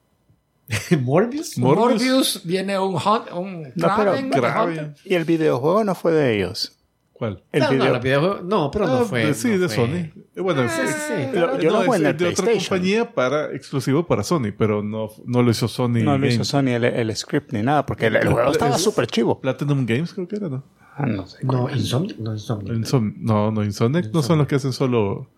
Morbius. 1.00 1.58
Morbius. 1.58 2.00
Morbius, 2.02 2.42
viene 2.44 2.78
un, 2.78 2.94
Hunt, 2.94 3.32
un 3.34 3.62
No, 3.74 3.88
pero 3.96 4.14
Kraven. 4.30 4.94
Y 5.04 5.14
el 5.14 5.24
videojuego 5.24 5.84
no 5.84 5.94
fue 5.94 6.12
de 6.12 6.36
ellos. 6.36 6.76
¿Cuál? 7.12 7.42
El 7.52 7.60
no, 7.60 7.66
no, 7.66 7.72
video- 7.72 7.92
la 7.92 7.98
videojuego- 8.00 8.40
no, 8.42 8.70
pero 8.70 8.86
no 8.86 8.92
Ah, 9.00 9.04
fue. 9.04 9.26
de- 9.26 9.34
sí, 9.34 9.48
no 9.48 9.58
de 9.58 9.68
fue- 9.68 9.76
Sony. 9.76 10.42
Bueno, 10.42 10.62
Ah, 10.62 10.68
sí, 10.70 10.82
sí, 10.86 10.92
sí. 11.06 11.28
Pero 11.32 11.60
yo 11.60 11.70
no, 11.70 11.78
lo 11.80 11.84
jugué 11.84 11.96
es 11.98 12.00
en 12.02 12.06
el 12.08 12.16
de 12.16 12.26
otra 12.28 12.46
compañía 12.54 13.12
para 13.12 13.52
exclusivo 13.54 14.06
para 14.06 14.22
Sony, 14.22 14.52
pero 14.56 14.82
no, 14.82 15.10
no 15.26 15.42
lo 15.42 15.50
hizo 15.50 15.68
Sony. 15.68 16.02
No 16.02 16.16
lo 16.16 16.26
hizo. 16.26 16.44
Sony 16.44 16.68
el, 16.68 16.84
el 16.84 17.14
script 17.16 17.52
ni 17.52 17.62
nada, 17.62 17.84
porque 17.84 18.06
el, 18.06 18.16
el 18.16 18.28
juego 18.28 18.50
estaba 18.52 18.76
Es- 18.76 18.82
súper 18.82 19.06
chivo. 19.06 19.38
Platinum 19.40 19.84
Games 19.84 20.14
creo 20.14 20.26
que 20.28 20.36
era, 20.36 20.48
¿no? 20.48 20.64
Ah, 20.96 21.04
no 21.06 21.26
sé. 21.26 21.38
No, 21.44 21.68
Insomniac. 21.68 22.18
No, 22.18 22.32
Insomniac. 22.32 22.76
Insom- 22.76 23.14
no, 23.18 23.50
no, 23.50 23.64
Insomniac 23.64 24.06
no 24.14 24.22
son 24.22 24.38
los 24.38 24.46
que 24.46 24.54
hacen 24.54 24.72
solo 24.72 25.28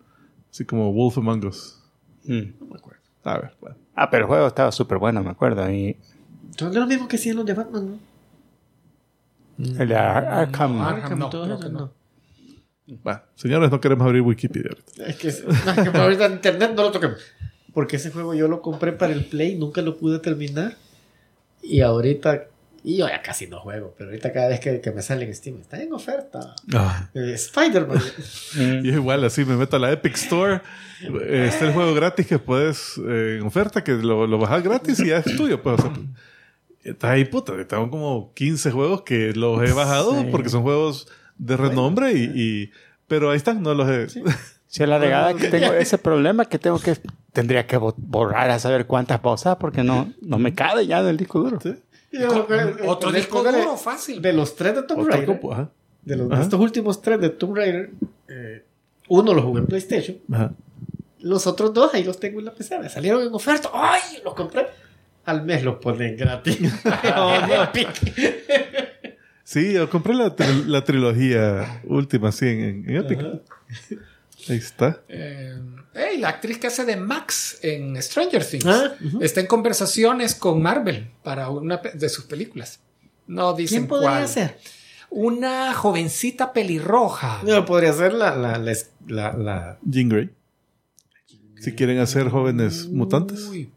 así 0.51 0.63
como 0.65 0.93
Wolf 0.93 1.17
Among 1.17 1.45
Us. 1.47 1.79
Mm. 2.25 2.51
A 3.23 3.37
ver, 3.37 3.51
bueno. 3.61 3.75
Ah, 3.95 4.09
pero 4.09 4.23
el 4.23 4.27
juego 4.27 4.47
estaba 4.47 4.71
súper 4.71 4.97
bueno, 4.97 5.23
me 5.23 5.29
acuerdo. 5.31 5.69
Y 5.71 5.97
Son 6.57 6.73
los 6.73 6.87
mismos 6.87 7.07
que 7.07 7.15
hacían 7.17 7.37
los 7.37 7.45
de 7.45 7.53
Batman, 7.53 7.99
¿no? 9.57 9.79
el 9.81 9.87
de 9.87 9.95
Ar- 9.95 10.25
Arkham. 10.25 10.77
no, 10.77 10.83
Arkham 10.83 11.13
y 11.17 11.19
no, 11.19 11.29
todo 11.29 11.43
creo 11.45 11.55
eso, 11.57 11.67
que 11.67 11.73
no. 11.73 11.79
no. 11.79 12.97
Va, 13.07 13.25
señores, 13.35 13.71
no 13.71 13.79
queremos 13.79 14.05
abrir 14.05 14.21
Wikipedia 14.21 14.71
ahorita. 14.71 15.05
Es 15.05 15.15
que, 15.15 15.27
no, 15.65 15.71
es 15.83 15.89
que 15.89 15.97
ahorita 15.97 16.25
en 16.25 16.31
internet 16.33 16.71
no 16.75 16.81
lo 16.83 16.91
toquemos. 16.91 17.19
Porque 17.73 17.95
ese 17.95 18.11
juego 18.11 18.33
yo 18.33 18.47
lo 18.47 18.61
compré 18.61 18.91
para 18.93 19.13
el 19.13 19.25
Play, 19.25 19.55
nunca 19.57 19.81
lo 19.81 19.95
pude 19.97 20.19
terminar. 20.19 20.75
Y 21.61 21.79
ahorita 21.81 22.45
Y 22.85 22.97
yo 22.97 23.07
ya 23.07 23.21
casi 23.21 23.47
no 23.47 23.59
juego, 23.61 23.95
pero 23.97 24.09
ahorita 24.09 24.33
cada 24.33 24.49
vez 24.49 24.59
que, 24.59 24.81
que 24.81 24.91
me 24.91 25.01
sale 25.01 25.23
en 25.25 25.33
Steam, 25.33 25.61
está 25.61 25.81
en 25.81 25.93
oferta. 25.93 26.53
Ah. 26.73 27.09
Eh, 27.13 27.31
Spider-Man. 27.33 28.01
Y 28.83 28.89
igual, 28.89 29.23
así 29.23 29.45
me 29.45 29.55
meto 29.55 29.77
a 29.77 29.79
la 29.79 29.91
Epic 29.91 30.15
Store. 30.15 30.61
eh, 31.01 31.45
está 31.47 31.65
el 31.65 31.73
juego 31.73 31.93
gratis 31.93 32.27
que 32.27 32.39
puedes, 32.39 32.97
eh, 33.07 33.37
en 33.39 33.47
oferta, 33.47 33.83
que 33.83 33.93
lo, 33.93 34.27
lo 34.27 34.37
bajas 34.37 34.63
gratis 34.63 34.99
y 34.99 35.07
ya 35.07 35.17
es 35.19 35.35
tuyo. 35.37 35.61
Pues, 35.63 35.79
o 35.79 35.81
sea, 35.83 35.93
estás 36.83 37.11
ahí, 37.11 37.23
puta. 37.25 37.53
Tengo 37.65 37.89
como 37.89 38.33
15 38.33 38.71
juegos 38.71 39.03
que 39.03 39.31
los 39.33 39.61
he 39.63 39.71
bajado 39.73 40.19
Sí. 40.21 40.27
porque 40.29 40.49
son 40.49 40.63
juegos 40.63 41.07
de 41.37 41.55
renombre 41.57 42.11
y, 42.13 42.23
y- 42.35 42.71
pero 43.07 43.31
ahí 43.31 43.37
están, 43.37 43.61
no 43.63 43.73
los 43.73 43.89
he. 43.89 44.09
Si 44.67 44.85
la 44.85 44.97
regada 44.99 45.33
que 45.35 45.47
tengo 45.47 45.71
ese 45.73 45.97
problema 45.97 46.45
que 46.45 46.59
tengo 46.59 46.79
que 46.79 46.97
tendría 47.31 47.65
que 47.65 47.77
bo- 47.77 47.95
borrar 47.97 48.49
a 48.49 48.59
saber 48.59 48.85
cuántas 48.87 49.19
pausas 49.21 49.55
porque 49.57 49.83
no, 49.83 50.11
no 50.21 50.37
me 50.37 50.53
cabe 50.53 50.85
ya 50.85 51.01
del 51.01 51.15
disco 51.17 51.39
duro. 51.39 51.59
Sí. 51.61 51.75
Otro 52.85 53.09
El- 53.09 53.15
disco 53.15 53.47
el- 53.47 53.55
duro, 53.55 53.77
fácil. 53.77 54.21
De 54.21 54.33
los 54.33 54.55
tres 54.55 54.75
de 54.75 54.83
Tomb 54.83 54.99
Otro 55.01 55.11
Raider, 55.11 55.25
compu, 55.27 55.51
ajá. 55.53 55.71
de, 56.03 56.15
los, 56.15 56.27
de 56.29 56.33
Ajá. 56.35 56.43
estos 56.43 56.59
últimos 56.59 57.01
tres 57.01 57.19
de 57.19 57.29
Tomb 57.29 57.55
Raider, 57.55 57.91
eh, 58.27 58.63
uno 59.09 59.33
lo 59.33 59.41
jugué 59.41 59.61
en 59.61 59.67
PlayStation. 59.67 60.17
Ajá. 60.31 60.51
Los 61.19 61.47
otros 61.47 61.73
dos 61.73 61.93
ahí 61.93 62.03
los 62.03 62.19
tengo 62.19 62.39
en 62.39 62.45
la 62.45 62.53
PC. 62.53 62.79
Me 62.79 62.89
salieron 62.89 63.21
en 63.23 63.33
oferta. 63.33 63.69
¡Ay! 63.73 64.01
Los 64.23 64.33
compré. 64.33 64.67
Al 65.25 65.43
mes 65.43 65.63
los 65.63 65.75
ponen 65.77 66.17
gratis. 66.17 66.59
En 66.83 67.51
Epic. 67.51 68.13
Sí, 69.45 69.73
yo 69.73 69.89
compré 69.89 70.13
la, 70.15 70.35
tri- 70.35 70.65
la 70.65 70.83
trilogía 70.83 71.81
última, 71.85 72.31
sí, 72.31 72.47
en, 72.47 72.89
en 72.89 72.95
Epic. 72.97 73.19
Ahí 74.49 74.57
está. 74.57 75.01
Eh, 75.07 75.57
hey, 75.93 76.17
la 76.19 76.29
actriz 76.29 76.57
que 76.57 76.67
hace 76.67 76.85
de 76.85 76.95
Max 76.97 77.59
en 77.61 78.01
Stranger 78.01 78.45
Things 78.45 78.65
Ah, 78.65 78.93
está 79.21 79.39
en 79.41 79.47
conversaciones 79.47 80.35
con 80.35 80.61
Marvel 80.61 81.09
para 81.23 81.49
una 81.49 81.77
de 81.77 82.09
sus 82.09 82.25
películas. 82.25 82.79
No 83.27 83.53
dicen 83.53 83.79
¿Quién 83.83 83.87
podría 83.87 84.09
cuál. 84.09 84.27
ser? 84.27 84.57
Una 85.09 85.73
jovencita 85.73 86.51
pelirroja. 86.53 87.39
No, 87.43 87.63
podría 87.65 87.93
ser 87.93 88.13
la, 88.13 88.35
la, 88.35 88.57
la, 88.57 88.73
la, 89.07 89.33
la- 89.33 89.77
Jean 89.83 90.09
Grey. 90.09 90.29
Si 91.59 91.71
quieren 91.73 91.99
hacer 91.99 92.29
jóvenes 92.29 92.87
mutantes. 92.89 93.45
Uy, 93.45 93.69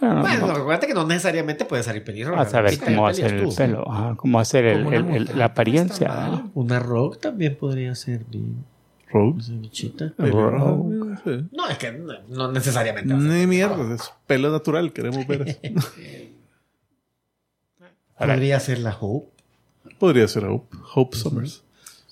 Pero 0.00 0.14
no, 0.14 0.20
Bueno, 0.22 0.46
no. 0.46 0.54
recuerda 0.54 0.86
que 0.86 0.94
no 0.94 1.06
necesariamente 1.06 1.64
puede 1.66 1.82
salir 1.82 2.02
pelirroja. 2.04 2.40
a 2.40 2.48
saber 2.48 2.70
Sí, 2.72 2.78
cómo 2.78 3.06
hacer 3.06 3.34
el 3.34 3.48
pelo, 3.54 3.90
ajá, 3.90 4.14
cómo 4.16 4.38
hacer 4.40 4.64
el, 4.64 4.86
el- 4.92 5.10
el- 5.10 5.30
la 5.38 5.46
apariencia. 5.46 6.42
Una 6.54 6.78
rock 6.78 7.20
también 7.20 7.56
podría 7.56 7.94
ser 7.94 8.24
bien. 8.24 8.64
Rogue. 9.10 9.40
Esa 9.40 9.52
bichita. 9.52 10.12
Pelirroja, 10.16 11.20
sí. 11.24 11.48
No, 11.52 11.68
es 11.68 11.78
que 11.78 11.92
no, 11.92 12.12
no 12.28 12.52
necesariamente. 12.52 13.14
Ni 13.14 13.46
mierda, 13.46 13.94
es 13.94 14.12
pelo 14.26 14.50
natural, 14.50 14.92
queremos 14.92 15.26
ver 15.26 15.48
eso. 15.48 15.58
Podría 18.18 18.60
ser 18.60 18.78
la 18.78 18.96
Hope. 18.98 19.28
Podría 19.98 20.26
ser 20.28 20.44
Hope, 20.46 20.76
Hope 20.94 21.16
Summers. 21.16 21.62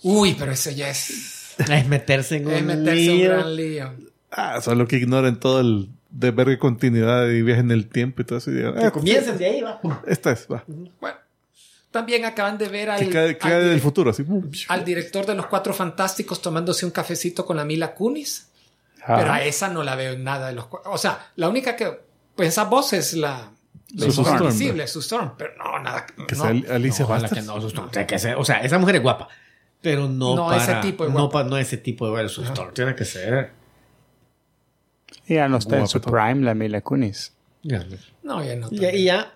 Uy, 0.02 0.34
pero 0.38 0.52
ese 0.52 0.74
ya 0.74 0.90
es, 0.90 1.54
Es 1.70 1.88
meterse 1.88 2.36
en 2.36 2.46
un 2.46 2.52
es 2.52 2.64
meterse 2.64 3.04
en 3.04 3.10
un 3.10 3.16
lío. 3.18 3.28
gran 3.30 3.56
lío. 3.56 3.92
Ah, 4.30 4.60
solo 4.60 4.86
que 4.86 4.96
ignoren 4.96 5.38
todo 5.38 5.60
el 5.60 5.88
de 6.10 6.30
verga 6.30 6.58
continuidad 6.58 7.28
y 7.28 7.42
viaje 7.42 7.60
en 7.60 7.70
el 7.70 7.88
tiempo 7.88 8.22
y 8.22 8.24
todo 8.24 8.38
eso. 8.38 8.50
y 8.50 8.54
digan, 8.54 8.74
Que 8.74 8.84
ah, 8.86 8.90
comiencen 8.90 9.38
de 9.38 9.46
ahí, 9.46 9.60
va. 9.62 9.80
Esta 10.06 10.32
es, 10.32 10.46
va. 10.50 10.64
Bueno, 10.66 11.16
también 11.94 12.24
acaban 12.24 12.58
de 12.58 12.68
ver 12.68 12.90
al, 12.90 13.08
cae, 13.08 13.28
al 13.28 13.38
cae 13.38 13.62
di- 13.62 13.68
del 13.70 13.80
futuro, 13.80 14.10
así. 14.10 14.24
al 14.68 14.84
director 14.84 15.24
de 15.24 15.34
Los 15.36 15.46
Cuatro 15.46 15.72
Fantásticos 15.72 16.42
tomándose 16.42 16.84
un 16.84 16.90
cafecito 16.90 17.46
con 17.46 17.56
la 17.56 17.64
Mila 17.64 17.94
Kunis. 17.94 18.48
Ah, 19.06 19.16
Pero 19.18 19.32
a 19.32 19.44
esa 19.44 19.68
no 19.68 19.84
la 19.84 19.94
veo 19.94 20.14
en 20.14 20.24
nada 20.24 20.48
de 20.48 20.54
los 20.54 20.66
O 20.86 20.98
sea, 20.98 21.30
la 21.36 21.48
única 21.48 21.76
que. 21.76 22.00
Pues 22.34 22.48
esa 22.48 22.64
voz 22.64 22.92
es 22.94 23.14
la. 23.14 23.52
La 23.94 24.10
Su 24.10 24.22
Storm, 24.22 24.42
invisible, 24.46 24.88
su 24.88 24.98
Storm. 24.98 25.34
Pero 25.38 25.52
no, 25.56 25.78
nada. 25.78 26.04
Que 26.06 26.34
no. 26.34 26.42
sea 26.64 26.74
Alicia 26.74 27.06
Bastas. 27.06 27.32
que 27.32 27.42
no. 27.42 27.60
Tiene 27.90 28.06
que 28.08 28.18
ser- 28.18 28.34
o 28.36 28.44
sea, 28.44 28.56
esa 28.62 28.76
mujer 28.78 28.96
es 28.96 29.02
guapa. 29.02 29.28
Pero 29.80 30.08
no, 30.08 30.34
No 30.34 30.48
para, 30.48 30.62
ese 30.62 30.74
tipo 30.76 31.04
de 31.04 31.10
no, 31.10 31.28
guapa. 31.28 31.44
pa- 31.44 31.48
no 31.48 31.56
ese 31.58 31.76
tipo 31.76 32.06
de 32.06 32.10
guapa. 32.10 32.28
Sustorm 32.28 32.74
tiene 32.74 32.96
que 32.96 33.04
ser. 33.04 33.52
ya 35.28 35.48
no 35.48 35.58
está 35.58 35.78
en 35.78 35.86
su 35.86 36.00
Guapetón. 36.00 36.12
prime 36.34 36.44
la 36.44 36.54
Mila 36.54 36.80
Kunis. 36.80 37.32
Ya, 37.62 37.84
No, 38.22 38.42
ya 38.44 38.56
no. 38.56 38.68
y, 38.70 38.84
y 38.84 39.04
ya. 39.04 39.34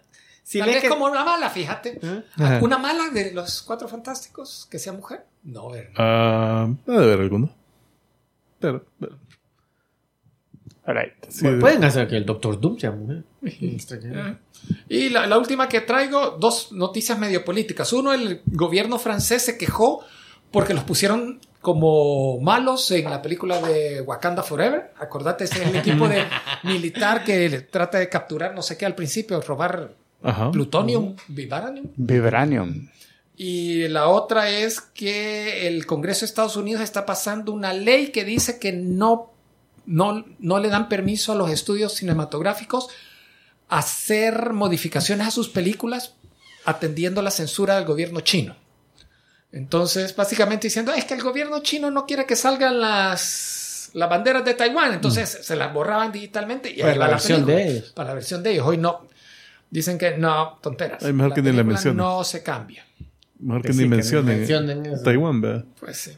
Si 0.49 0.59
Tal 0.61 0.69
ve 0.69 0.75
vez 0.77 0.83
que, 0.83 0.89
como 0.89 1.05
una 1.05 1.27
mala, 1.27 1.51
fíjate. 1.51 1.99
¿Eh? 2.03 2.23
Ajá. 2.37 2.61
Una 2.63 2.79
mala 2.79 3.11
de 3.11 3.33
los 3.35 3.61
Cuatro 3.61 3.87
Fantásticos 3.87 4.67
que 4.71 4.79
sea 4.79 4.95
mujer. 4.95 5.27
No, 5.43 5.69
ver. 5.69 5.91
Ah, 5.95 6.67
debe 6.87 7.03
haber 7.03 7.21
alguno. 7.21 7.55
Pero, 8.59 8.83
sí, 11.29 11.47
pueden 11.61 11.85
hacer 11.85 12.09
que 12.09 12.17
el 12.17 12.25
Doctor 12.25 12.59
Doom 12.59 12.79
sea 12.79 12.93
mujer. 12.93 13.25
Eh. 13.43 14.37
Y 14.89 15.11
la, 15.11 15.27
la 15.27 15.37
última 15.37 15.69
que 15.69 15.83
traigo, 15.83 16.39
dos 16.41 16.73
noticias 16.73 17.19
medio 17.19 17.45
políticas. 17.45 17.93
Uno, 17.93 18.15
el 18.15 18.41
gobierno 18.47 18.99
francés 18.99 19.45
se 19.45 19.59
quejó 19.59 20.03
porque 20.51 20.73
los 20.73 20.85
pusieron 20.85 21.41
como 21.61 22.41
malos 22.41 22.91
en 22.91 23.05
la 23.05 23.21
película 23.21 23.61
de 23.61 24.01
Wakanda 24.01 24.43
Forever. 24.43 24.95
Acordate, 24.99 25.45
ese 25.45 25.63
es 25.63 25.69
el 25.69 25.77
equipo 25.77 26.09
de 26.09 26.25
militar 26.63 27.23
que 27.23 27.69
trata 27.71 27.99
de 27.99 28.09
capturar 28.09 28.55
no 28.55 28.63
sé 28.63 28.79
qué 28.79 28.87
al 28.87 28.95
principio, 28.95 29.43
robar 29.43 30.08
Ajá. 30.23 30.51
plutonium, 30.51 31.15
vibranium. 31.29 31.87
Vibranium. 31.97 32.89
Y 33.37 33.87
la 33.89 34.09
otra 34.09 34.51
es 34.51 34.81
que 34.81 35.69
el 35.69 35.87
Congreso 35.87 36.21
de 36.21 36.27
Estados 36.27 36.57
Unidos 36.57 36.83
está 36.83 37.07
pasando 37.07 37.53
una 37.53 37.73
ley 37.73 38.09
que 38.09 38.25
dice 38.25 38.59
que 38.59 38.73
no, 38.73 39.33
no, 39.87 40.25
no 40.41 40.59
le 40.59 40.69
dan 40.69 40.89
permiso 40.89 41.31
a 41.33 41.37
los 41.37 41.51
estudios 41.51 41.95
cinematográficos 41.95 42.89
a 43.69 43.79
hacer 43.79 44.53
modificaciones 44.53 45.29
a 45.29 45.31
sus 45.31 45.49
películas 45.49 46.15
atendiendo 46.65 47.23
la 47.23 47.31
censura 47.31 47.77
del 47.77 47.85
gobierno 47.85 48.21
chino. 48.21 48.57
Entonces, 49.53 50.15
básicamente 50.17 50.67
diciendo, 50.67 50.93
es 50.93 51.05
que 51.05 51.15
el 51.15 51.23
gobierno 51.23 51.61
chino 51.63 51.91
no 51.91 52.07
quiere 52.07 52.27
que 52.27 52.37
salgan 52.37 52.81
las, 52.81 53.91
las 53.95 54.11
banderas 54.11 54.45
de 54.45 54.55
Taiwán, 54.55 54.93
entonces 54.95 55.39
se 55.43 55.57
las 55.57 55.73
borraban 55.73 56.13
digitalmente 56.13 56.71
y 56.71 56.81
Para 56.81 56.93
ahí 56.93 56.99
la 56.99 57.07
va 57.07 57.11
versión 57.13 57.45
película. 57.45 57.65
de 57.65 57.71
ellos. 57.71 57.93
Para 57.93 58.09
la 58.09 58.15
versión 58.15 58.43
de 58.43 58.51
ellos. 58.51 58.67
Hoy 58.67 58.77
no. 58.79 59.07
Dicen 59.71 59.99
que 59.99 60.17
no, 60.17 60.59
tonteras. 60.63 61.05
Ay, 61.05 61.13
mejor 61.13 61.35
que 61.35 61.43
ni 61.43 61.53
la 61.53 61.63
mencionen. 61.65 61.97
No 61.99 62.25
se 62.25 62.43
cambia. 62.43 62.87
Mejor 63.39 63.63
que 63.63 63.73
Sí, 63.73 63.79
ni 63.79 63.85
que 63.85 63.89
mencionen. 63.97 64.39
mencionen 64.39 64.87
eso. 64.87 65.03
Taiwán, 65.03 65.41
¿verdad? 65.41 65.65
Pues 65.79 65.97
sí. 65.99 66.13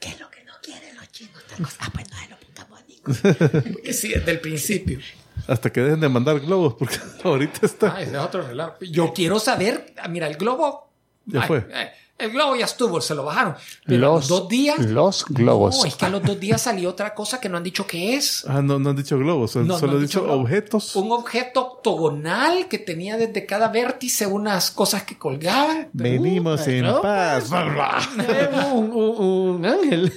¿Qué 0.00 0.08
es 0.10 0.20
lo 0.20 0.30
que 0.30 0.44
no 0.44 0.52
quieren 0.62 0.96
los 0.96 1.10
chinos? 1.10 1.42
Ah, 1.80 1.90
pues 1.92 2.06
no 2.10 2.16
se 2.18 2.28
lo 2.28 2.36
pongamos 2.38 2.80
a 2.80 2.84
ninguno. 2.86 3.72
Porque 3.72 3.92
sí, 3.92 4.08
desde 4.12 4.30
el 4.30 4.40
principio. 4.40 5.00
Hasta 5.48 5.70
que 5.70 5.80
dejen 5.82 6.00
de 6.00 6.08
mandar 6.08 6.38
globos, 6.40 6.74
porque 6.74 6.96
ahorita 7.24 7.66
está. 7.66 7.96
Ah, 7.96 8.02
ese 8.02 8.12
es 8.12 8.18
otro 8.18 8.46
relajo. 8.46 8.76
Yo 8.80 9.12
quiero 9.12 9.38
saber, 9.40 9.92
mira, 10.08 10.26
el 10.28 10.36
globo. 10.36 10.90
Ya 11.26 11.42
Ay, 11.42 11.48
fue. 11.48 11.66
eh, 11.70 11.90
el 12.16 12.30
globo 12.30 12.54
ya 12.56 12.64
estuvo, 12.64 13.00
se 13.00 13.14
lo 13.14 13.24
bajaron. 13.24 13.54
Pero 13.84 13.98
Los, 14.00 14.28
los 14.30 14.40
dos 14.40 14.48
días. 14.48 14.78
los 14.78 15.24
globos. 15.26 15.76
No, 15.78 15.84
es 15.84 15.96
que 15.96 16.06
a 16.06 16.08
los 16.08 16.22
dos 16.22 16.38
días 16.38 16.62
salió 16.62 16.90
otra 16.90 17.12
cosa 17.14 17.40
que 17.40 17.48
no 17.48 17.56
han 17.56 17.64
dicho 17.64 17.86
qué 17.86 18.14
es. 18.16 18.44
Ah, 18.48 18.62
no, 18.62 18.78
no 18.78 18.90
han 18.90 18.96
dicho 18.96 19.18
globos, 19.18 19.50
solo, 19.52 19.64
No, 19.66 19.74
no 19.74 19.78
solo 19.80 19.92
han 19.92 19.98
han 19.98 20.04
dicho 20.06 20.32
objetos. 20.32 20.94
Un 20.96 21.10
objeto 21.12 21.60
octogonal 21.60 22.68
que 22.68 22.78
tenía 22.78 23.16
desde 23.16 23.44
cada 23.46 23.68
vértice 23.68 24.26
unas 24.26 24.70
cosas 24.70 25.02
que 25.02 25.18
colgaban. 25.18 25.88
Venimos 25.92 26.66
en 26.68 26.82
no, 26.84 27.02
paz. 27.02 27.50
Un, 28.72 28.90
un- 28.92 29.56
un 29.56 29.66
ángel. 29.66 30.12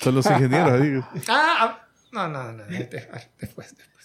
Son 0.00 0.14
los 0.14 0.26
ingenieros, 0.26 0.80
digo. 0.82 1.08
Ah, 1.28 1.56
ah, 1.60 1.86
no, 2.12 2.28
no, 2.28 2.52
no. 2.52 2.64
de- 2.64 2.78
de- 2.78 2.86
Después, 3.40 3.74
después. 3.76 3.95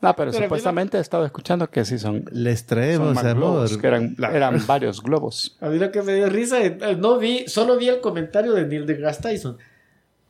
No, 0.00 0.14
pero, 0.14 0.30
Pero 0.30 0.44
supuestamente 0.44 0.98
he 0.98 1.00
estado 1.00 1.24
escuchando 1.24 1.68
que 1.70 1.84
sí 1.86 1.98
son, 1.98 2.24
Les 2.30 2.58
son 2.60 2.66
traemos 2.68 3.14
más 3.14 3.34
globos, 3.34 3.78
que 3.78 3.86
eran, 3.86 4.14
La- 4.18 4.30
eran 4.36 4.60
varios 4.66 5.02
globos. 5.02 5.56
A 5.60 5.68
mí 5.68 5.78
lo 5.78 5.90
que 5.90 6.02
me 6.02 6.14
dio 6.14 6.28
risa, 6.28 6.62
eh, 6.62 6.96
no 6.98 7.18
vi, 7.18 7.48
solo 7.48 7.76
vi 7.78 7.88
el 7.88 8.00
comentario 8.00 8.52
de 8.52 8.66
Neil 8.66 8.84
deGrasse 8.86 9.22
Tyson. 9.22 9.56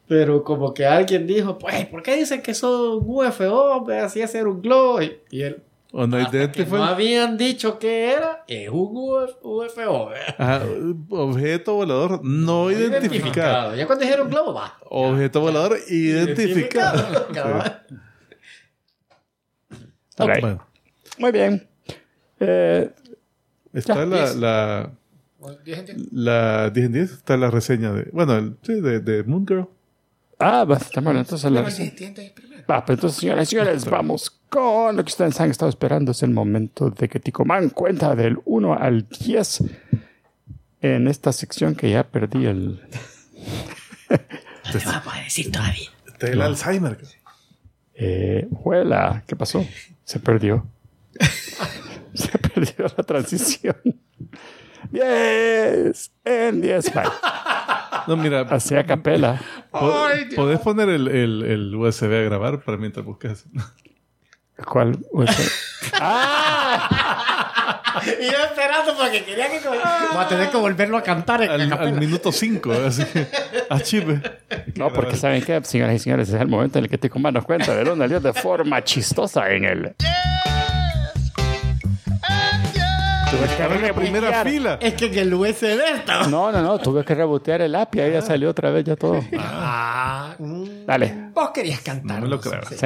Pero 0.09 0.45
como 0.45 0.73
que 0.73 0.87
alguien 0.87 1.27
dijo, 1.27 1.59
pues, 1.59 1.85
¿por 1.87 2.01
qué 2.03 2.15
dicen 2.17 2.41
que 2.43 2.55
son 2.55 3.01
UFO? 3.05 3.85
Así 3.91 4.21
es 4.21 4.31
ser 4.31 4.47
un 4.47 4.63
globo. 4.63 5.03
Y, 5.03 5.19
y 5.33 5.43
él, 5.43 5.61
O 5.91 6.07
no 6.07 6.17
hasta 6.17 6.31
que 6.31 6.37
identified. 6.39 6.79
no 6.79 6.85
habían 6.85 7.37
dicho 7.37 7.77
que 7.81 8.13
era, 8.13 8.45
es 8.47 8.69
un 8.69 8.95
UF- 8.95 9.37
UFO. 9.43 10.11
¿verdad? 10.11 10.35
Ajá, 10.39 10.63
objeto 11.11 11.75
volador 11.75 12.21
no 12.25 12.71
identificado. 12.71 13.75
Ya 13.75 13.85
cuando 13.85 14.05
dijeron 14.05 14.31
globo, 14.31 14.55
va. 14.55 14.79
Objeto 14.89 15.41
volador 15.41 15.77
identificado. 15.89 16.99
Identificado. 17.11 17.73
Alright. 20.19 20.41
Bueno, 20.43 20.67
Muy 21.19 21.33
bien. 21.33 21.67
Eh, 22.41 22.91
está 23.73 23.95
Ya, 23.95 24.07
la, 24.07 24.17
diez. 24.17 24.37
la, 24.37 24.91
Bueno, 25.39 25.59
diez 25.65 25.79
en 25.79 25.87
diez. 25.87 25.99
la 26.13 26.71
10 26.71 26.87
en 26.87 26.93
10, 26.93 27.13
está 27.13 27.37
la 27.37 27.51
reseña 27.51 27.93
de, 27.93 28.09
bueno, 28.13 28.37
el- 28.37 28.57
sí, 28.63 28.81
de, 28.81 29.01
de 29.01 29.23
Moon 29.25 29.47
Girl. 29.47 29.69
ah, 30.39 30.65
va, 30.65 30.77
estamos 30.77 31.09
hablando 31.09 31.21
entonces. 31.21 31.51
la- 31.51 31.65
Pero. 31.65 32.65
Va, 32.69 32.85
pues 32.85 32.97
entonces, 32.99 33.21
señoras 33.21 33.47
y 33.49 33.51
señores, 33.57 33.85
vamos 33.85 34.31
con 34.49 34.97
lo 34.97 35.05
que 35.05 35.09
ustedes 35.11 35.41
han 35.41 35.51
estado 35.51 35.69
esperando. 35.69 36.11
Es 36.13 36.23
el 36.23 36.31
momento 36.31 36.91
de 36.91 37.09
que 37.09 37.21
Ticomán 37.21 37.71
cuenta 37.71 38.15
del 38.17 38.39
1 38.45 38.75
al 38.75 39.07
10 39.09 39.63
en 40.81 41.07
esta 41.09 41.33
sección 41.33 41.75
que 41.77 41.91
ya 41.91 42.03
perdí 42.09 42.47
el... 42.47 42.81
No 44.11 44.73
te 44.73 44.85
vamos 44.85 45.15
a 45.15 45.21
decir 45.21 45.53
todavía. 45.53 45.91
Está 46.09 46.27
el 46.29 46.43
Alzheimer. 46.43 46.99
Eh, 47.99 48.47
juela, 48.53 49.23
¿qué 49.27 49.35
pasó? 49.37 49.67
Se 50.05 50.21
perdió. 50.21 50.67
Se 52.15 52.39
perdió. 52.39 52.87
la 52.97 53.05
transición. 53.05 53.77
10 54.91 56.13
en 56.25 56.61
10. 56.61 56.95
Bye. 56.95 57.05
No, 58.07 58.17
mira, 58.17 58.43
Así 58.43 58.75
a 58.77 58.87
capela. 58.87 59.41
¿podés 60.37 60.61
poner 60.61 60.89
el, 60.89 61.09
el, 61.09 61.43
el 61.43 61.75
USB 61.75 62.05
a 62.05 62.23
grabar 62.23 62.63
para 62.63 62.77
mientras 62.79 63.05
buscas? 63.05 63.47
¿Cuál? 64.65 64.99
USB? 65.11 65.51
Y 68.21 68.25
yo 68.25 68.45
esperando 68.45 68.97
porque 68.97 69.25
quería 69.25 69.49
que... 69.51 69.61
Voy 69.67 69.79
a 70.19 70.29
tener 70.29 70.51
que 70.51 70.57
volverlo 70.57 70.97
a 70.97 71.03
cantar 71.03 71.43
en 71.43 71.73
Al, 71.73 71.93
minuto 71.93 72.33
5, 72.33 72.73
así 72.87 73.05
que 73.05 73.27
a 73.69 73.81
chip. 73.81 74.09
No, 74.75 74.93
porque 74.93 75.17
¿saben 75.17 75.43
qué? 75.43 75.61
Señoras 75.65 75.97
y 75.97 75.99
señores, 75.99 76.29
es 76.29 76.41
el 76.41 76.49
momento 76.49 76.79
en 76.79 76.85
el 76.85 76.91
que 76.91 76.99
Tico 76.99 77.19
Man 77.19 77.35
nos 77.35 77.45
cuenta 77.45 77.75
de 77.75 77.85
dónde 77.85 78.05
salió 78.05 78.21
de 78.21 78.33
forma 78.33 78.83
chistosa 78.85 79.51
en 79.51 79.65
el... 79.65 79.95
Tuve 83.31 83.47
que 83.57 83.63
En 83.75 83.83
la 83.83 83.93
primera 83.95 84.45
fila. 84.45 84.79
Es 84.81 84.95
que 84.95 85.07
en 85.07 85.19
el 85.19 85.35
USB 85.35 85.65
estaba. 85.97 86.29
No, 86.29 86.53
no, 86.53 86.63
no, 86.63 86.79
tuve 86.79 87.05
que 87.05 87.15
rebotear 87.15 87.61
el 87.61 87.75
app 87.75 87.95
y 87.97 88.01
ahí 88.01 88.13
ya 88.13 88.23
salió 88.23 88.51
otra 88.51 88.71
vez 88.71 88.85
ya 88.85 88.97
todo. 88.97 89.21
Ah, 89.39 90.37
Dale. 90.87 91.31
vos 91.35 91.51
querías 91.51 91.81
cantar. 91.81 92.17
No 92.21 92.23
me 92.27 92.29
lo 92.29 92.41
creo. 92.41 92.61
Sí, 92.69 92.77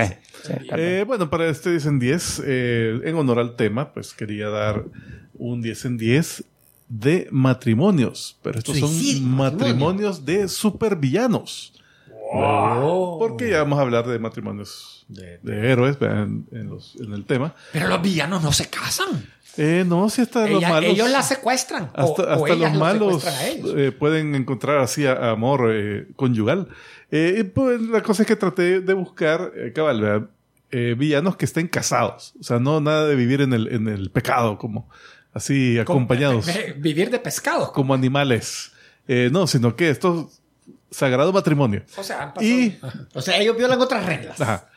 sí. 0.44 0.52
Eh, 0.76 1.04
bueno, 1.06 1.28
para 1.30 1.46
este 1.48 1.70
10 1.70 1.86
en 1.86 1.98
10, 1.98 2.42
eh, 2.46 3.00
en 3.04 3.14
honor 3.16 3.38
al 3.38 3.56
tema, 3.56 3.92
pues 3.92 4.12
quería 4.14 4.48
dar 4.48 4.84
un 5.34 5.60
10 5.62 5.84
en 5.86 5.96
10 5.98 6.44
de 6.88 7.28
matrimonios. 7.30 8.38
Pero 8.42 8.58
estos 8.58 8.78
Suicidio, 8.78 9.20
son 9.22 9.30
matrimonio. 9.36 9.66
matrimonios 9.66 10.24
de 10.24 10.48
supervillanos. 10.48 11.74
Porque 12.32 13.50
ya 13.50 13.58
vamos 13.58 13.78
a 13.78 13.82
hablar 13.82 14.06
de 14.06 14.18
matrimonios 14.18 15.04
de, 15.08 15.40
héroes 15.70 15.98
vean, 15.98 16.46
en, 16.52 16.68
los- 16.70 16.96
en 17.00 17.12
el 17.12 17.24
tema. 17.24 17.54
Pero 17.72 17.88
los 17.88 18.00
villanos 18.00 18.42
no 18.42 18.52
se 18.52 18.68
casan. 18.70 19.08
Eh, 19.56 19.84
no, 19.86 20.08
si 20.08 20.22
hasta 20.22 20.46
los 20.46 20.58
Ella- 20.62 20.68
malos. 20.68 20.90
ellos 20.90 21.10
la 21.10 21.22
secuestran. 21.22 21.90
o- 21.96 22.00
Hasta, 22.20 22.36
o 22.36 22.46
ellas 22.46 22.72
los 22.72 22.80
malos 22.80 23.22
secuestran 23.22 23.34
a 23.34 23.46
ellos. 23.48 23.74
eh, 23.76 23.92
pueden 23.92 24.34
encontrar 24.34 24.78
así 24.78 25.06
a- 25.06 25.30
amor 25.30 25.70
eh, 25.72 26.06
conyugal. 26.16 26.68
Eh, 27.10 27.36
y 27.40 27.42
pues 27.44 27.80
la 27.80 28.02
cosa 28.02 28.22
es 28.22 28.26
que 28.28 28.36
traté 28.36 28.80
de 28.80 28.94
buscar, 28.94 29.52
cabal, 29.74 30.30
villanos 30.96 31.36
que 31.36 31.44
estén 31.44 31.66
casados. 31.66 32.34
O 32.40 32.44
sea, 32.44 32.58
no 32.60 32.80
nada 32.80 33.06
de 33.08 33.16
vivir 33.16 33.40
en 33.40 33.52
el, 33.52 33.72
en 33.72 33.88
el 33.88 34.10
pecado, 34.10 34.56
como 34.58 34.88
así 35.34 35.78
acompañados, 35.78 36.46
Vivir 36.78 37.10
de 37.10 37.18
pescados. 37.18 37.72
como 37.72 37.92
animales. 37.94 38.72
No, 39.32 39.48
sino 39.48 39.74
que 39.74 39.90
esto 39.90 40.30
sagrado 40.92 41.32
matrimonio. 41.32 41.82
O 41.96 42.04
sea, 42.04 42.22
han 42.22 42.34
pasado- 42.34 42.46
Y 42.46 42.78
O 43.14 43.20
sea, 43.20 43.38
ellos 43.38 43.56
violan 43.56 43.80
otras 43.80 44.06
reglas. 44.06 44.40
Ajá. 44.40 44.68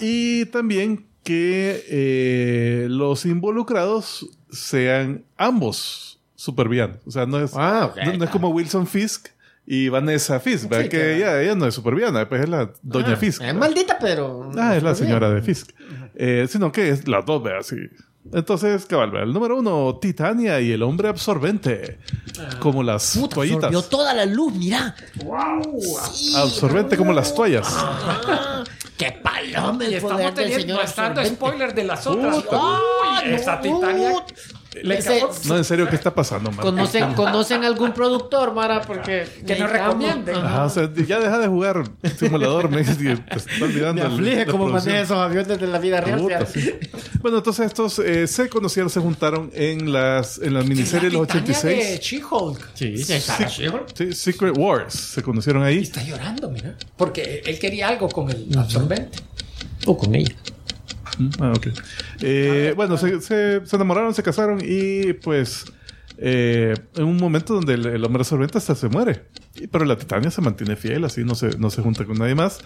Y 0.00 0.44
también 0.46 1.06
que 1.24 1.84
eh, 1.88 2.86
los 2.88 3.24
involucrados 3.26 4.26
sean 4.50 5.24
ambos 5.36 6.20
supervillanos. 6.36 6.98
O 7.06 7.10
sea, 7.10 7.26
no 7.26 7.40
es, 7.40 7.52
Ah, 7.56 7.86
ok. 7.90 7.96
no, 8.04 8.12
no 8.18 8.24
es 8.24 8.30
como 8.30 8.50
Wilson 8.50 8.86
Fisk 8.86 9.28
y 9.66 9.88
Vanessa 9.88 10.38
Fisk, 10.40 10.68
¿verdad? 10.68 10.84
Sí, 10.84 10.88
que 10.90 10.98
claro. 10.98 11.12
ella, 11.16 11.42
ella 11.42 11.54
no 11.54 11.66
es 11.66 11.74
supervillana, 11.74 12.28
pues 12.28 12.42
es 12.42 12.48
la 12.48 12.70
doña 12.82 13.14
Ah, 13.14 13.16
Fisk. 13.16 13.42
Es 13.42 13.54
maldita, 13.54 13.98
pero. 13.98 14.50
Ah, 14.56 14.76
es 14.76 14.82
la 14.82 14.92
bien. 14.92 15.04
señora 15.06 15.30
de 15.30 15.40
Fisk. 15.42 15.70
Eh, 16.14 16.46
sino 16.48 16.70
que 16.70 16.90
es 16.90 17.08
las 17.08 17.24
dos, 17.24 17.42
¿verdad? 17.42 17.62
Sí. 17.62 17.76
Entonces, 18.32 18.86
cabal, 18.86 19.10
¿verdad? 19.10 19.28
El 19.28 19.34
número 19.34 19.58
uno, 19.58 19.98
Titania 20.00 20.58
y 20.60 20.72
el 20.72 20.82
hombre 20.82 21.08
absorbente. 21.08 21.98
Como 22.58 22.82
las 22.82 23.16
Puta, 23.16 23.34
toallitas. 23.36 23.64
absorbió 23.64 23.82
toda 23.82 24.14
la 24.14 24.24
luz, 24.26 24.52
mira. 24.54 24.94
Sí, 26.12 26.32
Absorbente 26.36 26.96
como 26.96 27.12
las 27.12 27.34
toallas. 27.34 27.66
Ah, 27.70 28.64
¡Qué 28.96 29.10
paloma 29.12 29.82
Y 29.84 29.86
el 29.88 29.94
estamos 29.94 30.12
poder 30.14 30.34
del 30.34 30.50
teniendo, 30.50 30.80
absorbente. 30.80 31.26
spoilers 31.34 31.74
de 31.74 31.84
las 31.84 32.06
otras. 32.06 32.36
Puta. 32.42 32.56
Uy, 32.60 33.28
no, 33.30 33.36
esa 33.36 33.60
Titania. 33.60 34.24
Le 34.82 34.98
Ese- 34.98 35.22
No, 35.46 35.56
en 35.56 35.64
serio, 35.64 35.88
¿qué 35.88 35.96
está 35.96 36.14
pasando, 36.14 36.50
man? 36.50 36.60
¿Conocen, 36.60 37.14
¿Conocen 37.14 37.64
algún 37.64 37.92
productor, 37.92 38.54
Mara? 38.54 38.80
Porque 38.82 39.24
Que 39.46 39.56
nos 39.56 39.70
recomienden. 39.70 40.36
Ajá. 40.36 40.64
O 40.64 40.68
sea, 40.70 40.90
ya 41.06 41.20
deja 41.20 41.38
de 41.38 41.46
jugar 41.48 41.84
simulador, 42.18 42.68
me 42.70 42.80
está 42.80 42.92
olvidando. 43.62 44.02
Me 44.02 44.08
el- 44.08 44.14
aflige 44.14 44.46
la 44.46 44.52
cómo 44.52 44.64
producción. 44.66 44.92
maneja 44.94 45.04
esos 45.04 45.18
aviones 45.18 45.60
de 45.60 45.66
la 45.66 45.78
vida 45.78 46.00
real. 46.00 46.20
Puta, 46.20 46.46
sí. 46.46 46.74
Bueno, 47.20 47.38
entonces 47.38 47.66
estos 47.66 47.98
eh, 48.00 48.26
se 48.26 48.48
conocieron, 48.48 48.90
se 48.90 49.00
juntaron 49.00 49.50
en 49.54 49.92
las 49.92 50.38
en 50.38 50.54
las 50.54 50.64
miniseries 50.66 51.10
de 51.12 51.18
La 51.18 51.18
los 51.18 51.28
Titania 51.28 51.60
de 51.60 51.96
86. 51.96 52.00
She-Hulk. 52.00 52.68
Sí, 52.74 52.98
sí, 53.94 54.12
Secret 54.12 54.56
Wars 54.56 54.94
se 54.94 55.22
conocieron 55.22 55.62
Y 55.62 55.66
ahí. 55.66 55.78
está 55.78 56.02
llorando, 56.02 56.50
mira. 56.50 56.74
Porque 56.96 57.42
él 57.44 57.58
quería 57.58 57.88
algo 57.88 58.08
con 58.08 58.30
el 58.30 58.48
absorbente. 58.58 59.18
O 59.86 59.96
con 59.96 60.14
ella. 60.14 60.34
Ah, 61.40 61.52
ok. 61.56 61.68
Eh, 62.20 62.72
bueno, 62.76 62.96
se, 62.96 63.20
se- 63.20 63.64
se 63.64 63.76
enamoraron, 63.76 64.14
se 64.14 64.22
casaron 64.22 64.60
y 64.64 65.12
pues 65.14 65.64
eh, 66.18 66.74
en 66.96 67.04
un 67.04 67.16
momento 67.16 67.54
donde 67.54 67.74
el, 67.74 67.86
el 67.86 68.04
hombre 68.04 68.20
absorbente 68.22 68.58
hasta 68.58 68.74
se 68.74 68.88
muere. 68.88 69.24
Y- 69.54 69.66
pero 69.66 69.84
la 69.84 69.96
Titania 69.96 70.30
se 70.30 70.40
mantiene 70.40 70.76
fiel, 70.76 71.04
así 71.04 71.24
no 71.24 71.34
se, 71.34 71.58
no 71.58 71.70
se 71.70 71.82
junta 71.82 72.04
con 72.04 72.18
nadie 72.18 72.34
más. 72.34 72.58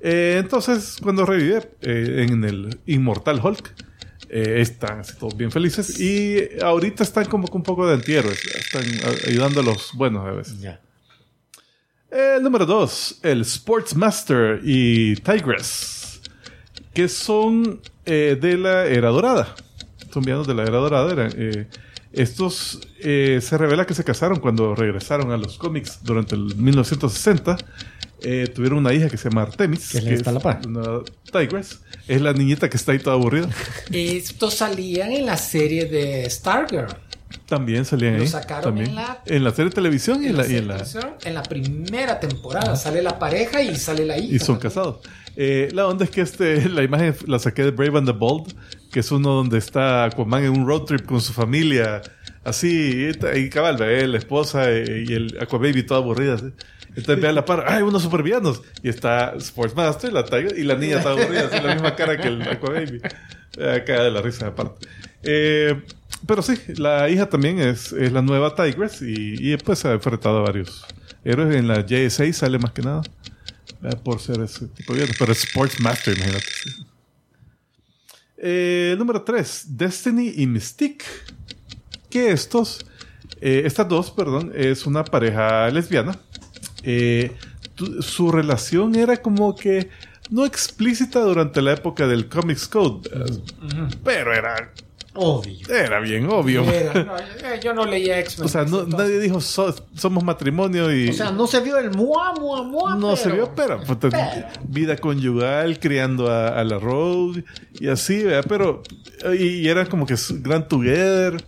Eh, 0.00 0.36
entonces, 0.38 0.96
cuando 1.02 1.26
revive 1.26 1.68
en 1.82 2.44
el 2.44 2.78
Inmortal 2.86 3.40
Hulk, 3.44 3.70
están 4.30 5.00
así 5.00 5.14
todos 5.18 5.36
bien 5.36 5.50
felices 5.50 5.98
y 5.98 6.38
ahorita 6.62 7.02
están 7.02 7.24
como 7.24 7.48
con 7.48 7.58
un 7.60 7.62
poco 7.64 7.86
de 7.88 7.94
antihéroes, 7.94 8.40
están 8.54 8.84
ayudando 9.26 9.60
a 9.60 9.64
los 9.64 9.92
buenos 9.94 10.24
a 10.24 10.30
veces. 10.30 10.56
El 12.10 12.42
número 12.42 12.64
dos, 12.64 13.18
el 13.22 13.44
Sportsmaster 13.44 14.60
y 14.64 15.16
Tigress, 15.16 16.20
que 16.94 17.08
son 17.08 17.80
eh, 18.06 18.36
de 18.40 18.56
la 18.58 18.86
Era 18.86 19.08
Dorada. 19.10 19.54
Son 20.12 20.22
villanos 20.22 20.46
de 20.46 20.54
la 20.54 20.62
Era 20.62 20.78
Dorada. 20.78 21.12
eran, 21.12 21.32
eh, 21.36 21.66
estos 22.12 22.80
eh, 23.00 23.38
se 23.40 23.56
revela 23.56 23.86
que 23.86 23.94
se 23.94 24.02
casaron 24.02 24.40
cuando 24.40 24.74
regresaron 24.74 25.30
a 25.30 25.36
los 25.36 25.56
cómics 25.58 26.00
durante 26.02 26.34
el 26.34 26.56
1960. 26.56 27.56
Eh, 28.22 28.48
tuvieron 28.54 28.78
una 28.78 28.92
hija 28.92 29.08
que 29.08 29.16
se 29.16 29.30
llama 29.30 29.42
Artemis. 29.42 29.90
Que 29.92 30.00
le 30.02 30.14
está 30.14 30.32
la 30.32 30.40
par. 30.40 30.60
una 30.66 31.00
Tigress. 31.32 31.80
Es 32.08 32.20
la 32.20 32.32
niñita 32.32 32.68
que 32.68 32.76
está 32.76 32.92
ahí 32.92 32.98
toda 32.98 33.14
aburrida. 33.16 33.48
Estos 33.92 34.54
salían 34.54 35.12
en 35.12 35.24
la 35.26 35.36
serie 35.36 35.86
de 35.86 36.28
Stargirl. 36.28 36.88
También 37.46 37.84
salían 37.84 38.16
Lo 38.16 38.22
ahí. 38.22 38.28
sacaron 38.28 38.64
también. 38.64 38.88
en 39.26 39.44
la- 39.44 39.50
serie 39.52 39.70
de 39.70 39.74
televisión 39.74 40.22
y 40.22 40.26
en 40.26 40.36
la, 40.36 40.46
y 40.46 40.56
en 40.56 40.68
la- 40.68 40.74
televisión, 40.78 41.14
en 41.24 41.34
la 41.34 41.42
primera 41.44 42.18
temporada 42.20 42.74
sale 42.76 43.02
la 43.02 43.18
pareja 43.18 43.62
y 43.62 43.74
sale 43.76 44.04
la 44.04 44.18
hija. 44.18 44.34
Y 44.34 44.38
son 44.38 44.58
también. 44.58 44.62
casados. 44.68 44.96
Eh, 45.36 45.68
la 45.72 45.86
onda 45.86 46.04
es 46.04 46.10
que 46.10 46.20
este, 46.20 46.68
la 46.68 46.82
imagen 46.82 47.14
la 47.26 47.38
saqué 47.38 47.64
de 47.64 47.70
Brave 47.70 47.98
and 47.98 48.06
the 48.06 48.16
Bold, 48.16 48.54
que 48.92 49.00
es 49.00 49.10
uno 49.10 49.30
donde 49.30 49.58
está 49.58 50.04
Aquaman 50.04 50.44
en 50.44 50.50
un 50.50 50.66
road 50.66 50.84
trip 50.84 51.06
con 51.06 51.20
su 51.20 51.32
familia, 51.32 52.02
así, 52.44 53.10
y, 53.10 53.38
y 53.38 53.50
cabal, 53.50 53.76
ve 53.76 54.06
la 54.06 54.18
esposa 54.18 54.70
eh, 54.70 55.04
y 55.06 55.12
el 55.12 55.38
Aquababy 55.40 55.82
toda 55.84 56.00
aburrida. 56.00 56.38
¿sí? 56.38 56.46
Entonces 56.96 57.20
ve 57.20 57.28
a 57.28 57.32
la 57.32 57.44
par, 57.44 57.64
¡ay, 57.68 57.82
unos 57.82 58.02
supervillanos! 58.02 58.62
Y 58.82 58.88
está 58.88 59.34
Sportsmaster, 59.38 60.12
la 60.12 60.24
Tiger, 60.24 60.58
y 60.58 60.64
la 60.64 60.74
niña 60.74 60.98
está 60.98 61.10
aburrida, 61.10 61.46
así, 61.46 61.62
la 61.62 61.74
misma 61.74 61.94
cara 61.94 62.16
que 62.16 62.28
el 62.28 62.42
Aquababy. 62.42 63.00
Eh, 63.58 63.82
caga 63.86 64.04
de 64.04 64.10
la 64.10 64.22
risa 64.22 64.48
aparte. 64.48 64.86
Eh, 65.22 65.82
pero 66.26 66.42
sí, 66.42 66.54
la 66.76 67.08
hija 67.08 67.28
también 67.28 67.58
es, 67.58 67.92
es 67.92 68.12
la 68.12 68.22
nueva 68.22 68.54
Tigress 68.54 69.02
y, 69.02 69.52
y 69.52 69.56
pues 69.56 69.80
se 69.80 69.88
ha 69.88 69.92
enfrentado 69.92 70.38
a 70.38 70.42
varios 70.42 70.84
héroes. 71.24 71.56
En 71.56 71.68
la 71.68 71.84
JSA 71.84 72.32
sale 72.32 72.58
más 72.58 72.72
que 72.72 72.82
nada. 72.82 73.02
Eh, 73.82 73.96
por 74.04 74.20
ser 74.20 74.40
ese 74.40 74.66
tipo 74.68 74.94
de. 74.94 75.06
Pero 75.18 75.34
Sportsmaster, 75.34 76.16
imagínate. 76.16 76.44
sí. 76.64 76.70
Eh, 78.42 78.94
número 78.98 79.22
3. 79.22 79.64
Destiny 79.76 80.32
y 80.36 80.46
Mystique. 80.46 81.04
Que 82.08 82.30
estos, 82.32 82.84
eh, 83.40 83.62
estas 83.64 83.88
dos, 83.88 84.10
perdón, 84.10 84.52
es 84.54 84.86
una 84.86 85.04
pareja 85.04 85.68
lesbiana. 85.70 86.18
Tu- 87.74 88.02
su 88.02 88.30
relación 88.32 88.94
era 88.96 89.16
como 89.22 89.54
que 89.54 89.88
no 90.30 90.44
explícita 90.44 91.20
durante 91.20 91.62
la 91.62 91.72
época 91.72 92.06
del 92.06 92.28
Comics 92.28 92.68
Code, 92.68 93.08
pero 94.04 94.32
era, 94.34 94.72
Obvio. 95.14 95.68
era 95.68 95.98
bien 96.00 96.26
obvio. 96.30 96.62
Era, 96.70 96.94
no, 97.04 97.16
yo, 97.60 97.74
no 97.74 97.84
leía 97.84 98.18
X-Men. 98.20 98.46
O 98.46 98.48
sea, 98.48 98.64
no- 98.64 98.84
nadie 98.86 99.18
dijo 99.18 99.40
"So- 99.40 99.74
somos 99.96 100.22
matrimonio 100.22 100.94
y... 100.94 101.08
O 101.08 101.12
sea, 101.12 101.32
no 101.32 101.46
se 101.48 101.60
vio 101.60 101.78
el 101.78 101.90
mua, 101.90 102.32
mua, 102.34 102.62
mua. 102.62 102.94
No 102.96 103.16
se 103.16 103.24
pero- 103.24 103.34
vio, 103.34 103.54
pero, 103.54 103.80
puta, 103.82 104.50
vida 104.62 104.96
conyugal, 104.96 105.80
criando 105.80 106.30
a, 106.30 106.48
a 106.48 106.64
la 106.64 106.78
Rogue 106.78 107.44
y 107.74 107.88
así, 107.88 108.22
¿verdad? 108.22 108.44
Pero, 108.48 108.82
y, 109.36 109.44
y 109.44 109.68
era 109.68 109.86
como 109.86 110.06
que 110.06 110.14
Grand 110.40 110.68
Together. 110.68 111.44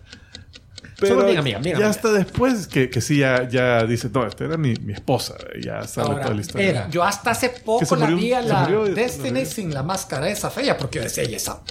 Pero 0.99 1.15
Somos 1.15 1.25
bien 1.25 1.37
amigas, 1.39 1.61
bien 1.63 1.79
ya 1.79 1.89
hasta 1.89 2.11
después 2.13 2.67
que, 2.67 2.89
que 2.89 3.01
sí, 3.01 3.17
ya, 3.17 3.49
ya 3.49 3.83
dice, 3.85 4.09
no, 4.13 4.25
esta 4.25 4.45
era 4.45 4.57
mi, 4.57 4.73
mi 4.75 4.93
esposa. 4.93 5.35
Ya 5.61 5.81
sale 5.87 6.09
Ahora, 6.09 6.21
toda 6.23 6.35
la 6.35 6.41
historia. 6.41 6.69
era. 6.69 6.89
Yo 6.89 7.03
hasta 7.03 7.31
hace 7.31 7.49
poco 7.49 7.95
la 7.95 8.07
vi 8.07 8.31
a 8.31 8.41
se 8.41 8.47
la 8.49 8.67
Destiny 8.93 9.45
sin 9.45 9.73
la 9.73 9.83
máscara 9.83 10.29
esa 10.29 10.49
fea, 10.49 10.77
porque 10.77 10.99
yo 10.99 11.03
decía, 11.03 11.23
¿y 11.25 11.35
esa? 11.35 11.61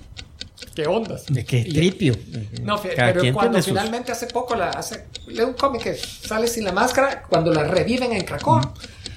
¿Qué 0.75 0.87
onda? 0.87 1.17
Es 1.17 1.45
que 1.45 1.59
es 1.61 1.69
tripio. 1.69 2.15
No, 2.63 2.81
Cada 2.81 3.13
pero 3.13 3.33
cuando 3.35 3.59
sus- 3.59 3.67
finalmente 3.69 4.13
hace 4.13 4.27
poco 4.29 4.55
la 4.55 4.71
hace 4.71 5.05
leo 5.29 5.49
un 5.49 5.55
cómic 5.55 5.83
que 5.83 5.95
sale 5.97 6.47
sin 6.49 6.65
la 6.65 6.73
máscara 6.73 7.23
cuando 7.29 7.53
la 7.53 7.65
reviven 7.65 8.13
en 8.13 8.25
Krakoa, 8.25 8.73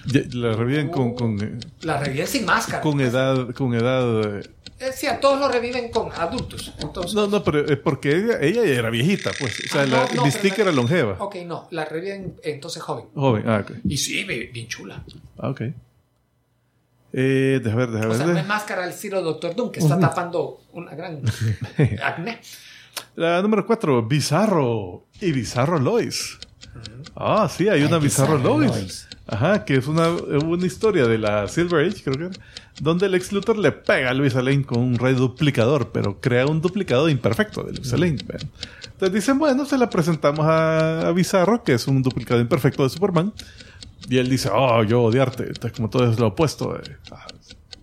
Ya- 0.08 0.22
la 0.34 0.54
reviven 0.56 0.90
con, 0.90 1.16
con, 1.16 1.42
eh, 1.42 1.58
la 1.82 1.98
reviven 1.98 2.28
sin 2.28 2.46
máscara. 2.46 2.82
con 2.82 3.00
edad, 3.02 3.50
con 3.54 3.74
edad 3.74 4.40
eh, 4.40 4.44
Eh, 4.78 4.92
sí, 4.94 5.08
a 5.08 5.22
todos 5.22 5.40
lo 5.40 5.48
reviven 5.48 5.90
con 5.90 6.12
adultos. 6.12 6.74
Entonces, 6.80 7.14
No, 7.14 7.28
no, 7.28 7.42
pero 7.46 7.66
es 7.66 7.78
porque 7.78 8.12
ella, 8.18 8.40
ella 8.42 8.66
ya 8.66 8.74
era 8.78 8.90
viejita, 8.90 9.32
pues. 9.40 9.58
O 9.66 9.72
sea, 9.72 9.84
Ah, 9.84 9.86
no, 9.86 9.92
la, 9.96 10.02
no, 10.14 10.24
pero- 10.42 10.56
era 10.64 10.72
longeva. 10.74 11.16
Ok, 11.20 11.36
no, 11.46 11.70
la 11.72 11.86
reviven 11.86 12.36
entonces 12.44 12.84
joven. 12.84 13.06
Joven, 13.16 13.44
ah, 13.48 13.64
ok. 13.64 13.72
Y 13.88 13.96
sí, 13.96 14.26
bien, 14.26 14.50
bien 14.52 14.68
chula. 14.68 15.02
Ah, 15.38 15.50
ok. 15.52 15.62
Eh, 17.18 17.62
deja 17.64 17.76
ver, 17.78 17.92
deja 17.92 18.06
O 18.08 18.10
ver. 18.10 18.18
sea, 18.18 18.26
no 18.28 18.38
es 18.38 18.46
máscara 18.46 18.86
el 18.86 18.92
Ciro 18.94 19.22
Doctor 19.22 19.56
Doom, 19.56 19.72
que 19.72 19.80
está 19.80 19.98
tapando 19.98 20.60
una 20.74 20.94
gran 20.96 21.22
acné. 22.04 22.42
La 23.16 23.42
número 23.42 23.66
4, 23.66 24.06
Bizarro 24.06 25.06
y 25.22 25.32
Bizarro 25.32 25.80
Lois. 25.80 26.38
Ah, 27.16 27.48
sí, 27.50 27.70
hay 27.70 27.84
una 27.84 28.00
Bizarro, 28.00 28.38
Bizarro 28.38 28.58
Lois. 28.58 28.72
Lois. 28.72 29.08
Ajá, 29.28 29.64
que 29.64 29.78
es 29.78 29.88
una, 29.88 30.10
una 30.10 30.66
historia 30.68 31.08
de 31.08 31.18
la 31.18 31.48
Silver 31.48 31.88
Age, 31.88 32.04
creo 32.04 32.18
que 32.18 32.26
era, 32.36 32.46
donde 32.82 33.06
el 33.08 33.16
ex 33.16 33.32
Luthor 33.32 33.58
le 33.58 33.72
pega 33.72 34.10
a 34.12 34.14
Luisa 34.14 34.42
Lane 34.42 34.66
con 34.66 34.80
un 34.80 34.98
rayo 35.00 35.16
duplicador, 35.18 35.92
pero 35.94 36.20
crea 36.20 36.46
un 36.46 36.62
duplicado 36.62 37.08
imperfecto 37.10 37.64
de 37.64 37.74
Luisa 37.74 37.96
Lane. 37.98 38.18
Entonces 38.20 39.14
dicen, 39.14 39.40
bueno, 39.40 39.66
se 39.66 39.78
la 39.78 39.90
presentamos 39.90 40.46
a, 40.46 41.08
a 41.08 41.12
Bizarro, 41.12 41.64
que 41.64 41.74
es 41.74 41.88
un 41.88 42.02
duplicado 42.04 42.40
imperfecto 42.42 42.84
de 42.84 42.90
Superman. 42.90 43.34
Y 44.10 44.18
él 44.18 44.30
dice, 44.30 44.50
oh, 44.54 44.84
yo 44.84 45.04
odiarte. 45.04 45.44
Entonces, 45.44 45.72
como 45.72 45.90
todo 45.90 46.10
es 46.10 46.20
lo 46.20 46.28
opuesto, 46.28 46.78
eh, 46.78 46.98
ah, 47.12 47.28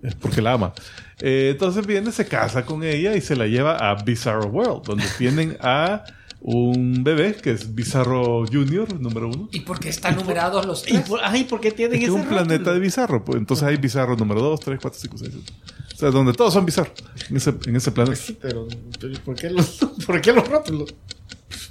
es 0.02 0.14
porque 0.14 0.42
la 0.42 0.52
ama. 0.54 0.72
Eh, 1.20 1.50
entonces 1.52 1.86
viene, 1.86 2.10
se 2.12 2.26
casa 2.26 2.64
con 2.64 2.82
ella 2.82 3.14
y 3.14 3.20
se 3.20 3.36
la 3.36 3.46
lleva 3.46 3.76
a 3.76 3.94
Bizarro 4.02 4.46
World, 4.46 4.84
donde 4.84 5.04
tienen 5.18 5.56
a 5.60 6.04
un 6.40 7.04
bebé 7.04 7.36
que 7.36 7.52
es 7.52 7.72
Bizarro 7.72 8.44
Junior, 8.46 9.00
número 9.00 9.28
uno. 9.28 9.48
¿Y 9.52 9.60
por 9.60 9.78
qué 9.78 9.88
están 9.88 10.16
numerados 10.16 10.66
los 10.66 10.82
¿Y 10.88 10.94
tres? 10.94 11.08
por, 11.08 11.20
ay, 11.22 11.44
¿por 11.44 11.60
qué 11.60 11.70
tienen 11.70 11.98
Es 11.98 12.08
ese 12.08 12.12
un 12.12 12.24
planeta 12.26 12.72
de 12.72 12.80
Bizarro. 12.80 13.24
Pues, 13.24 13.38
entonces 13.38 13.66
hay 13.66 13.76
Bizarro 13.76 14.16
número 14.16 14.40
2, 14.40 14.60
3, 14.60 14.78
4, 14.82 15.00
5, 15.00 15.18
6, 15.18 15.30
7. 15.32 15.52
O 15.94 15.96
sea, 15.96 16.10
donde 16.10 16.32
todos 16.32 16.52
son 16.52 16.66
Bizarro. 16.66 16.92
En 17.30 17.36
ese, 17.36 17.54
en 17.66 17.76
ese 17.76 17.92
planeta. 17.92 18.16
Sí, 18.16 18.36
pero, 18.40 18.66
pero 19.00 19.20
¿por, 19.24 19.36
qué 19.36 19.50
los, 19.50 19.78
¿por 20.06 20.20
qué 20.20 20.32
los 20.32 20.48
rótulos? 20.48 20.92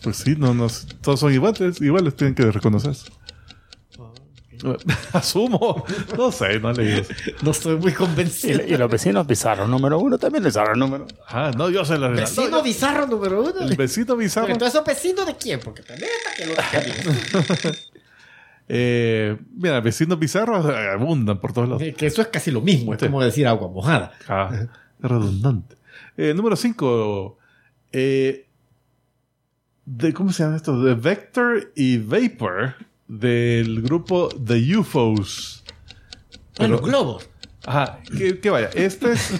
Pues 0.03 0.17
sí, 0.17 0.35
no, 0.37 0.53
no, 0.53 0.67
todos 1.01 1.19
son 1.19 1.33
iguales. 1.33 1.81
Iguales 1.81 2.15
tienen 2.15 2.33
que 2.33 2.49
reconocerse. 2.49 3.11
Asumo. 5.13 5.85
No 6.17 6.31
sé, 6.31 6.59
no 6.59 6.71
leí 6.73 6.99
eso. 6.99 7.13
No 7.41 7.51
estoy 7.51 7.77
muy 7.77 7.93
convencido. 7.93 8.61
y 8.65 8.75
los 8.77 8.89
vecinos 8.91 9.25
Bizarro 9.27 9.67
número 9.67 9.99
uno 9.99 10.17
también 10.17 10.43
Bizarro 10.43 10.75
número 10.75 11.07
Ah, 11.27 11.51
no, 11.57 11.69
yo 11.69 11.83
sé 11.85 11.97
la 11.97 12.09
verdad. 12.09 12.23
Vecino 12.23 12.49
No, 12.49 12.57
yo- 12.57 12.63
bizarro 12.63 13.07
número 13.07 13.41
uno. 13.41 13.59
el 13.61 13.75
vecino 13.75 14.15
Bizarro. 14.15 14.47
Pero 14.47 14.55
entonces, 14.55 14.81
¿vecino 14.85 15.25
de 15.25 15.35
quién? 15.35 15.59
Porque 15.59 15.81
también 15.83 16.09
está 16.17 16.35
que 16.35 16.45
lo 16.45 16.53
Eh, 18.73 19.37
mira, 19.53 19.81
vecinos 19.81 20.17
bizarros 20.17 20.65
eh, 20.69 20.91
abundan 20.93 21.41
por 21.41 21.51
todos 21.51 21.67
lados. 21.67 21.83
Que 21.97 22.05
eso 22.07 22.21
es 22.21 22.29
casi 22.29 22.51
lo 22.51 22.61
mismo. 22.61 22.93
Es 22.93 23.01
Sí. 23.01 23.07
como 23.07 23.21
decir 23.21 23.45
agua 23.47 23.67
mojada. 23.67 24.13
Ah, 24.29 24.49
es 24.53 24.69
redundante. 25.09 25.75
Eh, 26.15 26.33
número 26.33 26.55
5. 26.55 27.37
de, 27.91 28.47
¿Cómo 30.13 30.31
se 30.31 30.43
llama 30.43 30.55
esto? 30.55 30.81
De 30.81 30.93
Vector 30.93 31.73
y 31.75 31.97
Vapor 31.97 32.75
del 33.11 33.81
grupo 33.81 34.29
The 34.29 34.77
UFOs. 34.77 35.63
Ah, 36.57 36.67
los 36.67 36.79
Pero- 36.81 36.91
globos. 36.91 37.27
Ajá, 37.63 37.99
que, 38.17 38.39
que 38.39 38.49
vaya. 38.49 38.69
Este 38.73 39.11
es. 39.11 39.31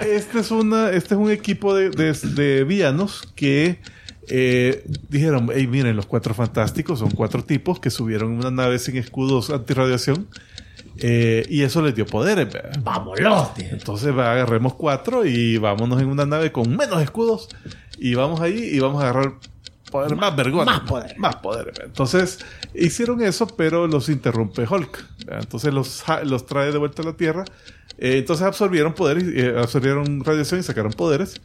este 0.00 0.38
es 0.40 0.50
una. 0.50 0.90
Este 0.90 1.14
es 1.14 1.20
un 1.20 1.30
equipo 1.30 1.74
de, 1.74 1.90
de, 1.90 2.12
de 2.12 2.64
villanos 2.64 3.22
que 3.34 3.80
eh, 4.28 4.84
dijeron: 5.08 5.50
hey, 5.54 5.66
miren, 5.66 5.96
los 5.96 6.06
cuatro 6.06 6.34
fantásticos 6.34 7.00
son 7.00 7.10
cuatro 7.10 7.44
tipos 7.44 7.80
que 7.80 7.90
subieron 7.90 8.32
una 8.32 8.50
nave 8.50 8.78
sin 8.78 8.96
escudos 8.96 9.50
antirradiación. 9.50 10.28
eh, 11.00 11.44
y 11.50 11.62
eso 11.62 11.82
les 11.82 11.94
dio 11.94 12.06
poderes. 12.06 12.48
Vámonos. 12.82 13.54
tío. 13.54 13.66
Entonces 13.70 14.16
va, 14.16 14.32
agarremos 14.32 14.74
cuatro 14.74 15.26
y 15.26 15.58
vámonos 15.58 16.00
en 16.00 16.08
una 16.08 16.24
nave 16.24 16.50
con 16.52 16.74
menos 16.76 17.02
escudos. 17.02 17.48
Y 17.98 18.14
vamos 18.14 18.40
ahí 18.40 18.58
y 18.72 18.78
vamos 18.78 19.02
a 19.02 19.10
agarrar 19.10 19.34
poder 19.90 20.16
más 20.16 20.36
vergüenza. 20.36 20.72
más 20.72 20.80
poder. 20.88 21.18
Más 21.18 21.36
poder. 21.36 21.72
Entonces 21.84 22.38
hicieron 22.74 23.22
eso, 23.22 23.46
pero 23.46 23.86
los 23.86 24.08
interrumpe 24.08 24.66
Hulk. 24.68 25.04
Entonces 25.28 25.72
los, 25.72 26.04
los 26.24 26.46
trae 26.46 26.72
de 26.72 26.78
vuelta 26.78 27.02
a 27.02 27.06
la 27.06 27.12
Tierra. 27.14 27.44
Eh, 27.98 28.18
entonces 28.18 28.46
absorbieron 28.46 28.94
poderes, 28.94 29.24
eh, 29.26 29.54
absorbieron 29.56 30.24
radiación 30.24 30.60
y 30.60 30.62
sacaron 30.62 30.92
poderes. 30.92 31.40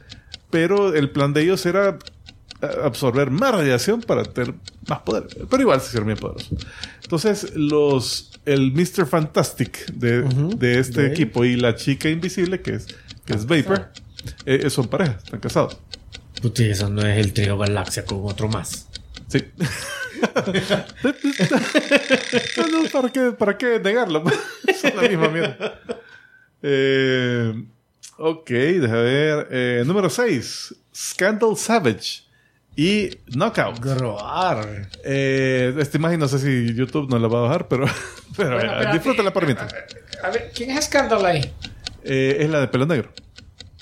Pero 0.49 0.93
el 0.93 1.09
plan 1.09 1.33
de 1.33 1.41
ellos 1.41 1.65
era 1.65 1.97
eh, 2.61 2.67
absorber 2.83 3.31
más 3.31 3.53
radiación 3.53 4.01
para 4.01 4.23
tener 4.23 4.53
más 4.87 4.99
poder. 4.99 5.27
Pero 5.49 5.61
igual 5.61 5.81
se 5.81 5.87
hicieron 5.87 6.07
bien 6.07 6.19
poderosos. 6.19 6.65
Entonces, 7.01 7.55
los 7.55 8.33
el 8.45 8.71
Mr. 8.73 9.05
Fantastic 9.05 9.85
de, 9.93 10.23
de 10.57 10.79
este 10.79 11.03
De 11.03 11.07
equipo 11.07 11.45
y 11.45 11.55
la 11.55 11.75
chica 11.75 12.09
invisible, 12.09 12.61
que 12.61 12.75
es, 12.75 12.87
que 13.25 13.33
es 13.33 13.45
Vapor, 13.45 13.89
eh, 14.45 14.69
son 14.69 14.87
pareja, 14.87 15.17
están 15.23 15.39
casados. 15.39 15.77
Puti, 16.43 16.69
eso 16.69 16.89
no 16.89 17.07
es 17.07 17.17
el 17.17 17.31
trío 17.31 17.57
Galaxia 17.57 18.03
con 18.03 18.19
otro 18.25 18.49
más. 18.49 18.89
Sí. 19.29 19.45
No, 22.57 22.67
no, 22.67 22.89
¿para, 22.91 23.09
qué, 23.09 23.31
¿Para 23.31 23.57
qué 23.57 23.79
negarlo? 23.79 24.25
Son 24.81 24.93
la 24.93 25.07
misma 25.07 25.29
mierda. 25.29 25.79
Eh, 26.61 27.63
ok, 28.17 28.49
deja 28.49 28.95
ver. 28.95 29.47
Eh, 29.51 29.83
número 29.85 30.09
6. 30.09 30.75
Scandal 30.93 31.55
Savage 31.55 32.23
y 32.75 33.09
Knockout. 33.27 33.79
Groar. 33.79 34.89
Eh, 35.05 35.73
esta 35.79 35.97
imagen 35.97 36.19
no 36.19 36.27
sé 36.27 36.39
si 36.39 36.73
YouTube 36.73 37.09
nos 37.09 37.21
la 37.21 37.29
va 37.29 37.39
a 37.39 37.41
bajar, 37.43 37.69
pero, 37.69 37.85
pero 38.35 38.57
Bueno, 38.57 38.81
eh, 38.81 38.89
disfrútala 38.91 39.31
por 39.31 39.45
mientras. 39.45 39.73
A 40.21 40.29
ver, 40.29 40.51
¿quién 40.53 40.71
es 40.71 40.83
Scandal 40.87 41.25
ahí? 41.25 41.53
Eh, 42.03 42.35
es 42.41 42.49
la 42.49 42.59
de 42.59 42.67
pelo 42.67 42.85
negro. 42.85 43.13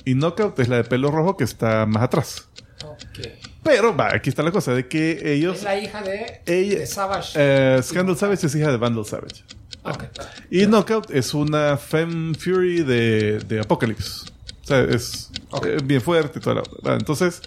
Y 0.05 0.15
Knockout 0.15 0.59
es 0.59 0.67
la 0.67 0.77
de 0.77 0.83
pelo 0.83 1.11
rojo 1.11 1.37
que 1.37 1.43
está 1.43 1.85
más 1.85 2.03
atrás. 2.03 2.47
Ok. 2.83 3.27
Pero, 3.63 3.95
va, 3.95 4.13
aquí 4.15 4.29
está 4.29 4.41
la 4.41 4.51
cosa 4.51 4.73
de 4.73 4.87
que 4.87 5.33
ellos... 5.33 5.57
Es 5.57 5.63
la 5.63 5.77
hija 5.79 6.01
de, 6.01 6.41
Ella- 6.47 6.79
de 6.79 6.87
Savage. 6.87 7.33
eh, 7.35 7.79
Scandal 7.83 8.17
Savage 8.17 8.47
es 8.47 8.55
hija 8.55 8.71
de 8.71 8.77
Vandal 8.77 9.05
Savage. 9.05 9.43
Ok. 9.83 10.03
Y 10.49 10.65
Knockout 10.65 11.11
es 11.11 11.33
una 11.35 11.77
Femme 11.77 12.33
Fury 12.35 12.83
de, 12.83 13.39
de 13.39 13.59
Apocalypse. 13.59 14.25
O 14.63 14.67
sea, 14.67 14.81
es 14.81 15.29
eh, 15.65 15.77
bien 15.83 16.01
fuerte 16.01 16.39
y 16.39 16.41
toda 16.41 16.55
la 16.55 16.63
ah, 16.85 16.95
Entonces, 16.99 17.41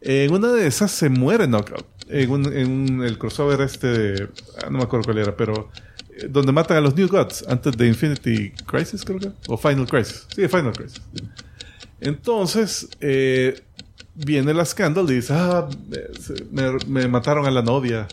en 0.00 0.32
una 0.32 0.48
de 0.52 0.66
esas 0.68 0.90
se 0.92 1.08
muere 1.08 1.46
Knockout. 1.48 1.84
En, 2.08 2.30
un- 2.30 2.52
en 2.56 2.70
un- 2.70 3.04
el 3.04 3.18
crossover 3.18 3.60
este 3.62 3.86
de... 3.88 4.28
ah, 4.62 4.68
no 4.70 4.78
me 4.78 4.84
acuerdo 4.84 5.06
cuál 5.06 5.18
era, 5.18 5.36
pero... 5.36 5.70
eh, 6.16 6.26
donde 6.30 6.52
matan 6.52 6.76
a 6.76 6.80
los 6.80 6.94
New 6.94 7.08
Gods 7.08 7.44
antes 7.48 7.76
de 7.76 7.86
Infinity 7.88 8.50
Crisis, 8.66 9.04
creo 9.04 9.18
que. 9.18 9.30
O 9.48 9.56
Final 9.56 9.86
Crisis. 9.88 10.26
Sí, 10.34 10.46
Final 10.46 10.72
Crisis. 10.72 11.00
Entonces, 12.00 12.88
eh, 13.00 13.60
viene 14.14 14.54
la 14.54 14.64
Scandal 14.64 15.10
y 15.10 15.14
dice, 15.14 15.32
ah, 15.36 15.68
me, 16.86 17.08
mataron 17.08 17.46
a 17.46 17.50
la 17.50 17.62
novia. 17.62 18.06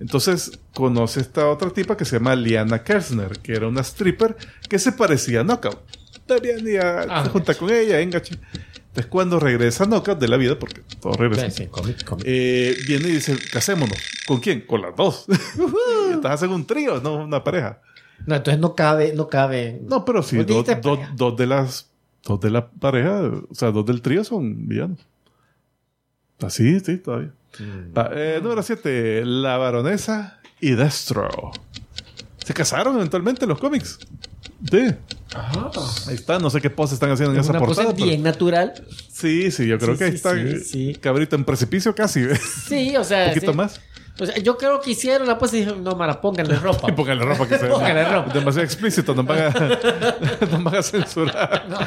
Entonces 0.00 0.58
conoce 0.74 1.20
esta 1.20 1.48
otra 1.48 1.70
tipa 1.70 1.96
que 1.96 2.04
se 2.04 2.16
llama 2.16 2.34
Liana 2.34 2.82
Kersner, 2.82 3.38
que 3.38 3.52
era 3.52 3.68
una 3.68 3.82
stripper 3.82 4.36
que 4.68 4.78
se 4.78 4.92
parecía 4.92 5.40
a 5.40 5.44
Knockout. 5.44 5.78
Está 6.14 6.38
bien, 6.38 6.66
y 6.66 6.76
ah, 6.76 7.30
con 7.58 7.70
ella, 7.70 8.00
engache. 8.00 8.36
Entonces 8.88 9.06
cuando 9.06 9.38
regresa 9.38 9.86
Knockout 9.86 10.18
de 10.18 10.28
la 10.28 10.36
vida, 10.36 10.58
porque 10.58 10.82
todo 11.00 11.12
regresa, 11.14 11.50
Sí, 11.50 11.66
cómic, 11.68 12.04
cómic. 12.04 12.24
eh, 12.26 12.76
viene 12.86 13.08
y 13.08 13.12
dice, 13.12 13.38
casémonos. 13.52 13.96
¿Con 14.26 14.40
quién? 14.40 14.62
Con 14.62 14.82
las 14.82 14.96
dos. 14.96 15.26
Estás 16.12 16.32
haciendo 16.32 16.56
un 16.56 16.66
trío, 16.66 17.00
no 17.00 17.14
una 17.14 17.42
pareja. 17.44 17.80
No, 18.26 18.36
entonces 18.36 18.60
no 18.60 18.74
cabe, 18.74 19.12
no 19.14 19.28
cabe. 19.28 19.80
No, 19.88 20.04
pero 20.04 20.22
sí, 20.22 20.36
Vos 20.36 20.46
dos, 20.46 20.64
pareja. 20.64 21.12
dos 21.16 21.36
de 21.36 21.46
las 21.46 21.91
dos 22.24 22.40
de 22.40 22.50
la 22.50 22.68
pareja, 22.70 23.22
o 23.48 23.54
sea, 23.54 23.70
dos 23.70 23.84
del 23.86 24.02
trío 24.02 24.24
son 24.24 24.68
villanos. 24.68 25.00
Así, 26.40 26.80
sí, 26.80 26.98
todavía. 26.98 27.32
Mm. 27.58 27.96
Va, 27.96 28.10
eh, 28.14 28.40
número 28.42 28.62
7, 28.62 29.22
la 29.24 29.56
baronesa 29.58 30.40
y 30.60 30.72
Destro. 30.72 31.28
Se 32.44 32.54
casaron 32.54 32.96
eventualmente 32.96 33.44
en 33.44 33.50
los 33.50 33.58
cómics. 33.60 33.98
Sí, 34.70 34.78
ahí 36.08 36.14
está, 36.14 36.38
no 36.38 36.48
sé 36.50 36.60
qué 36.60 36.70
pose 36.70 36.94
están 36.94 37.10
haciendo 37.10 37.32
en 37.34 37.40
Es 37.40 37.46
esa 37.46 37.52
una 37.52 37.60
pose 37.60 37.74
portada. 37.82 37.94
pero- 37.94 38.06
bien 38.06 38.22
natural. 38.22 38.72
Sí, 39.10 39.50
sí, 39.50 39.66
yo 39.66 39.78
creo 39.78 39.92
Sí, 39.94 39.98
que 39.98 40.04
ahí 40.04 40.10
sí, 40.10 40.16
está 40.16 40.64
sí, 40.64 40.94
cabrito 41.00 41.36
en 41.36 41.44
precipicio 41.44 41.94
casi. 41.94 42.22
Un 42.22 42.36
Sí, 42.36 42.96
o 42.96 43.04
sea. 43.04 43.28
poquito 43.34 43.52
sí. 43.52 43.56
más. 43.56 43.80
O 44.18 44.26
sea, 44.26 44.36
yo 44.38 44.58
creo 44.58 44.80
que 44.80 44.90
hicieron 44.90 45.26
la 45.26 45.38
pose 45.38 45.56
y 45.56 45.60
dijeron, 45.60 45.82
no, 45.82 45.92
Mara, 45.96 46.20
pónganle 46.20 46.56
ropa. 46.60 46.88
Y 46.90 46.92
póngale 46.92 47.24
ropa 47.24 47.48
que 47.48 47.58
se 47.58 47.66
Póngale 47.68 48.04
ropa. 48.04 48.32
demasiado 48.32 48.64
explícito, 48.64 49.14
nos 49.14 49.24
van 49.26 49.38
a, 49.40 49.78
nos 50.50 50.62
van 50.64 50.74
a 50.76 50.82
censurar. 50.82 51.64
No. 51.68 51.78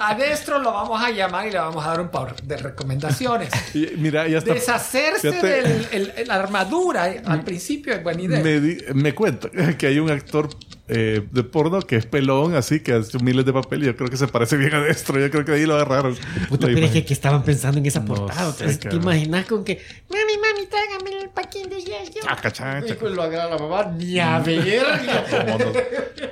A 0.00 0.14
Destro 0.16 0.58
lo 0.58 0.72
vamos 0.72 1.00
a 1.02 1.10
llamar 1.10 1.46
y 1.46 1.52
le 1.52 1.58
vamos 1.58 1.84
a 1.84 1.90
dar 1.90 2.00
un 2.00 2.08
par 2.08 2.34
de 2.42 2.56
recomendaciones. 2.56 3.50
Y 3.74 3.86
mira, 3.96 4.26
ya 4.26 4.38
está. 4.38 4.54
Deshacerse 4.54 5.30
de 5.30 6.24
la 6.26 6.34
armadura 6.34 7.08
eh, 7.10 7.22
al 7.24 7.42
principio 7.44 7.92
es 7.94 8.02
buena 8.02 8.22
idea. 8.22 8.40
Me, 8.42 8.60
di- 8.60 8.78
me 8.94 9.14
cuenta 9.14 9.48
que 9.76 9.86
hay 9.86 9.98
un 10.00 10.10
actor 10.10 10.48
eh, 10.88 11.26
de 11.30 11.42
porno 11.44 11.80
que 11.80 11.94
es 11.96 12.06
pelón, 12.06 12.56
así 12.56 12.80
que 12.80 12.92
ha 12.92 12.96
hecho 12.96 13.18
miles 13.20 13.44
de 13.44 13.52
papel 13.52 13.82
y 13.84 13.86
yo 13.86 13.96
creo 13.96 14.08
que 14.08 14.16
se 14.16 14.26
parece 14.26 14.56
bien 14.56 14.74
a 14.74 14.80
Destro. 14.80 15.18
Yo 15.20 15.30
creo 15.30 15.44
que 15.44 15.52
ahí 15.52 15.64
lo 15.66 15.74
agarraron. 15.76 16.16
Puta, 16.48 16.66
pero 16.66 16.84
es 16.86 17.04
que, 17.04 17.12
estaban 17.12 17.42
pensando 17.44 17.78
en 17.78 17.86
esa 17.86 18.00
No 18.00 18.06
portada. 18.06 18.52
sé, 18.52 18.66
¿Te 18.66 18.78
cabrón. 18.88 19.02
imaginas 19.02 19.46
con 19.46 19.62
que, 19.64 19.80
mami, 20.10 20.38
mami, 20.38 20.66
tráigame 20.66 21.17
¿Para 21.38 21.50
quién 21.50 21.68
decías 21.70 22.10
yo? 22.10 22.20
Chaca, 22.22 22.50
chaca, 22.50 22.84
Y 22.84 22.88
chaca. 22.88 23.06
lo 23.10 23.22
agarra 23.22 23.50
la 23.50 23.58
mamá, 23.58 23.84
ni 23.96 24.18
a 24.18 24.40
verga. 24.40 25.24
Mono, 25.46 25.72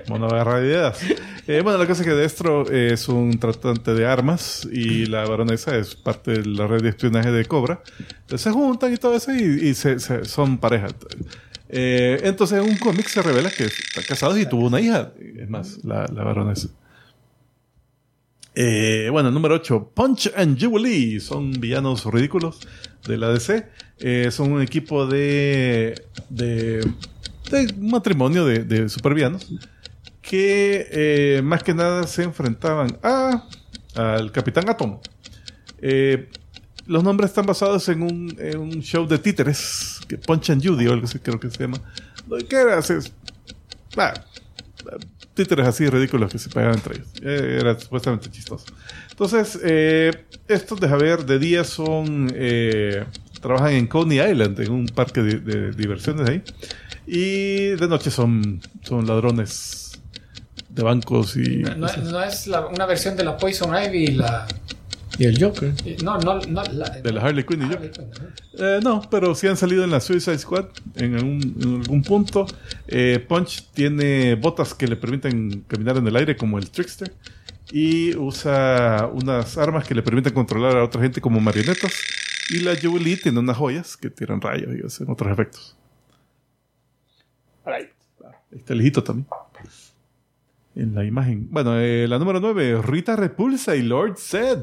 mono 0.08 0.26
agarra 0.26 0.60
ideas. 0.60 0.98
Eh, 1.46 1.60
bueno, 1.62 1.78
la 1.78 1.86
cosa 1.86 2.02
es 2.02 2.08
que 2.08 2.14
Destro 2.14 2.68
es 2.68 3.08
un 3.08 3.38
tratante 3.38 3.94
de 3.94 4.04
armas 4.04 4.66
y 4.72 5.06
la 5.06 5.24
baronesa 5.24 5.76
es 5.76 5.94
parte 5.94 6.32
de 6.32 6.46
la 6.46 6.66
red 6.66 6.82
de 6.82 6.88
espionaje 6.88 7.30
de 7.30 7.44
Cobra. 7.44 7.82
Entonces 8.00 8.40
se 8.40 8.50
juntan 8.50 8.92
y 8.92 8.96
todo 8.96 9.14
eso 9.14 9.32
y, 9.32 9.42
y 9.68 9.74
se, 9.74 10.00
se- 10.00 10.24
son 10.24 10.58
pareja. 10.58 10.88
Eh, 11.68 12.20
entonces 12.24 12.58
en 12.60 12.68
un 12.68 12.76
cómic 12.78 13.06
se 13.06 13.22
revela 13.22 13.48
que 13.50 13.64
están 13.66 14.02
casados 14.08 14.36
y 14.40 14.46
tuvo 14.46 14.66
una 14.66 14.80
hija. 14.80 15.12
Es 15.38 15.48
más, 15.48 15.84
la, 15.84 16.06
la 16.12 16.24
baronesa. 16.24 16.66
Eh, 18.58 19.08
bueno, 19.12 19.28
el 19.28 19.34
número 19.34 19.54
8, 19.56 19.92
Punch 19.94 20.32
and 20.34 20.58
Jubilee. 20.60 21.20
Son 21.20 21.52
villanos 21.52 22.04
ridículos 22.06 22.58
de 23.06 23.18
la 23.18 23.30
DC. 23.30 23.66
Eh, 23.98 24.30
son 24.30 24.52
un 24.52 24.62
equipo 24.62 25.06
de, 25.06 26.02
de, 26.28 26.80
de 27.50 27.74
matrimonio 27.78 28.44
de, 28.44 28.64
de 28.64 28.88
supervillanos 28.88 29.46
que 30.26 30.88
eh, 30.90 31.42
más 31.42 31.62
que 31.62 31.72
nada 31.72 32.06
se 32.06 32.24
enfrentaban 32.24 32.98
a, 33.02 33.46
al 33.94 34.32
Capitán 34.32 34.68
Atom. 34.68 34.98
Eh, 35.80 36.28
los 36.86 37.02
nombres 37.02 37.30
están 37.30 37.46
basados 37.46 37.88
en 37.88 38.02
un, 38.02 38.36
en 38.38 38.58
un 38.58 38.82
show 38.82 39.06
de 39.06 39.18
títeres, 39.18 40.00
que 40.08 40.18
Punch 40.18 40.50
and 40.50 40.66
Judy 40.66 40.86
o 40.88 40.92
algo 40.92 41.06
así 41.06 41.18
creo 41.20 41.38
que 41.38 41.50
se 41.50 41.58
llama. 41.58 41.78
¿Qué 42.48 42.56
era? 42.56 42.80
Ah, 43.96 44.14
títeres 45.34 45.66
así 45.66 45.88
ridículos 45.88 46.30
que 46.30 46.38
se 46.38 46.48
pegaban 46.48 46.76
entre 46.76 46.96
ellos. 46.96 47.08
Eh, 47.22 47.58
era 47.60 47.78
supuestamente 47.78 48.30
chistoso. 48.30 48.66
Entonces, 49.18 49.58
eh, 49.64 50.10
estos, 50.46 50.78
deja 50.78 50.96
ver, 50.96 51.24
de 51.24 51.38
día 51.38 51.64
son... 51.64 52.30
eh, 52.34 53.04
trabajan 53.40 53.72
en 53.72 53.86
Coney 53.86 54.20
Island, 54.20 54.60
en 54.60 54.70
un 54.72 54.86
parque 54.86 55.22
de, 55.22 55.38
de 55.38 55.70
diversiones 55.72 56.28
ahí. 56.28 56.42
Y 57.06 57.68
de 57.76 57.88
noche 57.88 58.10
son, 58.10 58.60
son 58.82 59.06
ladrones 59.06 59.92
de 60.68 60.82
bancos 60.82 61.36
y... 61.36 61.58
No, 61.62 61.76
no- 61.76 61.96
no 62.10 62.22
es 62.22 62.46
la- 62.46 62.66
una 62.66 62.84
versión 62.84 63.16
de 63.16 63.24
la 63.24 63.36
Poison 63.38 63.70
Ivy 63.74 64.04
y 64.04 64.10
la. 64.12 64.46
Y 65.18 65.24
el 65.24 65.42
Joker. 65.42 65.72
No, 66.04 66.18
no, 66.18 66.40
no. 66.40 66.62
La, 66.74 66.90
De 66.90 67.10
la 67.10 67.22
Harley 67.22 67.44
Quinn 67.44 67.62
y 67.62 67.64
Harley 67.72 67.88
Joker. 67.88 68.10
Quinn. 68.10 68.26
Eh, 68.58 68.80
no, 68.82 69.00
pero 69.10 69.34
sí 69.34 69.46
han 69.46 69.56
salido 69.56 69.82
en 69.82 69.90
la 69.92 70.00
Suicide 70.00 70.36
Squad 70.38 70.66
en 70.96 71.14
algún, 71.14 71.56
en 71.62 71.74
algún 71.80 72.02
punto. 72.02 72.46
Eh, 72.86 73.24
Punch 73.26 73.68
tiene 73.72 74.34
botas 74.34 74.74
que 74.74 74.86
le 74.86 74.96
permiten 74.96 75.64
caminar 75.68 75.96
en 75.96 76.06
el 76.06 76.16
aire 76.16 76.36
como 76.36 76.58
el 76.58 76.68
Trickster. 76.68 77.14
Y 77.70 78.16
usa 78.16 79.10
unas 79.12 79.58
armas 79.58 79.86
que 79.86 79.94
le 79.94 80.02
permiten 80.02 80.32
controlar 80.32 80.76
a 80.76 80.84
otra 80.84 81.02
gente 81.02 81.20
como 81.20 81.40
marionetas. 81.40 81.92
Y 82.50 82.60
la 82.60 82.76
Jubilee 82.80 83.16
tiene 83.16 83.40
unas 83.40 83.56
joyas 83.56 83.96
que 83.96 84.08
tiran 84.08 84.40
rayos 84.40 84.76
y 84.76 84.86
hacen 84.86 85.10
otros 85.10 85.32
efectos. 85.32 85.76
Ahí 87.64 87.88
está 88.52 88.72
el 88.72 88.80
hijito 88.80 89.02
también. 89.02 89.26
En 90.74 90.94
la 90.94 91.04
imagen. 91.04 91.48
Bueno, 91.50 91.78
eh, 91.78 92.06
la 92.06 92.18
número 92.18 92.38
9, 92.38 92.82
Rita 92.82 93.16
Repulsa 93.16 93.74
y 93.74 93.82
Lord 93.82 94.18
Zed 94.18 94.58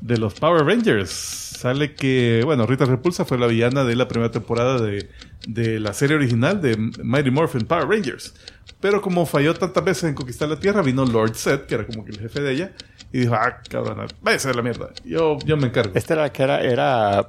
de 0.00 0.18
los 0.18 0.34
Power 0.34 0.64
Rangers. 0.64 1.41
Sale 1.62 1.94
que, 1.94 2.42
bueno, 2.44 2.66
Rita 2.66 2.84
Repulsa 2.86 3.24
fue 3.24 3.38
la 3.38 3.46
villana 3.46 3.84
de 3.84 3.94
la 3.94 4.08
primera 4.08 4.32
temporada 4.32 4.80
de, 4.80 5.08
de 5.46 5.78
la 5.78 5.92
serie 5.94 6.16
original 6.16 6.60
de 6.60 6.76
Mighty 6.76 7.30
Morphin 7.30 7.64
Power 7.66 7.86
Rangers. 7.88 8.34
Pero 8.80 9.00
como 9.00 9.26
falló 9.26 9.54
tantas 9.54 9.84
veces 9.84 10.04
en 10.10 10.14
conquistar 10.16 10.48
la 10.48 10.58
Tierra, 10.58 10.82
vino 10.82 11.04
Lord 11.06 11.36
Zed, 11.36 11.60
que 11.66 11.76
era 11.76 11.86
como 11.86 12.04
que 12.04 12.10
el 12.10 12.18
jefe 12.18 12.40
de 12.40 12.52
ella, 12.52 12.72
y 13.12 13.20
dijo, 13.20 13.34
ah, 13.34 13.60
cabrón, 13.70 14.08
váyase 14.22 14.48
a 14.50 14.54
la 14.54 14.62
mierda. 14.62 14.90
Yo, 15.04 15.38
yo 15.46 15.56
me 15.56 15.68
encargo. 15.68 15.92
Esta 15.94 16.14
era 16.14 16.32
que 16.32 16.42
era, 16.42 16.60
era 16.62 17.28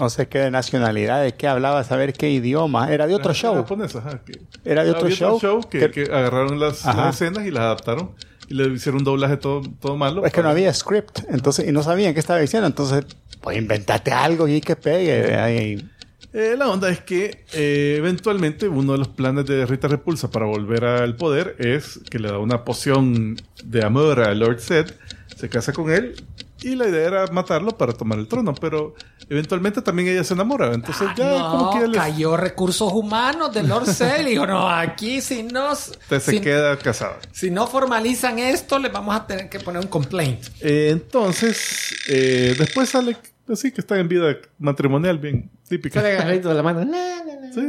no 0.00 0.10
sé 0.10 0.26
qué 0.26 0.40
de 0.40 0.50
nacionalidad, 0.50 1.22
de 1.22 1.34
qué 1.36 1.46
hablaba, 1.46 1.84
saber 1.84 2.14
qué 2.14 2.30
idioma. 2.30 2.92
Era 2.92 3.06
de 3.06 3.14
otro 3.14 3.30
Era 3.30 3.38
show. 3.40 3.54
japonesa, 3.54 4.00
ajá, 4.00 4.22
que- 4.24 4.40
Era 4.64 4.82
de 4.82 4.90
otro 4.90 5.08
show. 5.08 5.60
que, 5.70 5.78
que- 5.78 5.90
que 5.90 6.02
agarraron 6.12 6.58
las, 6.58 6.84
las 6.84 7.14
escenas 7.14 7.46
y 7.46 7.52
las 7.52 7.62
adaptaron. 7.62 8.10
Y 8.52 8.54
le 8.54 8.68
hicieron 8.74 8.98
un 8.98 9.04
doblaje 9.04 9.38
todo, 9.38 9.62
todo 9.80 9.96
malo. 9.96 10.26
es 10.26 10.32
que 10.32 10.42
no 10.42 10.50
había 10.50 10.74
script, 10.74 11.20
entonces, 11.30 11.66
y 11.66 11.72
no 11.72 11.82
sabían 11.82 12.12
qué 12.12 12.20
estaba 12.20 12.38
diciendo. 12.38 12.66
Entonces, 12.66 13.06
pues 13.40 13.56
inventate 13.56 14.12
algo 14.12 14.46
y 14.46 14.60
que 14.60 14.76
pegue. 14.76 15.34
ahí. 15.34 15.88
Eh, 16.34 16.54
la 16.58 16.68
onda 16.68 16.90
es 16.90 17.00
que 17.00 17.44
eh, 17.54 17.94
eventualmente 17.96 18.68
uno 18.68 18.92
de 18.92 18.98
los 18.98 19.08
planes 19.08 19.46
de 19.46 19.64
Rita 19.64 19.88
Repulsa 19.88 20.30
para 20.30 20.44
volver 20.44 20.84
al 20.84 21.16
poder 21.16 21.56
es 21.58 22.00
que 22.10 22.18
le 22.18 22.28
da 22.28 22.38
una 22.38 22.62
poción 22.62 23.36
de 23.64 23.84
amor 23.84 24.20
a 24.20 24.34
Lord 24.34 24.60
Zed, 24.60 24.92
se 25.34 25.48
casa 25.48 25.72
con 25.72 25.90
él 25.90 26.14
y 26.62 26.74
la 26.74 26.88
idea 26.88 27.06
era 27.06 27.26
matarlo 27.28 27.76
para 27.76 27.92
tomar 27.92 28.18
el 28.18 28.28
trono, 28.28 28.54
pero 28.54 28.94
eventualmente 29.28 29.82
también 29.82 30.08
ella 30.08 30.24
se 30.24 30.34
enamora, 30.34 30.72
entonces 30.72 31.08
ya 31.16 31.38
no, 31.38 31.50
como 31.50 31.80
que 31.80 31.90
cayó 31.92 32.36
recursos 32.36 32.92
humanos 32.92 33.52
de 33.52 33.62
Lord 33.62 33.86
Cell 33.92 34.26
y 34.26 34.30
dijo, 34.30 34.46
no, 34.46 34.68
aquí 34.68 35.20
si 35.20 35.42
no, 35.42 35.72
usted 35.72 36.20
se 36.20 36.32
si, 36.32 36.40
queda 36.40 36.76
casada. 36.78 37.18
si 37.32 37.50
no 37.50 37.66
formalizan 37.66 38.38
esto, 38.38 38.78
les 38.78 38.92
vamos 38.92 39.14
a 39.14 39.26
tener 39.26 39.48
que 39.48 39.60
poner 39.60 39.82
un 39.82 39.88
complaint. 39.88 40.40
Eh, 40.60 40.90
entonces, 40.90 41.94
eh, 42.08 42.54
después 42.58 42.88
sale 42.88 43.16
así 43.52 43.70
que 43.72 43.80
está 43.80 43.98
en 43.98 44.08
vida 44.08 44.36
matrimonial 44.58 45.18
bien 45.18 45.50
típica. 45.68 46.00
Sale 46.00 46.14
agarradito 46.14 46.48
de 46.48 46.54
la 46.54 46.62
mano. 46.62 46.84
Na, 46.84 47.24
na, 47.24 47.36
na, 47.40 47.52
Sí. 47.52 47.60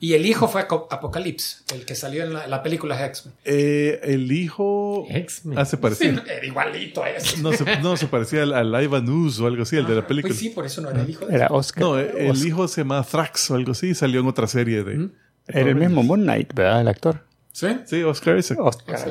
Y 0.00 0.14
el 0.14 0.26
hijo 0.26 0.46
fue 0.46 0.60
Apocalypse, 0.62 1.64
el 1.74 1.84
que 1.84 1.96
salió 1.96 2.22
en 2.22 2.32
la, 2.32 2.46
la 2.46 2.62
película 2.62 2.96
de 2.96 3.06
X-Men. 3.06 3.34
Eh, 3.44 4.00
el 4.04 4.30
hijo 4.30 5.06
X-Men. 5.10 5.58
hace 5.58 5.76
Sí, 5.76 5.82
parecido. 5.82 6.22
era 6.24 6.46
igualito 6.46 7.02
a 7.02 7.10
ese. 7.10 7.38
No 7.42 7.52
se, 7.52 7.64
no, 7.80 7.96
se 7.96 8.06
parecía 8.06 8.44
al, 8.44 8.52
al 8.54 8.84
Ivan 8.84 9.08
o 9.08 9.46
algo 9.46 9.62
así, 9.64 9.76
el 9.76 9.86
de 9.86 9.96
la 9.96 10.06
película. 10.06 10.30
Pues 10.32 10.38
sí, 10.38 10.50
por 10.50 10.64
eso 10.64 10.80
no 10.82 10.90
era 10.90 11.02
el 11.02 11.10
hijo 11.10 11.26
de 11.26 11.34
Era 11.34 11.48
Oscar. 11.48 11.82
No, 11.82 11.98
eh, 11.98 12.28
el 12.28 12.46
hijo 12.46 12.68
se 12.68 12.82
llama 12.82 13.02
Thrax 13.02 13.50
o 13.50 13.56
algo 13.56 13.72
así 13.72 13.88
y 13.88 13.94
salió 13.96 14.20
en 14.20 14.26
otra 14.28 14.46
serie 14.46 14.84
de... 14.84 15.08
Era 15.48 15.70
el 15.70 15.74
mismo 15.76 16.02
Moon 16.04 16.22
Knight, 16.22 16.54
¿verdad? 16.54 16.80
El 16.82 16.88
actor. 16.88 17.24
¿Sí? 17.50 17.66
Sí, 17.86 18.02
Oscar 18.04 18.38
Isaac. 18.38 18.58
Oscar. 18.60 19.10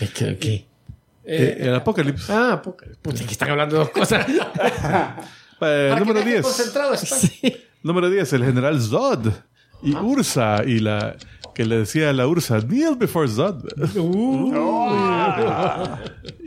¿Es 0.00 0.10
que 0.10 0.36
qué? 0.36 0.66
Eh, 1.24 1.56
el 1.60 1.74
Apocalipsis. 1.74 2.28
Ah, 2.30 2.60
puta, 2.62 2.84
puta, 3.00 3.24
que 3.24 3.32
están 3.32 3.50
hablando 3.50 3.76
de 3.76 3.80
dos 3.80 3.90
cosas. 3.90 4.26
Eh, 5.60 5.92
número 5.98 6.14
vean 6.14 6.24
qué 6.24 6.30
10. 6.34 6.42
concentrado 6.42 6.94
está. 6.94 7.16
Número 7.82 8.08
10, 8.08 8.32
el 8.34 8.44
general 8.44 8.80
Zod. 8.80 9.26
Y 9.82 9.94
Ursa. 9.94 10.62
Y 10.66 10.80
la 10.80 11.16
que 11.58 11.64
le 11.64 11.78
decía 11.78 12.10
a 12.10 12.12
la 12.12 12.28
Ursa, 12.28 12.60
kneel 12.60 12.94
before 12.94 13.26
Zod. 13.26 13.64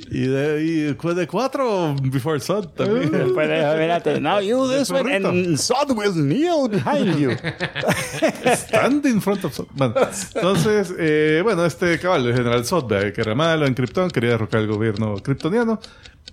y, 0.09 0.21
de, 0.21 0.63
y 0.63 0.84
de 1.13 1.27
cuatro, 1.27 1.93
before 2.01 2.39
Zod 2.39 2.69
también. 2.69 3.11
Después 3.11 3.49
de 3.49 3.59
eso, 3.59 3.77
mírate, 3.77 4.21
now 4.21 4.39
you 4.39 4.69
this 4.73 4.89
one 4.89 5.13
and 5.13 5.57
Zod 5.57 5.93
will 5.93 6.13
kneel 6.13 6.69
behind 6.69 7.19
you. 7.19 7.32
Stand 8.55 9.05
in 9.05 9.19
front 9.19 9.43
of 9.43 9.53
Zod. 9.53 9.67
Bueno, 9.73 9.95
entonces, 10.34 10.93
eh, 10.97 11.41
bueno, 11.43 11.65
este 11.65 11.99
caballo, 11.99 12.29
el 12.29 12.34
general 12.34 12.63
Zod, 12.63 12.88
que 13.11 13.19
era 13.19 13.36
malo 13.36 13.65
en 13.65 13.73
Krypton, 13.73 14.09
quería 14.11 14.29
derrocar 14.29 14.61
el 14.61 14.67
gobierno 14.67 15.15
kryptoniano, 15.15 15.77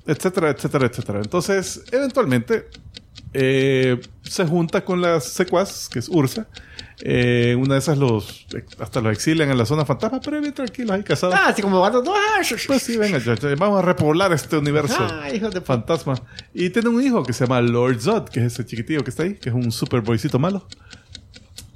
etcétera, 0.07 0.51
etcétera, 0.51 0.87
etcétera. 0.87 1.19
Entonces, 1.19 1.83
eventualmente, 1.91 2.69
eh, 3.33 4.01
se 4.23 4.47
junta 4.47 4.85
con 4.85 5.01
las 5.01 5.25
secuaz, 5.25 5.89
que 5.89 5.99
es 5.99 6.09
Ursa. 6.09 6.47
Eh, 7.03 7.55
una 7.57 7.75
de 7.75 7.79
esas 7.79 7.97
los 7.97 8.47
hasta 8.81 9.01
los 9.01 9.13
exilian 9.13 9.51
en 9.51 9.57
la 9.59 9.65
zona 9.67 9.85
fantasma, 9.85 10.21
pero 10.21 10.41
bien 10.41 10.53
tranquilos 10.53 10.91
ahí 10.91 11.03
casados. 11.05 11.37
ah, 11.39 11.49
así 11.49 11.63
como 11.63 11.81
van 11.81 11.93
dos. 11.93 12.09
Ah, 12.09 12.41
Pues 12.67 12.83
sí, 12.83 12.97
venga, 12.97 13.21
vamos 13.57 13.79
a 13.79 13.83
repoblar 13.83 14.33
este 14.33 14.57
universo 14.57 14.97
Ah, 14.99 15.31
hijo 15.33 15.49
de 15.49 15.61
fantasma. 15.61 16.15
Y 16.53 16.71
tiene 16.71 16.89
un 16.89 17.01
hijo 17.03 17.23
que 17.23 17.33
se 17.33 17.45
llama 17.47 17.61
Lord 17.61 18.01
Zod, 18.01 18.29
que 18.29 18.41
es 18.41 18.47
ese 18.55 18.67
chiquitillo 18.67 19.05
que 19.05 19.11
está 19.11 19.23
ahí, 19.23 19.35
que 19.35 19.49
es 19.49 19.55
un 19.55 19.71
super 19.71 20.01
boycito 20.01 20.39
malo. 20.41 20.67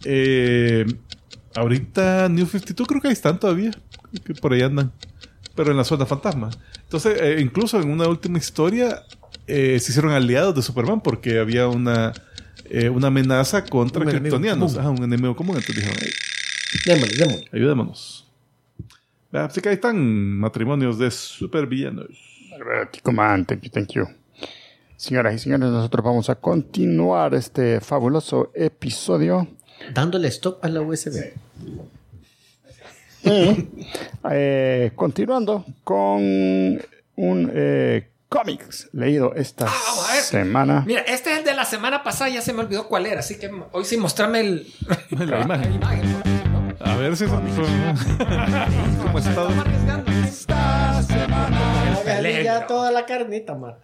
Eh, 0.04 0.84
ahorita 1.54 2.28
New 2.28 2.46
52 2.46 2.88
creo 2.88 3.00
que 3.00 3.08
ahí 3.08 3.12
están 3.12 3.38
todavía, 3.38 3.70
que 4.24 4.34
por 4.34 4.52
ahí 4.52 4.62
andan, 4.62 4.92
pero 5.54 5.70
en 5.70 5.76
la 5.76 5.84
zona 5.84 6.06
fantasma. 6.06 6.50
Entonces, 6.82 7.20
eh, 7.20 7.36
incluso 7.40 7.80
en 7.80 7.90
una 7.90 8.08
última 8.08 8.38
historia, 8.38 9.02
eh, 9.46 9.78
se 9.80 9.92
hicieron 9.92 10.12
aliados 10.12 10.54
de 10.54 10.62
Superman 10.62 11.00
porque 11.00 11.38
había 11.38 11.68
una, 11.68 12.12
eh, 12.74 12.88
una 12.88 13.08
amenaza 13.08 13.64
contra 13.64 14.04
kryptonianos. 14.04 14.76
Ajá, 14.78 14.88
un 14.90 15.04
enemigo 15.04 15.36
común. 15.36 15.56
Entonces 15.56 15.76
dijeron, 15.84 15.98
"Ey, 16.02 16.10
Démosle, 16.86 17.16
démosle. 17.16 17.48
ayudémonos. 17.52 18.26
Así 19.30 19.60
que 19.60 19.68
ahí 19.68 19.74
están 19.74 19.98
matrimonios 20.38 20.98
de 20.98 21.10
supervillanos. 21.10 22.06
Man, 23.12 23.44
thank 23.44 23.62
you, 23.62 23.70
thank 23.70 23.92
you. 23.92 24.04
Señoras 24.96 25.34
y 25.34 25.38
señores, 25.38 25.68
nosotros 25.68 26.04
vamos 26.04 26.30
a 26.30 26.34
continuar 26.36 27.34
este 27.34 27.80
fabuloso 27.80 28.50
episodio. 28.54 29.48
Dándole 29.92 30.28
stop 30.28 30.64
a 30.64 30.68
la 30.68 30.80
USB. 30.80 31.32
Eh, 34.30 34.92
continuando 34.94 35.64
con 35.84 36.20
un 37.16 37.50
eh, 37.54 38.08
cómics 38.32 38.88
leído 38.92 39.34
esta 39.34 39.66
Ah, 39.68 40.14
semana. 40.22 40.82
Mira, 40.86 41.02
este 41.02 41.32
es 41.32 41.38
el 41.38 41.44
de 41.44 41.54
la 41.54 41.64
semana 41.64 42.02
pasada, 42.02 42.30
ya 42.30 42.40
se 42.42 42.52
me 42.52 42.60
olvidó 42.60 42.88
cuál 42.88 43.06
era, 43.06 43.20
así 43.20 43.38
que 43.38 43.50
hoy 43.72 43.84
sí 43.84 43.96
mostrarme 43.96 44.40
el, 44.40 44.72
La 45.10 45.24
la 45.26 45.40
imagen. 45.42 45.80
A 46.80 46.96
ver 46.96 47.16
si 47.16 47.26
¿Cómo 47.26 47.46
está? 49.18 49.30
estamos 49.30 49.58
arriesgando. 49.58 50.10
Hágale 52.00 52.44
ya 52.44 52.66
toda 52.66 52.90
la 52.90 53.06
carnita, 53.06 53.54
man. 53.54 53.74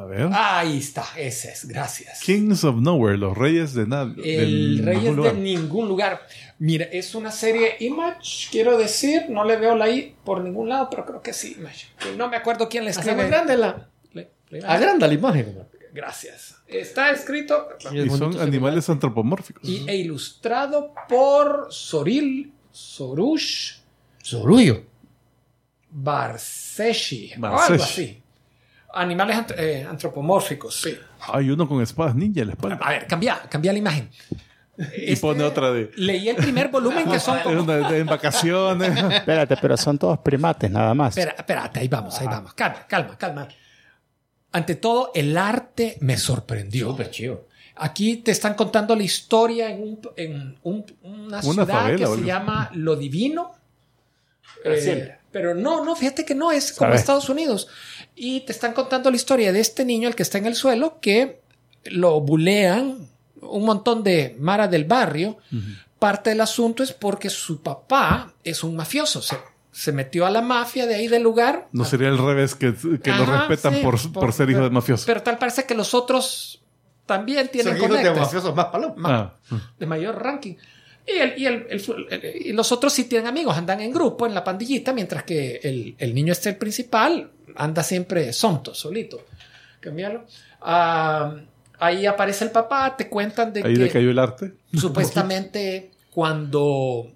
A 0.00 0.04
A 0.04 0.06
ver. 0.06 0.28
Ahí 0.32 0.78
está, 0.78 1.04
ese 1.16 1.50
es, 1.52 1.66
gracias. 1.66 2.20
Kings 2.22 2.64
of 2.64 2.76
Nowhere, 2.76 3.18
los 3.18 3.36
reyes 3.36 3.74
de 3.74 3.86
nada. 3.86 4.12
El 4.22 4.76
del 4.78 4.86
Reyes 4.86 5.02
ningún 5.04 5.22
de 5.22 5.32
ningún 5.34 5.88
lugar. 5.88 6.26
Mira, 6.58 6.84
es 6.86 7.14
una 7.14 7.30
serie 7.30 7.76
Image, 7.80 8.48
quiero 8.50 8.76
decir, 8.78 9.26
no 9.28 9.44
le 9.44 9.56
veo 9.56 9.74
la 9.76 9.88
I 9.90 10.14
por 10.24 10.40
ningún 10.42 10.68
lado, 10.68 10.88
pero 10.90 11.04
creo 11.06 11.22
que 11.22 11.32
sí, 11.32 11.56
Image. 11.58 11.86
No 12.16 12.28
me 12.28 12.36
acuerdo 12.36 12.68
quién 12.68 12.84
le 12.84 12.90
Hace 12.90 13.00
escribe. 13.00 13.22
más 13.22 13.30
grande 13.30 13.56
la. 13.56 13.88
Le- 14.12 14.30
Agranda 14.66 15.06
la 15.06 15.14
imagen. 15.14 15.58
Gracias. 15.92 16.56
Está 16.66 17.10
escrito 17.10 17.68
Y 17.92 18.08
son 18.10 18.38
animales 18.40 18.88
antropomórficos. 18.88 19.68
y, 19.68 19.84
e 19.88 19.96
ilustrado 19.96 20.94
por 21.08 21.66
Soril 21.70 22.52
Sorush 22.70 23.74
Sorullo. 24.22 24.84
Barseshi. 25.90 27.32
o 27.36 27.40
Barseshi. 27.40 27.72
Algo 27.72 27.84
así. 27.84 28.22
Animales 28.92 29.36
ant- 29.36 29.54
eh, 29.56 29.86
antropomórficos, 29.88 30.80
sí. 30.80 30.96
Hay 31.32 31.50
uno 31.50 31.68
con 31.68 31.80
espadas 31.82 32.14
ninja 32.14 32.40
en 32.40 32.48
la 32.48 32.52
espalda. 32.54 32.78
A 32.82 32.90
ver, 32.90 33.06
cambia, 33.06 33.40
cambia 33.48 33.72
la 33.72 33.78
imagen. 33.78 34.10
Y 34.96 35.14
pone 35.16 35.44
otra 35.44 35.70
de. 35.70 35.90
Leí 35.96 36.28
el 36.28 36.36
primer 36.36 36.68
volumen 36.68 37.08
que 37.10 37.20
son 37.20 37.36
Es 37.38 37.42
como... 37.44 37.62
una 37.62 37.76
de- 37.88 37.98
en 37.98 38.06
vacaciones. 38.06 38.98
Espérate, 39.12 39.56
pero 39.58 39.76
son 39.76 39.98
todos 39.98 40.18
primates 40.20 40.70
nada 40.70 40.94
más. 40.94 41.16
Espera, 41.16 41.34
espérate, 41.38 41.80
ahí 41.80 41.88
vamos, 41.88 42.18
ahí 42.20 42.26
vamos. 42.26 42.54
Calma, 42.54 42.86
calma, 42.88 43.18
calma. 43.18 43.48
Ante 44.52 44.74
todo, 44.76 45.12
el 45.14 45.36
arte 45.36 45.96
me 46.00 46.16
sorprendió. 46.16 46.90
Súper 46.90 47.10
chido. 47.10 47.46
Aquí 47.76 48.16
te 48.16 48.30
están 48.32 48.54
contando 48.54 48.96
la 48.96 49.02
historia 49.02 49.70
en, 49.70 49.82
un- 49.82 50.00
en 50.16 50.58
un- 50.64 50.84
una, 51.02 51.26
Una 51.26 51.42
ciudad 51.42 51.68
favela, 51.68 51.96
que 51.98 52.04
se 52.04 52.08
boludo. 52.10 52.26
llama 52.26 52.70
Lo 52.74 52.96
Divino. 52.96 53.52
Brasil. 54.64 54.98
Eh, 54.98 55.18
pero 55.32 55.54
no, 55.54 55.84
no, 55.84 55.94
fíjate 55.94 56.24
que 56.24 56.34
no, 56.34 56.50
es 56.50 56.72
como. 56.72 56.92
Estados 56.92 57.28
Unidos. 57.28 57.68
Y 58.14 58.40
te 58.40 58.52
están 58.52 58.72
contando 58.72 59.10
la 59.10 59.16
historia 59.16 59.52
de 59.52 59.60
este 59.60 59.84
niño, 59.84 60.08
el 60.08 60.14
que 60.14 60.22
está 60.22 60.38
en 60.38 60.46
el 60.46 60.54
suelo, 60.54 60.98
que 61.00 61.40
lo 61.84 62.20
bulean 62.20 63.08
un 63.42 63.64
montón 63.64 64.02
de 64.02 64.36
Mara 64.38 64.68
del 64.68 64.84
barrio. 64.84 65.38
Parte 65.98 66.30
del 66.30 66.40
asunto 66.40 66.82
es 66.82 66.92
porque 66.92 67.30
su 67.30 67.62
papá 67.62 68.32
es 68.42 68.64
un 68.64 68.74
mafioso. 68.74 69.22
Se, 69.22 69.36
se 69.70 69.92
metió 69.92 70.26
a 70.26 70.30
la 70.30 70.40
mafia 70.40 70.86
de 70.86 70.94
ahí 70.94 71.08
del 71.08 71.22
lugar. 71.22 71.68
No 71.72 71.84
sería 71.84 72.08
al 72.08 72.18
revés, 72.18 72.54
que, 72.54 72.74
que 72.74 73.12
lo 73.12 73.26
respetan 73.26 73.74
sí, 73.74 73.80
por, 73.82 74.12
por, 74.12 74.32
ser 74.32 74.50
hijo 74.50 74.62
de 74.62 74.70
mafioso. 74.70 75.04
Pero 75.06 75.22
tal 75.22 75.38
parece 75.38 75.64
que 75.64 75.74
los 75.74 75.94
otros 75.94 76.62
también 77.06 77.48
tienen 77.48 77.74
Son 77.74 77.76
hijos 77.76 77.90
de 77.90 77.96
conectes 77.96 78.20
mafiosos 78.20 78.54
más 78.54 78.66
palomas. 78.66 79.30
Ah, 79.50 79.60
de 79.78 79.86
mayor 79.86 80.22
ranking. 80.22 80.54
Y, 81.06 81.12
el- 81.18 81.34
y, 81.38 81.46
el- 81.46 81.66
y 82.46 82.52
los 82.52 82.70
otros 82.72 82.92
sí 82.92 83.04
tienen 83.04 83.26
amigos, 83.26 83.56
andan 83.56 83.80
en 83.80 83.92
grupo, 83.92 84.26
en 84.26 84.34
la 84.34 84.44
pandillita, 84.44 84.92
mientras 84.92 85.24
que 85.24 85.60
el, 85.62 85.94
el 85.98 86.14
niño 86.14 86.32
este, 86.32 86.50
el 86.50 86.56
principal, 86.56 87.30
anda 87.56 87.82
siempre 87.82 88.32
sonto, 88.32 88.74
solito. 88.74 89.24
Cambiarlo. 89.80 90.26
Ah, 90.60 91.34
ahí 91.78 92.06
aparece 92.06 92.44
el 92.44 92.50
papá, 92.50 92.96
te 92.96 93.08
cuentan 93.08 93.52
de 93.52 93.60
ahí 93.64 93.74
que 93.74 93.80
decayó 93.84 94.10
el 94.10 94.18
arte. 94.18 94.52
supuestamente 94.78 95.90
cuando 96.12 97.12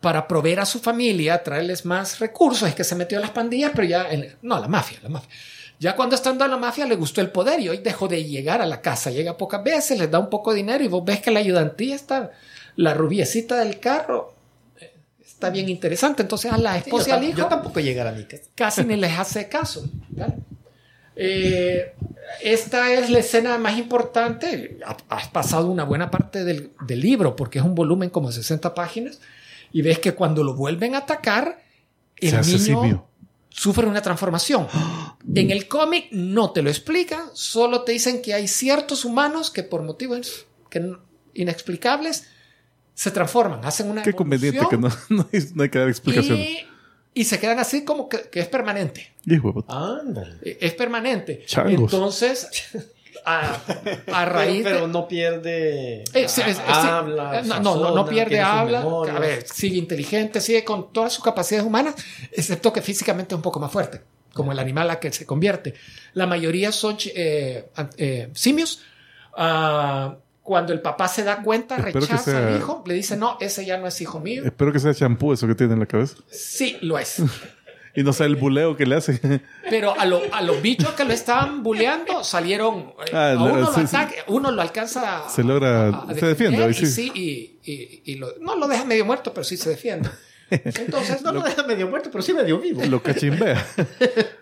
para 0.00 0.26
proveer 0.26 0.58
a 0.60 0.66
su 0.66 0.80
familia, 0.80 1.42
traerles 1.44 1.84
más 1.84 2.18
recursos, 2.18 2.68
es 2.68 2.74
que 2.74 2.82
se 2.84 2.96
metió 2.96 3.18
a 3.18 3.20
las 3.20 3.30
pandillas, 3.30 3.70
pero 3.74 3.86
ya, 3.86 4.10
en- 4.10 4.34
no, 4.42 4.56
a 4.56 4.60
la 4.60 4.66
mafia, 4.68 4.98
la 5.02 5.08
mafia. 5.08 5.30
Ya 5.78 5.94
cuando 5.96 6.14
estando 6.16 6.44
en 6.44 6.50
la 6.50 6.56
mafia 6.56 6.86
le 6.86 6.96
gustó 6.96 7.20
el 7.20 7.30
poder 7.30 7.60
y 7.60 7.68
hoy 7.68 7.78
dejó 7.78 8.06
de 8.08 8.22
llegar 8.24 8.60
a 8.62 8.66
la 8.66 8.80
casa, 8.80 9.10
llega 9.10 9.36
pocas 9.36 9.62
veces, 9.64 9.98
les 9.98 10.10
da 10.10 10.18
un 10.18 10.28
poco 10.28 10.50
de 10.50 10.56
dinero 10.58 10.82
y 10.84 10.88
vos 10.88 11.04
ves 11.04 11.20
que 11.20 11.30
la 11.30 11.40
ayudantía 11.40 11.94
está, 11.94 12.32
la 12.76 12.94
rubiecita 12.94 13.56
del 13.60 13.78
carro, 13.80 14.34
eh, 14.80 14.92
está 15.24 15.50
bien 15.50 15.68
interesante. 15.68 16.22
Entonces 16.22 16.52
a 16.52 16.58
la 16.58 16.74
Sí, 16.74 16.78
yo, 16.90 16.98
esposa 16.98 17.08
y 17.08 17.12
al 17.12 17.20
tam- 17.20 17.28
hijo 17.28 17.38
yo 17.38 17.46
tampoco 17.46 17.80
llegar 17.80 18.06
a 18.06 18.12
mi 18.12 18.24
casa. 18.24 18.44
casi 18.54 18.84
ni 18.84 18.96
les 18.96 19.18
hace 19.18 19.48
caso. 19.48 19.84
Eh, 21.14 21.92
esta 22.42 22.92
es 22.92 23.10
la 23.10 23.18
escena 23.18 23.58
más 23.58 23.76
importante. 23.78 24.78
Ha- 24.86 24.96
Has 25.08 25.28
pasado 25.28 25.68
una 25.70 25.84
buena 25.84 26.10
parte 26.10 26.44
del, 26.44 26.72
del 26.86 27.00
libro 27.00 27.36
porque 27.36 27.58
es 27.58 27.64
un 27.64 27.74
volumen 27.74 28.08
como 28.10 28.28
de 28.28 28.34
60 28.34 28.74
páginas 28.74 29.20
y 29.72 29.82
ves 29.82 29.98
que 29.98 30.12
cuando 30.14 30.42
lo 30.42 30.54
vuelven 30.54 30.94
a 30.94 30.98
atacar, 30.98 31.62
el 32.16 32.30
Se 32.30 32.36
hace 32.36 32.52
niño 32.52 32.64
simio. 32.82 33.06
sufre 33.50 33.86
una 33.86 34.00
transformación. 34.00 34.66
En 35.34 35.50
el 35.50 35.68
cómic 35.68 36.06
no 36.12 36.52
te 36.52 36.62
lo 36.62 36.70
explican, 36.70 37.24
solo 37.34 37.82
te 37.82 37.92
dicen 37.92 38.22
que 38.22 38.32
hay 38.34 38.48
ciertos 38.48 39.04
humanos 39.04 39.50
que 39.50 39.62
por 39.62 39.82
motivos 39.82 40.46
que 40.70 40.94
inexplicables 41.34 42.26
se 42.94 43.10
transforman, 43.10 43.64
hacen 43.64 43.90
una 43.90 44.02
Qué 44.02 44.12
conveniente 44.12 44.60
que 44.68 44.76
no, 44.76 44.88
no, 45.08 45.26
hay, 45.32 45.40
no 45.54 45.62
hay 45.62 45.68
que 45.70 45.78
dar 45.78 45.88
explicación. 45.88 46.38
y, 46.38 46.58
y 47.14 47.24
se 47.24 47.38
quedan 47.38 47.58
así 47.58 47.84
como 47.84 48.08
que, 48.08 48.22
que 48.30 48.40
es 48.40 48.48
permanente. 48.48 49.12
Hijo 49.26 49.48
de 49.48 49.54
puta. 49.54 49.72
Ándale. 50.00 50.36
Eh, 50.42 50.58
Es 50.60 50.74
permanente. 50.74 51.44
Changos. 51.46 51.92
Entonces, 51.92 52.48
a, 53.24 53.56
a 54.12 54.24
raíz 54.26 54.62
pero, 54.64 54.82
de- 54.82 54.88
no 54.92 55.06
pierde 55.08 56.02
Eh, 56.12 56.28
sí, 56.28 56.40
es- 56.40 56.48
es- 56.48 56.56
sí. 56.56 56.62
habla, 56.66 57.40
Eh, 57.40 57.42
no, 57.44 57.60
no, 57.60 57.76
no, 57.76 57.94
no 57.94 58.06
pierde 58.06 58.40
habla. 58.40 58.80
A 58.82 59.18
ver, 59.18 59.46
sigue 59.46 59.76
inteligente, 59.76 60.40
sigue 60.40 60.64
con 60.64 60.92
todas 60.92 61.12
sus 61.12 61.22
capacidades 61.24 61.66
humanas, 61.66 61.94
excepto 62.32 62.72
que 62.72 62.82
físicamente 62.82 63.34
es 63.34 63.36
un 63.36 63.42
poco 63.42 63.60
más 63.60 63.70
fuerte, 63.70 64.00
como 64.32 64.50
el 64.52 64.58
animal 64.58 64.90
a 64.90 64.98
que 64.98 65.12
se 65.12 65.24
convierte. 65.26 65.74
La 66.14 66.26
mayoría 66.26 66.72
son 66.72 66.96
eh, 67.14 67.68
eh, 67.96 68.28
simios. 68.34 68.80
Ah, 69.36 70.16
cuando 70.42 70.72
el 70.72 70.80
papá 70.80 71.08
se 71.08 71.22
da 71.24 71.42
cuenta, 71.42 71.76
rechaza 71.76 72.18
sea- 72.18 72.48
al 72.48 72.56
hijo, 72.56 72.82
le 72.86 72.94
dice, 72.94 73.16
no, 73.16 73.36
ese 73.40 73.64
ya 73.64 73.78
no 73.78 73.86
es 73.86 74.00
hijo 74.00 74.18
mío. 74.20 74.42
Espero 74.44 74.72
que 74.72 74.78
sea 74.80 74.92
champú 74.94 75.32
eso 75.32 75.46
que 75.46 75.54
tiene 75.54 75.74
en 75.74 75.80
la 75.80 75.86
cabeza. 75.86 76.16
Sí, 76.30 76.78
lo 76.82 76.98
es. 76.98 77.16
Y 77.94 78.02
no 78.04 78.14
sea 78.14 78.24
el 78.24 78.36
buleo 78.36 78.74
que 78.74 78.86
le 78.86 78.96
hace. 78.96 79.20
Pero 79.68 79.92
a, 80.00 80.06
lo- 80.06 80.22
a 80.32 80.40
los 80.40 80.62
bichos 80.62 80.92
que 80.92 81.04
lo 81.04 81.12
estaban 81.12 81.62
buleando 81.62 82.24
salieron. 82.24 82.94
eh, 83.06 83.10
Ah, 83.12 83.30
a 83.32 83.34
no, 83.34 83.44
uno, 83.44 83.56
lo 83.58 83.66
sí, 83.66 83.80
sí. 83.86 83.94
ataca- 83.94 84.14
uno 84.28 84.50
lo 84.50 84.62
alcanza. 84.62 85.28
Se 85.28 85.44
logra- 85.44 85.88
a- 85.90 86.10
a 86.10 86.14
se 86.14 86.24
defiende, 86.24 86.70
Y 86.70 86.72
sí. 86.86 87.12
y, 87.14 87.70
y- 87.70 88.02
y 88.06 88.14
lo- 88.14 88.32
no 88.40 88.56
lo 88.56 88.66
deja 88.66 88.86
medio 88.86 89.04
muerto, 89.04 89.34
pero 89.34 89.44
sí 89.44 89.58
se 89.58 89.68
defiende. 89.68 90.08
Entonces, 90.50 91.20
No 91.20 91.32
lo 91.32 91.42
deja 91.42 91.64
medio 91.64 91.86
muerto, 91.86 92.08
pero 92.10 92.22
sí 92.22 92.32
medio 92.32 92.58
vivo. 92.60 92.82
Lo 92.86 93.02
cachimbea. 93.02 93.62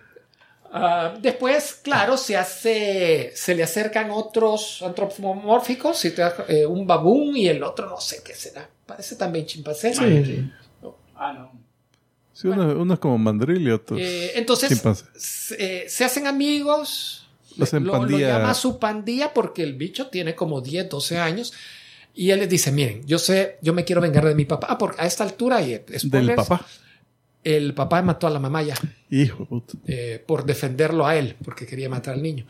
ah, 0.70 1.14
después, 1.20 1.80
claro, 1.82 2.16
se 2.16 2.36
hace. 2.36 3.32
Se 3.34 3.54
le 3.54 3.62
acercan 3.62 4.10
otros 4.10 4.82
antropomórficos. 4.82 6.04
Eh, 6.04 6.66
un 6.66 6.86
babún 6.86 7.36
y 7.36 7.48
el 7.48 7.62
otro 7.62 7.88
no 7.88 8.00
sé 8.00 8.22
qué 8.24 8.34
será. 8.34 8.68
Parece 8.86 9.16
también 9.16 9.46
chimpancé. 9.46 9.92
Ah, 11.16 11.32
no. 11.32 11.52
Sí, 12.32 12.48
uno, 12.48 12.80
uno 12.80 12.94
es 12.94 13.00
como 13.00 13.18
mandril 13.18 13.60
y 13.68 13.70
otro. 13.70 13.98
Eh, 13.98 14.32
entonces, 14.38 14.70
Chimpancé. 14.70 15.04
se, 15.14 15.88
se 15.88 16.04
hacen 16.04 16.26
amigos. 16.26 17.28
Lo 17.56 17.64
hacen 17.64 17.84
lo, 17.84 18.02
lo 18.06 18.18
llama 18.18 18.54
su 18.54 18.78
pandilla 18.78 19.34
porque 19.34 19.62
el 19.62 19.74
bicho 19.74 20.06
tiene 20.06 20.34
como 20.34 20.62
10, 20.62 20.88
12 20.88 21.18
años. 21.18 21.52
Y 22.14 22.30
él 22.30 22.40
les 22.40 22.48
dice, 22.48 22.72
miren, 22.72 23.06
yo 23.06 23.18
sé, 23.18 23.58
yo 23.62 23.72
me 23.72 23.84
quiero 23.84 24.00
vengar 24.00 24.24
de 24.24 24.34
mi 24.34 24.44
papá. 24.44 24.68
Ah, 24.70 24.78
porque 24.78 25.00
a 25.00 25.06
esta 25.06 25.24
altura, 25.24 25.62
y 25.62 25.78
Del 25.78 26.00
spoilers, 26.00 26.36
papá. 26.36 26.66
El 27.44 27.74
papá 27.74 28.02
mató 28.02 28.26
a 28.26 28.30
la 28.30 28.38
mamá 28.38 28.62
ya 28.62 28.74
Hijo 29.10 29.38
de 29.40 29.46
puta. 29.46 29.74
eh, 29.86 30.22
por 30.26 30.44
defenderlo 30.44 31.06
a 31.06 31.16
él, 31.16 31.36
porque 31.44 31.66
quería 31.66 31.88
matar 31.88 32.14
al 32.14 32.22
niño. 32.22 32.46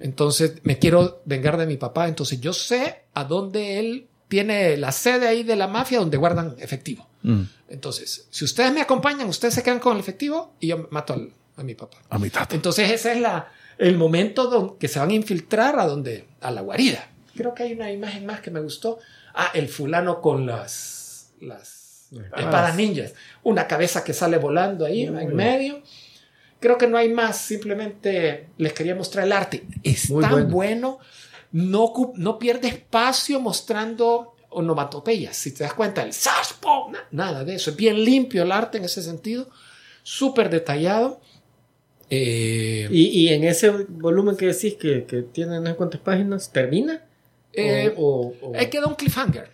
Entonces, 0.00 0.54
me 0.62 0.78
quiero 0.78 1.22
vengar 1.24 1.56
de 1.56 1.66
mi 1.66 1.76
papá. 1.76 2.08
Entonces, 2.08 2.40
yo 2.40 2.52
sé 2.52 3.02
a 3.14 3.24
dónde 3.24 3.78
él 3.78 4.06
tiene 4.28 4.76
la 4.76 4.92
sede 4.92 5.26
ahí 5.28 5.42
de 5.42 5.56
la 5.56 5.66
mafia 5.66 5.98
donde 5.98 6.16
guardan 6.16 6.54
efectivo. 6.58 7.08
Mm. 7.22 7.42
Entonces, 7.68 8.26
si 8.30 8.44
ustedes 8.44 8.72
me 8.72 8.80
acompañan, 8.80 9.28
ustedes 9.28 9.54
se 9.54 9.62
quedan 9.62 9.80
con 9.80 9.94
el 9.94 10.00
efectivo 10.00 10.54
y 10.60 10.68
yo 10.68 10.86
mato 10.90 11.12
al- 11.14 11.32
a 11.56 11.62
mi 11.62 11.74
papá. 11.74 11.98
A 12.08 12.18
mitad. 12.18 12.48
Entonces 12.54 12.90
ese 12.90 13.12
es 13.12 13.20
la, 13.20 13.48
el 13.76 13.98
momento 13.98 14.46
don- 14.48 14.78
que 14.78 14.88
se 14.88 14.98
van 15.00 15.10
a 15.10 15.14
infiltrar 15.14 15.78
a 15.78 15.86
donde 15.86 16.26
a 16.40 16.50
la 16.50 16.60
guarida. 16.62 17.10
Creo 17.34 17.52
que 17.54 17.64
hay 17.64 17.72
una 17.72 17.90
imagen 17.92 18.24
más 18.24 18.40
que 18.40 18.50
me 18.50 18.60
gustó. 18.60 18.98
Ah, 19.34 19.50
el 19.54 19.68
fulano 19.68 20.20
con 20.20 20.46
las 20.46 21.32
las 21.40 21.79
espadas 22.36 22.76
ninjas, 22.76 23.14
una 23.42 23.66
cabeza 23.66 24.02
que 24.04 24.12
sale 24.12 24.36
volando 24.38 24.84
ahí 24.84 25.02
en 25.04 25.34
medio. 25.36 25.82
Creo 26.58 26.76
que 26.76 26.86
no 26.86 26.98
hay 26.98 27.08
más, 27.08 27.38
simplemente 27.38 28.48
les 28.58 28.72
quería 28.72 28.94
mostrar 28.94 29.24
el 29.24 29.32
arte. 29.32 29.64
Es 29.82 30.10
Muy 30.10 30.22
tan 30.22 30.32
bueno. 30.32 30.48
bueno, 30.50 30.98
no, 31.52 31.92
no 32.16 32.38
pierde 32.38 32.68
espacio 32.68 33.40
mostrando 33.40 34.34
onomatopeyas. 34.50 35.36
Si 35.36 35.52
te 35.52 35.64
das 35.64 35.72
cuenta, 35.74 36.02
el 36.02 36.12
sash, 36.12 36.52
na- 36.90 37.06
nada 37.12 37.44
de 37.44 37.54
eso. 37.54 37.70
Es 37.70 37.76
bien 37.76 38.04
limpio 38.04 38.42
el 38.42 38.52
arte 38.52 38.78
en 38.78 38.84
ese 38.84 39.02
sentido, 39.02 39.48
súper 40.02 40.50
detallado. 40.50 41.20
Eh, 42.10 42.88
Y, 42.90 43.04
y 43.20 43.28
en 43.28 43.44
ese 43.44 43.70
volumen 43.70 44.36
que 44.36 44.46
decís 44.46 44.74
que, 44.74 45.04
que 45.04 45.22
tiene 45.22 45.60
no 45.60 45.66
sé 45.70 45.76
cuántas 45.76 46.00
páginas, 46.00 46.50
¿termina? 46.52 47.04
eh, 47.52 47.94
o, 47.96 48.32
o- 48.42 48.48
o- 48.50 48.70
queda 48.70 48.86
un 48.86 48.94
cliffhanger. 48.94 49.50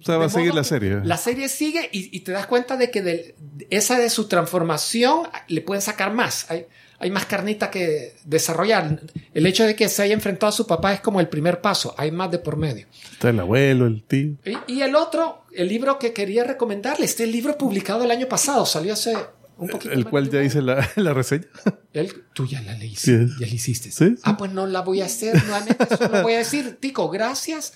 O 0.00 0.04
sea, 0.04 0.16
va 0.16 0.26
a 0.26 0.28
seguir 0.30 0.54
la 0.54 0.64
serie. 0.64 1.00
La 1.04 1.16
serie 1.16 1.48
sigue 1.48 1.88
y, 1.92 2.16
y 2.16 2.20
te 2.20 2.32
das 2.32 2.46
cuenta 2.46 2.76
de 2.76 2.90
que 2.90 3.02
de, 3.02 3.34
esa 3.70 3.98
de 3.98 4.08
su 4.10 4.26
transformación 4.28 5.28
le 5.48 5.60
pueden 5.60 5.82
sacar 5.82 6.12
más. 6.12 6.50
Hay, 6.50 6.66
hay 6.98 7.10
más 7.10 7.26
carnita 7.26 7.70
que 7.70 8.14
desarrollar. 8.24 9.00
El 9.34 9.46
hecho 9.46 9.64
de 9.64 9.74
que 9.74 9.88
se 9.88 10.02
haya 10.02 10.14
enfrentado 10.14 10.48
a 10.48 10.52
su 10.52 10.66
papá 10.66 10.92
es 10.92 11.00
como 11.00 11.20
el 11.20 11.28
primer 11.28 11.60
paso. 11.60 11.94
Hay 11.96 12.10
más 12.10 12.30
de 12.30 12.38
por 12.38 12.56
medio. 12.56 12.86
Está 13.12 13.30
el 13.30 13.40
abuelo, 13.40 13.86
el 13.86 14.02
tío. 14.02 14.34
Y, 14.44 14.74
y 14.74 14.82
el 14.82 14.94
otro, 14.96 15.44
el 15.54 15.68
libro 15.68 15.98
que 15.98 16.12
quería 16.12 16.44
recomendarle, 16.44 17.04
este 17.06 17.26
libro 17.26 17.56
publicado 17.56 18.04
el 18.04 18.10
año 18.10 18.26
pasado, 18.28 18.66
salió 18.66 18.92
hace 18.92 19.16
Un 19.56 19.68
poquito 19.68 19.92
el 19.94 20.04
cual 20.06 20.30
ya 20.30 20.42
hice 20.42 20.60
la, 20.62 20.86
la 20.96 21.14
reseña. 21.14 21.46
El- 21.92 22.24
tú 22.34 22.46
ya 22.46 22.60
la 22.62 22.74
leíste. 22.74 23.26
Sí. 23.26 23.32
Ya 23.40 23.46
la 23.46 23.52
hiciste. 23.54 23.90
Sí, 23.90 24.08
sí. 24.10 24.14
Ah, 24.22 24.36
pues 24.36 24.52
no 24.52 24.66
la 24.66 24.80
voy 24.82 25.00
a 25.00 25.06
hacer 25.06 25.34
nuevamente. 25.44 25.96
Solo 25.96 26.22
voy 26.22 26.34
a 26.34 26.38
decir, 26.38 26.76
Tico, 26.80 27.08
gracias. 27.08 27.72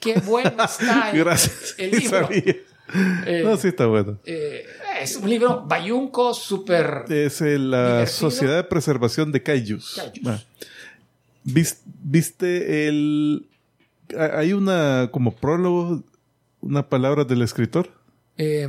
Qué 0.00 0.14
bueno 0.20 0.64
está 0.64 1.10
el, 1.10 1.18
Gracias. 1.18 1.74
el 1.78 1.90
libro. 1.92 2.28
Eh, 2.30 3.42
no, 3.44 3.56
sí 3.58 3.68
está 3.68 3.86
bueno. 3.86 4.18
eh, 4.24 4.64
es 5.02 5.16
un 5.16 5.28
libro 5.28 5.62
bayunco, 5.66 6.32
súper... 6.32 7.04
Es 7.10 7.40
la 7.42 7.46
Divertido. 8.02 8.06
Sociedad 8.06 8.56
de 8.56 8.64
Preservación 8.64 9.30
de 9.30 9.42
Kaijus. 9.42 10.00
Ah. 10.26 10.40
Vis- 11.44 11.82
¿Viste 12.02 12.88
el... 12.88 13.46
ha- 14.18 14.38
Hay 14.38 14.52
una 14.54 15.10
como 15.12 15.34
prólogo, 15.36 16.02
una 16.60 16.88
palabra 16.88 17.24
del 17.24 17.42
escritor? 17.42 17.90
Eh, 18.38 18.68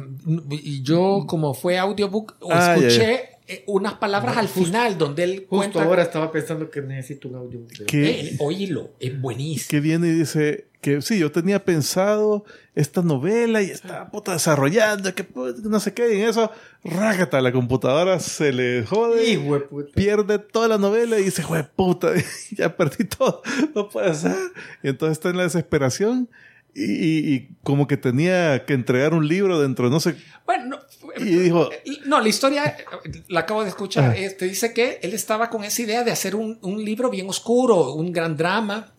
yo, 0.83 1.25
como 1.27 1.53
fue 1.53 1.77
audiobook, 1.77 2.35
o 2.41 2.51
Ah, 2.51 2.75
escuché 2.75 3.29
eh, 3.51 3.63
unas 3.65 3.95
palabras 3.95 4.37
al 4.37 4.47
final 4.47 4.99
donde 4.99 5.23
él 5.23 5.47
Justo 5.49 5.71
cuenta... 5.71 5.83
ahora 5.83 6.03
estaba 6.03 6.31
pensando 6.31 6.69
que 6.69 6.83
necesito 6.83 7.29
un 7.29 7.35
audio. 7.35 7.61
Que, 7.87 8.35
óyelo, 8.37 8.91
es 8.99 9.19
buenísimo. 9.19 9.69
que 9.71 9.79
viene 9.79 10.09
y 10.09 10.11
dice 10.11 10.67
que 10.81 11.01
sí, 11.01 11.17
yo 11.17 11.31
tenía 11.31 11.65
pensado 11.65 12.45
esta 12.75 13.01
novela 13.01 13.63
y 13.63 13.71
estaba 13.71 14.11
puta 14.11 14.33
desarrollando, 14.33 15.15
que 15.15 15.23
puta, 15.23 15.59
no 15.67 15.79
sé 15.79 15.95
qué, 15.95 16.13
y 16.13 16.21
en 16.21 16.29
eso, 16.29 16.51
rágata, 16.83 17.41
la 17.41 17.51
computadora 17.51 18.19
se 18.19 18.53
le 18.53 18.85
jode. 18.85 19.39
Puta. 19.67 19.89
pierde 19.95 20.37
toda 20.37 20.67
la 20.67 20.77
novela 20.77 21.17
y 21.17 21.23
dice, 21.23 21.43
puta, 21.75 22.13
ya 22.51 22.77
perdí 22.77 23.05
todo, 23.05 23.41
no 23.73 23.89
puede 23.89 24.13
ser. 24.13 24.37
Y 24.83 24.89
entonces 24.89 25.17
está 25.17 25.29
en 25.29 25.37
la 25.37 25.43
desesperación 25.43 26.29
y, 26.75 26.83
y- 26.83 27.33
y 27.35 27.49
como 27.63 27.87
que 27.87 27.97
tenía 27.97 28.65
que 28.65 28.73
entregar 28.73 29.13
un 29.13 29.27
libro 29.27 29.59
dentro 29.59 29.85
de 29.85 29.91
no 29.91 29.99
sé. 29.99 30.15
Bueno, 30.45 30.65
no, 30.65 30.79
Y 31.17 31.25
dijo, 31.25 31.69
No, 32.05 32.19
la 32.21 32.29
historia, 32.29 32.65
eh, 32.65 33.23
la 33.27 33.41
acabo 33.41 33.63
de 33.63 33.69
escuchar, 33.69 34.11
Ah. 34.11 34.17
este, 34.17 34.45
dice 34.45 34.73
que 34.73 34.99
él 35.01 35.13
estaba 35.13 35.49
con 35.49 35.63
esa 35.63 35.81
idea 35.81 36.03
de 36.03 36.11
hacer 36.11 36.35
un, 36.35 36.57
un 36.61 36.83
libro 36.85 37.09
bien 37.09 37.27
oscuro, 37.29 37.93
un 37.93 38.11
gran 38.11 38.37
drama, 38.37 38.93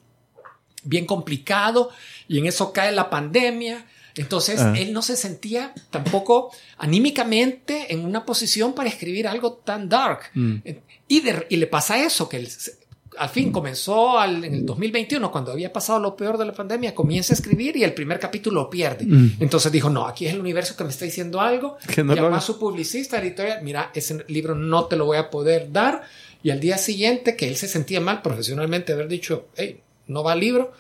bien 0.83 1.07
complicado, 1.07 1.91
y 2.29 2.39
en 2.39 2.47
eso 2.47 2.73
cae 2.73 2.93
la 2.93 3.09
pandemia. 3.11 3.87
Entonces, 4.16 4.61
Ah. 4.61 4.75
él 4.77 4.93
no 4.93 5.03
se 5.03 5.16
sentía 5.16 5.73
tampoco 5.91 6.51
anímicamente 6.79 7.93
en 7.93 8.05
una 8.05 8.25
posición 8.27 8.75
para 8.75 8.89
escribir 8.89 9.27
algo 9.29 9.53
tan 9.55 9.89
dark. 9.89 10.21
Mm. 10.35 10.57
Y, 11.09 11.21
de- 11.21 11.47
y 11.49 11.57
le 11.57 11.66
pasa 11.66 12.03
eso, 12.05 12.29
que 12.29 12.37
él 12.37 12.49
se- 12.49 12.73
al 13.21 13.29
fin 13.29 13.53
comenzó 13.53 14.18
al- 14.18 14.45
en 14.45 14.55
el 14.55 14.66
2021, 14.66 15.31
cuando 15.31 15.53
había 15.53 15.73
pasado 15.73 15.99
lo 16.01 16.16
peor 16.16 16.39
de 16.39 16.47
la 16.47 16.53
pandemia, 16.53 16.95
comienza 16.95 17.33
a 17.33 17.37
escribir 17.37 17.77
y 17.77 17.85
el 17.85 17.93
primer 17.95 18.18
capítulo 18.18 18.62
lo 18.62 18.71
pierde. 18.71 19.05
Mm. 19.07 19.37
Entonces 19.41 19.71
dijo, 19.71 19.91
no, 19.91 20.07
aquí 20.07 20.27
es 20.27 20.33
el 20.35 20.41
universo 20.41 20.75
que 20.77 20.85
me 20.85 20.91
está 20.91 21.05
diciendo 21.05 21.41
algo. 21.41 21.77
Que 21.95 22.03
no 22.03 22.14
Llamó 22.14 22.35
a 22.35 22.41
su 22.41 22.59
publicista, 22.59 23.21
editorial, 23.21 23.61
mira, 23.62 23.91
ese 23.95 24.25
libro 24.29 24.55
no 24.55 24.87
te 24.87 24.97
lo 24.97 25.05
voy 25.05 25.18
a 25.18 25.29
poder 25.31 25.71
dar. 25.71 26.03
Y 26.43 26.51
al 26.51 26.61
día 26.61 26.79
siguiente, 26.79 27.37
que 27.37 27.47
él 27.49 27.57
se 27.57 27.68
sentía 27.68 28.01
mal 28.01 28.23
profesionalmente, 28.23 28.93
haber 28.95 29.09
dicho, 29.09 29.49
hey, 29.57 29.81
no 30.07 30.23
va 30.25 30.33
el 30.33 30.41
libro. 30.41 30.73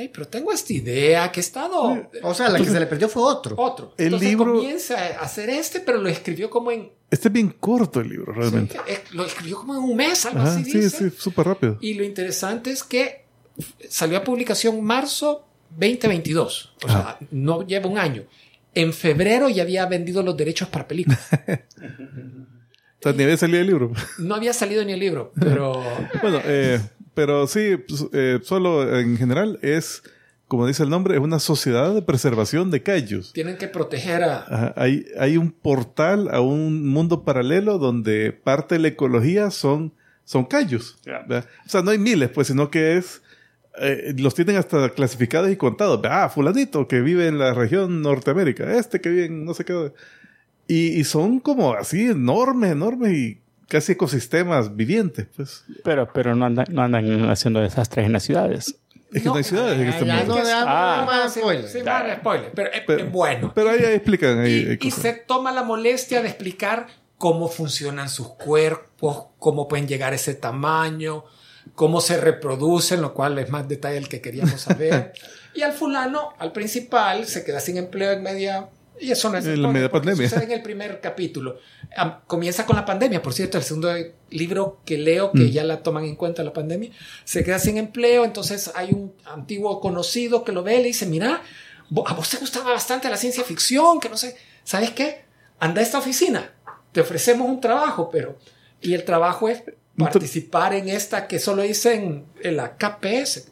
Hey, 0.00 0.10
pero 0.12 0.26
tengo 0.28 0.50
esta 0.50 0.72
idea 0.72 1.30
que 1.30 1.40
he 1.40 1.42
estado... 1.42 2.08
O 2.22 2.32
sea, 2.34 2.48
la 2.48 2.58
que 2.58 2.64
se 2.64 2.80
le 2.80 2.86
perdió 2.86 3.06
fue 3.08 3.22
otro. 3.22 3.54
Otro. 3.58 3.92
El 3.98 4.06
Entonces 4.06 4.28
libro- 4.30 4.54
comienza 4.54 4.94
a 4.98 5.20
hacer 5.24 5.50
este, 5.50 5.80
pero 5.80 5.98
lo 5.98 6.08
escribió 6.08 6.48
como 6.48 6.70
en... 6.72 6.90
este 7.10 7.28
es 7.28 7.32
bien 7.34 7.50
corto 7.60 8.00
el 8.00 8.08
libro, 8.08 8.32
realmente. 8.32 8.78
eh, 8.86 9.00
Lo 9.12 9.26
escribió 9.26 9.56
como 9.58 9.74
en 9.74 9.80
un 9.82 9.94
mes, 9.96 10.24
algo 10.24 10.40
Ajá, 10.40 10.52
así 10.54 10.64
sí, 10.64 10.78
dice. 10.78 11.10
sí, 11.10 11.16
súper 11.18 11.46
rápido. 11.48 11.76
Y 11.82 11.94
lo 11.94 12.04
interesante 12.04 12.70
es 12.70 12.82
que 12.82 13.26
salió 13.90 14.16
a 14.16 14.24
publicación 14.24 14.82
marzo 14.82 15.44
2022. 15.76 16.74
O 16.84 16.88
sea, 16.88 17.18
no 17.30 17.66
lleva 17.66 17.88
un 17.88 17.98
año. 17.98 18.24
En 18.74 18.92
febrero 18.94 19.48
ya 19.50 19.64
había 19.64 19.84
vendido 19.86 20.22
los 20.22 20.34
derechos 20.36 20.68
para 20.68 20.88
películas. 20.88 21.20
O 23.00 23.02
sea, 23.02 23.12
ni 23.14 23.22
había 23.22 23.36
salido 23.38 23.60
el 23.62 23.66
libro. 23.66 23.92
No 24.18 24.34
había 24.34 24.52
salido 24.52 24.84
ni 24.84 24.92
el 24.92 25.00
libro, 25.00 25.32
pero 25.40 25.82
Bueno, 26.22 26.38
eh, 26.44 26.78
pero 27.20 27.46
sí, 27.46 27.76
pues, 27.76 28.06
eh, 28.14 28.38
solo 28.42 28.98
en 28.98 29.18
general 29.18 29.58
es, 29.60 30.02
como 30.48 30.66
dice 30.66 30.84
el 30.84 30.88
nombre, 30.88 31.16
es 31.16 31.20
una 31.20 31.38
sociedad 31.38 31.94
de 31.94 32.00
preservación 32.00 32.70
de 32.70 32.82
kaijus. 32.82 33.34
tienen 33.34 33.58
que 33.58 33.68
proteger 33.68 34.24
a... 34.24 34.38
Ajá, 34.48 34.74
hay, 34.74 35.04
hay 35.18 35.36
un 35.36 35.50
portal 35.50 36.30
a 36.32 36.40
un 36.40 36.88
mundo 36.88 37.22
paralelo 37.22 37.76
donde 37.76 38.32
parte 38.32 38.76
de 38.76 38.80
la 38.80 38.88
ecología 38.88 39.50
son, 39.50 39.92
son. 40.24 40.48
Ya. 40.50 41.18
¿verdad? 41.28 41.44
O 41.66 41.68
sea, 41.68 41.82
no 41.82 41.90
hay 41.90 41.98
miles, 41.98 42.30
pues, 42.30 42.46
sino 42.46 42.70
que 42.70 42.96
es... 42.96 43.20
eh, 43.78 44.14
los 44.16 44.34
tienen 44.34 44.56
hasta 44.56 44.88
clasificados 44.88 45.50
y 45.50 45.56
contados. 45.56 46.00
Ah, 46.04 46.30
fulanito 46.30 46.88
que 46.88 47.02
vive 47.02 47.26
en 47.26 47.38
la 47.38 47.52
región 47.52 48.00
Norteamérica. 48.00 48.78
Este 48.78 49.02
que 49.02 49.10
vive 49.10 49.26
en 49.26 49.44
no 49.44 49.52
sé 49.52 49.66
qué. 49.66 49.92
Y, 50.66 50.98
y 50.98 51.04
son 51.04 51.38
como 51.38 51.74
así 51.74 52.06
enormes, 52.06 52.72
enormes 52.72 53.12
y 53.12 53.40
casi 53.70 53.92
ecosistemas 53.92 54.76
vivientes, 54.76 55.26
pues. 55.34 55.64
Pero, 55.84 56.12
pero 56.12 56.34
no, 56.34 56.44
andan, 56.44 56.66
no 56.70 56.82
andan 56.82 57.30
haciendo 57.30 57.60
desastres 57.60 58.04
en 58.06 58.12
las 58.12 58.24
ciudades. 58.24 58.76
Es 59.12 59.22
que 59.22 59.28
no, 59.28 59.34
hay 59.36 59.44
ciudades 59.44 59.78
en 59.80 59.88
este 59.88 60.04
ya 60.06 60.16
mundo. 60.18 60.36
no, 60.36 60.42
no, 60.44 60.50
Ah. 60.66 61.02
más 61.06 61.32
Sí, 61.32 61.40
spoiler. 61.40 61.68
sí, 61.68 61.82
más 61.82 62.16
spoiler, 62.18 62.52
pero 62.54 62.70
Pero- 62.86 63.06
bueno. 63.10 63.52
Pero 63.54 63.70
ahí, 63.70 63.78
explican. 63.82 64.38
Ahí, 64.40 64.52
y, 64.52 64.68
hay 64.70 64.78
y 64.82 64.90
se 64.90 65.12
toma 65.14 65.50
la 65.52 65.62
molestia 65.62 66.20
de 66.22 66.28
explicar 66.28 66.86
cómo 67.18 67.48
funcionan 67.48 68.08
sus 68.08 68.28
cuerpos, 68.34 69.26
cómo 69.38 69.66
pueden 69.68 69.88
llegar 69.88 70.12
a 70.12 70.16
ese 70.16 70.34
tamaño, 70.34 71.24
cómo 71.74 72.00
se 72.00 72.18
reproducen, 72.20 73.00
lo 73.02 73.12
cual 73.14 73.38
es 73.38 73.50
más 73.50 73.66
detalle 73.68 73.96
el 73.98 74.08
que 74.08 74.20
queríamos 74.20 74.60
saber. 74.60 75.12
y 75.54 75.62
al 75.62 75.72
fulano, 75.72 76.30
al 76.38 76.52
principal, 76.52 77.26
se 77.26 77.44
queda 77.44 77.60
sin 77.60 77.76
empleo 77.78 78.12
en 78.12 78.22
media... 78.22 78.68
Y 79.00 79.10
eso 79.10 79.30
no 79.30 79.38
es 79.38 79.46
En 79.46 79.62
la 79.62 79.68
media 79.68 79.90
pandemia. 79.90 80.28
sucede 80.28 80.44
en 80.44 80.52
el 80.52 80.62
primer 80.62 81.00
capítulo. 81.00 81.58
Comienza 82.26 82.66
con 82.66 82.76
la 82.76 82.84
pandemia, 82.84 83.22
por 83.22 83.32
cierto, 83.32 83.56
el 83.58 83.64
segundo 83.64 83.90
libro 84.30 84.80
que 84.84 84.98
leo, 84.98 85.32
que 85.32 85.44
Mm. 85.44 85.50
ya 85.50 85.64
la 85.64 85.82
toman 85.82 86.04
en 86.04 86.16
cuenta 86.16 86.42
la 86.42 86.52
pandemia, 86.52 86.90
se 87.24 87.42
queda 87.42 87.58
sin 87.58 87.78
empleo, 87.78 88.24
entonces 88.24 88.70
hay 88.74 88.92
un 88.92 89.12
antiguo 89.24 89.80
conocido 89.80 90.44
que 90.44 90.52
lo 90.52 90.62
ve 90.62 90.74
y 90.76 90.78
le 90.78 90.84
dice, 90.88 91.06
mira, 91.06 91.42
a 92.06 92.14
vos 92.14 92.28
te 92.28 92.36
gustaba 92.36 92.70
bastante 92.72 93.08
la 93.08 93.16
ciencia 93.16 93.42
ficción, 93.42 93.98
que 94.00 94.08
no 94.08 94.16
sé, 94.16 94.36
¿sabes 94.64 94.90
qué? 94.90 95.24
Anda 95.58 95.80
a 95.80 95.84
esta 95.84 95.98
oficina, 95.98 96.52
te 96.92 97.00
ofrecemos 97.00 97.48
un 97.48 97.60
trabajo, 97.60 98.10
pero... 98.12 98.38
Y 98.82 98.94
el 98.94 99.04
trabajo 99.04 99.48
es 99.48 99.62
participar 99.96 100.72
en 100.74 100.88
esta 100.88 101.26
que 101.28 101.38
solo 101.38 101.62
dicen 101.62 102.24
en 102.42 102.56
la 102.56 102.76
KPS. 102.78 103.49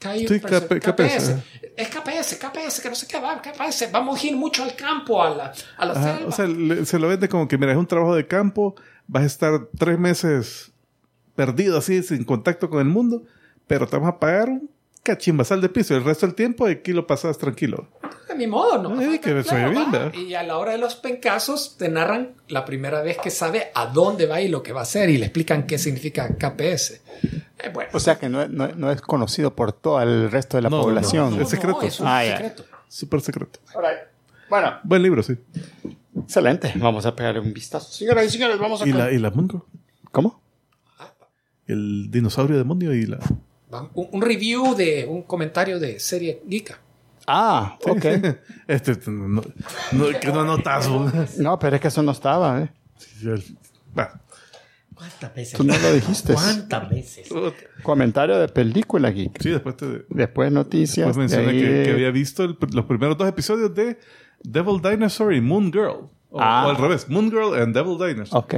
Perse- 0.00 0.40
KP- 0.40 0.80
KPS. 0.80 1.34
Es 1.76 1.88
KPS, 1.88 2.36
KPS, 2.38 2.80
que 2.82 2.88
no 2.88 2.94
sé 2.94 3.06
qué 3.06 3.18
va, 3.20 3.40
KPS. 3.42 3.90
Vamos 3.92 4.22
a 4.22 4.26
ir 4.26 4.36
mucho 4.36 4.62
al 4.64 4.74
campo, 4.76 5.22
a 5.22 5.30
la, 5.30 5.52
a 5.76 5.86
la 5.86 5.92
Ajá, 5.92 6.16
selva. 6.16 6.28
o 6.28 6.32
sea, 6.32 6.46
le- 6.46 6.84
se 6.84 6.98
lo 6.98 7.08
vende 7.08 7.28
como 7.28 7.46
que, 7.48 7.58
mira, 7.58 7.72
es 7.72 7.78
un 7.78 7.86
trabajo 7.86 8.14
de 8.14 8.26
campo, 8.26 8.74
vas 9.06 9.22
a 9.24 9.26
estar 9.26 9.68
tres 9.78 9.98
meses 9.98 10.72
perdido 11.34 11.78
así, 11.78 12.02
sin 12.02 12.24
contacto 12.24 12.68
con 12.70 12.80
el 12.80 12.86
mundo, 12.86 13.22
pero 13.66 13.86
te 13.86 13.96
vamos 13.96 14.14
a 14.14 14.18
pagar 14.18 14.48
un 14.48 14.70
cachimbasal 15.12 15.60
de 15.60 15.68
piso. 15.68 15.96
El 15.96 16.04
resto 16.04 16.26
del 16.26 16.34
tiempo 16.34 16.66
aquí 16.66 16.92
lo 16.92 17.06
pasas 17.06 17.38
tranquilo. 17.38 17.88
de 18.28 18.34
mi 18.34 18.46
modo, 18.46 18.80
¿no? 18.82 18.98
Ay, 19.00 19.18
que 19.18 19.32
oye 19.32 19.68
bien. 19.70 20.12
Y 20.14 20.34
a 20.34 20.42
la 20.42 20.58
hora 20.58 20.72
de 20.72 20.78
los 20.78 20.94
pencazos 20.96 21.76
te 21.78 21.88
narran 21.88 22.34
la 22.48 22.64
primera 22.64 23.00
vez 23.02 23.16
que 23.18 23.30
sabe 23.30 23.70
a 23.74 23.86
dónde 23.86 24.26
va 24.26 24.40
y 24.40 24.48
lo 24.48 24.62
que 24.62 24.72
va 24.72 24.80
a 24.80 24.82
hacer 24.82 25.08
y 25.10 25.16
le 25.18 25.26
explican 25.26 25.66
qué 25.66 25.78
significa 25.78 26.28
KPS. 26.36 27.00
Eh, 27.60 27.70
bueno, 27.72 27.90
O 27.94 27.98
sea 28.00 28.18
que 28.18 28.28
no, 28.28 28.46
no- 28.48 28.68
no 28.68 28.92
es 28.92 29.00
conocido 29.00 29.56
por 29.56 29.72
todo 29.72 30.00
el 30.02 30.30
resto 30.30 30.56
de 30.58 30.62
la 30.64 30.68
No, 30.70 30.76
no, 30.76 30.82
población. 30.84 31.36
no, 31.36 31.42
es 31.42 31.48
secreto. 31.48 31.82
es 31.82 31.98
un 32.00 32.06
Ah, 32.06 32.24
ya. 32.24 32.36
secreto. 32.36 32.64
Súper 32.88 33.20
secreto. 33.22 33.58
Bueno, 34.48 34.72
Buen 34.84 35.02
libro, 35.02 35.22
sí. 35.22 35.36
excelente. 36.20 36.72
Vamos 36.76 37.04
a 37.06 37.16
pegarle 37.16 37.40
un 37.40 37.52
vistazo. 37.52 37.90
Señoras 37.92 38.26
y 38.26 38.30
señores, 38.30 38.58
vamos 38.58 38.80
a... 38.82 38.86
Y 38.86 38.92
la, 38.92 39.10
y 39.10 39.18
la 39.18 39.30
Girl. 39.30 39.62
¿Cómo? 40.12 40.40
El 41.66 42.10
dinosaurio 42.10 42.56
demonio 42.56 42.94
y 42.94 43.06
la... 43.06 43.18
Un, 43.70 44.08
un 44.12 44.22
review 44.22 44.74
de 44.74 45.06
un 45.08 45.22
comentario 45.22 45.78
de 45.78 45.98
serie 46.00 46.42
Geeka. 46.48 46.78
Ah, 47.26 47.78
ok. 47.84 48.04
Este, 48.68 48.98
no, 49.10 49.42
no, 49.92 50.06
que 50.20 50.28
no 50.32 50.44
notas. 50.44 50.88
No, 51.38 51.58
pero 51.58 51.76
es 51.76 51.82
que 51.82 51.88
eso 51.88 52.02
no 52.02 52.12
estaba, 52.12 52.60
¿eh? 52.62 52.70
Va. 53.98 54.20
¿Cuántas 54.94 55.34
veces? 55.34 55.56
Tú 55.56 55.64
no 55.64 55.78
lo 55.78 55.92
dijiste. 55.94 56.34
¿Cuántas 56.34 56.88
veces? 56.90 57.28
Comentario 57.82 58.36
de 58.38 58.48
película 58.48 59.10
geek. 59.10 59.40
Sí, 59.40 59.50
después 59.50 59.76
te... 59.76 60.04
Después 60.10 60.52
noticias. 60.52 61.06
Después 61.06 61.30
de 61.30 61.36
mencioné 61.38 61.58
ahí- 61.58 61.64
que, 61.78 61.82
que 61.84 61.90
había 61.92 62.10
visto 62.10 62.44
el- 62.44 62.58
los 62.72 62.84
primeros 62.84 63.16
dos 63.16 63.26
episodios 63.28 63.74
de 63.74 63.98
Devil 64.42 64.82
Dinosaur 64.82 65.32
y 65.32 65.40
Moon 65.40 65.72
Girl. 65.72 66.10
O, 66.30 66.38
Ah. 66.40 66.64
o 66.66 66.70
al 66.70 66.76
revés, 66.76 67.08
Moon 67.08 67.30
Girl 67.30 67.54
and 67.54 67.74
Devil 67.74 67.96
Dinosaur. 67.96 68.44
Ok. 68.44 68.54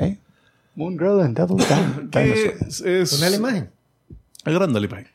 Moon 0.74 0.98
Girl 0.98 1.20
and 1.20 1.36
Devil 1.36 1.56
Dinosaur. 2.10 2.56
es, 2.66 2.80
es 2.80 3.20
la 3.20 3.36
imagen. 3.36 3.70
Agranda 4.44 4.80
la 4.80 4.86
imagen. 4.90 5.08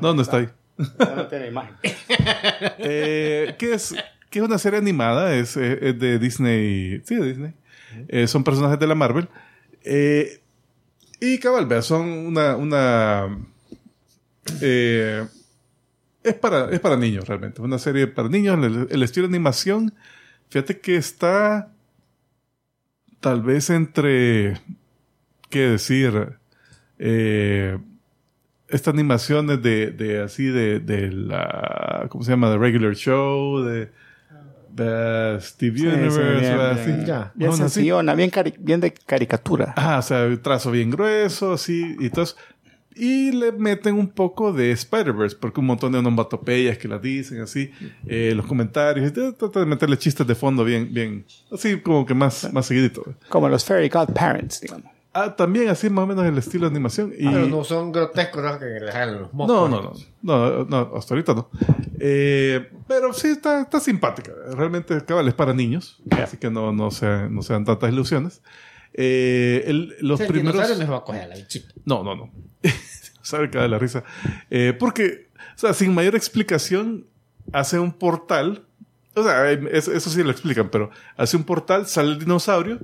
¿Dónde 0.00 0.22
está 0.22 0.38
ahí? 0.38 0.48
No 0.76 1.26
tiene 1.26 1.48
imagen. 1.48 1.76
Eh, 2.78 3.54
que 3.58 3.74
es 3.74 3.94
que 4.30 4.38
es 4.40 4.44
una 4.44 4.58
serie 4.58 4.78
animada, 4.78 5.34
es, 5.34 5.56
eh, 5.56 5.78
es 5.80 5.98
de 5.98 6.18
Disney, 6.18 7.00
sí, 7.04 7.14
de 7.16 7.26
Disney. 7.26 7.54
Eh, 8.08 8.26
son 8.26 8.44
personajes 8.44 8.78
de 8.78 8.86
la 8.86 8.94
Marvel. 8.94 9.28
Eh, 9.84 10.40
y 11.20 11.38
cabal, 11.38 11.66
vea, 11.66 11.82
son 11.82 12.08
una, 12.08 12.56
una 12.56 13.38
eh, 14.60 15.26
es 16.22 16.34
para, 16.34 16.70
es 16.70 16.80
para 16.80 16.96
niños 16.96 17.26
realmente, 17.26 17.62
una 17.62 17.78
serie 17.78 18.06
para 18.06 18.28
niños, 18.28 18.58
el, 18.62 18.88
el 18.90 19.02
estilo 19.02 19.28
de 19.28 19.34
animación, 19.36 19.94
fíjate 20.50 20.80
que 20.80 20.96
está 20.96 21.72
tal 23.20 23.42
vez 23.42 23.70
entre, 23.70 24.60
¿qué 25.50 25.60
decir? 25.60 26.38
Eh, 26.98 27.78
estas 28.68 28.94
animaciones 28.94 29.62
de, 29.62 29.90
de 29.90 30.22
así 30.22 30.44
de, 30.46 30.80
de 30.80 31.10
la, 31.12 32.06
¿cómo 32.08 32.24
se 32.24 32.30
llama? 32.32 32.50
De 32.50 32.58
Regular 32.58 32.94
Show, 32.94 33.62
de, 33.62 33.90
de 34.70 35.38
Steve 35.40 35.78
Sí, 35.78 35.86
Universe, 35.86 36.16
sí, 36.16 36.40
bien. 36.40 36.60
Así. 36.60 37.06
Ya. 37.06 37.32
Bien 37.34 37.50
así. 37.50 37.58
sencillona, 37.60 38.14
bien, 38.14 38.30
cari- 38.30 38.56
bien 38.58 38.80
de 38.80 38.92
caricatura. 38.92 39.72
Ajá, 39.76 39.98
o 39.98 40.02
sea, 40.02 40.42
trazo 40.42 40.70
bien 40.70 40.90
grueso, 40.90 41.52
así, 41.52 41.96
y 42.00 42.10
todo. 42.10 42.26
Y 42.98 43.30
le 43.32 43.52
meten 43.52 43.94
un 43.94 44.08
poco 44.08 44.54
de 44.54 44.70
Spider-Verse, 44.72 45.36
porque 45.38 45.60
un 45.60 45.66
montón 45.66 45.92
de 45.92 45.98
onomatopeyas 45.98 46.78
que 46.78 46.88
las 46.88 47.02
dicen, 47.02 47.42
así, 47.42 47.70
eh, 48.06 48.32
los 48.34 48.46
comentarios, 48.46 49.12
trata 49.12 49.60
de 49.60 49.66
meterle 49.66 49.98
chistes 49.98 50.26
de 50.26 50.34
fondo 50.34 50.64
bien, 50.64 50.88
bien, 50.92 51.26
así 51.52 51.78
como 51.80 52.06
que 52.06 52.14
más, 52.14 52.50
más 52.54 52.64
seguidito. 52.64 53.04
Como 53.28 53.50
los 53.50 53.64
Fairy 53.66 53.90
Godparents, 53.90 54.62
digamos. 54.62 54.90
Ah, 55.18 55.34
también 55.34 55.68
así 55.68 55.88
más 55.88 56.02
o 56.04 56.06
menos 56.06 56.24
el 56.26 56.36
estilo 56.36 56.66
de 56.68 56.70
animación. 56.72 57.12
Y... 57.18 57.26
Pero 57.26 57.46
no 57.46 57.64
son 57.64 57.90
grotescos, 57.92 58.42
¿no? 58.42 58.58
Que 58.58 58.66
le 58.66 58.90
hagan 58.90 59.22
los 59.22 59.32
No, 59.34 59.46
mocos. 59.68 59.70
no, 59.70 59.82
no, 60.22 60.50
no, 60.50 60.64
no, 60.90 60.96
hasta 60.96 61.14
ahorita 61.14 61.34
no. 61.34 61.48
Eh, 61.98 62.70
pero 62.86 63.12
sí 63.12 63.28
está, 63.28 63.62
está 63.62 63.80
simpática. 63.80 64.32
Realmente, 64.52 65.02
cabal, 65.04 65.26
es 65.28 65.34
para 65.34 65.54
niños, 65.54 66.02
así 66.22 66.36
que 66.36 66.50
no, 66.50 66.72
no, 66.72 66.90
sean, 66.90 67.34
no 67.34 67.42
sean 67.42 67.64
tantas 67.64 67.90
ilusiones. 67.92 68.42
Eh, 68.92 69.64
el- 69.66 69.94
los 70.00 70.18
Sí, 70.18 70.24
el 70.24 70.32
primeros... 70.32 70.54
dinosaurio 70.54 70.84
me 70.86 70.90
va 70.90 70.98
a 70.98 71.04
coger 71.04 71.22
a 71.22 71.26
la 71.28 71.36
bichita. 71.36 71.72
No, 71.84 72.02
no, 72.02 72.14
no. 72.14 72.30
Sabe 73.22 73.50
que 73.50 73.58
da 73.58 73.68
la 73.68 73.78
risa. 73.78 74.04
Eh, 74.50 74.74
porque, 74.78 75.28
o 75.54 75.58
sea, 75.58 75.72
sin 75.74 75.94
mayor 75.94 76.14
explicación, 76.14 77.06
hace 77.52 77.78
un 77.78 77.92
portal. 77.92 78.64
O 79.14 79.22
sea, 79.22 79.50
eh, 79.50 79.60
eso 79.72 79.98
sí 80.10 80.22
lo 80.22 80.30
explican, 80.30 80.68
pero 80.70 80.90
hace 81.16 81.36
un 81.36 81.44
portal, 81.44 81.86
sale 81.86 82.10
el 82.10 82.18
dinosaurio 82.18 82.78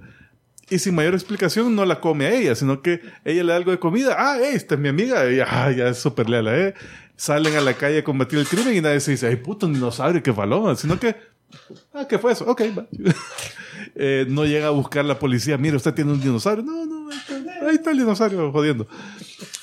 y 0.73 0.79
sin 0.79 0.95
mayor 0.95 1.15
explicación 1.15 1.75
no 1.77 1.85
la 1.85 2.01
come 2.01 2.27
a 2.27 2.33
ella, 2.35 2.55
sino 2.55 2.81
que 2.83 3.01
ella 3.25 3.43
le 3.45 3.53
da 3.53 3.57
algo 3.57 3.71
de 3.71 3.79
comida. 3.79 4.17
Ah, 4.19 4.39
hey, 4.41 4.53
esta 4.55 4.75
es 4.75 4.81
mi 4.81 4.89
amiga. 4.89 5.31
Y, 5.31 5.39
ah, 5.41 5.71
ya 5.71 5.89
es 5.89 5.99
súper 5.99 6.29
leal 6.29 6.49
a 6.49 6.57
ella. 6.57 6.75
Salen 7.17 7.55
a 7.57 7.61
la 7.61 7.75
calle 7.75 7.99
a 7.99 8.05
combatir 8.05 8.39
el 8.39 8.47
crimen 8.47 8.75
y 8.75 8.81
nadie 8.81 9.01
se 9.01 9.11
dice, 9.13 9.27
ay, 9.27 9.37
puto, 9.37 9.67
un 9.67 9.75
dinosaurio, 9.75 10.23
qué 10.23 10.31
balón. 10.31 10.77
Sino 10.77 10.99
que, 10.99 11.15
ah, 11.93 12.07
¿qué 12.09 12.19
fue 12.19 12.33
eso? 12.33 12.45
Ok, 12.47 12.63
va. 12.77 12.87
Eh, 13.95 14.25
no 14.29 14.47
llega 14.47 14.69
a 14.69 14.71
buscar 14.71 15.05
la 15.05 15.19
policía. 15.19 15.59
Mire, 15.59 15.77
usted 15.77 15.93
tiene 15.93 16.13
un 16.13 16.21
dinosaurio. 16.21 16.65
No, 16.65 16.87
no, 16.87 17.11
ahí 17.11 17.19
está, 17.19 17.35
ahí 17.69 17.75
está 17.75 17.91
el 17.91 17.99
dinosaurio 17.99 18.51
jodiendo. 18.53 18.87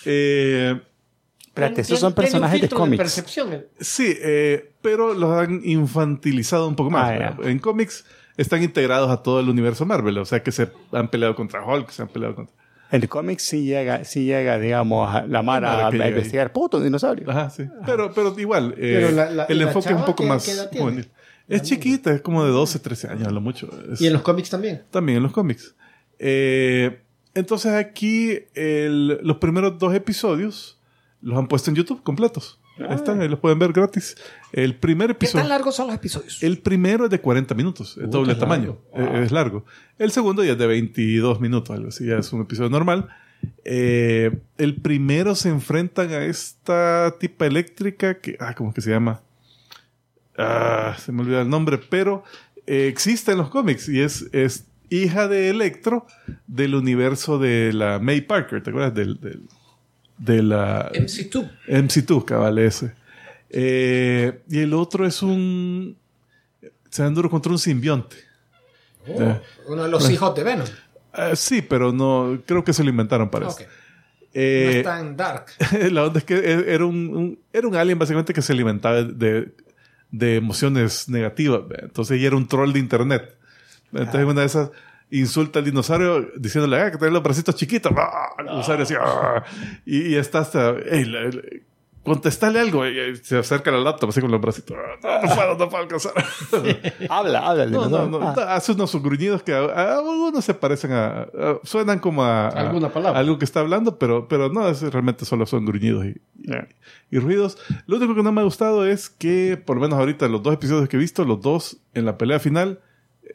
Eh, 0.05 0.79
Espérate, 1.47 1.81
estos 1.81 1.99
son 1.99 2.13
personajes 2.13 2.61
de 2.61 2.69
cómics. 2.69 2.97
percepción. 3.01 3.53
eh. 3.53 3.67
sí, 3.79 4.13
eh, 4.21 4.71
pero 4.81 5.13
los 5.13 5.31
han 5.35 5.61
infantilizado 5.63 6.67
un 6.67 6.75
poco 6.75 6.91
más. 6.91 7.09
Ah. 7.09 7.37
En 7.43 7.57
cómics 7.59 8.05
están 8.41 8.63
integrados 8.63 9.09
a 9.11 9.21
todo 9.23 9.39
el 9.39 9.49
universo 9.49 9.85
Marvel. 9.85 10.17
O 10.17 10.25
sea 10.25 10.41
que 10.41 10.51
se 10.51 10.69
han 10.91 11.09
peleado 11.09 11.35
contra 11.35 11.63
Hulk, 11.65 11.89
se 11.91 12.01
han 12.01 12.07
peleado 12.07 12.35
contra. 12.35 12.55
En 12.91 13.05
cómics 13.05 13.43
sí 13.43 13.65
llega, 13.65 14.03
sí 14.03 14.25
llega, 14.25 14.57
digamos, 14.57 15.13
a 15.13 15.27
la 15.27 15.43
Mara 15.43 15.87
a 15.87 15.91
llega 15.91 16.05
ahí. 16.05 16.09
investigar 16.11 16.51
puto 16.51 16.79
dinosaurio. 16.81 17.29
Ajá, 17.29 17.49
sí. 17.51 17.65
Pero, 17.85 18.11
pero 18.13 18.33
igual, 18.39 18.73
eh, 18.77 18.97
Pero 18.99 19.11
la- 19.11 19.29
la- 19.29 19.43
el 19.45 19.61
enfoque 19.61 19.89
es 19.89 19.95
un 19.95 20.05
poco 20.05 20.23
¿qué- 20.23 20.29
más 20.29 20.67
juvenil. 20.75 21.07
Es 21.47 21.61
chiquita, 21.63 22.11
es 22.13 22.21
como 22.21 22.43
de 22.45 22.51
12, 22.51 22.79
13 22.79 23.07
años 23.09 23.27
a 23.27 23.31
lo 23.31 23.41
mucho. 23.41 23.69
Es- 23.91 24.01
Y 24.01 24.07
en 24.07 24.13
los 24.13 24.21
cómics 24.23 24.49
también. 24.49 24.83
También 24.89 25.17
en 25.17 25.23
los 25.23 25.31
cómics. 25.31 25.75
Eh, 26.17 26.99
entonces 27.33 27.73
aquí 27.73 28.39
el- 28.53 29.19
los 29.23 29.37
primeros 29.37 29.77
dos 29.79 29.93
episodios 29.95 30.79
los 31.21 31.37
han 31.37 31.47
puesto 31.47 31.69
en 31.69 31.75
YouTube 31.75 32.01
completos. 32.03 32.58
Ahí 32.87 32.95
están, 32.95 33.19
ahí 33.21 33.27
los 33.27 33.39
pueden 33.39 33.59
ver 33.59 33.73
gratis. 33.73 34.15
El 34.53 34.75
primer 34.75 35.07
¿Qué 35.07 35.11
episodio... 35.25 35.41
tan 35.43 35.49
largos 35.49 35.75
son 35.75 35.87
los 35.87 35.95
episodios? 35.95 36.41
El 36.43 36.59
primero 36.59 37.05
es 37.05 37.11
de 37.11 37.19
40 37.19 37.53
minutos, 37.55 37.97
es 38.01 38.09
doble 38.09 38.33
es 38.33 38.39
tamaño, 38.39 38.77
eh, 38.95 39.21
es 39.25 39.31
largo. 39.31 39.65
El 39.97 40.11
segundo 40.11 40.43
ya 40.43 40.53
es 40.53 40.57
de 40.57 40.67
22 40.67 41.41
minutos, 41.41 41.75
algo 41.75 41.89
así, 41.89 42.05
ya 42.05 42.17
es 42.17 42.31
un 42.31 42.41
episodio 42.41 42.69
normal. 42.69 43.09
Eh, 43.63 44.37
el 44.57 44.75
primero 44.75 45.35
se 45.35 45.49
enfrentan 45.49 46.11
a 46.11 46.23
esta 46.25 47.15
tipa 47.19 47.45
eléctrica 47.45 48.19
que, 48.19 48.35
ah, 48.39 48.53
¿cómo 48.55 48.69
es 48.69 48.75
que 48.75 48.81
se 48.81 48.91
llama? 48.91 49.21
Ah, 50.37 50.95
se 50.99 51.11
me 51.11 51.21
olvida 51.21 51.41
el 51.41 51.49
nombre, 51.49 51.77
pero 51.77 52.23
eh, 52.65 52.87
existe 52.87 53.31
en 53.33 53.37
los 53.39 53.49
cómics 53.49 53.89
y 53.89 53.99
es, 54.01 54.29
es 54.31 54.65
hija 54.89 55.27
de 55.27 55.49
Electro 55.49 56.05
del 56.47 56.75
universo 56.75 57.39
de 57.39 57.73
la 57.73 57.99
May 57.99 58.21
Parker, 58.21 58.63
¿te 58.63 58.69
acuerdas? 58.69 58.93
Del, 58.93 59.19
del- 59.19 59.43
de 60.19 60.43
la... 60.43 60.91
MC2. 60.91 61.49
MC2, 61.67 62.25
cabal, 62.25 62.59
ese. 62.59 62.93
Eh, 63.49 64.41
y 64.49 64.59
el 64.59 64.73
otro 64.73 65.05
es 65.07 65.23
un. 65.23 65.97
Se 66.89 67.01
dan 67.03 67.15
duro 67.15 67.29
contra 67.29 67.51
un 67.51 67.57
simbionte. 67.59 68.15
Eh, 69.07 69.39
Uno 69.67 69.83
de 69.83 69.89
los 69.89 70.07
hijos 70.09 70.35
de 70.35 70.43
Venom. 70.43 70.67
ah, 71.13 71.35
sí, 71.35 71.61
pero 71.63 71.91
no. 71.91 72.39
Creo 72.45 72.63
que 72.63 72.73
se 72.73 72.83
lo 72.83 72.89
inventaron 72.91 73.29
para 73.29 73.47
Ok. 73.47 73.61
eso. 73.61 73.69
No 73.69 73.75
Eh, 74.33 74.77
es 74.79 74.83
tan 74.83 75.17
dark. 75.17 75.47
la 75.91 76.03
onda 76.05 76.19
es 76.19 76.25
que 76.25 76.35
e- 76.35 76.73
era 76.73 76.85
un, 76.85 76.95
un- 77.15 77.39
era 77.51 77.67
un 77.67 77.75
alien 77.75 77.97
básicamente 77.97 78.31
que 78.33 78.43
se 78.43 78.53
alimentaba 78.53 79.01
de, 79.01 79.51
de 80.11 80.35
emociones 80.35 81.09
negativas. 81.09 81.61
Entonces 81.81 82.17
ella 82.17 82.27
era 82.27 82.35
un 82.35 82.47
troll 82.47 82.71
de 82.71 82.79
internet. 82.79 83.35
Entonces 83.91 84.25
una 84.25 84.41
de 84.41 84.45
esas 84.45 84.69
insulta 85.11 85.59
al 85.59 85.65
dinosaurio 85.65 86.29
diciéndole 86.37 86.79
ah, 86.81 86.91
que 86.91 86.97
tiene 86.97 87.13
los 87.13 87.23
bracitos 87.23 87.55
chiquitos. 87.55 87.91
¡Ah! 87.97 88.29
El 88.39 88.45
dinosaurio 88.47 88.83
así. 88.83 88.93
¡ah! 88.99 89.43
Y, 89.85 90.09
y 90.09 90.15
está 90.15 90.39
hasta... 90.39 90.71
"Ey, 90.71 91.05
la- 91.05 91.23
la- 91.23 91.41
contestale 92.01 92.59
algo. 92.59 92.87
Y 92.87 93.17
se 93.17 93.37
acerca 93.37 93.69
a 93.69 93.73
la 93.73 93.79
laptop 93.81 94.09
así 94.09 94.21
con 94.21 94.31
los 94.31 94.41
bracitos. 94.41 94.75
"Ah, 95.03 95.19
No, 95.21 95.27
no 95.29 95.35
puedo, 95.35 95.57
no 95.57 95.69
puedo 95.69 95.83
alcanzar. 95.83 96.13
Habla, 97.09 97.39
habla 97.47 97.65
No, 97.67 97.87
no, 97.89 98.07
no. 98.07 98.19
Ah. 98.21 98.55
Hace 98.55 98.71
unos 98.71 98.95
gruñidos 99.01 99.43
que 99.43 99.53
a, 99.53 99.59
a 99.59 99.97
algunos 99.99 100.43
se 100.43 100.53
parecen 100.53 100.91
a, 100.93 101.21
a- 101.23 101.59
Suenan 101.63 101.99
como 101.99 102.23
a, 102.23 102.47
Alguna 102.49 102.89
palabra. 102.89 103.19
algo 103.19 103.37
que 103.37 103.45
está 103.45 103.59
hablando, 103.59 103.99
pero, 103.99 104.27
pero 104.27 104.49
no, 104.49 104.67
es, 104.69 104.81
realmente 104.81 105.25
solo 105.25 105.45
son 105.45 105.65
gruñidos 105.65 106.05
y, 106.05 106.09
y- 106.09 106.51
y 107.11 107.19
ruidos. 107.19 107.57
Lo 107.85 107.97
único 107.97 108.15
que 108.15 108.23
no 108.23 108.31
me 108.31 108.41
ha 108.41 108.43
gustado 108.43 108.85
es 108.85 109.09
que, 109.09 109.61
por 109.63 109.75
lo 109.75 109.81
menos 109.83 109.99
ahorita, 109.99 110.27
los 110.29 110.41
dos 110.41 110.53
episodios 110.53 110.87
que 110.89 110.97
he 110.97 110.99
visto, 110.99 111.23
los 111.25 111.41
dos 111.41 111.77
en 111.93 112.05
la 112.05 112.17
pelea 112.17 112.39
final, 112.39 112.79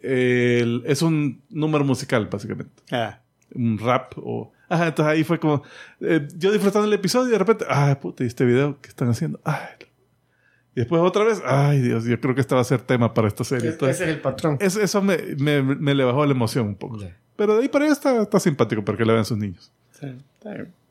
el- 0.04 0.82
es 0.86 1.02
un 1.02 1.42
número 1.50 1.84
musical, 1.84 2.26
básicamente. 2.30 2.72
Ah. 2.90 3.20
Un 3.54 3.78
rap 3.78 4.14
o. 4.18 4.52
Ajá, 4.68 4.88
entonces 4.88 5.12
ahí 5.12 5.24
fue 5.24 5.38
como. 5.38 5.62
eh, 6.00 6.26
yo 6.36 6.50
disfrutando 6.52 6.86
el 6.88 6.92
episodio 6.94 7.28
y 7.28 7.32
de 7.32 7.38
repente. 7.38 7.64
Ay, 7.68 7.94
puta, 7.96 8.24
¿y 8.24 8.26
este 8.26 8.44
video 8.44 8.80
que 8.80 8.88
están 8.88 9.08
haciendo? 9.08 9.40
Ay. 9.44 9.58
Y 10.74 10.80
después 10.80 11.00
otra 11.02 11.22
vez. 11.24 11.40
Ay, 11.46 11.80
Dios, 11.80 12.04
yo 12.04 12.18
creo 12.20 12.34
que 12.34 12.40
este 12.40 12.54
va 12.54 12.60
a 12.60 12.64
ser 12.64 12.80
tema 12.80 13.14
para 13.14 13.28
esta 13.28 13.44
serie. 13.44 13.66
Ese 13.68 13.74
Entonces, 13.74 14.00
es 14.00 14.08
el 14.08 14.20
patrón. 14.20 14.56
eso, 14.60 14.80
eso 14.80 15.00
me, 15.02 15.18
me, 15.38 15.62
me 15.62 15.94
le 15.94 16.02
bajó 16.04 16.24
la 16.26 16.32
emoción 16.32 16.66
un 16.68 16.74
poco. 16.74 16.98
Ya. 16.98 17.16
Pero 17.36 17.56
de 17.56 17.62
ahí 17.62 17.68
para 17.68 17.84
allá 17.84 17.92
está, 17.92 18.22
está 18.22 18.40
simpático 18.40 18.84
para 18.84 18.98
que 18.98 19.04
le 19.04 19.12
vean 19.12 19.24
sus 19.24 19.38
niños. 19.38 19.70
Sí, 19.92 20.06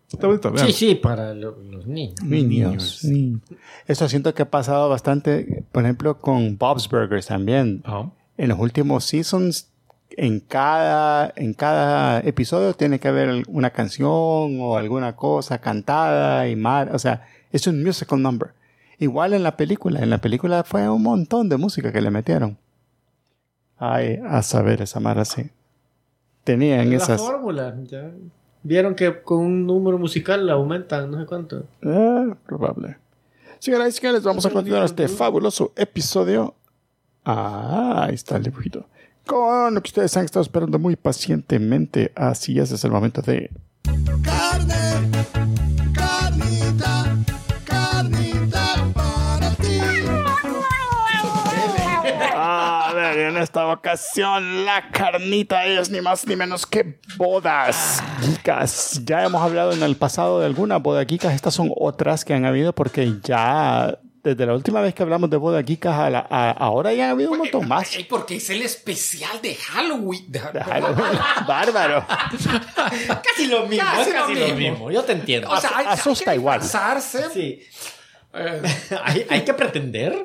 está 0.09 0.27
bonito. 0.27 0.57
Sí, 0.57 0.71
sí, 0.71 0.95
para 0.95 1.33
lo- 1.33 1.57
los 1.63 1.85
niños. 1.87 2.21
Niños. 2.23 3.03
niños. 3.03 3.41
Eso 3.87 4.07
siento 4.07 4.33
que 4.33 4.43
ha 4.43 4.49
pasado 4.49 4.87
bastante, 4.87 5.65
por 5.71 5.83
ejemplo, 5.83 6.19
con 6.21 6.57
Bob's 6.57 6.87
Burgers 6.87 7.25
también. 7.27 7.81
Ajá. 7.83 8.09
En 8.37 8.49
los 8.49 8.59
últimos 8.59 9.05
seasons, 9.05 9.69
en 10.11 10.39
cada, 10.39 11.33
en 11.35 11.53
cada 11.53 12.19
episodio 12.21 12.73
tiene 12.73 12.99
que 12.99 13.07
haber 13.07 13.43
una 13.47 13.71
canción 13.71 14.07
o 14.09 14.77
alguna 14.77 15.15
cosa 15.15 15.59
cantada 15.59 16.47
y 16.47 16.55
mal. 16.55 16.89
O 16.93 16.99
sea, 16.99 17.27
es 17.51 17.67
un 17.67 17.83
musical 17.83 18.21
number. 18.21 18.51
Igual 18.99 19.33
en 19.33 19.43
la 19.43 19.57
película. 19.57 20.01
En 20.01 20.09
la 20.09 20.19
película 20.19 20.63
fue 20.63 20.87
un 20.89 21.03
montón 21.03 21.49
de 21.49 21.57
música 21.57 21.91
que 21.91 22.01
le 22.01 22.11
metieron. 22.11 22.57
Ay, 23.77 24.19
a 24.27 24.41
saber 24.43 24.81
esa 24.81 24.99
mara 24.99 25.25
sí. 25.25 25.49
Tenían 26.43 26.89
la 26.89 26.95
esas. 26.95 27.21
fórmula. 27.21 27.75
Ya. 27.83 28.11
Vieron 28.63 28.95
que 28.95 29.21
con 29.21 29.39
un 29.39 29.65
número 29.67 29.97
musical 29.97 30.49
aumentan 30.49 31.11
no 31.11 31.19
sé 31.19 31.25
cuánto. 31.25 31.65
Eh, 31.81 32.33
probable. 32.45 32.97
Señoras 33.59 33.89
y 33.89 33.91
señores, 33.97 34.23
vamos 34.23 34.45
a 34.45 34.49
continuar 34.49 34.83
este 34.83 35.07
fabuloso 35.07 35.73
episodio. 35.75 36.55
Ah, 37.25 38.05
ahí 38.07 38.15
está 38.15 38.35
el 38.37 38.43
dibujito. 38.43 38.85
Con 39.25 39.73
lo 39.73 39.81
que 39.81 39.87
ustedes 39.87 40.17
han 40.17 40.25
estado 40.25 40.43
esperando 40.43 40.77
muy 40.77 40.97
pacientemente. 40.97 42.11
Así 42.15 42.59
es, 42.59 42.71
es 42.71 42.83
el 42.83 42.91
momento 42.91 43.21
de. 43.21 43.49
Carne, 44.23 44.75
carnita, 45.93 47.17
carnita 47.63 48.75
para 48.93 49.49
ti. 49.51 49.79
A 52.35 52.91
ver, 52.93 53.17
en 53.19 53.37
esta 53.37 53.67
ocasión 53.67 54.65
la 54.65 54.89
carnita 54.91 55.65
es 55.65 55.89
ni 55.89 56.01
más 56.01 56.27
ni 56.27 56.35
menos 56.35 56.65
que 56.65 56.99
bodas 57.15 58.03
geekas. 58.19 59.01
Ya 59.05 59.23
hemos 59.23 59.41
hablado 59.41 59.71
en 59.71 59.81
el 59.81 59.95
pasado 59.95 60.41
de 60.41 60.47
algunas 60.47 60.81
bodas 60.81 61.05
geekas. 61.07 61.33
Estas 61.33 61.53
son 61.53 61.71
otras 61.77 62.25
que 62.25 62.33
han 62.33 62.43
habido 62.43 62.73
porque 62.73 63.13
ya 63.23 63.97
desde 64.23 64.45
la 64.45 64.53
última 64.53 64.79
vez 64.81 64.93
que 64.95 65.03
hablamos 65.03 65.29
de 65.29 65.35
bodas 65.37 65.65
geekas 65.65 65.95
a 65.99 66.09
la- 66.09 66.25
a- 66.29 66.51
ahora 66.51 66.93
ya 66.93 67.05
han 67.05 67.11
habido 67.11 67.31
un 67.31 67.39
montón 67.39 67.67
más. 67.67 67.91
Porque 68.09 68.37
es 68.37 68.49
el 68.49 68.61
especial 68.61 69.41
de 69.41 69.53
Halloween. 69.55 70.31
De- 70.31 70.39
Bárbaro. 71.47 72.05
Casi 73.23 73.47
lo 73.47 73.65
mismo, 73.67 73.85
Casi 73.85 74.11
lo 74.13 74.19
lo 74.21 74.27
mismo. 74.29 74.55
mismo. 74.55 74.91
Yo 74.91 75.03
te 75.03 75.11
entiendo. 75.11 75.49
O 75.49 75.57
sea, 75.59 75.71
hay, 75.75 75.85
hay 75.87 75.93
Asusta 75.93 76.31
que 76.31 76.37
igual. 76.37 76.61
disfrazarse. 76.61 77.29
sí. 77.33 77.61
Eh, 78.35 78.61
hay, 79.03 79.27
hay 79.29 79.41
que 79.43 79.53
pretender. 79.53 80.23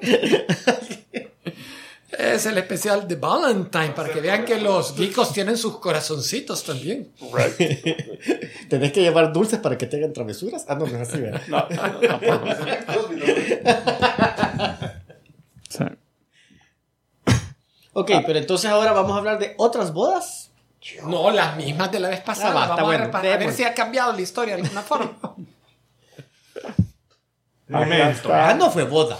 Es 2.10 2.46
el 2.46 2.56
especial 2.56 3.06
de 3.06 3.16
Valentine, 3.16 3.90
para 3.90 4.10
que 4.10 4.20
vean 4.20 4.44
que 4.44 4.58
los 4.58 4.94
geekos 4.96 5.32
tienen 5.32 5.58
sus 5.58 5.78
corazoncitos 5.78 6.64
también. 6.64 7.12
¿Tenés 8.68 8.92
que 8.92 9.02
llevar 9.02 9.32
dulces 9.32 9.58
para 9.58 9.76
que 9.76 9.86
te 9.86 9.98
hagan 9.98 10.12
travesuras? 10.14 10.64
Ah, 10.68 10.74
no, 10.74 10.86
no 10.86 11.02
es 11.02 11.08
así, 11.08 11.20
¿verdad? 11.20 11.68
Sí. 15.68 15.84
Ok, 17.92 18.10
pero 18.26 18.38
entonces 18.38 18.70
ahora 18.70 18.92
vamos 18.92 19.12
a 19.12 19.18
hablar 19.18 19.38
de 19.38 19.54
otras 19.58 19.92
bodas. 19.92 20.50
No, 21.04 21.30
las 21.30 21.56
mismas 21.56 21.92
de 21.92 22.00
la 22.00 22.08
vez 22.08 22.20
pasada. 22.20 22.50
Ah, 22.50 22.54
va, 22.54 22.62
está 22.62 22.74
Vamos 22.76 22.86
bueno. 22.86 23.10
a, 23.12 23.34
a 23.34 23.36
ver 23.36 23.52
si 23.52 23.64
ha 23.64 23.74
cambiado 23.74 24.14
la 24.14 24.20
historia 24.22 24.56
de 24.56 24.62
alguna 24.62 24.80
forma. 24.80 25.12
Ah, 27.70 28.54
no 28.54 28.70
fue 28.70 28.84
boda. 28.84 29.18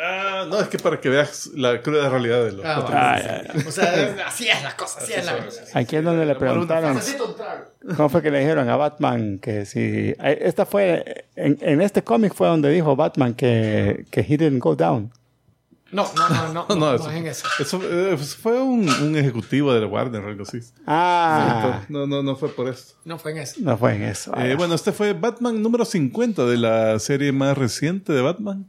Ah, 0.00 0.46
no, 0.48 0.60
es 0.60 0.68
que 0.68 0.78
para 0.78 1.00
que 1.00 1.08
veas 1.08 1.48
la 1.54 1.82
cruda 1.82 2.08
realidad 2.08 2.44
de 2.44 2.52
los 2.52 2.64
Ah, 2.64 3.16
ay. 3.52 3.64
O 3.66 3.70
sea, 3.72 4.16
así 4.26 4.48
es 4.48 4.62
la 4.62 4.76
cosa, 4.76 5.00
así 5.00 5.12
es 5.12 5.26
la 5.26 5.44
cosa. 5.44 5.62
Aquí 5.74 5.96
es 5.96 6.04
donde 6.04 6.24
le 6.24 6.34
preguntaron 6.36 6.98
trago. 7.36 7.64
cómo 7.96 8.08
fue 8.08 8.22
que 8.22 8.30
le 8.30 8.38
dijeron 8.40 8.68
a 8.68 8.76
Batman 8.76 9.38
que 9.40 9.66
si 9.66 9.80
eh, 9.80 10.38
esta 10.42 10.66
fue 10.66 11.26
en, 11.34 11.58
en 11.62 11.80
este 11.82 12.04
cómic 12.04 12.32
fue 12.32 12.46
donde 12.46 12.70
dijo 12.70 12.94
Batman 12.94 13.34
que 13.34 14.04
que 14.10 14.20
he 14.20 14.36
didn't 14.36 14.62
go 14.62 14.76
down. 14.76 15.10
No, 15.90 16.06
no, 16.14 16.28
no, 16.28 16.52
no, 16.52 16.66
no, 16.68 16.74
No, 16.76 16.98
no, 16.98 17.10
es 17.10 17.16
en 17.16 17.26
eso. 17.26 17.48
eso, 17.58 17.80
eh, 17.82 18.16
fue 18.18 18.60
un, 18.60 18.88
un 18.88 19.16
ejecutivo 19.16 19.72
de 19.72 19.80
la 19.80 19.86
Warner 19.86 20.22
o 20.22 20.28
algo 20.28 20.42
así. 20.42 20.60
Ah, 20.86 21.80
No, 21.88 22.06
no, 22.06 22.22
no 22.22 22.36
fue 22.36 22.50
por 22.50 22.68
eso. 22.68 22.94
No 23.04 23.18
fue 23.18 23.32
en 23.32 23.38
eso. 23.38 23.54
no 23.60 23.76
fue 23.78 23.94
en 23.96 24.02
eso. 24.02 24.32
Eh, 24.36 24.54
bueno, 24.54 24.74
este 24.74 24.92
fue 24.92 25.12
Batman 25.14 25.60
número 25.62 25.84
50 25.84 26.44
de 26.44 26.56
la 26.58 26.98
serie 26.98 27.32
más 27.32 27.56
reciente 27.56 28.12
de 28.12 28.20
Batman. 28.22 28.66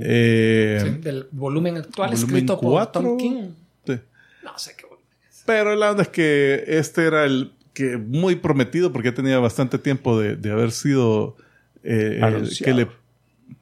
Eh, 0.00 0.80
Sí, 0.82 0.90
del 1.00 1.28
volumen 1.30 1.76
actual 1.76 2.10
volumen 2.10 2.28
escrito 2.34 2.60
por 2.60 2.70
cuatro. 2.72 3.02
Tom 3.02 3.16
King. 3.18 3.48
sí. 3.86 4.00
No 4.44 4.58
sé 4.58 4.74
qué 4.76 4.84
volumen. 4.86 5.04
Pero 5.46 5.74
la 5.76 5.90
onda 5.90 6.02
es 6.02 6.08
que 6.08 6.64
este 6.66 7.06
era 7.06 7.24
el 7.24 7.52
que 7.72 7.96
muy 7.96 8.36
prometido 8.36 8.92
porque 8.92 9.10
ya 9.10 9.14
tenía 9.14 9.38
bastante 9.38 9.78
tiempo 9.78 10.18
de, 10.20 10.36
de 10.36 10.50
haber 10.50 10.72
sido 10.72 11.36
eh, 11.84 12.20
el 12.22 12.56
que 12.58 12.74
le 12.74 12.88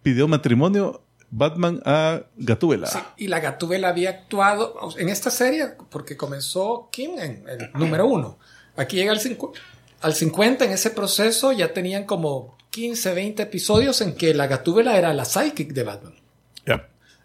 pidió 0.02 0.26
matrimonio 0.26 1.02
Batman 1.30 1.82
a 1.84 2.22
Gatúbela. 2.36 2.86
Sí, 2.86 2.98
y 3.18 3.28
la 3.28 3.40
Gatúbela 3.40 3.88
había 3.88 4.10
actuado 4.10 4.74
en 4.97 5.09
esta 5.10 5.30
serie 5.30 5.66
porque 5.90 6.16
comenzó 6.16 6.88
King 6.90 7.18
en 7.18 7.44
el 7.48 7.70
número 7.74 8.06
uno. 8.06 8.38
Aquí 8.76 8.97
llega 8.97 9.12
al, 9.12 9.18
cincu- 9.20 9.52
al 10.01 10.14
50, 10.14 10.64
en 10.64 10.70
ese 10.72 10.90
proceso 10.90 11.52
ya 11.52 11.72
tenían 11.74 12.05
como 12.05 12.56
15, 12.77 13.15
20 13.15 13.43
episodios 13.44 14.03
en 14.03 14.15
que 14.15 14.35
la 14.35 14.47
Gatúbela 14.48 14.98
era 14.98 15.15
la 15.15 15.24
psychic 15.24 15.73
de 15.73 15.82
Batman. 15.82 16.15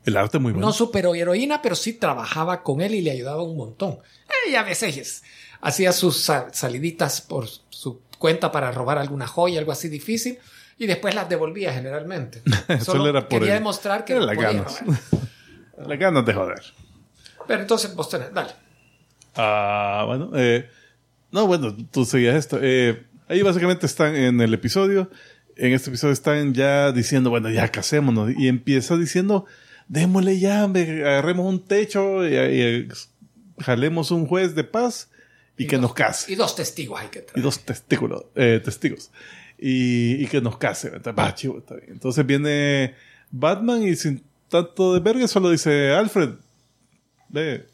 El 0.03 0.17
arte 0.17 0.39
muy 0.39 0.51
bueno. 0.53 0.65
No 0.65 0.73
superheroína, 0.73 1.61
pero 1.61 1.75
sí 1.75 1.93
trabajaba 1.93 2.63
con 2.63 2.81
él 2.81 2.95
y 2.95 3.01
le 3.01 3.11
ayudaba 3.11 3.43
un 3.43 3.55
montón. 3.55 3.99
Y 4.49 4.55
a 4.55 4.63
veces 4.63 5.21
hacía 5.61 5.91
sus 5.91 6.17
sa- 6.17 6.47
saliditas 6.53 7.21
por 7.21 7.47
su 7.69 8.01
cuenta 8.17 8.51
para 8.51 8.71
robar 8.71 8.97
alguna 8.97 9.27
joya, 9.27 9.59
algo 9.59 9.71
así 9.71 9.89
difícil, 9.89 10.39
y 10.79 10.87
después 10.87 11.13
las 11.13 11.29
devolvía 11.29 11.71
generalmente. 11.73 12.41
Solo 12.83 13.09
era 13.09 13.27
por 13.29 13.41
quería 13.41 13.53
demostrar 13.55 14.03
que 14.03 14.13
era 14.13 14.21
las 14.25 14.37
ganas. 14.37 14.81
Las 15.85 15.99
ganas 15.99 16.25
de 16.25 16.33
joder. 16.33 16.61
Pero 17.47 17.61
entonces 17.61 17.93
vos 17.93 18.07
tenés, 18.09 18.33
dale. 18.33 18.51
Ah, 19.35 20.03
bueno. 20.07 20.31
eh, 20.35 20.67
no, 21.31 21.45
bueno, 21.45 21.75
tú 21.91 22.05
seguías 22.05 22.35
esto. 22.37 22.57
Eh, 22.61 23.05
ahí 23.27 23.41
básicamente 23.43 23.85
están 23.85 24.15
en 24.15 24.41
el 24.41 24.53
episodio. 24.53 25.09
En 25.61 25.73
este 25.73 25.89
episodio 25.91 26.13
están 26.13 26.53
ya 26.55 26.91
diciendo, 26.91 27.29
bueno, 27.29 27.49
ya 27.51 27.67
casémonos. 27.69 28.31
Y 28.37 28.47
empieza 28.47 28.97
diciendo, 28.97 29.45
démosle 29.87 30.39
ya, 30.39 30.63
agarremos 30.63 31.45
un 31.45 31.63
techo 31.65 32.25
y, 32.27 32.31
y, 32.31 32.35
eh, 32.35 32.87
jalemos 33.59 34.09
un 34.09 34.25
juez 34.25 34.55
de 34.55 34.63
paz 34.63 35.09
y, 35.57 35.67
que 35.67 35.75
dos- 35.75 35.83
nos 35.83 35.93
case. 35.93 36.31
Y 36.31 36.35
dos 36.35 36.55
testigos 36.55 36.99
hay 36.99 37.09
que 37.09 37.19
Y 37.19 37.21
traer. 37.21 37.43
dos 37.43 37.59
testículos, 37.59 38.23
eh, 38.35 38.59
testigos. 38.63 39.11
Y, 39.59 40.23
y 40.23 40.25
que 40.27 40.41
nos 40.41 40.57
case. 40.57 40.87
Entonces, 40.87 41.13
va, 41.17 41.35
chivo, 41.35 41.59
está 41.59 41.75
bien. 41.75 41.89
Entonces 41.91 42.25
viene 42.25 42.95
Batman 43.29 43.83
y 43.83 43.95
sin 43.95 44.23
tanto 44.49 44.95
de 44.95 44.99
verga 44.99 45.27
solo 45.27 45.51
dice, 45.51 45.91
Alfred, 45.91 46.29
ve, 47.29 47.67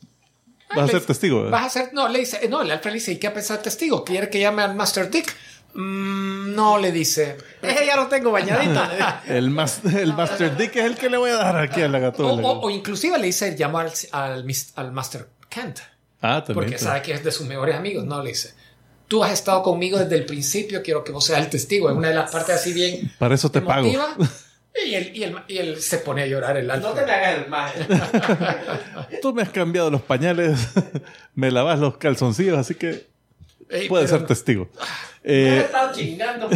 vas 0.76 0.90
a 0.90 0.92
ser 0.92 1.06
testigo. 1.06 1.38
¿verdad? 1.44 1.52
Vas 1.52 1.68
a 1.68 1.70
ser, 1.86 1.94
no, 1.94 2.10
le 2.10 2.20
dice, 2.20 2.50
no, 2.50 2.62
el 2.64 2.70
Alfred 2.72 2.92
le 2.92 2.96
dice, 3.00 3.14
¿y 3.14 3.18
qué 3.18 3.32
pensar 3.32 3.62
testigo? 3.62 4.04
¿Quiere 4.04 4.30
que 4.30 4.42
llame 4.42 4.62
al 4.64 4.76
Master 4.76 5.10
Dick? 5.10 5.34
Mm, 5.74 6.27
no, 6.58 6.78
le 6.78 6.92
dice. 6.92 7.38
Ese 7.62 7.86
ya 7.86 7.96
lo 7.96 8.08
tengo 8.08 8.32
bañadito. 8.32 8.82
El, 9.28 9.50
mas- 9.50 9.82
el 9.86 10.14
Master 10.14 10.58
Dick 10.58 10.76
es 10.76 10.86
el 10.86 10.96
que 10.96 11.10
le 11.10 11.18
voy 11.18 11.30
a 11.32 11.36
dar 11.36 11.58
aquí 11.58 11.82
a 11.82 11.88
la 11.88 11.98
O, 12.00 12.02
gatola. 12.02 12.48
o- 12.48 12.62
o 12.62 12.70
inclusive 12.70 13.18
le 13.18 13.28
dice, 13.28 13.56
llama 13.56 13.82
al, 13.82 13.92
al, 14.12 14.46
al 14.76 14.92
Master 14.92 15.28
Kent. 15.50 15.80
ah, 16.22 16.44
también. 16.46 16.54
Porque 16.56 16.78
sabe 16.78 17.02
que 17.02 17.14
es 17.14 17.24
de 17.24 17.32
sus 17.32 17.46
mejores 17.48 17.76
amigos. 17.76 18.04
No, 18.06 18.22
le 18.22 18.30
dice. 18.30 18.54
Tú 19.08 19.24
has 19.24 19.32
estado 19.32 19.64
conmigo 19.64 19.98
desde 19.98 20.16
el 20.18 20.26
principio, 20.26 20.82
quiero 20.84 21.02
que 21.04 21.14
vos 21.14 21.24
seas 21.24 21.40
el 21.40 21.50
testigo. 21.50 21.90
Es 21.90 21.96
una 21.96 22.10
de 22.10 22.16
las 22.16 22.30
partes 22.30 22.56
así 22.56 22.74
bien 22.74 23.10
Para 23.18 23.36
eso 23.36 23.50
te 23.50 23.62
pago. 23.62 23.88
emotiva. 23.88 24.16
Y 24.86 24.94
él, 24.94 25.12
y, 25.16 25.24
él, 25.24 25.36
y 25.48 25.58
él 25.58 25.82
se 25.82 25.98
pone 25.98 26.22
a 26.22 26.28
llorar 26.28 26.56
el 26.56 26.70
Alfred. 26.70 26.94
me 27.04 27.12
hagas 27.12 27.38
el 27.44 27.50
maje. 27.50 27.88
Tú 29.24 29.34
me 29.34 29.42
has 29.42 29.50
cambiado 29.50 29.90
los 29.90 30.04
pañales, 30.04 30.68
me 31.34 31.50
lavas 31.50 31.80
los 31.80 31.98
calzoncillos, 31.98 32.60
así 32.60 32.76
que 32.76 33.08
puedes 33.90 34.12
ser 34.12 34.28
testigo. 34.28 34.70
Eh, 35.30 35.60
estado 35.66 35.94
chingando. 35.94 36.50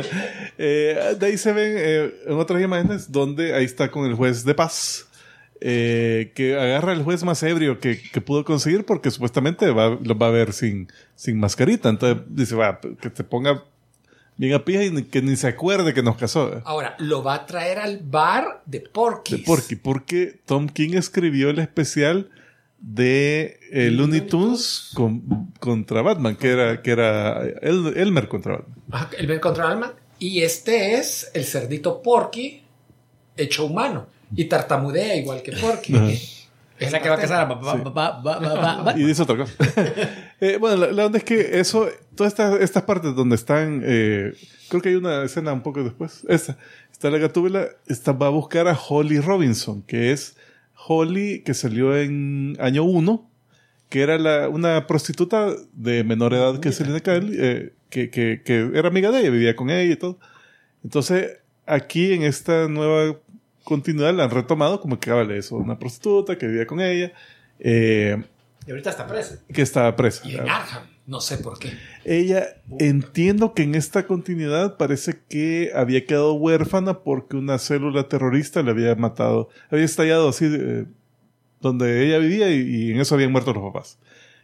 eh, 0.58 1.16
de 1.18 1.26
ahí 1.26 1.36
se 1.36 1.52
ven 1.52 1.74
eh, 1.76 2.14
en 2.26 2.38
otras 2.38 2.62
imágenes 2.62 3.10
donde 3.10 3.52
ahí 3.52 3.64
está 3.64 3.90
con 3.90 4.06
el 4.06 4.14
juez 4.14 4.44
de 4.44 4.54
paz. 4.54 5.08
que 5.60 6.56
agarra 6.58 6.92
el 6.92 7.02
juez 7.02 7.24
más 7.24 7.42
ebrio 7.42 7.80
que, 7.80 8.00
que 8.00 8.20
pudo 8.20 8.44
conseguir 8.44 8.84
porque 8.84 9.10
supuestamente 9.10 9.70
va, 9.70 9.98
lo 10.00 10.16
va 10.16 10.28
a 10.28 10.30
ver 10.30 10.52
sin, 10.52 10.88
sin 11.16 11.38
mascarita. 11.40 11.88
Entonces 11.88 12.22
dice, 12.28 12.54
va, 12.54 12.80
que 12.80 13.10
te 13.10 13.24
ponga 13.24 13.64
bien 14.36 14.54
a 14.54 14.64
pie 14.64 14.86
y 14.86 15.02
que 15.04 15.20
ni 15.20 15.36
se 15.36 15.48
acuerde 15.48 15.92
que 15.92 16.02
nos 16.02 16.16
casó. 16.16 16.62
Ahora, 16.64 16.94
lo 16.98 17.24
va 17.24 17.34
a 17.34 17.46
traer 17.46 17.80
al 17.80 17.98
bar 17.98 18.62
de 18.66 18.80
Porky. 18.80 19.38
De 19.38 19.42
Porky, 19.42 19.76
porque 19.76 20.40
Tom 20.46 20.68
King 20.68 20.94
escribió 20.94 21.50
el 21.50 21.58
especial 21.58 22.30
de 22.84 23.60
eh, 23.70 23.90
Looney 23.90 24.22
Tunes 24.22 24.90
con- 24.94 25.52
contra 25.60 26.02
Batman, 26.02 26.34
que 26.36 26.50
era, 26.50 26.82
que 26.82 26.90
era 26.90 27.40
El- 27.62 27.96
Elmer 27.96 28.28
contra 28.28 28.56
Batman. 28.56 28.76
Ajá, 28.90 29.10
El 29.16 29.26
ven 29.28 29.38
contra 29.40 29.70
alma. 29.70 29.94
Y 30.18 30.42
este 30.42 30.94
es 30.96 31.30
el 31.34 31.44
cerdito 31.44 32.02
Porky 32.02 32.62
hecho 33.36 33.64
humano. 33.66 34.06
Y 34.34 34.46
tartamudea 34.46 35.16
igual 35.16 35.42
que 35.42 35.52
Porky. 35.52 35.94
Es 36.78 36.90
la 36.90 37.00
que 37.00 37.08
va 37.08 37.14
a 37.14 37.18
casar 37.18 37.48
a 37.48 38.94
Y 38.96 39.04
dice 39.04 39.22
otra 39.22 39.36
cosa. 39.36 39.52
Eh, 40.44 40.56
bueno, 40.58 40.76
la, 40.76 40.90
la 40.90 41.06
onda 41.06 41.18
es 41.18 41.24
que 41.24 41.60
eso, 41.60 41.88
todas 42.16 42.32
estas, 42.32 42.60
estas 42.60 42.82
partes 42.82 43.14
donde 43.14 43.36
están, 43.36 43.80
eh, 43.84 44.32
creo 44.68 44.82
que 44.82 44.88
hay 44.88 44.96
una 44.96 45.22
escena 45.22 45.52
un 45.52 45.62
poco 45.62 45.84
después. 45.84 46.24
Esta, 46.28 46.58
está 46.90 47.10
la 47.10 47.18
gatúbela, 47.18 47.68
esta 47.86 48.10
va 48.10 48.26
a 48.26 48.30
buscar 48.30 48.66
a 48.66 48.76
Holly 48.76 49.20
Robinson, 49.20 49.82
que 49.82 50.10
es 50.10 50.34
Holly 50.86 51.42
que 51.44 51.54
salió 51.54 51.96
en 51.96 52.56
año 52.60 52.84
1, 52.84 53.30
que 53.88 54.02
era 54.02 54.18
la, 54.18 54.48
una 54.48 54.86
prostituta 54.86 55.52
de 55.72 56.02
menor 56.04 56.34
edad 56.34 56.60
que 56.60 56.72
Selena 56.72 57.00
Kyle, 57.00 57.30
eh, 57.38 57.72
que, 57.90 58.10
que, 58.10 58.42
que 58.44 58.70
era 58.74 58.88
amiga 58.88 59.10
de 59.10 59.20
ella, 59.20 59.30
vivía 59.30 59.54
con 59.56 59.70
ella 59.70 59.92
y 59.92 59.96
todo. 59.96 60.18
Entonces, 60.82 61.38
aquí 61.66 62.12
en 62.12 62.22
esta 62.22 62.68
nueva 62.68 63.16
continuidad 63.64 64.14
la 64.14 64.24
han 64.24 64.30
retomado 64.30 64.80
como 64.80 64.98
que 64.98 65.10
vale 65.10 65.38
eso, 65.38 65.56
una 65.56 65.78
prostituta 65.78 66.36
que 66.36 66.46
vivía 66.46 66.66
con 66.66 66.80
ella. 66.80 67.12
Eh, 67.60 68.20
Y 68.66 68.70
ahorita 68.70 68.90
está 68.90 69.06
presa. 69.06 69.38
que 69.52 69.62
estaba 69.62 69.94
presa. 69.94 70.26
Y 70.28 70.34
en 70.36 70.48
Arkham. 70.48 70.82
No 71.06 71.20
sé 71.20 71.38
por 71.38 71.58
qué. 71.58 71.72
Ella, 72.04 72.62
entiendo 72.78 73.54
que 73.54 73.64
en 73.64 73.74
esta 73.74 74.06
continuidad 74.06 74.76
parece 74.76 75.20
que 75.28 75.72
había 75.74 76.06
quedado 76.06 76.34
huérfana 76.34 77.00
porque 77.00 77.36
una 77.36 77.58
célula 77.58 78.08
terrorista 78.08 78.62
le 78.62 78.70
había 78.70 78.94
matado, 78.94 79.48
había 79.70 79.84
estallado 79.84 80.28
así 80.28 80.46
eh, 80.48 80.86
donde 81.60 82.06
ella 82.06 82.18
vivía 82.18 82.50
y, 82.50 82.60
y 82.60 82.90
en 82.92 83.00
eso 83.00 83.16
habían 83.16 83.32
muerto 83.32 83.52
los 83.52 83.64
papás. 83.64 83.98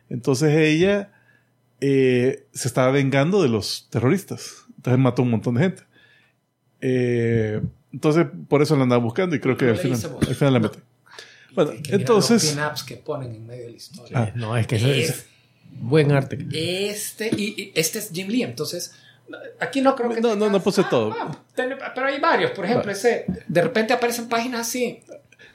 Entonces 0.09 0.56
ella 0.56 1.12
eh, 1.80 2.47
se 2.52 2.68
estaba 2.68 2.90
vengando 2.90 3.43
de 3.43 3.48
los 3.48 3.89
terroristas. 3.90 4.64
Entonces 4.76 4.98
mató 4.98 5.22
un 5.22 5.30
montón 5.30 5.55
de 5.55 5.60
gente. 5.60 5.82
Eh, 6.80 7.60
entonces 7.93 8.26
por 8.48 8.62
eso 8.62 8.76
la 8.76 8.82
andaba 8.82 9.02
buscando 9.02 9.36
y 9.36 9.40
creo 9.40 9.56
que 9.56 9.66
No 9.66 9.70
al 9.72 9.78
final, 9.78 10.01
al 10.20 10.35
final 10.35 10.55
la 10.55 10.60
metí. 10.60 10.78
Bueno, 11.55 11.72
Que 11.82 11.94
entonces... 11.94 12.44
Los 12.44 12.55
pin-ups 12.55 12.82
que 12.82 12.97
ponen 12.97 13.35
en 13.35 13.47
medio 13.47 13.64
de 13.64 13.70
la 13.70 13.76
historia. 13.76 14.18
Ah. 14.18 14.32
No, 14.35 14.56
es 14.56 14.66
que 14.66 14.76
eso 14.76 14.89
es 14.89 15.26
buen 15.72 16.12
arte. 16.12 16.38
Este, 16.52 17.30
y, 17.36 17.54
y 17.60 17.72
este 17.74 17.98
es 17.98 18.10
Jim 18.12 18.28
Lee, 18.28 18.42
entonces. 18.42 18.94
Aquí 19.60 19.80
no 19.82 19.94
creo 19.94 20.08
que. 20.10 20.20
No, 20.20 20.28
no, 20.30 20.46
tengas- 20.46 20.52
no 20.52 20.60
puse 20.62 20.80
Ah, 20.82 20.88
todo. 20.88 21.14
ah, 21.18 21.38
ten- 21.54 21.76
pero 21.94 22.06
hay 22.06 22.18
varios, 22.18 22.50
por 22.52 22.64
ejemplo, 22.64 22.90
ese. 22.90 23.26
De 23.46 23.60
repente 23.62 23.92
aparecen 23.92 24.28
páginas 24.28 24.62
así. 24.62 25.00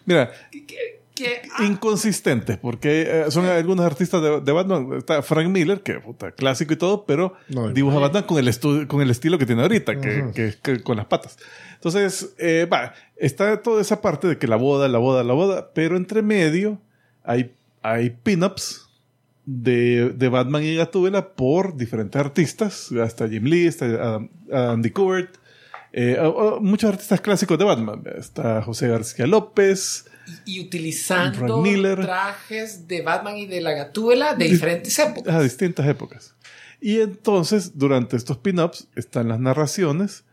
Mira, 0.05 0.31
Que, 0.51 0.65
que- 0.65 0.99
que- 1.15 1.41
ah, 1.57 1.63
inconsistentes, 1.63 2.57
porque 2.57 3.01
eh, 3.07 3.25
son 3.31 3.45
algunos 3.45 3.85
artistas 3.85 4.21
de, 4.21 4.41
de 4.41 4.51
Batman. 4.51 4.89
Está 4.97 5.21
Frank 5.23 5.47
Miller, 5.47 5.81
que 5.81 5.99
puta, 5.99 6.31
clásico 6.31 6.73
y 6.73 6.75
todo, 6.77 7.05
pero 7.05 7.35
No, 7.49 7.69
dibuja 7.69 7.97
Batman 7.99 8.23
con 8.23 8.37
el, 8.37 8.47
estu- 8.47 8.85
con 8.87 9.01
el 9.01 9.09
estilo 9.09 9.37
que 9.39 9.45
tiene 9.47 9.61
ahorita, 9.63 9.99
que, 9.99 10.25
que- 10.35 10.53
que 10.61 10.83
con 10.83 10.97
las 10.97 11.05
patas. 11.07 11.37
Entonces, 11.75 12.33
eh, 12.37 12.67
va, 12.71 12.93
está 13.15 13.61
toda 13.61 13.81
esa 13.81 14.01
parte 14.01 14.27
de 14.27 14.37
que 14.37 14.47
la 14.47 14.55
boda, 14.55 14.87
la 14.87 14.99
boda, 14.99 15.23
la 15.23 15.33
boda, 15.33 15.71
pero 15.73 15.97
entre 15.97 16.21
medio 16.21 16.79
hay, 17.23 17.53
hay 17.81 18.11
pin-ups 18.11 18.82
de, 19.45 20.09
de 20.15 20.29
Batman 20.29 20.63
y 20.63 20.75
Gatúbela 20.75 21.33
por 21.33 21.75
diferentes 21.75 22.19
artistas, 22.19 22.91
hasta 22.91 23.27
Jim 23.27 23.43
Lee, 23.45 23.67
hasta 23.67 23.85
Adam- 23.85 24.29
Andy 24.51 24.89
Kubert, 24.91 25.35
eh, 25.91 26.17
muchos 26.61 26.89
artistas 26.91 27.21
clásicos 27.21 27.57
de 27.57 27.65
Batman. 27.65 28.03
Está 28.17 28.61
José 28.61 28.87
García 28.87 29.27
López, 29.27 30.05
Y 30.45 30.61
utilizando 30.61 31.61
trajes 32.01 32.87
de 32.87 33.01
Batman 33.01 33.37
y 33.37 33.45
de 33.45 33.61
la 33.61 33.73
Gatúbela 33.73 34.35
de 34.35 34.47
diferentes 34.47 34.97
épocas. 34.97 35.33
a 35.35 35.41
distintas 35.41 35.85
épocas. 35.87 36.35
Y 36.79 36.99
entonces, 36.99 37.77
durante 37.77 38.15
estos 38.17 38.37
pin-ups 38.37 38.87
están 38.95 39.27
las 39.29 39.39
narraciones 39.39 40.23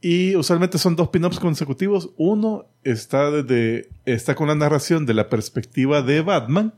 y 0.00 0.34
usualmente 0.36 0.78
son 0.78 0.96
dos 0.96 1.08
pin-ups 1.08 1.38
consecutivos. 1.38 2.10
Uno 2.16 2.66
está, 2.82 3.30
desde, 3.30 3.88
está 4.06 4.34
con 4.34 4.48
la 4.48 4.54
narración 4.54 5.06
de 5.06 5.14
la 5.14 5.28
perspectiva 5.28 6.02
de 6.02 6.20
Batman 6.22 6.74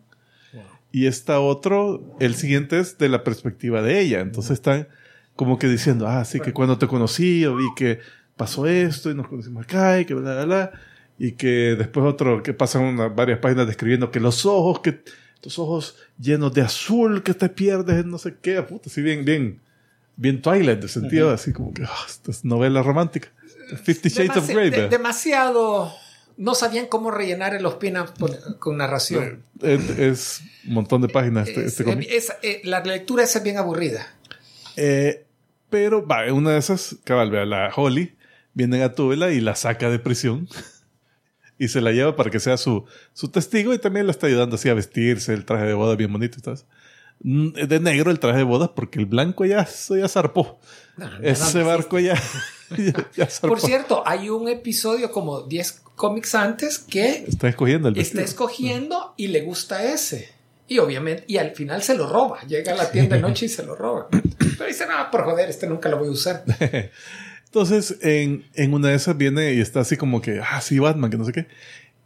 y 0.93 1.07
está 1.07 1.41
otro, 1.41 2.17
el 2.21 2.35
siguiente 2.35 2.79
es 2.79 2.99
de 2.99 3.09
la 3.09 3.25
perspectiva 3.25 3.83
de 3.83 4.01
ella. 4.01 4.21
Entonces 4.21 4.53
están 4.53 4.89
como 5.37 5.59
que 5.59 5.69
diciendo, 5.69 6.07
ah, 6.09 6.25
sí, 6.25 6.41
que 6.41 6.53
cuando 6.53 6.79
te 6.79 6.87
conocí, 6.87 7.41
yo 7.41 7.55
vi 7.57 7.67
que 7.77 8.01
pasó 8.37 8.67
esto 8.67 9.11
y 9.11 9.15
nos 9.15 9.29
conocimos 9.29 9.65
acá 9.65 10.01
y 10.01 10.05
que 10.05 10.15
bla, 10.15 10.35
bla, 10.35 10.45
bla. 10.45 10.73
Y 11.19 11.33
que 11.33 11.75
después 11.77 12.07
otro, 12.07 12.43
que 12.43 12.55
pasan 12.55 12.83
unas, 12.85 13.15
varias 13.15 13.39
páginas 13.41 13.67
describiendo 13.67 14.11
que 14.11 14.21
los 14.21 14.47
ojos, 14.47 14.81
que 14.81 15.01
tus 15.41 15.59
ojos 15.59 15.97
llenos 16.19 16.53
de 16.55 16.63
azul, 16.63 17.23
que 17.23 17.35
te 17.35 17.49
pierdes 17.49 17.99
en 18.05 18.11
no 18.11 18.19
sé 18.19 18.37
qué, 18.41 18.63
puta, 18.63 18.89
así 18.89 19.03
bien, 19.03 19.25
bien, 19.25 19.61
bien 20.17 20.41
Twilight, 20.43 20.81
de 20.81 20.89
sentido, 20.89 21.31
así 21.31 21.53
como 21.53 21.73
que, 21.75 21.83
ah, 21.85 22.05
esta 22.09 22.31
es 22.31 22.45
novela 22.45 22.83
romántica. 22.83 23.29
Fifty 23.83 24.09
Shades 24.09 24.37
of 24.37 24.49
Demasi- 24.49 24.55
Grey. 24.55 24.71
de- 24.71 24.89
demasiado. 24.89 25.93
No 26.39 26.55
sabían 26.55 26.87
cómo 26.87 27.11
rellenar 27.11 27.61
los 27.61 27.75
pin-ups 27.75 28.13
con, 28.59 28.77
narración. 28.79 29.43
Es, 29.61 29.91
es 29.99 30.41
un 30.67 30.75
montón 30.75 31.03
de 31.03 31.09
páginas 31.09 31.49
este, 31.49 31.65
Es- 31.67 31.81
este 31.81 32.17
es- 32.17 32.33
eh, 32.43 32.61
la 32.65 32.81
lectura 32.81 33.25
esa 33.25 33.39
es 33.39 33.45
bien 33.45 33.59
aburrida. 33.59 34.07
Eh, 34.77 35.27
pero 35.69 36.07
va, 36.07 36.33
una 36.33 36.53
de 36.53 36.59
esas, 36.59 36.97
cabal, 37.05 37.31
vea, 37.33 37.45
la 37.45 37.71
Holly 37.75 38.15
viene 38.55 38.77
a 38.77 38.89
Gatúbela 38.89 39.31
y 39.33 39.41
la 39.41 39.55
saca 39.57 39.91
de 39.91 39.99
prisión 39.99 40.49
y 41.59 41.69
se 41.69 41.81
la 41.81 41.91
lleva 41.91 42.15
para 42.15 42.31
que 42.31 42.39
sea 42.41 42.57
su, 42.57 42.85
su 43.13 43.29
testigo 43.29 43.75
y 43.75 43.79
también 43.79 44.07
la 44.07 44.13
está 44.13 44.29
ayudando 44.29 44.55
así 44.57 44.69
a 44.69 44.75
vestirse, 44.75 45.35
el 45.35 45.45
traje 45.45 45.65
de 45.67 45.75
boda 45.75 45.97
bien 45.97 46.13
bonito 46.13 46.39
y 46.39 46.43
todo 46.43 46.55
eso. 46.55 46.67
Mm, 47.21 47.49
De 47.53 47.81
negro 47.81 48.13
el 48.13 48.21
traje 48.21 48.39
de 48.39 48.45
boda 48.45 48.77
porque 48.77 49.01
el 49.01 49.07
blanco 49.07 49.45
ya, 49.45 49.67
ya 49.89 50.09
zarpó. 50.09 50.61
Ese 51.21 51.65
barco 51.65 51.99
ya, 51.99 52.15
ya, 52.77 52.93
ya 53.17 53.27
zarpó. 53.27 53.49
Por 53.49 53.61
cierto, 53.61 54.05
hay 54.07 54.31
un 54.31 54.49
episodio 54.49 55.11
como 55.11 55.43
10 55.43 55.83
cómics 55.99 56.35
antes 56.35 56.79
que 56.79 57.25
Está 57.29 57.49
escogiendo 57.49 57.89
el 57.89 57.99
está 57.99 58.23
escogiendo 58.23 59.13
y 59.19 59.27
le 59.27 59.43
gusta 59.43 59.93
ese. 59.93 60.31
Y 60.67 60.79
obviamente, 60.79 61.25
y 61.27 61.39
al 61.39 61.51
final 61.51 61.83
se 61.83 61.95
lo 61.95 62.09
roba. 62.09 62.41
Llega 62.47 62.73
a 62.73 62.77
la 62.77 62.91
tienda 62.91 63.17
de 63.17 63.23
noche 63.23 63.47
y 63.47 63.49
se 63.49 63.65
lo 63.65 63.75
roba. 63.75 64.09
Pero 64.11 64.67
dice, 64.67 64.87
no, 64.87 65.11
por 65.11 65.25
joder, 65.25 65.51
este 65.51 65.67
nunca 65.67 65.89
lo 65.89 65.99
voy 65.99 66.09
a 66.09 66.13
usar. 66.13 66.45
Entonces, 67.47 67.97
en, 68.03 68.45
en 68.55 68.75
una 68.75 68.89
de 68.89 68.95
esas 68.95 69.17
viene 69.17 69.55
y 69.55 69.61
está 69.61 69.81
así 69.81 69.97
como 69.97 70.21
que, 70.21 70.41
ah, 70.41 70.61
sí, 70.61 70.79
Batman, 70.79 71.11
que 71.11 71.17
no 71.17 71.25
sé 71.25 71.33
qué. 71.33 71.47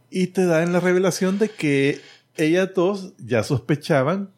Y 0.09 0.27
te 0.27 0.45
da 0.45 0.63
en 0.63 0.71
la 0.71 0.79
revelación 0.79 1.39
de 1.39 1.49
que 1.49 1.99
ellas 2.37 2.69
dos 2.73 3.13
ya 3.17 3.43
sospechaban 3.43 4.29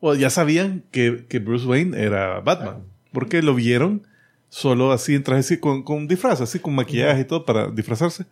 o 0.00 0.14
ya 0.14 0.30
sabían 0.30 0.84
que, 0.90 1.26
que 1.28 1.38
Bruce 1.38 1.66
Wayne 1.66 2.02
era 2.02 2.40
Batman. 2.40 2.84
Porque 3.12 3.42
lo 3.42 3.54
vieron 3.54 4.06
solo 4.48 4.92
así 4.92 5.14
en 5.14 5.22
traje, 5.22 5.40
así, 5.40 5.58
con, 5.58 5.82
con 5.82 6.08
disfraz, 6.08 6.40
así 6.40 6.58
con 6.58 6.74
maquillaje 6.74 7.20
y 7.20 7.24
todo 7.24 7.44
para 7.44 7.70
disfrazarse. 7.70 8.24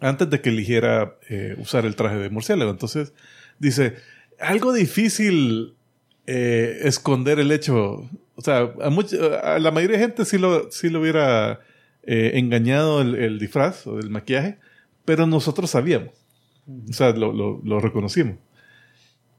Antes 0.00 0.30
de 0.30 0.40
que 0.40 0.48
eligiera 0.48 1.16
eh, 1.28 1.54
usar 1.58 1.84
el 1.84 1.94
traje 1.94 2.16
de 2.16 2.30
murciélago. 2.30 2.70
Entonces, 2.70 3.12
dice, 3.58 3.96
algo 4.38 4.72
difícil 4.72 5.74
eh, 6.26 6.80
esconder 6.84 7.38
el 7.38 7.52
hecho. 7.52 8.08
O 8.34 8.42
sea, 8.42 8.72
a, 8.80 9.58
la 9.58 9.70
mayoría 9.70 9.98
de 9.98 10.04
gente 10.04 10.24
sí 10.24 10.38
lo, 10.38 10.70
sí 10.70 10.88
lo 10.88 11.00
hubiera 11.00 11.60
eh, 12.02 12.32
engañado 12.34 13.02
el, 13.02 13.14
el 13.14 13.38
disfraz 13.38 13.86
o 13.86 13.98
el 13.98 14.10
maquillaje, 14.10 14.58
pero 15.04 15.26
nosotros 15.26 15.70
sabíamos. 15.70 16.14
O 16.88 16.92
sea, 16.92 17.10
lo, 17.10 17.32
lo, 17.32 17.60
lo 17.64 17.80
reconocimos. 17.80 18.36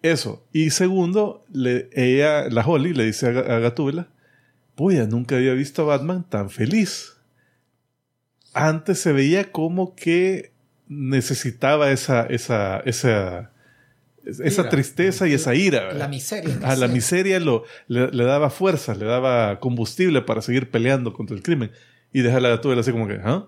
Eso. 0.02 0.46
Y 0.52 0.72
segundo, 0.72 1.46
le, 1.52 1.90
ella, 1.94 2.50
la 2.50 2.66
Holly, 2.66 2.94
le 2.94 3.06
dice 3.06 3.28
a, 3.28 3.30
a 3.30 3.60
Gatúbela, 3.60 4.10
Puya, 4.76 5.06
nunca 5.06 5.36
había 5.36 5.54
visto 5.54 5.84
a 5.84 5.86
Batman 5.86 6.28
tan 6.28 6.50
feliz. 6.50 7.18
Antes 8.54 9.00
se 9.00 9.14
veía 9.14 9.52
como 9.52 9.96
que 9.96 10.51
necesitaba 10.92 11.92
esa, 11.92 12.24
esa, 12.26 12.80
esa, 12.82 13.52
esa 14.26 14.62
Ira. 14.62 14.70
tristeza 14.70 15.28
y 15.28 15.34
esa 15.34 15.56
ira. 15.56 15.80
¿verdad? 15.86 16.00
La 16.00 16.08
miseria. 16.10 16.60
A 16.64 16.76
la 16.76 16.88
miseria 16.90 17.40
lo, 17.40 17.64
le, 17.88 18.10
le 18.12 18.24
daba 18.26 18.50
fuerza, 18.50 18.94
le 18.94 19.06
daba 19.06 19.60
combustible 19.60 20.22
para 20.22 20.42
seguir 20.42 20.70
peleando 20.70 21.14
contra 21.14 21.36
el 21.36 21.42
crimen. 21.44 21.72
Y 22.14 22.22
deja 22.22 22.38
a 22.38 22.42
la 22.42 22.50
gatúbela 22.50 22.82
así 22.82 22.92
como 22.92 23.08
que, 23.08 23.20
¿ah? 23.24 23.48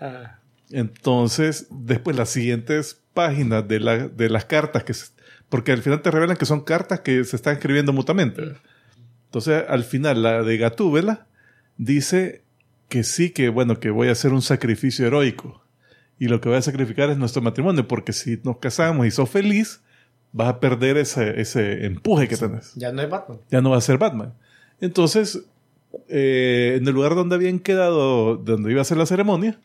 Ah, 0.00 0.38
Entonces, 0.70 1.68
después 1.70 2.16
las 2.16 2.30
siguientes 2.30 3.00
páginas 3.14 3.66
de, 3.68 3.78
la- 3.80 4.08
de 4.08 4.28
las 4.28 4.44
cartas, 4.46 4.82
que 4.82 4.94
se- 4.94 5.12
porque 5.48 5.70
al 5.72 5.82
final 5.82 6.02
te 6.02 6.10
revelan 6.10 6.36
que 6.36 6.46
son 6.46 6.62
cartas 6.62 7.00
que 7.00 7.22
se 7.24 7.36
están 7.36 7.54
escribiendo 7.54 7.92
mutuamente. 7.92 8.54
Entonces, 9.26 9.64
al 9.68 9.84
final, 9.84 10.22
la 10.24 10.42
de 10.42 10.56
Gatúbela 10.58 11.26
dice 11.76 12.42
que 12.88 13.04
sí, 13.04 13.30
que 13.30 13.48
bueno, 13.48 13.78
que 13.78 13.90
voy 13.90 14.08
a 14.08 14.12
hacer 14.12 14.32
un 14.32 14.42
sacrificio 14.42 15.06
heroico. 15.06 15.64
Y 16.20 16.28
lo 16.28 16.40
que 16.40 16.48
voy 16.48 16.58
a 16.58 16.62
sacrificar 16.62 17.10
es 17.10 17.18
nuestro 17.18 17.42
matrimonio, 17.42 17.88
porque 17.88 18.12
si 18.12 18.38
nos 18.44 18.58
casamos 18.58 19.06
y 19.06 19.10
sos 19.10 19.28
feliz, 19.28 19.80
vas 20.32 20.46
a 20.48 20.60
perder 20.60 20.96
ese, 20.98 21.40
ese 21.40 21.84
empuje 21.86 22.28
que 22.28 22.36
tenés 22.36 22.72
ya 22.76 22.92
no 22.92 23.02
es 23.02 23.10
Batman. 23.10 23.38
ya 23.50 23.60
no 23.60 23.70
va 23.70 23.78
a 23.78 23.80
ser 23.80 23.98
Batman. 23.98 24.32
Entonces, 24.80 25.40
eh, 26.08 26.76
en 26.78 26.86
el 26.86 26.94
lugar 26.94 27.16
donde 27.16 27.34
habían 27.34 27.58
quedado, 27.58 28.36
donde 28.36 28.70
iba 28.70 28.80
a 28.80 28.84
ser 28.84 28.96
la 28.98 29.06
ceremonia, 29.06 29.58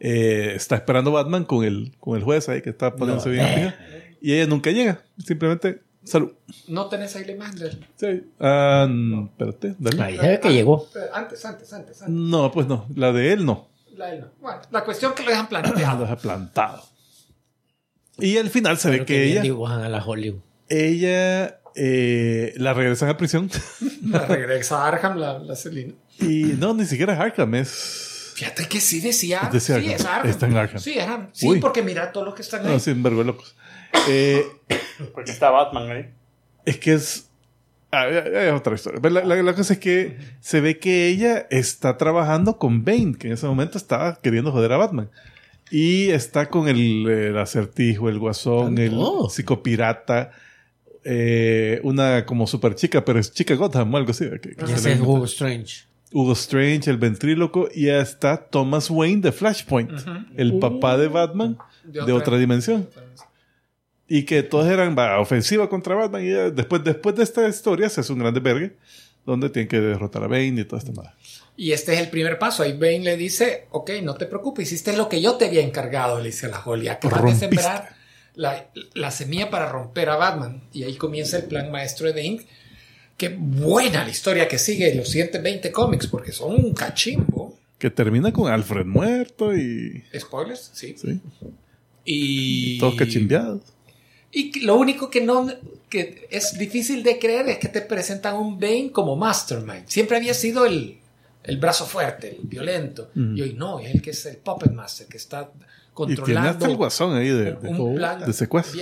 eh, 0.00 0.52
está 0.54 0.76
esperando 0.76 1.12
Batman 1.12 1.44
con 1.44 1.64
el, 1.64 1.92
con 1.98 2.16
el 2.16 2.22
juez 2.24 2.48
ahí 2.48 2.62
que 2.62 2.70
está 2.70 2.94
poniéndose 2.96 3.30
bien 3.30 3.46
pija, 3.54 3.74
y 4.20 4.32
ella 4.34 4.46
nunca 4.46 4.70
llega. 4.70 5.02
Simplemente, 5.18 5.82
salud. 6.04 6.32
No 6.68 6.88
tenés 6.88 7.14
ahí 7.16 7.24
la 7.24 7.32
imagen 7.32 7.56
de 7.58 7.66
él. 7.68 7.86
Sí. 7.96 8.22
Ah, 8.38 8.86
n- 8.88 9.24
espérate, 9.26 9.74
dale. 9.78 10.02
Ahí 10.02 10.16
se 10.16 10.28
ve 10.28 10.40
que 10.40 10.52
llegó. 10.52 10.86
Antes, 11.12 11.44
antes, 11.44 11.72
antes, 11.72 12.00
antes. 12.02 12.14
No, 12.14 12.50
pues 12.52 12.66
no. 12.68 12.86
La 12.94 13.12
de 13.12 13.32
él 13.32 13.44
no. 13.44 13.68
La, 14.00 14.06
de 14.06 14.16
él 14.16 14.20
no. 14.22 14.30
Bueno, 14.40 14.60
la 14.70 14.84
cuestión 14.84 15.14
que 15.14 15.22
lo 15.22 15.30
dejan 15.30 15.44
Lo 15.50 15.50
planteado. 15.50 16.00
deja 16.02 16.16
plantado. 16.16 16.82
Y 18.18 18.36
al 18.36 18.50
final 18.50 18.76
se 18.78 18.90
ve 18.90 18.98
que 19.00 19.04
que 19.06 19.18
bien 19.20 19.32
ella, 19.32 19.42
dibujan 19.42 19.82
a 19.82 19.88
la 19.88 20.04
Hollywood. 20.04 20.40
ella 20.68 21.60
eh, 21.74 22.52
la 22.56 22.74
regresan 22.74 23.08
a 23.08 23.16
prisión. 23.16 23.50
La 24.02 24.24
regresa 24.26 24.82
a 24.84 24.88
Arkham, 24.88 25.16
la, 25.18 25.38
la 25.38 25.54
Selina. 25.54 25.94
y 26.18 26.54
no, 26.58 26.74
ni 26.74 26.84
siquiera 26.84 27.12
es 27.14 27.20
Arkham, 27.20 27.54
es. 27.54 28.32
Fíjate 28.34 28.66
que 28.66 28.80
sí 28.80 29.00
decía. 29.00 29.48
Decía 29.52 29.76
sí, 29.78 29.82
Arkham. 29.92 29.94
es 30.00 30.04
Arkham. 30.06 30.30
Está 30.30 30.46
en 30.46 30.56
Arkham. 30.56 30.80
Sí, 30.80 30.98
Arkham. 30.98 31.28
Sí, 31.32 31.46
Uy. 31.48 31.60
porque 31.60 31.82
mira 31.82 32.10
todos 32.10 32.26
los 32.26 32.34
que 32.34 32.42
están 32.42 32.66
ahí. 32.66 32.72
No, 32.72 32.80
sin 32.80 33.02
vergüenza 33.02 33.32
locos. 33.32 33.54
Eh, 34.08 34.44
Porque 35.14 35.30
está 35.30 35.50
Batman 35.50 35.90
ahí. 35.90 36.10
Es 36.64 36.78
que 36.78 36.94
es. 36.94 37.29
Ah, 37.92 38.08
es 38.08 38.52
otra 38.52 38.74
historia. 38.74 39.00
Pero 39.02 39.14
La, 39.14 39.24
la- 39.24 39.42
la 39.42 39.54
cosa 39.54 39.72
es 39.74 39.78
que 39.78 40.16
se 40.40 40.60
ve 40.60 40.78
que 40.78 41.08
ella 41.08 41.46
está 41.50 41.96
trabajando 41.96 42.56
con 42.58 42.84
Bane, 42.84 43.14
que 43.18 43.26
en 43.28 43.34
ese 43.34 43.46
momento 43.46 43.78
estaba 43.78 44.18
queriendo 44.22 44.52
joder 44.52 44.72
a 44.72 44.76
Batman. 44.76 45.08
Y 45.70 46.08
está 46.08 46.48
con 46.50 46.68
el, 46.68 47.08
el 47.08 47.38
acertijo, 47.38 48.08
el 48.08 48.18
guasón, 48.18 48.76
el 48.78 48.92
psicopirata, 49.30 50.32
eh, 51.04 51.80
una 51.84 52.26
como 52.26 52.46
super 52.46 52.74
chica, 52.74 53.04
pero 53.04 53.18
es 53.18 53.32
chica 53.32 53.54
Gotham 53.54 53.94
o 53.94 53.96
algo 53.96 54.10
así. 54.10 54.26
que- 54.42 54.54
ese 54.72 54.92
es 54.92 55.00
Hugo 55.00 55.24
Strange. 55.24 55.84
Hugo 56.12 56.32
Strange, 56.32 56.90
el 56.90 56.96
ventríloco, 56.98 57.68
y 57.72 57.84
ya 57.86 58.00
está 58.00 58.36
Thomas 58.36 58.90
Wayne 58.90 59.20
de 59.22 59.30
Flashpoint, 59.32 59.92
el 60.36 60.58
papá 60.58 60.96
de 60.98 61.06
Batman 61.06 61.56
de, 61.84 61.92
De 61.92 62.00
otra, 62.02 62.14
otra- 62.16 62.38
dimensión. 62.38 62.88
Y 64.12 64.24
que 64.24 64.42
todos 64.42 64.66
eran 64.66 64.96
va, 64.98 65.20
ofensiva 65.20 65.68
contra 65.68 65.94
Batman. 65.94 66.24
Y 66.24 66.30
después, 66.52 66.82
después 66.82 67.14
de 67.14 67.22
esta 67.22 67.48
historia 67.48 67.88
se 67.88 68.00
hace 68.00 68.12
un 68.12 68.18
gran 68.18 68.34
desvergue 68.34 68.72
donde 69.24 69.50
tienen 69.50 69.68
que 69.68 69.80
derrotar 69.80 70.24
a 70.24 70.26
Bane 70.26 70.60
y 70.60 70.64
toda 70.64 70.80
esta 70.80 70.90
nada. 70.90 71.14
Y 71.56 71.70
este 71.70 71.94
es 71.94 72.00
el 72.00 72.08
primer 72.10 72.36
paso. 72.36 72.64
Ahí 72.64 72.72
Bane 72.72 72.98
le 72.98 73.16
dice, 73.16 73.68
ok, 73.70 73.90
no 74.02 74.14
te 74.14 74.26
preocupes, 74.26 74.66
hiciste 74.66 74.96
lo 74.96 75.08
que 75.08 75.22
yo 75.22 75.36
te 75.36 75.46
había 75.46 75.62
encargado, 75.62 76.18
le 76.18 76.26
dice 76.26 76.46
a 76.46 76.48
la 76.48 76.60
Holly. 76.64 76.88
Acabas 76.88 77.18
de 77.18 77.22
Rompiste. 77.22 77.46
sembrar 77.46 77.94
la, 78.34 78.66
la 78.94 79.10
semilla 79.12 79.48
para 79.48 79.68
romper 79.68 80.08
a 80.08 80.16
Batman. 80.16 80.60
Y 80.72 80.82
ahí 80.82 80.96
comienza 80.96 81.36
el 81.36 81.44
plan 81.44 81.70
maestro 81.70 82.12
de 82.12 82.24
Inc. 82.24 82.42
Qué 83.16 83.28
buena 83.38 84.02
la 84.02 84.10
historia 84.10 84.48
que 84.48 84.58
sigue 84.58 84.92
los 84.94 85.08
siguientes 85.08 85.40
20 85.40 85.70
cómics, 85.70 86.08
porque 86.08 86.32
son 86.32 86.54
un 86.54 86.74
cachimbo. 86.74 87.56
Que 87.78 87.90
termina 87.90 88.32
con 88.32 88.50
Alfred 88.50 88.86
muerto 88.86 89.56
y. 89.56 90.02
Spoilers, 90.18 90.70
sí. 90.74 90.96
Sí, 90.98 91.20
Y... 92.04 92.78
todos 92.80 92.96
cachimbeados. 92.96 93.60
Y 94.32 94.60
lo 94.60 94.76
único 94.76 95.10
que 95.10 95.20
no 95.20 95.48
que 95.88 96.28
es 96.30 96.56
difícil 96.56 97.02
de 97.02 97.18
creer 97.18 97.48
es 97.48 97.58
que 97.58 97.68
te 97.68 97.80
presentan 97.80 98.36
un 98.36 98.60
Bane 98.60 98.90
como 98.92 99.16
Mastermind. 99.16 99.86
Siempre 99.88 100.16
había 100.16 100.34
sido 100.34 100.64
el 100.66 100.98
el 101.42 101.56
brazo 101.56 101.86
fuerte, 101.86 102.36
el 102.40 102.46
violento. 102.46 103.10
Y 103.14 103.40
hoy 103.42 103.54
no, 103.54 103.80
es 103.80 103.94
el 103.94 104.02
que 104.02 104.10
es 104.10 104.26
el 104.26 104.36
puppet 104.36 104.72
master, 104.72 105.06
que 105.08 105.16
está 105.16 105.50
Y 105.50 105.94
controlando 105.94 106.50
hasta 106.50 106.66
el 106.66 106.76
guasón 106.76 107.14
ahí 107.16 107.28
de, 107.28 107.52
de, 107.54 107.68
un 107.68 107.94
plan 107.96 108.24
de 108.24 108.32
secuestro. 108.32 108.78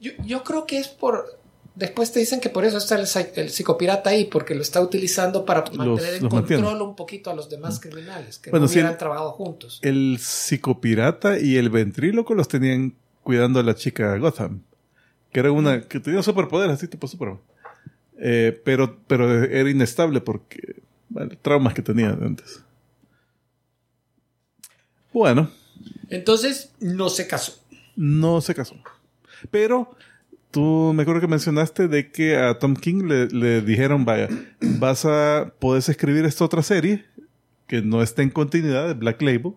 Yo, 0.00 0.12
yo 0.24 0.42
creo 0.44 0.66
que 0.66 0.78
es 0.78 0.88
por... 0.88 1.38
Después 1.74 2.10
te 2.12 2.20
dicen 2.20 2.40
que 2.40 2.48
por 2.48 2.64
eso 2.64 2.78
está 2.78 2.94
el, 2.94 3.06
el 3.34 3.50
psicopirata 3.50 4.08
ahí, 4.10 4.24
porque 4.24 4.54
lo 4.54 4.62
está 4.62 4.80
utilizando 4.80 5.44
para 5.44 5.62
mantener 5.72 6.14
en 6.14 6.22
los 6.22 6.30
control 6.30 6.60
mantiene. 6.62 6.82
un 6.84 6.96
poquito 6.96 7.28
a 7.30 7.34
los 7.34 7.50
demás 7.50 7.80
criminales, 7.80 8.38
que 8.38 8.50
Bueno, 8.50 8.64
no 8.64 8.72
hubieran 8.72 8.92
el- 8.92 8.98
trabajado 8.98 9.32
juntos. 9.32 9.80
El 9.82 10.16
psicopirata 10.18 11.38
y 11.38 11.56
el 11.56 11.68
ventríloco 11.70 12.34
los 12.34 12.48
tenían 12.48 12.94
cuidando 13.22 13.60
a 13.60 13.62
la 13.62 13.74
chica 13.74 14.16
Gotham. 14.16 14.62
Que 15.36 15.40
era 15.40 15.52
una 15.52 15.82
que 15.82 16.00
tenía 16.00 16.22
superpoderes, 16.22 16.76
así 16.76 16.88
tipo 16.88 17.06
Superman. 17.06 17.38
Eh, 18.18 18.58
pero, 18.64 18.98
pero 19.06 19.44
era 19.44 19.68
inestable 19.68 20.22
porque 20.22 20.80
bueno, 21.10 21.32
traumas 21.42 21.74
que 21.74 21.82
tenía 21.82 22.08
antes. 22.08 22.64
Bueno, 25.12 25.50
Entonces, 26.08 26.72
no 26.80 27.10
se 27.10 27.26
casó. 27.26 27.62
no 27.96 28.40
se 28.40 28.54
casó. 28.54 28.76
Pero 29.50 29.94
tú 30.50 30.94
me 30.94 31.02
acuerdo 31.02 31.20
que 31.20 31.28
mencionaste 31.28 31.86
de 31.86 32.10
que 32.10 32.38
a 32.38 32.58
Tom 32.58 32.74
King 32.74 33.04
le, 33.06 33.26
le 33.26 33.60
dijeron, 33.60 34.06
vaya, 34.06 34.30
vas 34.78 35.04
a, 35.04 35.52
puedes 35.58 35.90
escribir 35.90 36.24
esta 36.24 36.46
otra 36.46 36.62
serie 36.62 37.04
que 37.66 37.82
no 37.82 38.00
está 38.00 38.22
en 38.22 38.30
continuidad 38.30 38.88
de 38.88 38.94
Black 38.94 39.20
Label, 39.20 39.52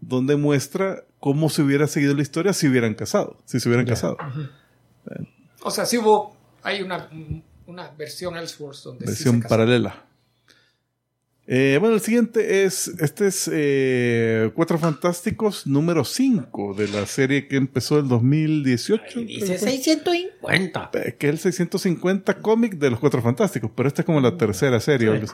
donde 0.00 0.36
muestra 0.36 1.04
cómo 1.18 1.50
se 1.50 1.60
hubiera 1.60 1.86
seguido 1.88 2.14
la 2.14 2.22
historia 2.22 2.54
si 2.54 2.68
hubieran 2.68 2.94
casado, 2.94 3.36
si 3.44 3.60
se 3.60 3.68
hubieran 3.68 3.84
casado. 3.84 4.16
O 5.62 5.70
sea, 5.70 5.86
sí 5.86 5.98
hubo... 5.98 6.36
Hay 6.62 6.82
una, 6.82 7.08
una 7.66 7.90
versión 7.90 8.36
Elseworlds 8.36 8.82
donde 8.82 9.06
sí 9.06 9.10
versión 9.12 9.42
se 9.42 9.48
paralela. 9.48 10.04
Eh, 11.52 11.78
bueno, 11.80 11.96
el 11.96 12.00
siguiente 12.00 12.64
es, 12.64 12.86
este 13.00 13.26
es 13.26 13.50
eh, 13.52 14.52
Cuatro 14.54 14.78
Fantásticos 14.78 15.66
número 15.66 16.04
5 16.04 16.74
de 16.74 16.86
la 16.86 17.06
serie 17.06 17.48
que 17.48 17.56
empezó 17.56 17.98
el 17.98 18.06
2018. 18.06 19.02
creo 19.02 19.26
que 19.26 19.32
Dice 19.32 19.58
fue. 19.58 19.70
650. 19.70 20.90
Eh, 20.92 21.16
que 21.18 21.26
es 21.26 21.32
el 21.32 21.38
650 21.40 22.38
cómic 22.38 22.74
de 22.74 22.90
los 22.90 23.00
Cuatro 23.00 23.20
Fantásticos, 23.20 23.70
pero 23.74 23.88
esta 23.88 24.02
es 24.02 24.06
como 24.06 24.20
la 24.20 24.36
tercera 24.36 24.78
serie. 24.78 25.24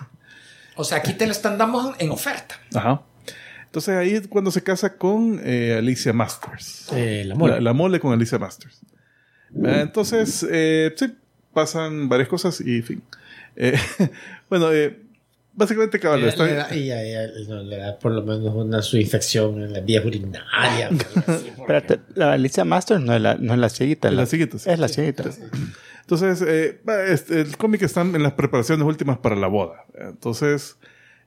o 0.76 0.84
sea, 0.84 0.98
aquí 0.98 1.12
te 1.12 1.26
lo 1.26 1.32
están 1.32 1.58
dando 1.58 1.94
en 1.98 2.10
oferta. 2.10 2.58
Ajá. 2.74 3.02
Entonces 3.66 3.94
ahí 3.94 4.14
es 4.14 4.26
cuando 4.26 4.50
se 4.50 4.62
casa 4.62 4.96
con 4.96 5.38
eh, 5.44 5.74
Alicia 5.76 6.14
Masters. 6.14 6.86
Eh, 6.92 7.24
la 7.26 7.34
mole. 7.34 7.54
La, 7.56 7.60
la 7.60 7.72
mole 7.74 8.00
con 8.00 8.14
Alicia 8.14 8.38
Masters. 8.38 8.80
Eh, 9.54 9.80
Entonces, 9.82 10.46
eh, 10.50 10.92
sí, 10.96 11.06
pasan 11.52 12.08
varias 12.08 12.28
cosas 12.28 12.60
y 12.60 12.82
fin. 12.82 13.02
Eh, 13.56 13.74
bueno, 14.50 14.72
eh, 14.72 14.98
básicamente, 15.54 15.98
cabal, 15.98 16.20
Le- 16.22 16.28
está- 16.28 16.44
le 16.46 16.54
da- 16.54 16.74
y 16.76 16.90
a 16.90 17.02
ella 17.02 17.32
no, 17.48 17.62
le 17.62 17.76
da 17.78 17.98
por 17.98 18.12
lo 18.12 18.22
menos 18.22 18.54
una 18.54 18.82
su 18.82 18.96
infección 18.98 19.62
en 19.62 19.72
la 19.72 19.80
vía 19.80 20.02
urinaria. 20.04 20.90
Espérate, 21.58 22.00
la 22.14 22.32
Alicia 22.34 22.64
Masters 22.64 23.00
no 23.00 23.14
es 23.14 23.20
la, 23.22 23.36
no 23.36 23.54
es 23.54 23.58
la 23.58 23.68
cieguita. 23.70 24.08
Es 24.08 24.14
la 24.14 24.26
cieguita, 24.26 24.58
sí. 24.58 24.70
Es 24.70 24.78
la 24.78 24.88
cieguita. 24.88 25.24
Entonces, 26.02 26.40
eh, 26.46 26.80
este, 27.08 27.40
el 27.40 27.56
cómic 27.56 27.82
está 27.82 28.02
en 28.02 28.22
las 28.22 28.34
preparaciones 28.34 28.86
últimas 28.86 29.18
para 29.18 29.34
la 29.34 29.48
boda. 29.48 29.84
Entonces, 29.98 30.76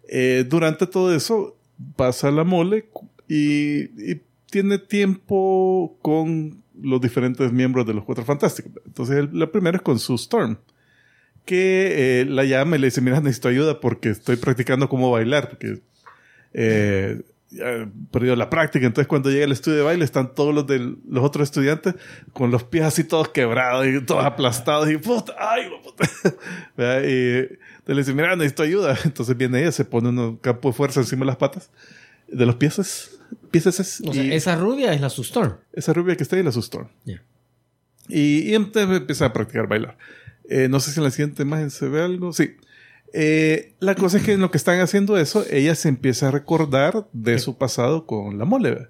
eh, 0.08 0.46
durante 0.48 0.88
todo 0.88 1.14
eso, 1.14 1.58
pasa 1.96 2.32
la 2.32 2.44
mole 2.46 2.90
y, 3.28 4.12
y 4.12 4.22
tiene 4.50 4.78
tiempo 4.78 5.98
con 6.02 6.64
los 6.82 7.02
diferentes 7.02 7.52
miembros 7.52 7.86
de 7.86 7.94
los 7.94 8.04
Cuatro 8.06 8.24
Fantásticos. 8.26 8.72
Entonces, 8.86 9.18
el- 9.18 9.30
la 9.38 9.52
primera 9.52 9.78
es 9.78 9.84
con 9.84 10.00
Sue 10.00 10.16
Storm, 10.16 10.58
que 11.46 12.22
eh, 12.22 12.26
la 12.26 12.44
llama 12.44 12.76
y 12.76 12.80
le 12.80 12.88
dice, 12.88 13.02
mira, 13.02 13.20
necesito 13.22 13.48
ayuda 13.48 13.80
porque 13.80 14.10
estoy 14.10 14.36
practicando 14.36 14.88
cómo 14.90 15.10
bailar, 15.12 15.50
porque 15.50 15.82
eh, 16.54 17.22
he 17.52 17.88
perdido 18.12 18.36
la 18.36 18.50
práctica. 18.50 18.86
Entonces, 18.86 19.08
cuando 19.08 19.32
llega 19.32 19.46
al 19.46 19.52
estudio 19.52 19.78
de 19.78 19.84
baile, 19.84 20.06
están 20.06 20.36
todos 20.36 20.54
los, 20.54 20.68
de 20.68 20.78
los 21.10 21.24
otros 21.24 21.48
estudiantes 21.50 21.96
con 22.34 22.52
los 22.52 22.64
pies 22.64 22.84
así 22.86 23.04
todos 23.04 23.30
quebrados 23.30 23.88
y 23.88 24.00
todos 24.06 24.24
aplastados. 24.26 24.90
Y 24.92 24.98
puta, 24.98 25.34
ay, 25.40 25.64
puta. 25.84 26.08
Y 27.88 27.94
le 27.94 28.02
dice, 28.02 28.14
mira, 28.14 28.36
necesito 28.36 28.62
ayuda. 28.64 28.96
Entonces 29.04 29.36
viene 29.36 29.62
ella, 29.62 29.72
se 29.72 29.86
pone 29.86 30.10
un 30.10 30.38
campo 30.38 30.70
de 30.70 30.74
fuerza 30.76 31.00
encima 31.00 31.22
de 31.22 31.28
las 31.28 31.38
patas, 31.38 31.72
de 32.28 32.46
los 32.46 32.56
pies. 32.56 33.19
Pies 33.52 33.68
O 33.68 33.72
sea, 33.72 34.34
esa 34.34 34.56
rubia 34.56 34.94
es 34.94 35.02
la 35.02 35.10
Sustorm. 35.10 35.56
esa 35.74 35.94
rubia 35.94 36.16
que 36.16 36.24
está 36.24 36.36
ahí 36.36 36.44
la 36.44 36.50
asustó. 36.50 36.90
Ya. 37.06 37.22
Y, 38.08 38.50
y 38.50 38.56
empieza 38.56 39.26
a 39.26 39.34
practicar 39.34 39.68
bailar. 39.68 39.98
Eh, 40.50 40.68
no 40.68 40.80
sé 40.80 40.92
si 40.92 41.00
en 41.00 41.04
la 41.04 41.12
siguiente 41.12 41.44
imagen 41.44 41.70
se 41.70 41.88
ve 41.88 42.02
algo. 42.02 42.34
Sí. 42.34 42.56
Eh, 43.14 43.74
la 43.80 43.96
cosa 43.96 44.18
es 44.18 44.24
que 44.24 44.34
en 44.34 44.42
lo 44.42 44.52
que 44.52 44.58
están 44.58 44.80
haciendo 44.80 45.18
eso, 45.18 45.46
ella 45.50 45.76
se 45.76 45.90
empieza 45.90 46.28
a 46.28 46.32
recordar 46.32 47.08
de 47.14 47.40
su 47.40 47.58
pasado 47.58 48.06
con 48.06 48.38
la 48.38 48.46
mole. 48.46 48.72
¿verdad? 48.72 48.90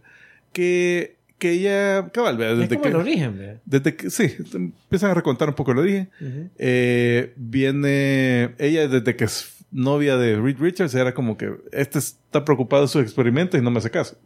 Que, 0.53 1.17
que 1.37 1.51
ella, 1.51 2.09
cabal, 2.13 2.37
¿verdad? 2.37 2.53
Es 2.55 2.69
desde 2.69 2.75
como 2.75 2.83
que, 2.83 2.89
el 2.89 2.95
origen, 2.95 3.37
¿verdad? 3.37 3.61
desde 3.65 3.95
que, 3.95 4.09
sí, 4.09 4.35
empiezan 4.53 5.11
a 5.11 5.13
recontar 5.13 5.49
un 5.49 5.55
poco 5.55 5.71
el 5.71 5.79
origen. 5.79 6.09
Ujú. 6.21 6.49
Eh, 6.57 7.33
viene 7.35 8.55
ella 8.57 8.87
desde 8.87 9.15
que 9.15 9.25
es 9.25 9.49
novia 9.71 10.17
de 10.17 10.35
Reed 10.39 10.57
Richards, 10.59 10.95
era 10.95 11.13
como 11.13 11.37
que 11.37 11.51
este 11.71 11.99
está 11.99 12.43
preocupado 12.45 12.83
de 12.83 12.87
sus 12.87 13.01
experimentos 13.03 13.59
y 13.59 13.63
no 13.63 13.71
me 13.71 13.79
hace 13.79 13.91
caso. 13.91 14.17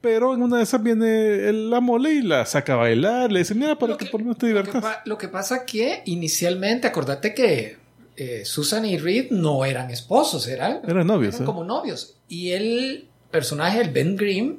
Pero 0.00 0.32
en 0.34 0.42
una 0.42 0.58
de 0.58 0.62
esas 0.62 0.82
viene 0.82 1.48
el- 1.48 1.70
la 1.70 1.80
mole 1.80 2.12
y 2.14 2.22
la 2.22 2.46
saca 2.46 2.74
a 2.74 2.76
bailar, 2.76 3.32
le 3.32 3.40
dice, 3.40 3.54
mira, 3.54 3.76
para 3.78 3.92
Lo 3.92 3.98
que, 3.98 4.04
que- 4.06 4.10
por 4.12 4.20
lo 4.20 4.26
menos 4.26 4.38
te 4.38 4.46
Lo 4.48 4.62
que, 4.62 4.66
diviertas. 4.70 4.98
lo 5.04 5.18
que 5.18 5.28
pasa 5.28 5.64
que 5.66 6.02
inicialmente, 6.06 6.86
acordate 6.86 7.34
que 7.34 7.76
eh, 8.16 8.44
Susan 8.44 8.84
y 8.84 8.96
Reed 8.98 9.30
no 9.30 9.64
eran 9.64 9.90
esposos, 9.90 10.48
eran, 10.48 10.80
Eran 10.88 11.06
novios, 11.06 11.34
eran 11.36 11.44
¿eh? 11.44 11.46
como 11.46 11.62
novios. 11.64 12.16
Y 12.28 12.50
el 12.50 13.06
personaje, 13.30 13.80
el 13.80 13.90
Ben 13.90 14.16
Grimm, 14.16 14.56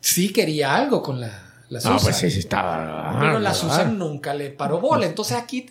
sí 0.00 0.32
quería 0.32 0.74
algo 0.74 1.00
con 1.02 1.20
la, 1.20 1.64
la 1.68 1.80
Susan. 1.80 2.26
estaba. 2.28 3.18
Pero 3.20 3.38
la 3.38 3.54
Susan 3.54 3.96
nunca 3.98 4.34
le 4.34 4.50
paró 4.50 4.80
bola. 4.80 5.06
Entonces 5.06 5.36
aquí 5.36 5.66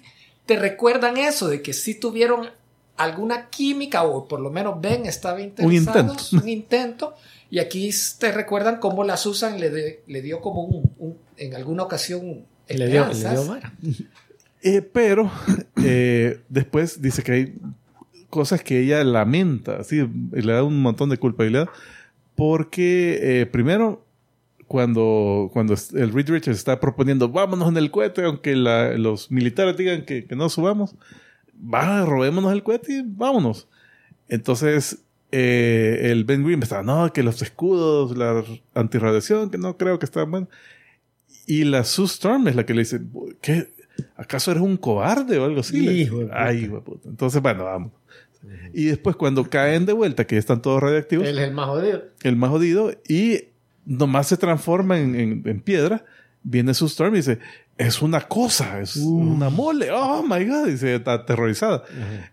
te 0.45 0.57
recuerdan 0.57 1.17
eso 1.17 1.47
de 1.49 1.61
que 1.61 1.73
sí 1.73 1.99
tuvieron 1.99 2.49
alguna 3.03 3.49
química 3.49 4.03
o 4.03 4.27
por 4.27 4.39
lo 4.39 4.49
menos 4.51 4.79
Ben 4.81 5.05
estaba 5.05 5.41
interesado. 5.41 5.99
intento. 6.11 6.23
Un 6.41 6.49
intento. 6.49 7.13
Y 7.49 7.59
aquí 7.59 7.89
te 8.19 8.31
recuerdan 8.31 8.77
cómo 8.79 9.03
la 9.03 9.17
Susan 9.17 9.59
le, 9.59 9.69
de- 9.69 10.03
le 10.07 10.21
dio 10.21 10.39
como 10.41 10.63
un, 10.63 10.91
un- 10.99 11.17
en 11.37 11.53
alguna 11.55 11.83
ocasión 11.83 12.45
Le 12.69 12.87
dio, 12.87 13.05
le 13.05 13.11
esperanzas. 13.11 13.31
dio 13.33 13.45
vara. 13.47 13.73
Eh, 14.63 14.81
pero 14.81 15.29
eh, 15.83 16.39
después 16.49 17.01
dice 17.01 17.23
que 17.23 17.31
hay 17.31 17.55
cosas 18.29 18.63
que 18.63 18.79
ella 18.79 19.03
lamenta, 19.03 19.77
así, 19.81 19.97
y 20.33 20.41
le 20.41 20.53
da 20.53 20.63
un 20.63 20.81
montón 20.81 21.09
de 21.09 21.17
culpabilidad, 21.17 21.67
porque 22.35 23.41
eh, 23.41 23.45
primero, 23.45 24.05
cuando, 24.67 25.49
cuando 25.51 25.73
el 25.93 26.13
Reed 26.13 26.29
Richards 26.29 26.57
está 26.59 26.79
proponiendo 26.79 27.27
vámonos 27.29 27.67
en 27.69 27.77
el 27.77 27.91
cohete, 27.91 28.23
aunque 28.23 28.55
la- 28.55 28.93
los 28.97 29.29
militares 29.31 29.75
digan 29.75 30.05
que, 30.05 30.25
que 30.25 30.35
no 30.35 30.47
subamos, 30.49 30.95
va, 31.61 32.05
robémonos 32.05 32.51
el 32.53 32.63
cohete 32.63 32.93
y 32.93 33.03
vámonos. 33.05 33.67
Entonces, 34.27 35.03
eh, 35.31 35.99
el 36.11 36.23
Ben 36.25 36.43
Green 36.45 36.61
está, 36.63 36.83
no, 36.83 37.11
que 37.13 37.23
los 37.23 37.41
escudos, 37.41 38.17
la 38.17 38.43
antirradiación, 38.73 39.49
que 39.49 39.57
no 39.57 39.77
creo 39.77 39.99
que 39.99 40.05
están 40.05 40.29
buenos. 40.31 40.49
Y 41.47 41.63
la 41.65 41.83
Sue 41.83 42.05
Storm 42.05 42.47
es 42.47 42.55
la 42.55 42.65
que 42.65 42.73
le 42.73 42.81
dice, 42.81 43.01
¿qué? 43.41 43.69
¿Acaso 44.15 44.51
eres 44.51 44.63
un 44.63 44.77
cobarde 44.77 45.37
o 45.37 45.45
algo 45.45 45.59
así? 45.61 45.77
Hijo 45.87 46.19
de 46.19 46.25
puta. 46.25 46.43
Ay, 46.45 46.57
hijo 46.65 46.81
puta. 46.83 47.09
Entonces, 47.09 47.41
bueno, 47.41 47.65
vamos. 47.65 47.91
Y 48.73 48.85
después 48.85 49.15
cuando 49.15 49.47
caen 49.49 49.85
de 49.85 49.93
vuelta, 49.93 50.25
que 50.25 50.35
ya 50.35 50.39
están 50.39 50.61
todos 50.61 50.81
radioactivos, 50.81 51.27
Él 51.27 51.37
es 51.37 51.47
el 51.47 51.53
más 51.53 51.67
jodido. 51.67 52.03
el 52.23 52.35
más 52.35 52.49
jodido, 52.49 52.91
y 53.07 53.45
nomás 53.85 54.27
se 54.27 54.37
transforma 54.37 54.97
en, 54.99 55.15
en- 55.15 55.43
en 55.45 55.61
piedra, 55.61 56.05
viene 56.41 56.73
su 56.73 56.85
Storm 56.87 57.13
y 57.13 57.17
dice, 57.17 57.39
es 57.77 58.01
una 58.01 58.21
cosa, 58.21 58.79
es 58.79 58.95
una 58.97 59.49
mole, 59.49 59.89
oh 59.91 60.23
my 60.23 60.45
god, 60.45 60.67
dice, 60.67 60.95
está 60.95 61.13
aterrorizada. 61.13 61.83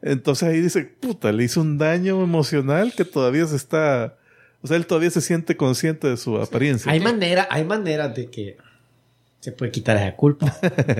Entonces 0.02 0.48
ahí 0.48 0.60
dice, 0.60 0.85
puta, 0.85 1.32
le 1.32 1.44
hizo 1.44 1.60
un 1.60 1.78
daño 1.78 2.23
emocional 2.23 2.93
que 2.94 3.05
todavía 3.05 3.47
se 3.47 3.56
está, 3.56 4.16
o 4.60 4.66
sea, 4.66 4.77
él 4.77 4.86
todavía 4.86 5.10
se 5.10 5.20
siente 5.20 5.56
consciente 5.56 6.09
de 6.09 6.16
su 6.16 6.36
apariencia. 6.36 6.93
Hay 6.93 7.01
manera, 7.01 7.48
hay 7.51 7.65
maneras 7.65 8.15
de 8.15 8.31
que 8.31 8.59
se 9.40 9.52
puede 9.52 9.70
quitar 9.70 9.97
esa 9.97 10.15
culpa. 10.16 10.55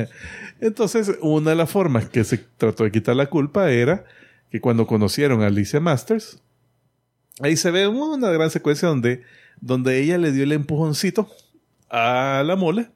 Entonces, 0.60 1.12
una 1.20 1.51
de 1.51 1.56
las 1.56 1.70
formas 1.70 2.09
que 2.09 2.24
se 2.24 2.39
trató 2.39 2.85
de 2.85 2.93
quitar 2.93 3.16
la 3.16 3.27
culpa 3.27 3.70
era 3.70 4.05
que 4.51 4.60
cuando 4.60 4.86
conocieron 4.86 5.43
a 5.43 5.48
Alicia 5.48 5.81
Masters, 5.81 6.40
ahí 7.40 7.56
se 7.56 7.70
ve 7.70 7.86
una 7.86 8.31
gran 8.31 8.51
secuencia 8.51 8.89
donde, 8.89 9.23
donde 9.60 10.01
ella 10.01 10.16
le 10.16 10.32
dio 10.32 10.44
el 10.44 10.52
empujoncito 10.52 11.28
a 11.90 12.43
la 12.47 12.56
mole 12.56 12.90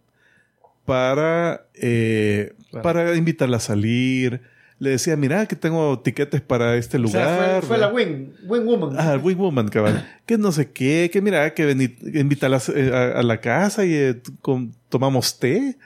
para, 0.85 1.67
eh, 1.75 2.53
para 2.83 3.15
invitarla 3.17 3.59
a 3.59 3.61
salir. 3.61 4.41
Le 4.79 4.91
decía, 4.91 5.17
mira, 5.17 5.47
que 5.47 5.55
tengo 5.55 6.01
tiquetes 6.01 6.41
para 6.41 6.75
este 6.77 6.99
O 6.99 7.07
sea, 7.07 7.21
lugar. 7.25 7.61
fue, 7.61 7.69
fue 7.69 7.79
la 7.79 7.89
wing, 7.93 8.31
wing 8.47 8.65
woman. 8.65 8.97
Ah, 8.99 9.17
Wing 9.23 9.37
Woman, 9.39 9.69
cabal. 9.69 10.09
que 10.27 10.37
no 10.39 10.51
sé 10.51 10.73
qué, 10.73 11.09
que 11.13 11.23
mira, 11.23 11.55
que 11.55 11.65
vení, 11.67 11.95
invítala 12.15 12.61
eh, 12.75 12.91
a, 12.93 13.21
a 13.21 13.23
la 13.23 13.41
casa 13.41 13.85
y 13.85 13.95
eh, 13.95 14.21
con- 14.41 14.75
tomamos 14.89 15.39
té. 15.39 15.77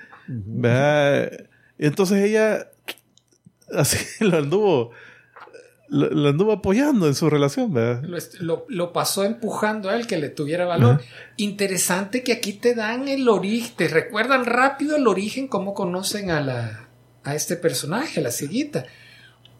Y 1.78 1.86
entonces 1.86 2.22
ella 2.24 2.68
así 3.74 3.98
lo 4.24 4.38
anduvo 4.38 4.90
lo, 5.88 6.10
lo 6.10 6.28
anduvo 6.28 6.52
apoyando 6.52 7.06
en 7.06 7.14
su 7.14 7.30
relación, 7.30 7.72
¿verdad? 7.72 8.02
Lo, 8.40 8.92
pasó 8.92 9.24
empujando 9.24 9.88
a 9.88 9.96
él 9.96 10.06
que 10.06 10.16
le 10.16 10.28
tuviera 10.28 10.66
valor. 10.66 11.02
Interesante 11.36 12.22
que 12.22 12.32
aquí 12.32 12.52
te 12.52 12.74
dan 12.74 13.08
el 13.08 13.28
origen, 13.28 13.72
te 13.76 13.88
recuerdan 13.88 14.44
rápido 14.44 14.96
el 14.96 15.06
origen, 15.06 15.48
cómo 15.48 15.74
conocen 15.74 16.30
a 16.30 16.40
la 16.40 16.88
a 17.24 17.34
este 17.34 17.56
personaje, 17.56 18.20
la 18.20 18.30
cieguita. 18.30 18.86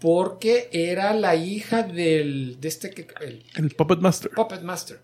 Porque 0.00 0.68
era 0.72 1.14
la 1.14 1.34
hija 1.34 1.82
del 1.82 2.58
de 2.60 2.68
este 2.68 2.90
que 2.90 3.08
el 3.20 3.44
El 3.54 3.70
Puppet 3.70 3.98
Master. 4.00 4.30
Puppet 4.30 4.62
Master. 4.62 5.00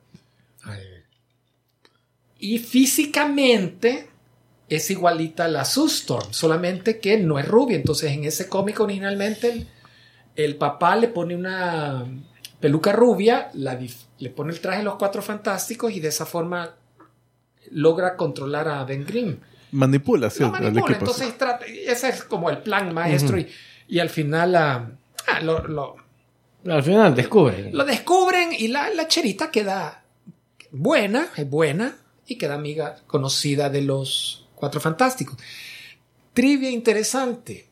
Y 2.38 2.58
físicamente 2.58 4.08
es 4.68 4.90
igualita 4.90 5.44
a 5.44 5.48
la 5.48 5.64
Sue 5.64 5.86
Storm, 5.86 6.32
solamente 6.32 6.98
que 6.98 7.18
no 7.18 7.38
es 7.38 7.46
rubia. 7.46 7.76
Entonces, 7.76 8.12
en 8.12 8.24
ese 8.24 8.48
cómic 8.48 8.80
originalmente 8.80 9.52
el, 9.52 9.66
el 10.36 10.56
papá 10.56 10.96
le 10.96 11.08
pone 11.08 11.34
una 11.36 12.04
peluca 12.60 12.92
rubia, 12.92 13.50
la 13.54 13.78
le 14.18 14.30
pone 14.30 14.52
el 14.52 14.60
traje 14.60 14.78
de 14.78 14.84
los 14.84 14.94
cuatro 14.96 15.20
fantásticos 15.22 15.92
y 15.92 16.00
de 16.00 16.08
esa 16.08 16.26
forma 16.26 16.74
logra 17.70 18.16
controlar 18.16 18.68
a 18.68 18.84
Ben 18.84 19.04
Grimm. 19.04 19.36
Manipula, 19.72 20.28
sí, 20.30 20.40
Lo 20.42 20.50
manipula, 20.50 20.80
equipo. 20.82 20.98
entonces 20.98 21.36
trata- 21.38 21.64
ese 21.66 22.08
es 22.10 22.22
como 22.24 22.50
el 22.50 22.58
plan 22.58 22.92
maestro 22.92 23.38
y, 23.38 23.48
y 23.88 23.98
al 24.00 24.10
final 24.10 24.54
ah, 24.54 24.90
ah, 25.26 25.40
lo- 25.40 25.66
lo, 25.66 25.96
Al 26.68 26.82
final 26.82 27.14
descubre. 27.14 27.70
lo 27.72 27.84
descubren 27.84 28.50
y 28.52 28.68
la, 28.68 28.90
la 28.90 29.08
cherita 29.08 29.50
queda 29.50 30.04
buena, 30.70 31.28
es 31.36 31.48
buena 31.48 31.96
y 32.26 32.36
queda 32.36 32.54
amiga 32.54 32.96
conocida 33.06 33.70
de 33.70 33.82
los 33.82 34.46
cuatro 34.54 34.80
fantásticos. 34.80 35.36
Trivia 36.34 36.70
interesante. 36.70 37.68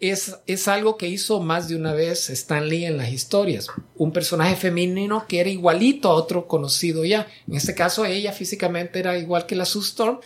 Es, 0.00 0.36
es 0.46 0.68
algo 0.68 0.96
que 0.96 1.08
hizo 1.08 1.40
más 1.40 1.68
de 1.68 1.74
una 1.74 1.92
vez 1.92 2.30
Stan 2.30 2.68
Lee 2.68 2.84
en 2.84 2.96
las 2.98 3.10
historias. 3.10 3.66
Un 3.96 4.12
personaje 4.12 4.54
femenino 4.54 5.26
que 5.26 5.40
era 5.40 5.50
igualito 5.50 6.08
a 6.08 6.14
otro 6.14 6.46
conocido 6.46 7.04
ya. 7.04 7.26
En 7.48 7.54
este 7.56 7.74
caso, 7.74 8.04
ella 8.04 8.32
físicamente 8.32 9.00
era 9.00 9.18
igual 9.18 9.44
que 9.46 9.56
la 9.56 9.64
Sue 9.64 9.82
Storm 9.82 10.20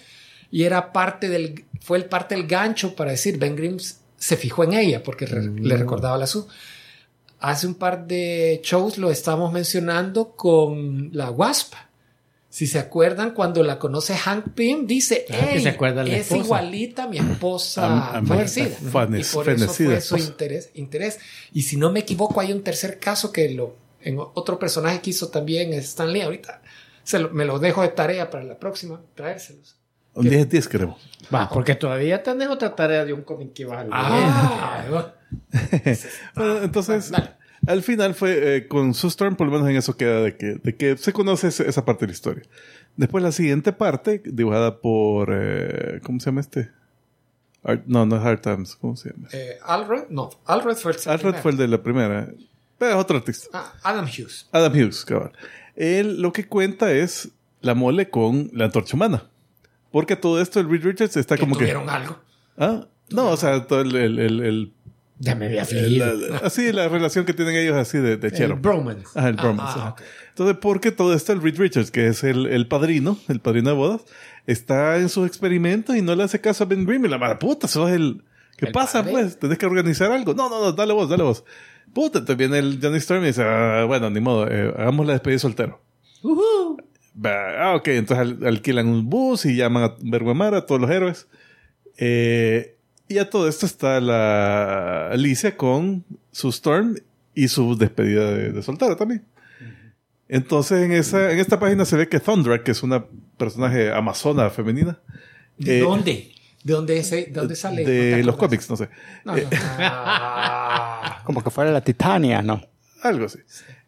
y 0.50 0.64
era 0.64 0.92
parte 0.92 1.30
del, 1.30 1.64
fue 1.80 1.96
el 1.96 2.04
parte 2.04 2.34
del 2.34 2.46
gancho 2.46 2.94
para 2.94 3.12
decir 3.12 3.38
Ben 3.38 3.56
Grimm 3.56 3.78
se 4.18 4.36
fijó 4.36 4.62
en 4.64 4.74
ella 4.74 5.02
porque 5.02 5.24
re- 5.24 5.50
le 5.50 5.76
recordaba 5.76 6.16
a 6.16 6.18
la 6.18 6.26
Sue. 6.26 6.44
Hace 7.40 7.66
un 7.66 7.74
par 7.74 8.06
de 8.06 8.60
shows 8.62 8.98
lo 8.98 9.10
estamos 9.10 9.52
mencionando 9.52 10.32
con 10.36 11.08
la 11.14 11.30
Wasp. 11.30 11.72
Si 12.52 12.66
se 12.66 12.78
acuerdan, 12.78 13.30
cuando 13.32 13.62
la 13.62 13.78
conoce 13.78 14.14
Hank 14.14 14.50
Pym, 14.54 14.86
dice, 14.86 15.24
Ah, 15.30 15.32
que 15.48 15.54
"Ey, 15.56 15.62
se 15.62 15.70
acuerda 15.70 16.04
la 16.04 16.10
es 16.10 16.20
esposa". 16.26 16.42
igualita 16.44 17.04
a 17.04 17.08
mi 17.08 17.16
esposa 17.16 17.86
A- 17.86 18.18
a 18.18 18.20
muerta, 18.20 18.52
fallecida. 18.52 18.76
fane- 18.90 19.20
y 19.20 19.24
por 19.24 19.48
eso 19.48 19.64
fenecida 19.72 19.88
fue 19.88 20.00
su 20.02 20.16
interés, 20.18 20.70
interés. 20.74 21.18
Y 21.54 21.62
si 21.62 21.78
no 21.78 21.90
me 21.90 22.00
equivoco, 22.00 22.40
hay 22.42 22.52
un 22.52 22.62
tercer 22.62 22.98
caso 23.00 23.32
que 23.32 23.48
lo, 23.48 23.74
en 24.02 24.18
otro 24.18 24.58
personaje 24.58 25.00
que 25.00 25.08
hizo 25.10 25.28
también 25.28 25.72
Stan 25.72 26.12
Lee. 26.12 26.20
Ahorita 26.20 26.60
se 27.04 27.20
lo- 27.20 27.30
me 27.30 27.46
lo 27.46 27.58
dejo 27.58 27.80
de 27.80 27.88
tarea 27.88 28.28
para 28.28 28.44
la 28.44 28.58
próxima, 28.58 29.00
traérselos. 29.14 29.76
Un 30.14 30.28
10 30.28 30.46
10 30.46 30.68
queremos. 30.68 31.00
Va, 31.34 31.48
porque 31.48 31.74
todavía 31.74 32.22
tenés 32.22 32.48
otra 32.48 32.76
tarea 32.76 33.06
de 33.06 33.14
un 33.14 33.22
cómic 33.22 33.54
que 33.54 33.64
va 33.64 33.80
a 33.80 33.84
leer. 33.84 33.92
Ah, 33.94 35.14
Bueno, 36.34 36.62
entonces, 36.64 37.10
dale. 37.10 37.30
Al 37.66 37.82
final 37.82 38.14
fue 38.14 38.56
eh, 38.56 38.68
con 38.68 38.90
Storm, 38.90 39.36
por 39.36 39.46
lo 39.46 39.52
menos 39.52 39.68
en 39.68 39.76
eso 39.76 39.96
queda 39.96 40.20
de 40.22 40.36
que, 40.36 40.54
de 40.62 40.76
que 40.76 40.96
se 40.96 41.12
conoce 41.12 41.48
esa 41.48 41.84
parte 41.84 42.00
de 42.06 42.08
la 42.08 42.12
historia. 42.12 42.42
Después 42.96 43.22
la 43.24 43.32
siguiente 43.32 43.72
parte, 43.72 44.20
dibujada 44.24 44.80
por, 44.80 45.30
eh, 45.32 46.00
¿cómo 46.02 46.20
se 46.20 46.26
llama 46.26 46.40
este? 46.40 46.70
Art- 47.64 47.84
no, 47.86 48.04
no 48.06 48.16
es 48.16 48.22
Art 48.22 48.42
Times, 48.42 48.76
¿cómo 48.76 48.96
se 48.96 49.10
llama? 49.10 49.28
eh, 49.32 49.56
Alred, 49.64 50.08
no, 50.10 50.30
Alred 50.46 50.76
fue 50.76 50.92
el 50.92 50.98
primero. 50.98 51.38
fue 51.38 51.50
el 51.52 51.56
de 51.56 51.68
la 51.68 51.82
primera, 51.82 52.28
pero 52.78 52.92
es 52.92 52.96
otro 52.98 53.16
artista. 53.18 53.48
Ah, 53.52 53.72
Adam 53.84 54.04
Hughes. 54.06 54.48
Adam 54.52 54.72
Hughes, 54.72 55.04
cabal. 55.04 55.32
Él 55.76 56.20
lo 56.20 56.32
que 56.32 56.46
cuenta 56.48 56.92
es 56.92 57.30
la 57.60 57.74
mole 57.74 58.10
con 58.10 58.50
la 58.52 58.64
antorcha 58.66 58.96
humana. 58.96 59.28
Porque 59.92 60.16
todo 60.16 60.40
esto, 60.40 60.58
el 60.58 60.68
Reed 60.68 60.84
Richards 60.84 61.16
está 61.16 61.36
Que 61.36 61.40
como 61.40 61.54
que... 61.54 61.60
tuvieron 61.60 61.88
algo. 61.88 62.18
¿Ah? 62.58 62.86
No, 63.10 63.28
o 63.30 63.36
sea, 63.36 63.66
todo 63.66 63.82
el, 63.82 63.94
el- 63.94 64.18
el- 64.18 64.40
el- 64.40 64.72
Ya 65.24 65.36
me 65.36 65.46
había 65.46 65.58
el- 65.62 66.02
afligido. 66.02 66.34
así 66.42 66.72
la 66.72 66.88
relación 66.88 67.24
que 67.24 67.32
tienen 67.32 67.54
ellos 67.54 67.76
así 67.76 67.98
de, 67.98 68.16
de 68.16 68.26
El 68.28 68.34
chero. 68.34 68.56
bromance. 68.56 69.06
Ajá, 69.14 69.28
el 69.28 69.36
Ah, 69.38 69.42
bromance, 69.42 69.72
ah, 69.76 69.80
ajá. 69.82 69.90
ok. 69.90 70.02
Entonces, 70.30 70.56
porque 70.60 70.90
todo 70.90 71.14
esto, 71.14 71.32
el 71.32 71.40
Reed 71.42 71.58
Richards, 71.58 71.90
que 71.92 72.08
es 72.08 72.24
el, 72.24 72.46
el 72.46 72.66
padrino, 72.66 73.18
el 73.28 73.38
padrino 73.40 73.70
de 73.70 73.76
bodas, 73.76 74.02
está 74.46 74.96
en 74.96 75.08
sus 75.08 75.26
experimentos 75.26 75.94
y 75.96 76.02
no 76.02 76.16
le 76.16 76.24
hace 76.24 76.40
caso 76.40 76.64
a 76.64 76.66
Ben 76.66 76.84
Grimm 76.86 77.04
y 77.04 77.08
la 77.08 77.18
mala 77.18 77.38
puta, 77.38 77.68
sos 77.68 77.90
el... 77.90 78.24
¿Qué 78.56 78.66
El 78.66 78.72
pasa, 78.72 79.00
padre. 79.02 79.12
pues? 79.12 79.38
Tenés 79.38 79.58
que 79.58 79.66
organizar 79.66 80.10
algo. 80.10 80.34
No, 80.34 80.48
no, 80.50 80.60
no, 80.60 80.72
dale 80.72 80.92
vos, 80.92 81.08
dale 81.08 81.22
vos. 81.22 81.44
Puta, 81.94 82.18
entonces 82.20 82.36
viene 82.36 82.58
el 82.58 82.78
Johnny 82.82 82.96
Storm 82.98 83.22
y 83.22 83.28
dice, 83.28 83.42
ah, 83.44 83.84
bueno, 83.86 84.10
ni 84.10 84.20
modo, 84.20 84.48
eh, 84.48 84.72
hagamos 84.76 85.06
la 85.06 85.12
despedida 85.14 85.36
de 85.36 85.38
soltero. 85.40 85.80
Va, 87.14 87.70
Ah, 87.72 87.74
ok, 87.76 87.88
entonces 87.88 88.18
al- 88.26 88.46
alquilan 88.46 88.88
un 88.88 89.08
bus 89.10 89.44
y 89.46 89.54
llaman 89.56 89.82
a 89.84 89.94
Berguamara, 90.00 90.58
a 90.58 90.66
todos 90.66 90.80
los 90.80 90.90
héroes. 90.90 91.28
Eh, 91.98 92.78
y 93.12 93.18
a 93.18 93.30
todo 93.30 93.48
esto 93.48 93.66
está 93.66 94.00
la 94.00 95.08
Alicia 95.10 95.56
con 95.56 96.04
su 96.30 96.48
Storm 96.50 96.96
y 97.34 97.48
su 97.48 97.76
despedida 97.76 98.30
de, 98.32 98.52
de 98.52 98.62
soltero 98.62 98.96
también. 98.96 99.24
Entonces 100.28 100.82
en, 100.84 100.92
esa, 100.92 101.30
en 101.32 101.38
esta 101.38 101.58
página 101.60 101.84
se 101.84 101.96
ve 101.96 102.08
que 102.08 102.18
Thundra, 102.20 102.62
que 102.62 102.70
es 102.70 102.82
una 102.82 103.04
personaje 103.36 103.92
amazona 103.92 104.48
femenina, 104.50 104.98
¿De 105.58 105.78
Eh, 105.78 105.80
dónde? 105.80 106.32
¿De 106.64 106.72
dónde, 106.72 106.96
ese- 106.98 107.26
de 107.26 107.32
dónde 107.32 107.54
sale? 107.56 107.84
de 107.84 108.18
¿No 108.20 108.26
los 108.28 108.36
cómics, 108.36 108.70
no 108.70 108.76
sé. 108.76 108.88
No, 109.24 109.36
no. 109.36 109.42
Ah. 109.78 111.22
Como 111.24 111.42
que 111.42 111.50
fuera 111.50 111.70
la 111.70 111.80
Titania, 111.82 112.40
¿no? 112.42 112.62
Algo 113.02 113.26
así. 113.26 113.38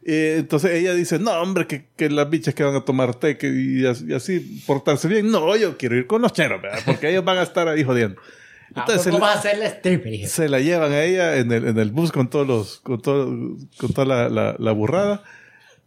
Eh, 0.04 0.36
entonces 0.40 0.72
ella 0.72 0.92
dice, 0.92 1.18
no, 1.18 1.30
hombre, 1.40 1.66
que, 1.66 1.86
que 1.96 2.10
las 2.10 2.28
bichas 2.28 2.54
que 2.54 2.62
van 2.64 2.74
a 2.74 2.84
tomar 2.84 3.14
té 3.14 3.38
que- 3.38 3.48
y, 3.48 3.86
as- 3.86 4.02
y 4.02 4.12
así 4.12 4.62
portarse 4.66 5.08
bien. 5.08 5.30
No, 5.30 5.56
yo 5.56 5.78
quiero 5.78 5.96
ir 5.96 6.06
con 6.06 6.20
los 6.20 6.32
cheros, 6.32 6.60
¿verdad? 6.60 6.80
porque 6.84 7.10
ellos 7.10 7.24
van 7.24 7.38
a 7.38 7.42
estar 7.42 7.66
ahí 7.68 7.82
jodiendo. 7.84 8.20
Entonces 8.76 9.06
¿Cómo 9.12 9.18
la- 9.18 9.26
vas 9.26 9.36
a 9.36 9.38
hacer 9.40 9.58
la 9.58 9.66
stripper? 9.66 10.26
se 10.28 10.48
la 10.48 10.60
llevan 10.60 10.92
a 10.92 11.02
ella 11.02 11.36
en 11.36 11.52
el, 11.52 11.68
en 11.68 11.78
el 11.78 11.90
bus 11.90 12.10
con 12.12 12.28
todos 12.28 12.46
los, 12.46 12.80
con 12.80 13.00
todo, 13.00 13.26
con 13.78 13.92
toda 13.92 14.06
la, 14.06 14.28
la, 14.28 14.56
la 14.58 14.72
burrada. 14.72 15.22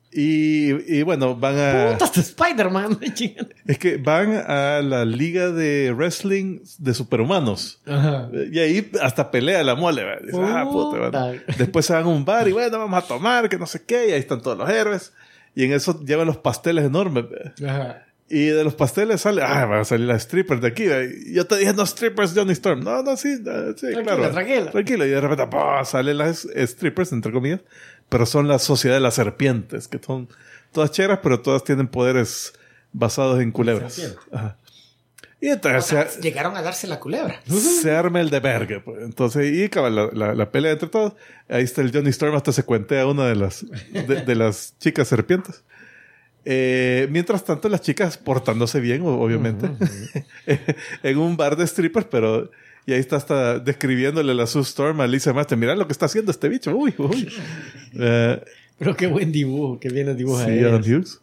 Y, 0.09 0.71
y 0.97 1.03
bueno, 1.03 1.35
van 1.35 1.57
a... 1.59 1.91
Puta, 1.91 2.05
hasta 2.05 2.21
Spider-Man. 2.21 2.97
Es 3.67 3.77
que 3.77 3.97
van 3.97 4.33
a 4.47 4.81
la 4.81 5.03
liga 5.05 5.51
de 5.51 5.91
wrestling 5.93 6.59
de 6.79 6.93
superhumanos. 6.93 7.81
Ajá. 7.85 8.29
Y 8.51 8.57
ahí 8.57 8.89
hasta 9.01 9.29
pelea 9.29 9.63
la 9.63 9.75
mole. 9.75 10.03
Dice, 10.23 10.37
ah, 10.41 10.65
puta, 10.71 10.97
bueno. 11.09 11.41
Después 11.57 11.85
se 11.85 11.93
van 11.93 12.03
a 12.05 12.07
un 12.07 12.23
bar 12.23 12.47
y 12.47 12.53
bueno, 12.53 12.79
vamos 12.79 13.03
a 13.03 13.05
tomar, 13.07 13.49
que 13.49 13.57
no 13.57 13.65
sé 13.67 13.83
qué. 13.85 14.09
Y 14.09 14.11
ahí 14.13 14.19
están 14.19 14.41
todos 14.41 14.57
los 14.57 14.69
héroes. 14.69 15.11
Y 15.53 15.65
en 15.65 15.73
eso 15.73 15.99
llevan 16.03 16.25
los 16.27 16.37
pasteles 16.37 16.85
enormes. 16.85 17.25
Ajá. 17.63 18.05
Y 18.29 18.47
de 18.47 18.63
los 18.65 18.75
pasteles 18.75 19.21
sale, 19.21 19.41
ah, 19.41 19.65
van 19.65 19.79
a 19.81 19.85
salir 19.85 20.05
las 20.07 20.23
strippers 20.23 20.59
de 20.61 20.67
aquí. 20.67 20.85
yo 21.31 21.47
te 21.47 21.55
dije, 21.57 21.73
no 21.73 21.85
strippers, 21.85 22.33
Johnny 22.35 22.51
Storm. 22.53 22.81
No, 22.83 23.01
no, 23.01 23.15
sí, 23.15 23.37
ah, 23.47 23.67
sí, 23.75 23.87
Tranquila, 23.93 24.03
claro. 24.03 24.31
tranquila. 24.31 24.71
Tranquilo. 24.71 25.05
Y 25.05 25.09
de 25.09 25.21
repente, 25.21 25.47
¡pah! 25.47 25.85
salen 25.85 26.17
las 26.17 26.45
strippers, 26.55 27.13
entre 27.13 27.31
comillas. 27.31 27.61
Pero 28.09 28.25
son 28.25 28.47
la 28.49 28.59
sociedad 28.59 28.95
de 28.95 29.01
las 29.01 29.13
serpientes, 29.15 29.87
que 29.87 29.99
son 29.99 30.27
todas 30.73 30.91
cheras, 30.91 31.19
pero 31.23 31.39
todas 31.41 31.63
tienen 31.63 31.87
poderes 31.87 32.53
basados 32.91 33.39
en 33.41 33.51
culebras. 33.51 34.15
Ajá. 34.31 34.57
Y 35.39 35.49
entonces 35.49 35.83
O 35.85 35.87
sea, 35.87 36.07
se- 36.09 36.19
llegaron 36.21 36.57
a 36.57 36.61
darse 36.63 36.87
la 36.87 36.99
culebra. 36.99 37.39
se 37.81 37.91
arma 37.91 38.19
el 38.19 38.29
de 38.29 38.39
verga. 38.39 38.81
Pues. 38.83 39.03
Entonces, 39.03 39.53
y 39.55 39.69
cabal, 39.69 39.95
la, 39.95 40.09
la, 40.11 40.33
la 40.35 40.51
pelea 40.51 40.71
entre 40.73 40.89
todos. 40.89 41.13
Ahí 41.47 41.63
está 41.63 41.81
el 41.81 41.91
Johnny 41.93 42.09
Storm, 42.09 42.35
hasta 42.35 42.51
se 42.51 42.63
cuentea 42.63 43.03
a 43.03 43.07
una 43.07 43.27
de 43.27 43.35
las, 43.35 43.65
de, 43.91 44.23
de 44.25 44.35
las 44.35 44.73
chicas 44.79 45.07
serpientes. 45.07 45.63
Eh, 46.49 47.09
mientras 47.11 47.43
tanto, 47.43 47.67
las 47.67 47.81
chicas 47.81 48.17
portándose 48.17 48.79
bien, 48.79 49.01
obviamente, 49.03 49.69
en 51.03 51.17
un 51.17 51.35
bar 51.35 51.57
de 51.57 51.67
strippers, 51.67 52.07
pero. 52.09 52.49
Y 52.85 52.93
ahí 52.93 53.01
está 53.01 53.17
hasta 53.17 53.59
describiéndole 53.59 54.33
la 54.33 54.47
Sue 54.47 54.61
Storm 54.61 55.01
a 55.01 55.07
Lisa 55.07 55.33
Master. 55.33 55.57
Mira 55.57 55.75
lo 55.75 55.87
que 55.87 55.91
está 55.91 56.05
haciendo 56.05 56.31
este 56.31 56.47
bicho. 56.47 56.73
Uy, 56.73 56.93
uy. 56.97 57.27
Eh, 57.99 58.41
Pero 58.77 58.95
qué 58.95 59.07
buen 59.07 59.31
dibujo, 59.31 59.79
qué 59.79 59.89
bien 59.89 60.07
el 60.07 60.15
dibujo 60.15 60.41
sí, 60.43 60.51
ahí. 60.51 60.59
Adam 60.59 60.81
Hughes. 60.81 61.19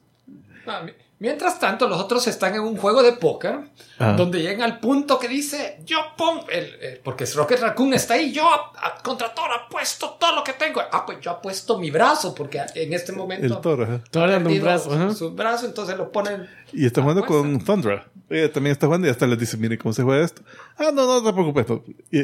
Ah, 0.67 0.85
Mientras 1.21 1.59
tanto, 1.61 1.89
los 1.89 2.01
otros 2.01 2.27
están 2.27 2.55
en 2.55 2.61
un 2.61 2.77
juego 2.77 3.03
de 3.03 3.13
póker 3.13 3.61
Ah. 3.99 4.15
donde 4.17 4.43
llegan 4.43 4.63
al 4.63 4.81
punto 4.81 5.19
que 5.19 5.29
dice: 5.29 5.79
Yo 5.85 5.99
pongo. 6.19 6.47
El, 6.51 6.65
eh, 6.81 7.01
porque 7.03 7.25
Rocket 7.27 7.61
Raccoon 7.61 7.95
está 7.95 8.15
ahí. 8.15 8.33
Yo, 8.33 8.45
a- 8.53 9.01
contra 9.03 9.33
todo, 9.33 9.47
apuesto 9.47 10.17
todo 10.21 10.35
lo 10.35 10.43
que 10.45 10.55
tengo. 10.55 10.81
Ah, 10.93 11.07
pues 11.07 11.21
yo 11.21 11.31
apuesto 11.31 11.79
mi 11.79 11.91
brazo 11.91 12.35
porque 12.35 12.61
en 12.75 12.93
este 12.93 13.13
momento. 13.13 13.47
El 13.47 13.61
toro. 13.61 14.01
dando 14.13 14.51
un 14.51 14.61
brazo. 14.61 14.91
su- 14.91 14.97
ajá. 14.97 15.15
Su 15.15 15.31
brazo, 15.33 15.67
entonces 15.67 15.97
lo 15.97 16.11
ponen. 16.11 16.49
Y 16.73 16.85
está 16.87 17.01
jugando 17.01 17.23
Apuesta. 17.23 17.43
con 17.49 17.65
Thundra. 17.65 18.07
Ella 18.29 18.53
también 18.53 18.73
está 18.73 18.87
jugando 18.87 19.07
y 19.07 19.11
hasta 19.11 19.27
les 19.27 19.39
dice, 19.39 19.57
mire 19.57 19.79
cómo 19.79 19.93
se 19.93 20.03
juega 20.03 20.25
esto. 20.25 20.43
Ah, 20.77 20.91
no, 20.93 21.07
no, 21.07 21.21
no 21.21 21.23
te 21.23 21.33
preocupes. 21.33 21.69
no. 21.69 21.85
Y 22.11 22.23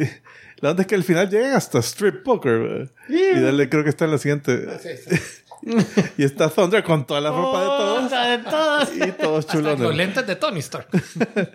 la 0.60 0.70
onda 0.70 0.82
es 0.82 0.86
que 0.88 0.94
al 0.96 1.04
final 1.04 1.30
llegan 1.30 1.52
hasta 1.52 1.78
Strip 1.78 2.24
Poker. 2.24 2.58
¿verdad? 2.58 2.90
Y 3.08 3.38
dale, 3.40 3.68
creo 3.68 3.84
que 3.84 3.90
está 3.90 4.06
en 4.06 4.10
la 4.10 4.18
siguiente. 4.18 4.78
Sí, 4.80 4.88
sí. 5.08 5.22
Y 6.18 6.24
está 6.24 6.48
Thundra 6.48 6.82
con 6.82 7.06
toda 7.06 7.20
la 7.20 7.30
ropa 7.30 7.60
de 7.60 7.66
todos. 7.66 8.02
Puta, 8.04 8.28
de 8.28 8.38
todos. 8.38 8.88
Y 8.96 9.12
todos 9.12 9.38
Hasta 9.46 9.58
los 9.60 9.76
chulones. 9.76 9.96
lentes 9.96 10.26
de 10.26 10.36
Tony 10.36 10.60
Stark. 10.60 10.88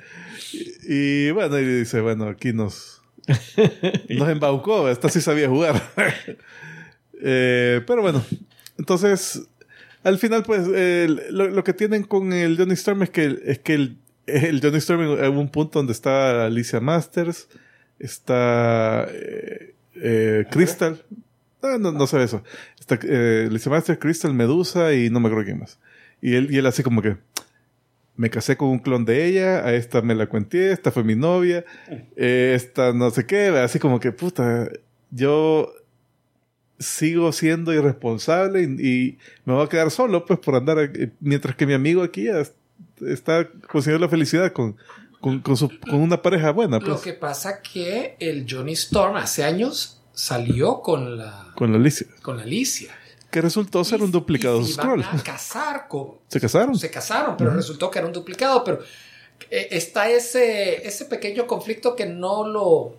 Y 0.87 1.31
bueno, 1.31 1.57
y 1.59 1.65
dice, 1.79 1.99
bueno, 1.99 2.27
aquí 2.29 2.53
nos... 2.53 3.01
Nos 4.09 4.29
embaucó. 4.29 4.87
Esta 4.87 5.09
sí 5.09 5.19
sabía 5.19 5.49
jugar. 5.49 5.81
Eh, 7.21 7.81
pero 7.87 8.01
bueno, 8.03 8.23
entonces, 8.77 9.41
al 10.03 10.17
final, 10.19 10.43
pues, 10.43 10.67
lo, 10.67 11.49
lo 11.49 11.63
que 11.63 11.73
tienen 11.73 12.03
con 12.03 12.31
el 12.31 12.55
Johnny 12.57 12.73
Storm 12.75 13.03
es 13.03 13.09
que, 13.09 13.39
es 13.45 13.59
que 13.59 13.73
el, 13.73 13.97
el 14.27 14.61
Johnny 14.61 14.77
Storm 14.77 15.01
en 15.23 15.37
un 15.37 15.49
punto 15.49 15.79
donde 15.79 15.93
está 15.93 16.45
Alicia 16.45 16.79
Masters, 16.79 17.47
está 17.99 19.07
eh, 19.09 19.73
eh, 19.95 20.45
Crystal, 20.51 21.03
Ah, 21.61 21.77
no, 21.79 21.91
no 21.91 22.05
sé 22.05 22.21
eso, 22.21 22.43
está 22.87 22.99
eh, 23.03 23.45
Alicia 23.49 23.69
Masters, 23.71 23.99
Crystal, 23.99 24.33
Medusa 24.33 24.93
y 24.93 25.09
no 25.09 25.19
me 25.19 25.27
acuerdo 25.27 25.45
quién 25.45 25.59
más. 25.59 25.79
Y 26.21 26.35
él, 26.35 26.47
y 26.51 26.57
él 26.57 26.65
así 26.65 26.83
como 26.83 27.01
que, 27.01 27.17
me 28.17 28.29
casé 28.29 28.55
con 28.55 28.69
un 28.69 28.79
clon 28.79 29.03
de 29.03 29.25
ella, 29.25 29.65
a 29.65 29.73
esta 29.73 30.01
me 30.01 30.15
la 30.15 30.27
cuenté, 30.27 30.71
esta 30.71 30.89
fue 30.91 31.03
mi 31.03 31.15
novia, 31.15 31.65
eh, 32.15 32.53
esta 32.55 32.93
no 32.93 33.09
sé 33.09 33.25
qué, 33.25 33.47
así 33.49 33.77
como 33.79 33.99
que, 33.99 34.11
puta, 34.13 34.69
yo 35.11 35.69
sigo 36.79 37.31
siendo 37.31 37.73
irresponsable 37.73 38.61
y, 38.63 38.65
y 38.87 39.17
me 39.45 39.53
voy 39.53 39.65
a 39.65 39.69
quedar 39.69 39.91
solo, 39.91 40.25
pues, 40.25 40.39
por 40.39 40.55
andar, 40.55 40.79
aquí, 40.79 41.09
mientras 41.19 41.55
que 41.55 41.65
mi 41.65 41.73
amigo 41.73 42.03
aquí 42.03 42.27
está 43.05 43.49
consiguiendo 43.69 44.05
la 44.05 44.09
felicidad 44.09 44.51
con, 44.53 44.75
con, 45.19 45.39
con 45.41 45.55
su- 45.57 45.71
con 45.81 45.95
una 46.01 46.21
pareja 46.21 46.51
buena, 46.51 46.79
Lo 46.79 46.85
pues, 46.85 47.01
que 47.01 47.13
pasa 47.13 47.61
que 47.61 48.15
el 48.19 48.45
Johnny 48.49 48.73
Storm 48.73 49.15
hace 49.17 49.43
años 49.43 50.01
salió 50.15 50.81
con 50.81 51.17
la, 51.17 51.51
con 51.55 51.71
la 51.71 51.77
Alicia, 51.77 52.07
con 52.23 52.39
Alicia. 52.39 52.95
que 53.29 53.41
resultó 53.41 53.83
ser 53.83 54.01
un 54.01 54.11
duplicado 54.11 54.59
de 54.59 54.65
Scroll. 54.65 55.03
a 55.03 55.21
casar 55.23 55.87
con... 55.87 56.15
¿Se 56.27 56.39
casaron? 56.39 56.75
Se 56.75 56.89
casaron, 56.89 57.35
pero 57.37 57.53
resultó 57.53 57.91
que 57.91 57.99
era 57.99 58.07
un 58.07 58.13
duplicado. 58.13 58.63
Pero 58.63 58.79
eh, 59.51 59.67
está 59.71 60.09
ese, 60.09 60.87
ese 60.87 61.05
pequeño 61.05 61.45
conflicto 61.45 61.95
que 61.95 62.07
no 62.07 62.47
lo... 62.47 62.95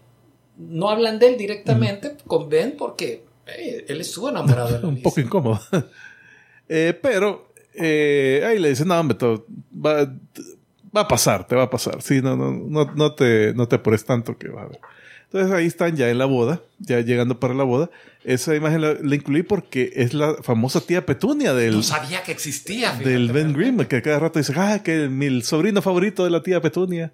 No 0.58 0.88
hablan 0.88 1.18
de 1.18 1.28
él 1.28 1.36
directamente 1.36 2.16
con 2.26 2.48
Ben 2.48 2.76
porque 2.78 3.24
eh, 3.46 3.84
él 3.88 4.00
estuvo 4.00 4.30
enamorado 4.30 4.72
de 4.72 4.80
la 4.80 4.88
un 4.88 5.02
poco 5.02 5.20
incómodo. 5.20 5.60
Eh, 6.68 6.98
pero 7.00 7.52
eh, 7.74 8.42
ahí 8.44 8.58
le 8.58 8.70
dicen, 8.70 8.88
no, 8.88 8.98
hombre, 8.98 9.16
va, 9.22 10.04
va 10.96 11.00
a 11.02 11.06
pasar, 11.06 11.46
te 11.46 11.54
va 11.54 11.62
a 11.62 11.70
pasar. 11.70 12.02
Sí, 12.02 12.20
no, 12.20 12.36
no, 12.36 12.50
no, 12.50 12.92
no 12.92 13.14
te, 13.14 13.54
no 13.54 13.68
te 13.68 13.76
apures 13.76 14.04
tanto 14.04 14.36
que 14.36 14.48
va 14.48 14.62
a 14.62 14.66
ver. 14.66 14.80
Entonces 15.36 15.54
ahí 15.54 15.66
están 15.66 15.94
ya 15.96 16.08
en 16.08 16.16
la 16.16 16.24
boda, 16.24 16.62
ya 16.78 17.00
llegando 17.00 17.38
para 17.38 17.52
la 17.52 17.64
boda. 17.64 17.90
Esa 18.24 18.56
imagen 18.56 18.80
la, 18.80 18.94
la 18.94 19.14
incluí 19.14 19.42
porque 19.42 19.92
es 19.94 20.14
la 20.14 20.34
famosa 20.42 20.80
tía 20.80 21.04
Petunia 21.04 21.52
del, 21.52 21.74
No 21.74 21.82
sabía 21.82 22.22
que 22.22 22.32
existía. 22.32 22.92
fíjate, 22.92 23.10
del 23.10 23.32
Ben 23.32 23.52
Grimm, 23.52 23.84
que 23.84 24.00
cada 24.00 24.18
rato 24.18 24.38
dice, 24.38 24.54
ah, 24.56 24.80
que 24.82 25.10
mi 25.10 25.42
sobrino 25.42 25.82
favorito 25.82 26.24
de 26.24 26.30
la 26.30 26.42
tía 26.42 26.62
Petunia. 26.62 27.12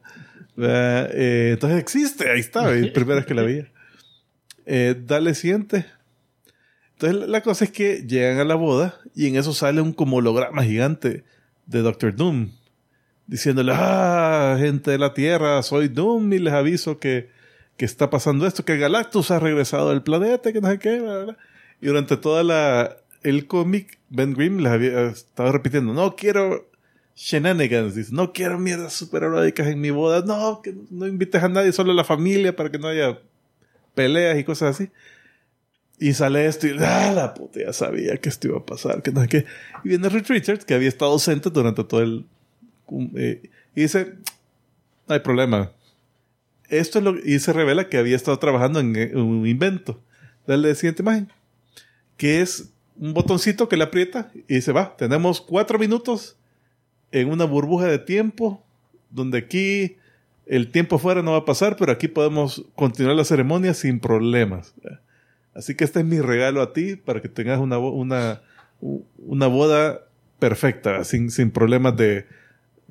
¿Verdad? 0.55 1.11
Eh, 1.13 1.51
entonces 1.55 1.81
existe, 1.81 2.31
ahí 2.31 2.39
está, 2.39 2.69
primera 2.95 3.17
vez 3.17 3.27
que 3.27 3.35
la 3.35 3.43
veía. 3.43 3.73
Eh, 4.67 4.95
dale 5.05 5.35
siguiente. 5.35 5.85
Entonces 6.93 7.29
la 7.29 7.41
cosa 7.41 7.65
es 7.65 7.73
que 7.73 8.05
llegan 8.07 8.39
a 8.39 8.45
la 8.45 8.55
boda 8.55 9.01
y 9.17 9.27
en 9.27 9.35
eso 9.35 9.53
sale 9.53 9.81
un 9.81 9.93
como 9.93 10.19
holograma 10.19 10.63
gigante 10.63 11.25
de 11.67 11.81
Doctor 11.81 12.15
Doom. 12.15 12.53
Diciéndole, 13.27 13.73
ah, 13.75 14.55
gente 14.61 14.93
de 14.93 14.99
la 14.99 15.13
Tierra, 15.13 15.61
soy 15.65 15.89
Doom 15.89 16.33
y 16.35 16.39
les 16.39 16.53
aviso 16.53 17.01
que, 17.01 17.42
que 17.77 17.85
está 17.85 18.11
pasando 18.11 18.47
esto, 18.47 18.65
que 18.65 18.79
Galactus 18.79 19.31
ha 19.31 19.39
regresado 19.39 19.91
del 19.91 20.03
planeta, 20.03 20.53
que 20.53 20.61
no 20.61 20.69
sé 20.69 20.79
qué, 20.79 21.01
bla. 21.01 21.37
Y 21.81 21.87
durante 21.87 22.17
toda 22.17 22.43
la 22.43 22.97
el 23.23 23.47
cómic, 23.47 23.99
Ben 24.09 24.35
Grimm 24.35 24.59
les 24.59 24.73
había 24.73 25.07
estado 25.07 25.53
repitiendo, 25.53 25.93
no 25.93 26.17
quiero 26.17 26.69
shenanigans, 27.15 27.95
dice, 27.95 28.11
no 28.13 28.33
quiero 28.33 28.59
mierdas 28.59 28.95
superheroicas 28.95 29.69
en 29.69 29.81
mi 29.81 29.91
boda, 29.91 30.23
no, 30.23 30.61
que 30.63 30.75
no 30.91 31.07
invites 31.07 31.43
a 31.43 31.49
nadie, 31.49 31.73
solo 31.73 31.93
a 31.93 31.95
la 31.95 32.05
familia 32.05 32.57
para 32.57 32.71
que 32.71 32.79
no 32.79 32.89
haya 32.89 33.19
peleas 33.95 34.39
y 34.39 34.45
cosas 34.45 34.77
así. 34.77 34.91
Y 35.99 36.15
sale 36.15 36.47
esto 36.47 36.67
y, 36.67 36.77
ah, 36.81 37.13
la 37.15 37.35
puta, 37.35 37.61
ya 37.61 37.73
sabía 37.73 38.17
que 38.17 38.29
esto 38.29 38.49
iba 38.49 38.59
a 38.59 38.67
pasar, 38.67 39.03
que 39.03 39.13
no 39.13 39.21
sé 39.23 39.29
qué. 39.29 39.47
Y 39.85 39.91
viene 39.91 40.09
Reed 40.09 40.27
Richards, 40.27 40.65
que 40.65 40.75
había 40.75 40.89
estado 40.89 41.13
ausente 41.13 41.51
durante 41.51 41.85
todo 41.85 42.03
el... 42.03 42.27
eh, 43.17 43.51
y 43.77 43.83
dice, 43.83 44.15
no 45.07 45.15
hay 45.15 45.21
problema. 45.21 45.71
Esto 46.73 46.99
es 46.99 47.05
lo 47.05 47.19
y 47.19 47.39
se 47.39 47.53
revela 47.53 47.91
que 47.91 47.99
había 47.99 48.17
estado 48.17 48.39
trabajando 48.39 48.81
en, 48.81 48.97
eh, 48.97 49.13
un 49.15 49.47
invento. 49.47 50.01
Dale 50.47 50.69
la 50.69 50.75
siguiente 50.75 51.03
imagen. 51.03 51.29
Que 52.17 52.41
es 52.41 52.73
un 52.97 53.13
botoncito 53.13 53.69
que 53.69 53.77
le 53.77 53.85
aprieta 53.85 54.31
y 54.49 54.55
dice, 54.55 54.73
va, 54.73 54.97
tenemos 54.97 55.43
cuatro 55.43 55.79
minutos 55.79 56.39
en 57.11 57.31
una 57.31 57.45
burbuja 57.45 57.87
de 57.87 57.99
tiempo 57.99 58.65
donde 59.11 59.37
aquí 59.39 59.97
el 60.47 60.71
tiempo 60.73 60.97
afuera 60.97 61.23
no 61.23 61.33
va 61.33 61.39
a 61.39 61.45
pasar, 61.45 61.77
pero 61.77 61.93
aquí 61.93 62.09
podemos 62.09 62.65
continuar 62.75 63.17
la 63.17 63.25
ceremonia 63.25 63.75
sin 63.75 64.01
problemas. 64.01 64.75
Así 65.55 65.75
que 65.75 65.85
este 65.85 66.01
es 66.01 66.07
mi 66.07 66.21
regalo 66.21 66.63
a 66.63 66.73
ti 66.73 66.97
para 66.97 67.21
que 67.21 67.29
tengas 67.29 67.61
una, 67.61 67.79
una, 67.79 68.41
una 68.81 69.47
boda 69.47 70.07
perfecta, 70.39 71.05
sin, 71.05 71.31
sin 71.31 71.51
problemas 71.51 71.97
de, 71.99 72.25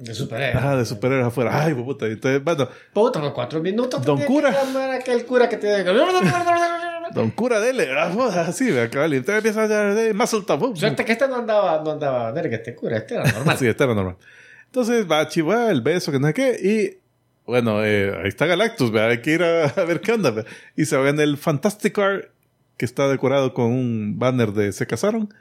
De 0.02 0.15
superhéroe. 0.15 0.57
ajá, 0.57 0.78
de 0.78 0.86
superhéroes 0.86 1.28
afuera. 1.28 1.64
Ay, 1.64 1.73
puta. 1.76 2.07
Entonces, 2.07 2.44
bueno, 2.44 2.68
Puta, 2.91 3.19
los 3.19 3.34
cuatro 3.34 3.61
minutos. 3.61 4.03
Don 4.03 4.19
cura. 4.22 4.52
que 4.52 5.11
aquel 5.11 5.26
cura 5.26 5.48
que 5.48 5.60
que... 5.60 5.68
don 7.14 7.30
cura, 7.32 7.60
dele. 7.60 7.88
Ah, 7.95 8.11
Así, 8.48 8.72
ve 8.72 8.82
acá, 8.82 9.07
y 9.07 9.19
usted 9.19 9.38
empieza 9.38 9.64
a 9.64 9.68
dar 9.68 10.14
más 10.14 10.34
alto. 10.34 10.76
Suerte 10.76 11.06
que 11.06 11.11
este 11.11 11.28
no 11.28 11.36
andaba, 11.36 11.84
no 11.84 11.91
andaba, 11.91 12.32
verga, 12.32 12.56
este 12.56 12.73
cura, 12.73 12.98
este 12.98 13.15
era 13.15 13.32
normal. 13.32 13.57
Sí, 13.60 13.68
este 13.68 13.84
era 13.84 13.94
normal. 13.94 14.18
Entonces 14.65 15.10
va 15.10 15.19
a 15.19 15.28
chivar 15.28 15.69
el 15.69 15.82
beso, 15.82 16.11
que 16.11 16.19
no 16.19 16.28
sé 16.28 16.34
qué, 16.34 16.57
y 16.64 16.98
bueno, 17.45 17.84
eh, 17.84 18.15
ahí 18.22 18.28
está 18.30 18.45
Galactus, 18.45 18.91
¿verdad? 18.91 19.10
hay 19.10 19.22
que 19.22 19.32
ir 19.32 19.44
a, 19.44 19.65
a 19.65 19.84
ver 19.84 19.99
qué 19.99 20.14
onda. 20.14 20.32
¿verdad? 20.32 20.49
Y 20.76 20.86
se 20.86 20.95
va 20.98 21.10
en 21.10 21.19
el 21.19 21.38
Fantastic 21.38 21.94
Car, 21.94 22.32
que 22.78 22.86
está 22.86 23.07
decorado 23.10 23.53
con 23.53 23.65
un 23.65 24.18
banner 24.18 24.53
de 24.53 24.72
Se 24.72 24.88
casaron, 24.88 25.34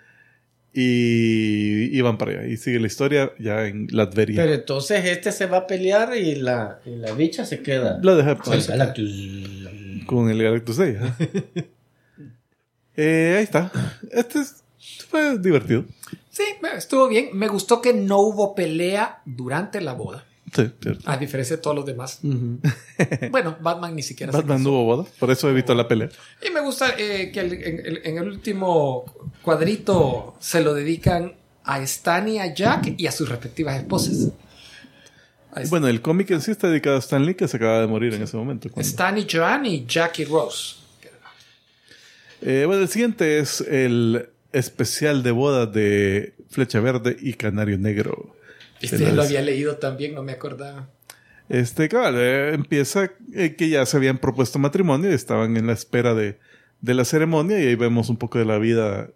y, 0.72 1.96
y 1.96 2.00
van 2.00 2.16
para 2.18 2.32
allá. 2.32 2.46
Y 2.46 2.56
sigue 2.56 2.78
la 2.80 2.86
historia 2.86 3.32
ya 3.38 3.66
en 3.66 3.88
Latveria. 3.90 4.40
Pero 4.42 4.54
entonces 4.54 5.04
este 5.04 5.32
se 5.32 5.46
va 5.46 5.58
a 5.58 5.66
pelear 5.66 6.16
y 6.16 6.36
la, 6.36 6.80
y 6.86 6.96
la 6.96 7.12
bicha 7.12 7.44
se 7.44 7.60
queda. 7.62 7.98
Lo 8.02 8.16
deja 8.16 8.36
con 8.36 8.54
el 8.54 8.62
Galactus. 8.64 9.10
con 10.06 10.30
el 10.30 10.42
Galactus 10.42 10.76
Day. 10.76 10.96
ajá. 10.96 11.16
Eh, 12.96 13.34
ahí 13.38 13.44
está. 13.44 13.70
Este 14.12 14.40
es- 14.40 14.62
fue 15.08 15.38
divertido. 15.38 15.84
Sí, 16.30 16.42
estuvo 16.76 17.08
bien. 17.08 17.28
Me 17.32 17.48
gustó 17.48 17.80
que 17.80 17.94
no 17.94 18.18
hubo 18.20 18.54
pelea 18.54 19.22
durante 19.24 19.80
la 19.80 19.94
boda. 19.94 20.24
Sí, 20.54 20.70
cierto. 20.82 21.10
A 21.10 21.16
diferencia 21.16 21.56
de 21.56 21.62
todos 21.62 21.76
los 21.76 21.86
demás. 21.86 22.20
bueno, 23.30 23.56
Batman 23.60 23.94
ni 23.94 24.02
siquiera 24.02 24.32
Batman 24.32 24.62
no 24.62 24.70
hubo 24.70 24.84
boda, 24.84 25.04
por 25.18 25.30
eso 25.30 25.48
evitó 25.48 25.74
la 25.74 25.86
pelea. 25.86 26.08
Y 26.46 26.50
me 26.52 26.60
gusta 26.60 26.94
eh, 26.98 27.30
que 27.32 27.40
el- 27.40 27.52
en, 27.54 27.86
el- 27.86 28.00
en 28.04 28.18
el 28.18 28.28
último 28.28 29.04
cuadrito 29.42 30.36
se 30.40 30.60
lo 30.62 30.74
dedican 30.74 31.34
a 31.64 31.80
Stan 31.82 32.26
y 32.28 32.38
a 32.40 32.52
Jack 32.52 32.94
y 32.96 33.06
a 33.06 33.12
sus 33.12 33.28
respectivas 33.28 33.76
esposas. 33.76 34.28
Bueno, 35.68 35.88
el 35.88 36.00
cómic 36.00 36.30
en 36.30 36.40
sí 36.40 36.50
está 36.52 36.68
dedicado 36.68 36.96
a 36.96 37.00
Stan 37.00 37.24
Lee, 37.26 37.34
que 37.34 37.48
se 37.48 37.56
acaba 37.56 37.80
de 37.80 37.86
morir 37.86 38.14
en 38.14 38.22
ese 38.22 38.36
momento. 38.36 38.68
cuando- 38.70 38.88
Stan 38.88 39.18
y 39.18 39.26
Joan 39.30 39.66
y 39.66 39.84
Jackie 39.86 40.24
Rose. 40.24 40.76
Eh, 42.42 42.64
bueno, 42.66 42.82
el 42.82 42.88
siguiente 42.88 43.38
es 43.38 43.60
el 43.60 44.28
especial 44.52 45.22
de 45.22 45.30
boda 45.30 45.66
de 45.66 46.34
Flecha 46.48 46.80
Verde 46.80 47.16
y 47.20 47.34
Canario 47.34 47.78
Negro. 47.78 48.34
Este 48.80 49.12
lo 49.12 49.22
había 49.22 49.42
leído 49.42 49.76
también, 49.76 50.14
no 50.14 50.22
me 50.22 50.32
acordaba. 50.32 50.88
Este, 51.48 51.88
claro, 51.88 52.18
eh, 52.20 52.54
empieza 52.54 53.10
eh, 53.34 53.56
que 53.56 53.68
ya 53.68 53.84
se 53.84 53.96
habían 53.96 54.18
propuesto 54.18 54.58
matrimonio 54.58 55.10
y 55.10 55.14
estaban 55.14 55.56
en 55.56 55.66
la 55.66 55.72
espera 55.72 56.14
de, 56.14 56.38
de 56.80 56.94
la 56.94 57.04
ceremonia 57.04 57.58
y 57.60 57.66
ahí 57.66 57.74
vemos 57.74 58.08
un 58.08 58.16
poco 58.16 58.38
de 58.38 58.44
la 58.44 58.58
vida, 58.58 59.10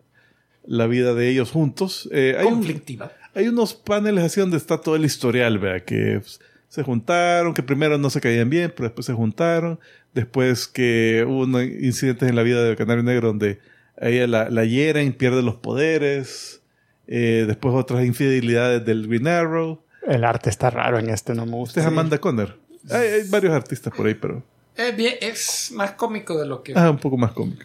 la 0.66 0.86
vida 0.88 1.14
de 1.14 1.28
ellos 1.28 1.50
juntos. 1.52 2.08
Eh, 2.12 2.34
hay, 2.38 2.46
un- 2.46 2.54
Conflictiva. 2.54 3.12
hay 3.34 3.46
unos 3.48 3.74
paneles 3.74 4.24
así 4.24 4.40
donde 4.40 4.56
está 4.56 4.80
todo 4.80 4.96
el 4.96 5.04
historial, 5.04 5.58
vea, 5.60 5.84
que 5.84 6.18
pues, 6.20 6.40
se 6.68 6.82
juntaron, 6.82 7.54
que 7.54 7.62
primero 7.62 7.98
no 7.98 8.10
se 8.10 8.20
caían 8.20 8.50
bien, 8.50 8.72
pero 8.74 8.88
después 8.88 9.06
se 9.06 9.12
juntaron, 9.12 9.78
después 10.12 10.66
que 10.66 11.24
hubo 11.24 11.42
unos 11.44 11.62
incidentes 11.62 12.28
en 12.28 12.34
la 12.34 12.42
vida 12.42 12.64
de 12.64 12.74
Canario 12.74 13.04
Negro 13.04 13.28
donde 13.28 13.60
a 14.00 14.08
ella 14.08 14.26
la, 14.26 14.50
la 14.50 14.64
hieren, 14.64 15.12
pierde 15.12 15.40
los 15.42 15.54
poderes, 15.54 16.62
eh, 17.06 17.44
después 17.46 17.74
otras 17.74 18.04
infidelidades 18.04 18.84
del 18.84 19.06
Green 19.08 19.26
Arrow. 19.28 19.82
El 20.06 20.24
arte 20.24 20.50
está 20.50 20.70
raro 20.70 20.98
en 20.98 21.10
este, 21.10 21.34
no 21.34 21.46
me 21.46 21.52
gusta. 21.52 21.80
es 21.80 21.86
Amanda 21.86 22.18
Conner. 22.18 22.56
Hay, 22.90 23.08
hay 23.08 23.28
varios 23.28 23.54
artistas 23.54 23.92
por 23.96 24.06
ahí, 24.06 24.14
pero 24.14 24.42
Eh, 24.76 24.92
bien, 24.96 25.14
es 25.20 25.70
más 25.74 25.92
cómico 25.92 26.38
de 26.38 26.46
lo 26.46 26.62
que... 26.62 26.74
ah, 26.76 26.90
un 26.90 26.98
poco 26.98 27.16
más 27.16 27.32
cómico. 27.32 27.64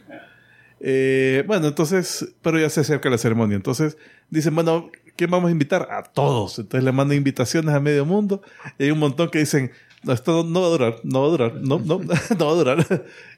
Eh, 0.80 1.44
bueno, 1.48 1.68
entonces, 1.68 2.34
pero 2.42 2.58
ya 2.60 2.70
se 2.70 2.82
acerca 2.82 3.10
la 3.10 3.18
ceremonia. 3.18 3.56
Entonces 3.56 3.98
dicen, 4.30 4.56
bueno, 4.56 4.90
¿quién 5.18 5.30
vamos 5.30 5.50
a 5.50 5.52
invitar? 5.52 5.88
A 5.92 6.04
todos. 6.04 6.60
Entonces 6.60 6.84
le 6.86 6.92
mandan 6.92 7.18
invitaciones 7.18 7.74
a 7.76 7.80
medio 7.80 8.06
mundo. 8.06 8.42
Y 8.78 8.84
hay 8.86 8.92
un 8.92 9.00
montón 9.00 9.30
que 9.30 9.40
dicen, 9.40 9.72
no, 10.04 10.14
esto 10.14 10.46
no 10.46 10.62
va 10.62 10.68
a 10.68 10.70
durar, 10.70 10.96
no 11.04 11.22
va 11.22 11.28
a 11.28 11.30
durar, 11.32 11.54
no, 11.56 11.80
no, 11.80 12.00
no 12.38 12.46
va 12.46 12.52
a 12.52 12.56
durar. 12.56 12.86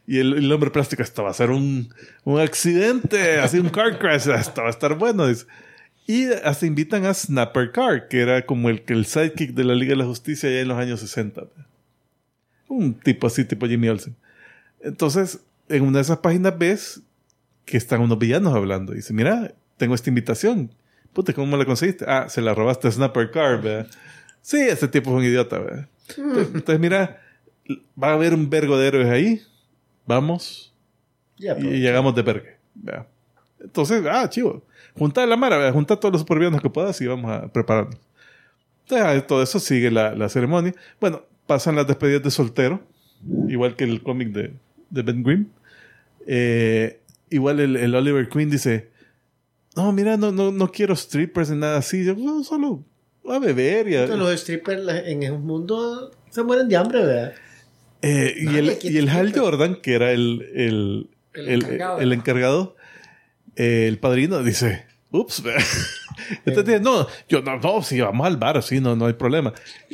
Y 0.05 0.19
el, 0.19 0.33
el 0.33 0.51
hombre 0.51 0.69
plástico, 0.69 1.01
esto 1.01 1.23
va 1.23 1.31
a 1.31 1.33
ser 1.33 1.49
un, 1.49 1.91
un 2.23 2.39
accidente, 2.39 3.39
así 3.39 3.57
un 3.57 3.69
car 3.69 3.97
crash, 3.97 4.27
esto 4.29 4.61
va 4.61 4.67
a 4.67 4.71
estar 4.71 4.95
bueno. 4.95 5.25
dice. 5.25 5.45
Y 6.07 6.25
hasta 6.25 6.65
invitan 6.65 7.05
a 7.05 7.13
Snapper 7.13 7.71
Car, 7.71 8.07
que 8.07 8.21
era 8.21 8.45
como 8.45 8.69
el, 8.69 8.81
que 8.83 8.93
el 8.93 9.05
sidekick 9.05 9.53
de 9.53 9.63
la 9.63 9.75
Liga 9.75 9.91
de 9.91 9.97
la 9.97 10.05
Justicia 10.05 10.49
ya 10.49 10.59
en 10.59 10.67
los 10.67 10.77
años 10.77 10.99
60. 10.99 11.43
Un 12.67 12.93
tipo 12.95 13.27
así, 13.27 13.45
tipo 13.45 13.67
Jimmy 13.67 13.89
Olsen. 13.89 14.15
Entonces, 14.81 15.39
en 15.69 15.83
una 15.83 15.99
de 15.99 16.03
esas 16.03 16.17
páginas 16.17 16.57
ves 16.57 17.01
que 17.65 17.77
están 17.77 18.01
unos 18.01 18.17
villanos 18.17 18.53
hablando. 18.53 18.93
Y 18.93 18.97
dice, 18.97 19.13
mira, 19.13 19.53
tengo 19.77 19.95
esta 19.95 20.09
invitación. 20.09 20.71
Puta, 21.13 21.33
¿cómo 21.33 21.51
me 21.51 21.57
la 21.57 21.65
conseguiste? 21.65 22.05
Ah, 22.07 22.27
se 22.29 22.41
la 22.41 22.53
robaste 22.53 22.87
a 22.87 22.91
Snapper 22.91 23.31
Car, 23.31 23.61
¿verdad? 23.61 23.87
Sí, 24.41 24.57
este 24.57 24.87
tipo 24.87 25.11
es 25.11 25.15
un 25.17 25.23
idiota, 25.23 25.59
¿verdad? 25.59 25.87
Entonces, 26.17 26.47
entonces, 26.55 26.79
mira, 26.79 27.21
va 28.01 28.09
a 28.09 28.13
haber 28.13 28.33
un 28.33 28.49
vergo 28.49 28.77
de 28.77 28.87
héroes 28.87 29.09
ahí. 29.09 29.41
Vamos 30.05 30.73
Ya, 31.37 31.57
y 31.57 31.79
llegamos 31.79 32.15
de 32.15 32.21
verga. 32.21 32.57
Entonces, 33.59 34.03
ah, 34.09 34.27
chivo. 34.29 34.63
Junta 34.97 35.25
la 35.25 35.37
mara, 35.37 35.57
¿verdad? 35.57 35.73
junta 35.73 35.95
todos 35.99 36.11
los 36.13 36.21
supervillanos 36.21 36.61
que 36.61 36.69
puedas 36.69 36.99
y 37.01 37.07
vamos 37.07 37.31
a 37.31 37.47
prepararnos. 37.51 37.97
Entonces, 38.87 39.25
todo 39.27 39.41
eso 39.41 39.59
sigue 39.59 39.89
la, 39.91 40.13
la 40.15 40.27
ceremonia. 40.29 40.73
Bueno, 40.99 41.23
pasan 41.47 41.75
las 41.75 41.87
despedidas 41.87 42.23
de 42.23 42.31
soltero, 42.31 42.81
igual 43.47 43.75
que 43.75 43.85
el 43.85 44.01
cómic 44.03 44.29
de, 44.29 44.53
de 44.89 45.01
Ben 45.01 45.23
Grimm. 45.23 45.45
Eh, 46.27 46.99
igual 47.29 47.59
el, 47.59 47.75
el 47.77 47.95
Oliver 47.95 48.27
Queen 48.29 48.49
dice, 48.49 48.89
no, 49.75 49.91
mira, 49.93 50.17
no, 50.17 50.31
no, 50.31 50.51
no 50.51 50.71
quiero 50.71 50.95
strippers 50.95 51.49
ni 51.51 51.57
nada 51.57 51.77
así. 51.77 52.03
Yo 52.03 52.15
"No, 52.15 52.43
solo 52.43 52.83
a 53.29 53.39
beber 53.39 53.87
y 53.87 53.95
a- 53.95 54.07
los 54.07 54.39
strippers 54.41 54.81
en 55.05 55.23
el 55.23 55.39
mundo 55.39 56.11
se 56.29 56.43
mueren 56.43 56.67
de 56.67 56.75
hambre, 56.75 56.99
¿verdad? 57.05 57.33
Eh, 58.01 58.33
y, 58.37 58.57
el, 58.57 58.77
y 58.81 58.97
el 58.97 59.09
Hal. 59.09 59.31
Jordan, 59.33 59.75
que 59.81 59.93
era 59.93 60.11
el, 60.11 60.41
el, 60.55 61.09
El 61.33 61.47
el- 61.47 61.63
encargado. 61.63 61.99
el 62.01 62.13
encargado, 62.13 62.75
eh, 63.55 63.85
el 63.87 63.99
padrino, 63.99 64.41
dice, 64.43 64.85
ups, 65.11 65.43
entonces 66.45 66.65
dice, 66.65 66.79
no, 66.79 67.07
yo 67.29 67.41
no, 67.41 67.57
no, 67.59 67.81
si 67.83 67.99
vamos 68.01 68.25
al 68.27 68.37
bar, 68.37 68.61
sí, 68.63 68.79
no, 68.79 68.95
no 68.95 69.05
hay 69.07 69.13
problema. 69.13 69.53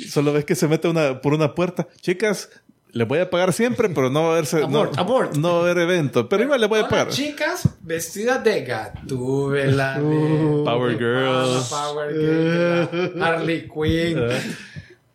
Solo 0.09 0.33
ves 0.33 0.45
que 0.45 0.55
se 0.55 0.67
mete 0.67 0.87
una, 0.87 1.21
por 1.21 1.33
una 1.33 1.53
puerta, 1.55 1.87
chicas, 2.01 2.49
les 2.91 3.07
voy 3.07 3.19
a 3.19 3.29
pagar 3.29 3.51
siempre, 3.53 3.89
pero 3.89 4.09
no 4.09 4.23
va 4.23 4.29
a 4.35 4.37
haber, 4.37 4.45
no, 4.69 4.79
Abort, 4.79 4.97
abort. 4.97 5.35
no 5.35 5.53
va 5.53 5.57
a 5.59 5.61
haber 5.71 5.77
evento, 5.83 6.27
pero 6.29 6.43
igual 6.43 6.61
les 6.61 6.69
voy 6.69 6.79
a 6.79 6.83
Hola, 6.83 6.89
pagar. 6.89 7.07
chicas 7.09 7.67
vestidas 7.81 8.43
de 8.43 8.61
Gatúbela, 8.63 9.99
Uh, 10.01 10.63
Power 10.63 10.97
Girls. 10.97 11.67
Power 11.69 12.13
Girls, 12.13 13.21
Harley 13.21 13.67
Quinn. 13.67 14.19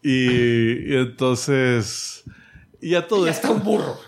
Y, 0.05 0.93
y 0.93 0.97
entonces, 0.97 2.25
y 2.81 2.91
ya 2.91 3.07
todo 3.07 3.27
Y 3.27 3.31
esto. 3.31 3.49
hasta 3.49 3.57
un 3.57 3.63
burro. 3.65 3.99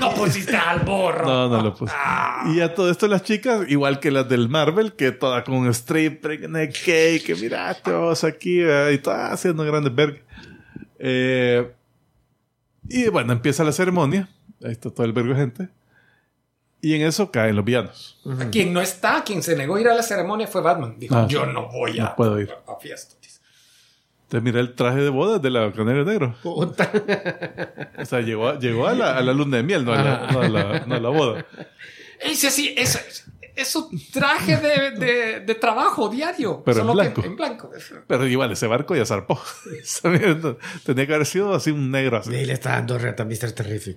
No 0.00 0.14
pusiste 0.14 0.56
al 0.56 0.80
burro. 0.80 1.24
No, 1.26 1.48
no 1.48 1.62
lo 1.62 1.74
puse. 1.74 1.94
Y 2.54 2.60
a 2.60 2.74
todo 2.74 2.90
esto 2.90 3.06
las 3.08 3.22
chicas, 3.22 3.62
igual 3.68 4.00
que 4.00 4.10
las 4.10 4.28
del 4.28 4.48
Marvel, 4.48 4.94
que 4.94 5.12
toda 5.12 5.44
con 5.44 5.54
un 5.54 5.68
stripper, 5.68 6.40
que 6.40 6.48
no 6.48 6.58
hay 6.58 6.68
que, 6.70 7.22
que 7.24 7.34
mira, 7.34 7.74
te 7.74 7.90
vamos 7.90 8.24
aquí, 8.24 8.60
¿verdad? 8.60 8.90
y 8.90 8.98
todas 8.98 9.32
haciendo 9.32 9.64
grandes 9.64 9.94
vergas. 9.94 10.22
Eh, 10.98 11.70
y 12.88 13.08
bueno, 13.08 13.32
empieza 13.32 13.64
la 13.64 13.72
ceremonia. 13.72 14.28
Ahí 14.64 14.72
está 14.72 14.90
todo 14.90 15.04
el 15.06 15.12
vergo 15.12 15.34
de 15.34 15.40
gente. 15.40 15.68
Y 16.80 16.94
en 16.94 17.02
eso 17.02 17.30
caen 17.30 17.56
los 17.56 17.64
villanos. 17.64 18.20
Quien 18.52 18.72
no 18.72 18.80
está, 18.80 19.24
quien 19.24 19.42
se 19.42 19.56
negó 19.56 19.76
a 19.76 19.80
ir 19.80 19.88
a 19.88 19.94
la 19.94 20.02
ceremonia 20.02 20.46
fue 20.46 20.60
Batman. 20.62 20.94
Dijo, 20.98 21.16
Ah, 21.16 21.26
yo 21.28 21.44
no 21.44 21.68
voy 21.68 21.98
a, 21.98 22.04
No 22.04 22.16
puedo 22.16 22.40
ir. 22.40 22.50
a 22.66 22.76
fiesta. 22.80 23.16
Entonces 24.28 24.42
mira 24.44 24.60
el 24.60 24.74
traje 24.74 25.00
de 25.00 25.08
boda 25.08 25.38
de 25.38 25.48
la 25.50 25.72
Canario 25.72 26.04
Negro. 26.04 26.34
Puta. 26.42 26.90
O 27.98 28.04
sea, 28.04 28.20
llegó, 28.20 28.48
a- 28.48 28.58
llegó 28.58 28.86
a, 28.86 28.92
la, 28.92 29.16
a 29.16 29.22
la 29.22 29.32
luna 29.32 29.56
de 29.56 29.62
miel, 29.62 29.84
no 29.86 29.92
a 29.94 30.02
la, 30.02 30.28
no 30.30 30.40
a 30.42 30.48
la, 30.48 30.80
no 30.86 30.94
a 30.96 31.00
la 31.00 31.08
boda. 31.08 31.46
Dice 32.26 32.48
así, 32.48 32.74
eso 32.76 32.98
es 33.56 33.68
su 33.68 33.88
traje 34.12 34.56
de, 34.58 34.90
de- 34.90 35.40
de 35.40 35.54
trabajo 35.54 36.10
diario. 36.10 36.62
Pero 36.62 36.80
en 36.80 36.86
solo 36.86 37.00
que 37.02 37.08
blanco. 37.08 37.24
en 37.24 37.36
blanco. 37.36 37.70
Pero 38.06 38.26
igual, 38.26 38.52
ese 38.52 38.66
barco 38.66 38.94
ya 38.94 39.06
zarpó. 39.06 39.40
Tenía 40.84 41.06
que 41.06 41.14
haber 41.14 41.26
sido 41.26 41.54
así 41.54 41.70
un 41.70 41.90
negro 41.90 42.18
así. 42.18 42.34
Y 42.34 42.44
le 42.44 42.52
está 42.52 42.72
dando 42.72 42.98
reta 42.98 43.22
a 43.22 43.26
Mr. 43.26 43.52
Terrific. 43.52 43.96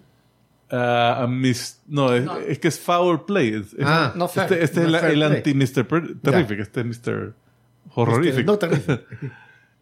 Ah, 0.71 1.23
a 1.23 1.27
mis, 1.27 1.81
no, 1.87 2.13
es, 2.13 2.23
No. 2.23 2.37
es 2.37 2.57
que 2.57 2.69
es 2.69 2.79
Foul 2.79 3.25
Play. 3.25 3.49
Es- 3.55 3.73
es- 3.73 3.85
Ah, 3.85 4.13
no 4.15 4.29
fair. 4.29 4.45
este, 4.53 4.63
este 4.63 4.79
No 4.79 4.85
es 4.85 4.91
la- 4.93 4.99
el 5.09 5.13
play. 5.15 5.23
anti 5.23 5.53
Mr. 5.53 5.85
Per- 5.85 6.21
Terrific. 6.21 6.59
Este 6.61 6.79
es 6.79 6.85
Mr. 6.85 7.33
Horrorific. 7.95 8.45
No, 8.45 8.57
Terrific. 8.57 9.01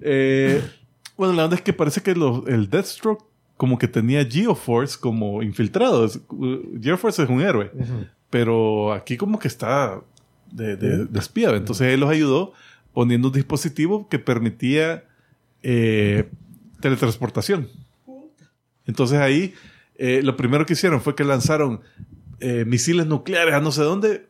Eh, 0.02 0.62
bueno, 1.18 1.34
la 1.34 1.46
onda 1.46 1.56
es 1.56 1.62
que 1.62 1.74
parece 1.74 2.02
que 2.02 2.16
los- 2.16 2.48
el 2.48 2.70
Deathstroke 2.70 3.24
como 3.58 3.78
que 3.78 3.88
tenía 3.90 4.26
Geoforce 4.26 4.98
como 5.00 5.44
infiltrado. 5.44 6.06
Es- 6.06 6.20
uh, 6.30 6.58
Geoforce 6.82 7.24
es 7.24 7.30
un 7.30 7.42
héroe. 7.42 7.72
Pero 8.30 8.94
aquí 8.94 9.18
como 9.18 9.40
que 9.40 9.48
está 9.48 10.02
de, 10.52 10.76
de, 10.76 11.06
de 11.06 11.20
espía. 11.20 11.50
Entonces 11.52 11.88
él 11.94 12.00
los 12.00 12.10
ayudó 12.10 12.54
poniendo 12.94 13.28
un 13.30 13.34
dispositivo 13.34 14.08
que 14.08 14.20
permitía 14.20 15.04
eh, 15.64 16.30
teletransportación. 16.80 17.68
Entonces 18.86 19.20
ahí 19.20 19.54
eh, 19.98 20.22
lo 20.24 20.36
primero 20.38 20.66
que 20.66 20.74
hicieron 20.74 21.02
fue 21.02 21.16
que 21.16 21.24
lanzaron 21.24 21.82
eh, 22.40 22.64
misiles 22.66 23.06
nucleares 23.06 23.54
a 23.54 23.60
no 23.60 23.72
sé 23.72 23.84
dónde 23.84 24.28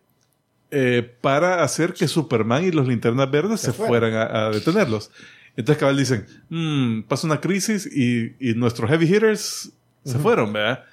eh, 0.72 1.16
para 1.22 1.64
hacer 1.64 1.94
que 1.94 2.08
Superman 2.08 2.64
y 2.66 2.72
los 2.72 2.88
linternas 2.88 3.30
verdes 3.30 3.62
se, 3.62 3.72
fueran 3.74 4.14
a, 4.14 4.48
a 4.48 4.50
detenerlos. 4.52 5.12
Entonces 5.58 5.80
cabal 5.80 5.98
dicen, 5.98 6.26
"Mm, 6.50 7.02
pasa 7.04 7.28
una 7.28 7.42
crisis 7.42 7.86
y, 7.92 8.36
y 8.40 8.54
nuestros 8.56 8.90
heavy 8.90 9.06
hitters 9.14 9.72
se 10.06 10.18
fueron, 10.20 10.54
¿verdad? 10.54 10.84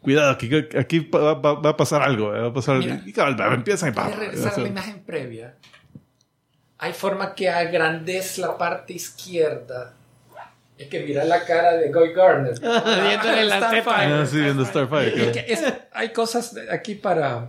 Cuidado, 0.00 0.30
aquí, 0.30 0.48
aquí 0.78 1.00
va, 1.00 1.34
va- 1.34 1.54
va 1.60 1.70
a 1.70 1.76
pasar 1.76 2.00
algo, 2.02 2.28
¿verdad? 2.30 2.44
va 2.46 2.50
a 2.50 2.54
pasar 2.54 2.78
Mira. 2.78 3.02
y 3.04 3.12
cabal, 3.12 3.38
va, 3.40 3.52
empiezan 3.52 3.88
y 3.88 3.92
pa, 3.92 4.08
regresar 4.08 4.54
a 4.54 4.58
la 4.58 4.68
imagen 4.68 5.00
previa. 5.04 5.54
Hay 6.78 6.92
forma 6.92 7.34
que 7.34 7.48
agrandez 7.50 8.38
la 8.38 8.56
parte 8.56 8.92
izquierda. 8.92 9.94
Es 10.78 10.88
que 10.88 11.00
mira 11.04 11.24
la 11.24 11.42
cara 11.44 11.72
de 11.72 11.90
Guy 11.90 12.12
Garner. 12.12 12.52
Viéndole 12.60 13.44
la 13.46 13.56
Starfire. 13.56 13.80
teta. 13.82 14.20
Ah, 14.22 14.26
sí, 14.26 14.36
viendo 14.40 14.64
Starfire, 14.64 15.08
Es 15.08 15.14
claro. 15.14 15.32
que 15.32 15.52
es- 15.52 15.74
hay 15.92 16.12
cosas 16.12 16.54
aquí 16.70 16.94
para. 16.94 17.48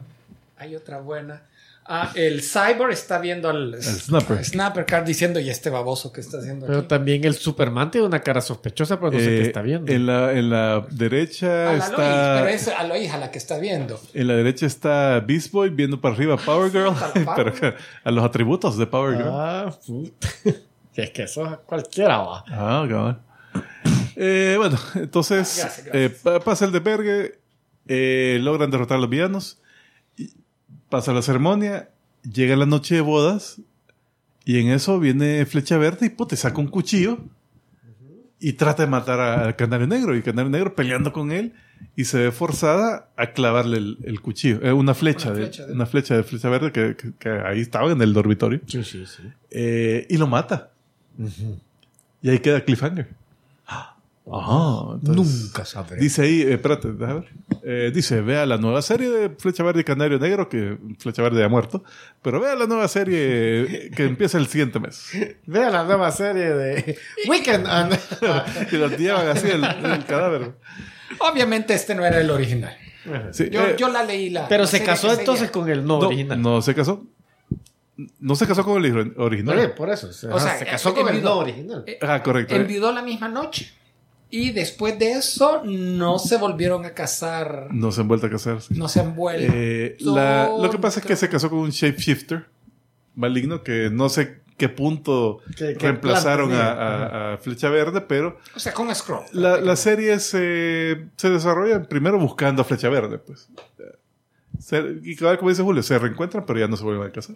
Hay 0.58 0.76
otra 0.76 1.00
buena. 1.02 1.42
Ah, 1.90 2.12
el 2.16 2.42
Cyborg 2.42 2.92
está 2.92 3.18
viendo 3.20 3.50
al 3.50 3.82
Snapper. 3.82 4.44
Snapper 4.44 4.86
Card 4.86 5.06
diciendo, 5.06 5.40
¿y 5.40 5.50
este 5.50 5.70
baboso 5.70 6.12
que 6.12 6.20
está 6.22 6.40
haciendo 6.40 6.66
Pero 6.68 6.80
aquí? 6.80 6.88
también 6.90 7.24
el 7.24 7.34
Superman 7.36 7.90
tiene 7.92 8.06
una 8.08 8.22
cara 8.22 8.42
sospechosa, 8.42 9.00
pero 9.00 9.12
no 9.14 9.20
sé 9.20 9.26
eh, 9.38 9.40
qué 9.40 9.48
está 9.48 9.62
viendo. 9.62 9.92
En 9.92 10.06
la, 10.06 10.34
en 10.34 10.50
la 10.50 10.86
derecha 10.92 11.70
A 11.70 11.74
la 11.74 11.88
Lois, 11.88 11.90
está... 11.90 12.36
pero 12.42 12.48
es 12.48 12.68
a 12.68 12.84
Lois 12.84 13.12
a 13.14 13.18
la 13.18 13.32
que 13.32 13.38
está 13.38 13.58
viendo. 13.58 14.02
En 14.14 14.28
la 14.28 14.34
derecha 14.36 14.66
está 14.66 15.20
Beast 15.22 15.52
Boy 15.54 15.70
viendo 15.70 16.02
para 16.02 16.14
arriba 16.16 16.36
Power 16.38 16.72
Girl, 16.72 16.90
Está 16.94 17.14
Power 17.36 17.54
pero 17.60 17.76
a 18.04 18.12
los 18.12 18.24
atributos 18.26 18.78
de 18.78 18.86
Power 18.86 19.16
Girl. 19.16 19.30
Ah, 19.32 19.74
puta. 19.86 20.28
es 20.96 21.10
que 21.12 21.24
eso 21.24 21.46
es 21.46 21.58
cualquiera 21.66 22.18
va. 22.18 22.44
Ah, 22.50 22.86
cabrón. 22.90 23.20
Eh, 24.16 24.56
bueno, 24.58 24.78
entonces 24.96 25.38
Gracias, 25.58 25.86
gracias. 25.86 25.96
eh, 25.96 26.18
pa- 26.24 26.40
pasa 26.40 26.66
el 26.66 26.72
de 26.72 26.80
Berge, 26.80 27.40
eh, 27.88 28.40
logran 28.42 28.72
derrotar 28.72 28.98
a 28.98 29.02
los 29.02 29.10
villanos, 29.10 29.60
pasa 30.90 31.14
la 31.14 31.22
ceremonia, 31.22 31.90
llega 32.24 32.56
la 32.56 32.66
noche 32.66 32.96
de 32.96 33.02
bodas, 33.02 33.60
y 34.46 34.60
en 34.60 34.70
eso 34.70 35.00
viene 35.00 35.46
Flecha 35.46 35.78
Verde 35.78 36.06
y 36.08 36.10
puta, 36.10 36.36
saca 36.36 36.60
un 36.60 36.68
cuchillo 36.68 37.18
y 38.40 38.54
trata 38.54 38.84
de 38.84 38.90
matar 38.90 39.20
a- 39.20 39.46
al 39.46 39.56
Canario 39.56 39.88
Negro, 39.88 40.14
y 40.14 40.18
el 40.18 40.24
Canario 40.24 40.50
Negro 40.52 40.76
peleando 40.76 41.12
con 41.12 41.32
él, 41.32 41.54
y 41.96 42.06
se 42.06 42.18
ve 42.20 42.32
forzada 42.32 43.10
a 43.18 43.28
clavarle 43.34 43.78
el, 43.78 43.98
el 44.04 44.22
cuchillo, 44.22 44.60
eh, 44.64 44.72
una 44.74 44.94
flecha, 44.94 45.30
Una 45.32 45.40
de, 45.40 45.46
flecha 45.46 45.66
de- 45.66 45.74
una 45.74 45.86
flecha 45.86 46.16
de 46.16 46.24
Flecha 46.24 46.50
Verde 46.50 46.72
que, 46.72 46.96
que- 46.96 47.12
que 47.20 47.30
ahí 47.30 47.62
estaba 47.62 47.92
en 47.92 48.02
el 48.02 48.14
dormitorio, 48.14 48.62
Sí, 48.68 48.84
sí, 48.84 49.06
sí. 49.06 49.24
eh, 49.52 50.06
y 50.10 50.18
lo 50.18 50.28
mata. 50.28 50.72
Y 52.22 52.30
ahí 52.30 52.40
queda 52.40 52.62
Cliffhanger. 52.64 53.08
Ajá. 54.32 54.96
entonces- 55.02 55.44
Nunca 55.46 55.66
sabré. 55.66 55.98
Dice 56.02 56.22
ahí, 56.24 56.42
eh, 56.42 56.54
espérate, 56.54 56.92
déjame 56.92 57.22
ver. 57.22 57.30
Eh, 57.64 57.92
dice, 57.94 58.22
vea 58.22 58.46
la 58.46 58.58
nueva 58.58 58.82
serie 58.82 59.10
de 59.10 59.30
Flecha 59.30 59.64
Verde 59.64 59.82
y 59.82 59.84
Canario 59.84 60.20
Negro, 60.20 60.48
que 60.50 60.78
Flecha 61.00 61.22
Verde 61.22 61.40
ya 61.40 61.46
ha 61.46 61.50
muerto, 61.50 61.84
pero 62.22 62.40
vea 62.40 62.56
la 62.56 62.66
nueva 62.68 62.88
serie 62.88 63.90
que 63.96 64.04
empieza 64.06 64.38
el 64.38 64.48
siguiente 64.48 64.80
mes. 64.80 65.10
Vea 65.46 65.70
la 65.70 65.84
nueva 65.84 66.12
serie 66.12 66.50
de 66.54 66.98
Weekend 67.28 67.68
and... 67.68 67.98
y 68.72 68.76
los 68.78 68.98
llevan 68.98 69.28
así 69.30 69.48
el, 69.50 69.64
el 69.64 70.06
cadáver. 70.06 70.54
Obviamente 71.20 71.74
este 71.74 71.96
no 71.96 72.06
era 72.06 72.20
el 72.20 72.30
original. 72.30 72.76
Sí, 73.32 73.50
Yo, 73.50 73.66
eh, 73.66 73.76
yo 73.80 73.88
la 73.90 74.04
leí 74.04 74.30
la. 74.30 74.48
Pero 74.50 74.64
la 74.64 74.68
se 74.68 74.84
casó 74.84 75.12
entonces 75.18 75.50
con 75.50 75.70
el 75.70 75.86
no, 75.86 76.00
no, 76.02 76.08
original. 76.08 76.42
no 76.42 76.62
se 76.62 76.76
casó. 76.76 77.06
No 78.20 78.36
se 78.36 78.46
casó 78.46 78.64
con 78.64 78.84
el 78.84 78.94
ori- 78.94 79.14
original. 79.18 79.58
Oye, 79.58 79.70
por 79.70 79.90
eso. 79.90 80.12
se- 80.12 80.28
O 80.28 80.38
sea, 80.40 80.58
se 80.60 80.66
casó 80.66 80.94
con 80.94 81.08
el 81.08 81.16
envidó. 81.16 81.30
no 81.36 81.40
original. 81.40 81.84
Eh, 81.88 81.98
Ah, 82.02 82.22
correcto. 82.22 82.54
Enviudó 82.56 82.92
la 82.92 83.02
misma 83.02 83.28
noche. 83.30 83.72
Y 84.30 84.52
después 84.52 85.00
de 85.00 85.12
eso 85.14 85.62
no 85.64 86.20
se 86.20 86.38
volvieron 86.38 86.86
a 86.86 86.92
casar. 86.94 87.68
No 87.72 87.92
se 87.92 88.02
han 88.02 88.08
vuelto 88.10 88.28
a 88.28 88.30
casarse. 88.30 88.74
No 88.74 88.88
se 88.90 89.00
han 89.00 89.16
vuelto. 89.16 89.52
Eh, 89.56 89.96
la- 90.02 90.50
lo 90.62 90.70
que 90.70 90.78
pasa 90.78 91.00
es 91.00 91.06
que 91.06 91.16
se 91.16 91.30
casó 91.30 91.50
con 91.50 91.60
un 91.60 91.70
shapeshifter 91.70 92.46
maligno 93.16 93.64
que 93.64 93.90
no 93.92 94.10
sé 94.10 94.42
qué 94.58 94.70
punto 94.70 95.40
¿Qué- 95.56 95.76
qué 95.78 95.88
reemplazaron 95.88 96.48
a, 96.52 96.58
tenía? 96.58 96.72
a- 96.72 97.34
a 97.34 97.38
Flecha 97.38 97.70
Verde, 97.70 98.02
pero 98.02 98.38
O 98.56 98.60
sea, 98.60 98.74
con 98.74 98.94
Scroll. 98.94 99.24
la, 99.32 99.62
la 99.62 99.76
serie 99.76 100.20
se, 100.20 101.06
se 101.16 101.30
desarrolla 101.30 101.84
primero 101.84 102.20
buscando 102.20 102.64
a 102.64 102.66
Flecha 102.66 102.90
Verde, 102.90 103.20
pues. 103.20 103.48
Se- 104.60 105.00
y 105.04 105.16
vez, 105.16 105.38
como 105.38 105.50
dice 105.50 105.62
Julio, 105.62 105.84
se 105.84 105.98
reencuentran, 106.00 106.44
pero 106.46 106.60
ya 106.60 106.68
no 106.68 106.76
se 106.76 106.84
vuelven 106.84 107.08
a 107.08 107.12
casar. 107.12 107.36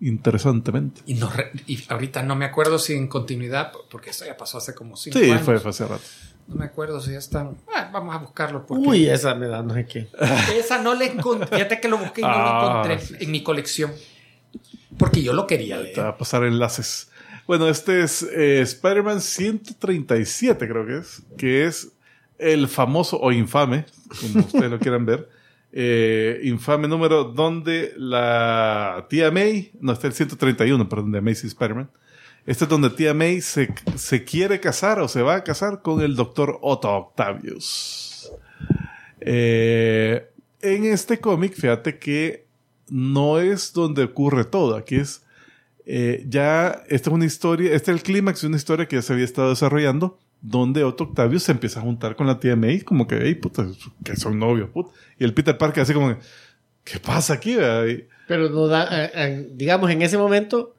Interesantemente. 0.00 1.00
Y, 1.06 1.14
no 1.14 1.28
re- 1.30 1.50
y 1.66 1.82
ahorita 1.88 2.22
no 2.22 2.36
me 2.36 2.44
acuerdo 2.44 2.78
si 2.78 2.94
en 2.94 3.08
continuidad, 3.08 3.72
porque 3.90 4.10
eso 4.10 4.24
ya 4.24 4.36
pasó 4.36 4.58
hace 4.58 4.74
como 4.74 4.96
cinco 4.96 5.18
Sí, 5.18 5.30
años. 5.30 5.42
fue, 5.42 5.58
fue 5.58 5.70
hace 5.70 5.86
rato. 5.86 6.02
No 6.46 6.54
me 6.54 6.64
acuerdo 6.66 7.00
si 7.00 7.12
ya 7.12 7.18
están. 7.18 7.56
Ah, 7.74 7.90
vamos 7.92 8.14
a 8.14 8.18
buscarlo. 8.18 8.64
Porque 8.64 8.86
Uy, 8.88 9.06
esa 9.08 9.34
me 9.34 9.48
da 9.48 9.62
no 9.62 9.74
sé 9.74 9.86
qué. 9.86 10.08
Esa 10.56 10.80
no 10.82 10.94
la 10.94 11.04
encontré. 11.04 11.46
Fíjate 11.48 11.80
que 11.80 11.88
lo 11.88 11.98
busqué 11.98 12.20
y 12.22 12.24
no 12.24 12.30
Ah, 12.30 12.82
lo 12.86 12.92
encontré 12.92 13.22
en 13.24 13.30
mi 13.30 13.42
colección. 13.42 13.92
Porque 14.96 15.22
yo 15.22 15.32
lo 15.34 15.46
quería 15.46 15.76
Te 15.76 15.82
leer. 15.84 16.00
va 16.00 16.08
a 16.08 16.16
pasar 16.18 16.44
enlaces. 16.44 17.10
Bueno, 17.46 17.68
este 17.68 18.02
es 18.02 18.22
eh, 18.22 18.60
Spider-Man 18.62 19.20
137, 19.20 20.68
creo 20.68 20.86
que 20.86 20.98
es. 20.98 21.22
Que 21.36 21.64
es 21.66 21.88
el 22.38 22.68
famoso 22.68 23.18
o 23.20 23.32
infame, 23.32 23.84
como 24.20 24.44
ustedes 24.44 24.70
lo 24.70 24.78
quieran 24.78 25.04
ver. 25.06 25.28
Eh, 25.72 26.40
infame 26.44 26.88
número 26.88 27.24
donde 27.24 27.92
la 27.96 29.06
tía 29.08 29.30
May, 29.30 29.72
no, 29.80 29.92
está 29.92 30.06
el 30.06 30.12
131, 30.12 30.88
perdón, 30.88 31.12
de 31.12 31.18
Amazing 31.18 31.48
Spider-Man. 31.48 31.90
Este 32.46 32.64
es 32.64 32.70
donde 32.70 32.90
tía 32.90 33.12
May 33.12 33.40
se, 33.40 33.74
se 33.96 34.24
quiere 34.24 34.60
casar 34.60 35.00
o 35.00 35.08
se 35.08 35.22
va 35.22 35.36
a 35.36 35.44
casar 35.44 35.82
con 35.82 36.00
el 36.00 36.16
doctor 36.16 36.58
Otto 36.62 36.90
Octavius. 36.90 38.30
Eh, 39.20 40.30
en 40.60 40.84
este 40.84 41.20
cómic, 41.20 41.54
fíjate 41.54 41.98
que 41.98 42.46
no 42.88 43.38
es 43.38 43.72
donde 43.72 44.04
ocurre 44.04 44.44
todo. 44.44 44.76
Aquí 44.76 44.96
es 44.96 45.22
eh, 45.90 46.26
ya, 46.28 46.82
esta 46.88 47.08
es 47.08 47.14
una 47.14 47.24
historia, 47.24 47.74
este 47.74 47.90
es 47.90 47.96
el 47.96 48.02
clímax 48.02 48.42
de 48.42 48.48
una 48.48 48.58
historia 48.58 48.86
que 48.86 48.96
ya 48.96 49.02
se 49.02 49.14
había 49.14 49.24
estado 49.24 49.48
desarrollando, 49.48 50.18
donde 50.40 50.84
Otto 50.84 51.04
Octavius 51.04 51.42
se 51.44 51.52
empieza 51.52 51.80
a 51.80 51.82
juntar 51.82 52.14
con 52.16 52.26
la 52.26 52.38
tía 52.38 52.54
May, 52.56 52.80
como 52.82 53.06
que, 53.06 53.18
hey, 53.22 53.34
puta, 53.34 53.66
que 54.04 54.16
son 54.16 54.38
novios, 54.38 54.70
puta. 54.70 54.90
Y 55.18 55.24
el 55.24 55.34
Peter 55.34 55.56
Parker 55.58 55.82
así 55.82 55.92
como, 55.92 56.16
¿qué 56.84 56.98
pasa 57.00 57.34
aquí? 57.34 57.52
Y- 57.54 58.04
Pero 58.28 58.48
no 58.50 58.66
da, 58.68 59.04
eh, 59.06 59.10
eh, 59.14 59.48
digamos, 59.54 59.90
en 59.90 60.02
ese 60.02 60.16
momento, 60.18 60.74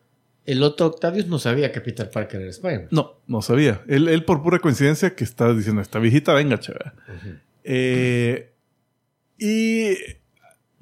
el 0.46 0.64
Otto 0.64 0.86
Octavius 0.88 1.28
no 1.28 1.40
sabía 1.40 1.72
que 1.72 1.82
Peter 1.82 2.10
Parker 2.10 2.42
era 2.42 2.50
Spider-Man. 2.50 2.88
No, 2.92 3.16
no 3.28 3.42
sabía. 3.42 3.82
Él, 3.88 4.08
él 4.08 4.24
por 4.24 4.42
pura 4.42 4.60
coincidencia 4.60 5.14
que 5.16 5.24
está 5.24 5.54
diciendo, 5.54 5.82
esta 5.82 6.00
viejita, 6.00 6.34
venga, 6.34 6.60
chaval. 6.60 6.94
Eh, 7.64 8.52
y 9.38 9.90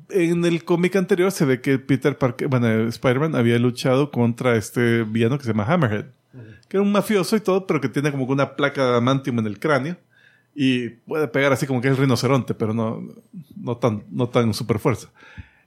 en 0.10 0.46
el 0.46 0.64
cómic 0.64 0.96
anterior 0.96 1.32
se 1.32 1.46
ve 1.46 1.62
que 1.62 1.80
Peter 1.80 2.18
Parker, 2.18 2.48
bueno, 2.48 2.88
Spider-Man 2.88 3.36
había 3.36 3.60
luchado 3.60 4.10
contra 4.12 4.56
este 4.56 5.04
villano 5.04 5.38
que 5.38 5.44
se 5.44 5.50
llama 5.50 5.66
Hammerhead, 5.66 6.06
que 6.68 6.78
era 6.78 6.84
un 6.84 6.92
mafioso 6.92 7.36
y 7.36 7.40
todo, 7.40 7.66
pero 7.68 7.82
que 7.82 7.90
tiene 7.90 8.12
como 8.12 8.26
una 8.26 8.56
placa 8.56 8.84
de 8.84 8.90
adamantium 8.90 9.40
en 9.40 9.48
el 9.48 9.60
cráneo 9.60 9.98
y 10.60 10.90
puede 10.90 11.28
pegar 11.28 11.54
así 11.54 11.68
como 11.68 11.82
que 11.82 11.88
es 11.88 11.92
el 11.92 12.00
rinoceronte, 12.00 12.56
pero 12.56 12.74
no, 12.74 13.04
no 13.56 13.78
tan, 13.78 14.04
no 14.10 14.28
tan 14.30 14.56
super 14.56 14.80
fuerza. 14.80 15.10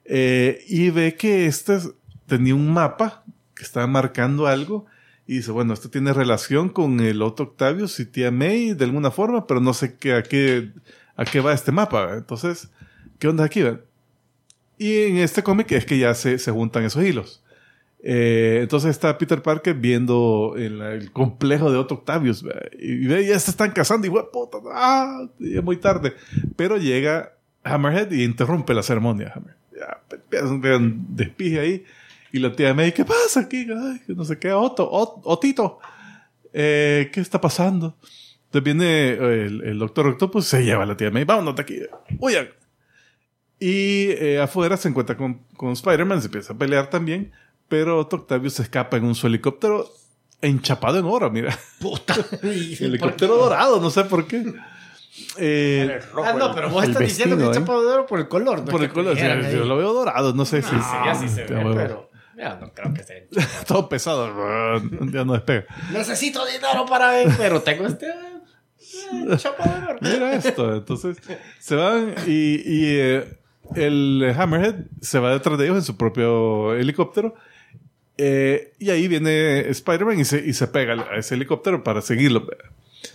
Eh, 0.04 0.64
y 0.66 0.90
ve 0.90 1.14
que 1.14 1.46
este 1.46 1.78
tenía 2.26 2.56
un 2.56 2.72
mapa 2.72 3.22
que 3.54 3.62
estaba 3.62 3.86
marcando 3.86 4.48
algo 4.48 4.86
y 5.28 5.36
dice, 5.36 5.52
bueno, 5.52 5.74
esto 5.74 5.90
tiene 5.90 6.12
relación 6.12 6.70
con 6.70 6.98
el 6.98 7.22
Otto 7.22 7.44
Octavius 7.44 8.00
y 8.00 8.06
tía 8.06 8.32
May 8.32 8.74
de 8.74 8.84
alguna 8.84 9.12
forma, 9.12 9.46
pero 9.46 9.60
no 9.60 9.74
sé 9.74 9.96
qué, 9.96 10.14
a, 10.14 10.24
qué, 10.24 10.72
a 11.14 11.24
qué 11.24 11.38
va 11.38 11.52
este 11.52 11.70
mapa. 11.70 12.14
Entonces, 12.14 12.68
¿qué 13.20 13.28
onda 13.28 13.44
aquí? 13.44 13.62
Y 14.76 15.02
en 15.02 15.18
este 15.18 15.44
cómic 15.44 15.70
es 15.70 15.86
que 15.86 15.98
ya 15.98 16.14
se, 16.14 16.36
se 16.40 16.50
juntan 16.50 16.82
esos 16.82 17.04
hilos. 17.04 17.44
Eh, 18.02 18.60
entonces 18.62 18.90
está 18.90 19.18
Peter 19.18 19.42
Parker 19.42 19.74
viendo 19.74 20.54
el, 20.56 21.10
complejo 21.12 21.70
de 21.70 21.76
Otto 21.76 21.96
Octavius 21.96 22.42
y 22.78 23.06
ve, 23.06 23.26
ya 23.26 23.38
se 23.38 23.50
están 23.50 23.72
casando 23.72 24.06
y 24.06 24.10
"Hue 24.10 24.24
puta, 24.32 24.58
ah, 24.72 25.28
es 25.38 25.62
muy 25.62 25.76
tarde. 25.76 26.14
Pero 26.56 26.76
llega 26.78 27.34
Hammerhead 27.62 28.10
y 28.12 28.24
interrumpe 28.24 28.72
la 28.74 28.82
ceremonia. 28.82 29.32
Hammer. 29.34 29.54
Ya, 29.78 30.00
despije 31.10 31.60
ahí. 31.60 31.84
Y 32.32 32.38
la 32.38 32.52
tía 32.54 32.72
May, 32.74 32.92
¿qué 32.92 33.04
pasa 33.04 33.40
aquí? 33.40 33.66
No 34.08 34.24
sé 34.24 34.38
qué, 34.38 34.52
Otto, 34.52 34.90
Ot- 34.90 35.20
Otito. 35.24 35.78
Eh, 36.52 37.10
¿Qué 37.12 37.20
está 37.20 37.40
pasando? 37.40 37.96
Entonces 38.46 38.64
viene 38.64 39.10
el, 39.10 39.62
el 39.62 39.78
doctor 39.78 40.06
Octopus, 40.06 40.46
se 40.46 40.64
lleva 40.64 40.84
a 40.84 40.86
la 40.86 40.96
tía 40.96 41.10
May, 41.10 41.24
vámonos 41.24 41.54
de 41.56 41.62
aquí, 41.62 41.78
huyan. 42.18 42.48
Y 43.58 44.10
eh, 44.12 44.40
afuera 44.40 44.76
se 44.76 44.88
encuentra 44.88 45.16
con, 45.16 45.42
con 45.56 45.72
Spider-Man, 45.72 46.20
se 46.20 46.26
empieza 46.28 46.52
a 46.54 46.58
pelear 46.58 46.88
también, 46.88 47.32
pero 47.70 47.98
Otto 47.98 48.16
Octavius 48.16 48.54
se 48.54 48.62
escapa 48.62 48.98
en 48.98 49.04
un 49.04 49.14
su 49.14 49.28
helicóptero 49.28 49.88
enchapado 50.42 50.98
en 50.98 51.04
oro, 51.06 51.30
mira. 51.30 51.56
Puta. 51.78 52.14
Helicóptero 52.42 53.36
dorado, 53.36 53.80
no 53.80 53.88
sé 53.88 54.04
por 54.04 54.26
qué. 54.26 54.52
Eh, 55.38 56.00
Ah, 56.22 56.34
no, 56.36 56.54
pero 56.54 56.68
vos 56.68 56.84
estás 56.84 57.00
diciendo 57.00 57.36
que 57.36 57.44
es 57.44 57.50
¿eh? 57.50 57.60
chapado 57.60 57.82
de 57.82 57.94
oro 57.94 58.06
por 58.06 58.18
el 58.18 58.28
color. 58.28 58.58
no 58.58 58.64
por 58.66 58.82
el 58.82 58.90
color, 58.90 59.16
yo 59.16 59.64
lo 59.64 59.76
veo 59.76 59.92
dorado, 59.92 60.34
no 60.34 60.44
sé 60.44 60.62
si... 60.62 60.70
Sí, 60.70 60.76
así 61.06 61.28
se 61.28 61.44
ve, 61.44 61.62
pero 61.74 62.10
ya 62.36 62.56
no 62.56 62.72
creo 62.72 62.92
que 62.92 63.04
sea. 63.04 63.16
Todo 63.66 63.88
pesado, 63.88 64.80
ya 65.12 65.24
no 65.24 65.34
despega. 65.34 65.66
Necesito 65.92 66.44
dinero 66.46 66.86
para 66.86 67.12
ver, 67.12 67.28
pero 67.38 67.62
tengo 67.62 67.86
este 67.86 68.06
eh, 68.08 69.36
chapado 69.36 69.80
de 69.80 69.86
oro. 69.86 69.98
Mira 70.00 70.32
esto. 70.32 70.74
Entonces 70.74 71.18
se 71.60 71.76
van 71.76 72.14
y, 72.26 72.54
y, 72.64 72.98
eh, 72.98 73.38
el 73.76 74.34
Hammerhead 74.36 74.86
se 75.00 75.20
va 75.20 75.32
detrás 75.32 75.56
de 75.58 75.66
ellos 75.66 75.76
en 75.76 75.84
su 75.84 75.96
propio 75.96 76.74
helicóptero. 76.74 77.36
Eh, 78.22 78.74
y 78.78 78.90
ahí 78.90 79.08
viene 79.08 79.60
Spider-Man 79.70 80.20
y 80.20 80.26
se, 80.26 80.46
y 80.46 80.52
se 80.52 80.66
pega 80.68 81.06
a 81.10 81.16
ese 81.16 81.36
helicóptero 81.36 81.82
para 81.82 82.02
seguirlo. 82.02 82.46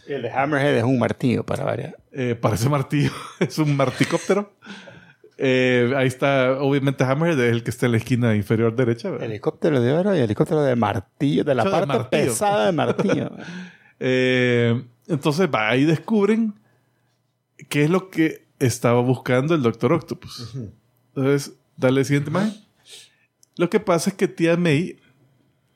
El 0.07 0.23
de 0.23 0.31
Hammerhead 0.31 0.77
es 0.77 0.83
un 0.83 0.97
martillo 0.97 1.45
para 1.45 1.63
variar. 1.63 1.95
Eh, 2.11 2.33
parece 2.33 2.69
martillo, 2.69 3.11
es 3.39 3.59
un 3.59 3.77
marticóptero. 3.77 4.51
Eh, 5.37 5.93
ahí 5.95 6.07
está, 6.07 6.59
obviamente 6.59 7.03
Hammerhead 7.03 7.39
es 7.39 7.51
el 7.51 7.63
que 7.63 7.69
está 7.69 7.85
en 7.85 7.91
la 7.91 7.97
esquina 7.99 8.35
inferior 8.35 8.75
derecha. 8.75 9.11
¿verdad? 9.11 9.27
Helicóptero 9.27 9.79
de 9.79 9.93
oro 9.93 10.15
y 10.15 10.21
helicóptero 10.21 10.63
de 10.63 10.75
martillo, 10.75 11.43
de 11.43 11.53
la 11.53 11.65
de 11.65 11.69
parte 11.69 11.85
martillo. 11.85 12.25
pesada 12.25 12.65
de 12.65 12.71
martillo. 12.71 13.31
Eh, 13.97 14.83
entonces 15.07 15.47
va, 15.47 15.69
ahí 15.69 15.85
descubren 15.85 16.53
qué 17.69 17.85
es 17.85 17.89
lo 17.89 18.09
que 18.09 18.45
estaba 18.59 18.99
buscando 18.99 19.55
el 19.55 19.61
Doctor 19.61 19.93
Octopus. 19.93 20.53
Entonces, 21.15 21.53
dale 21.77 22.01
la 22.01 22.03
siguiente 22.03 22.29
imagen. 22.29 22.64
Lo 23.57 23.69
que 23.69 23.79
pasa 23.79 24.09
es 24.09 24.15
que 24.15 24.27
tía 24.27 24.57
May, 24.57 24.97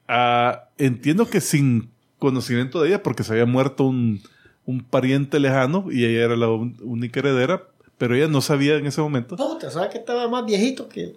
ah, 0.08 0.70
entiendo 0.78 1.30
que 1.30 1.42
sin 1.42 1.90
conocimiento 2.18 2.82
de 2.82 2.90
ella, 2.90 3.04
porque 3.04 3.24
se 3.24 3.32
había 3.34 3.46
muerto 3.46 3.86
un, 3.86 4.22
un 4.66 4.82
pariente 4.84 5.40
lejano 5.40 5.86
y 5.90 6.06
ella 6.06 6.26
era 6.26 6.36
la 6.36 6.50
un- 6.50 6.78
única 6.82 7.20
heredera, 7.22 7.64
pero 7.98 8.16
ella 8.16 8.28
no 8.28 8.42
sabía 8.42 8.76
en 8.76 8.86
ese 8.86 9.02
momento. 9.02 9.36
Puta, 9.36 9.70
¿sabes 9.72 9.90
que 9.90 9.98
estaba 10.00 10.28
más 10.28 10.46
viejito 10.46 10.90
que. 10.90 11.16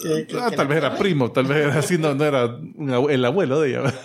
que- 0.00 0.26
que- 0.26 0.36
Ah, 0.38 0.50
que 0.50 0.56
tal 0.56 0.68
vez 0.68 0.78
era 0.78 0.96
primo, 0.96 1.32
tal 1.32 1.46
vez 1.46 1.58
era 1.66 1.78
así, 1.78 1.98
no, 1.98 2.14
no 2.14 2.24
era 2.24 2.56
el 3.10 3.24
abuelo 3.24 3.60
de 3.60 3.70
ella. 3.70 3.82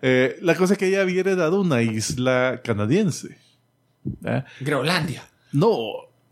Eh, 0.00 0.36
la 0.42 0.54
cosa 0.54 0.74
es 0.74 0.78
que 0.78 0.86
ella 0.86 1.00
había 1.02 1.18
heredado 1.20 1.60
una 1.60 1.82
isla 1.82 2.60
canadiense. 2.62 3.36
¿Ah? 4.24 4.44
Groenlandia. 4.60 5.24
No, 5.52 5.76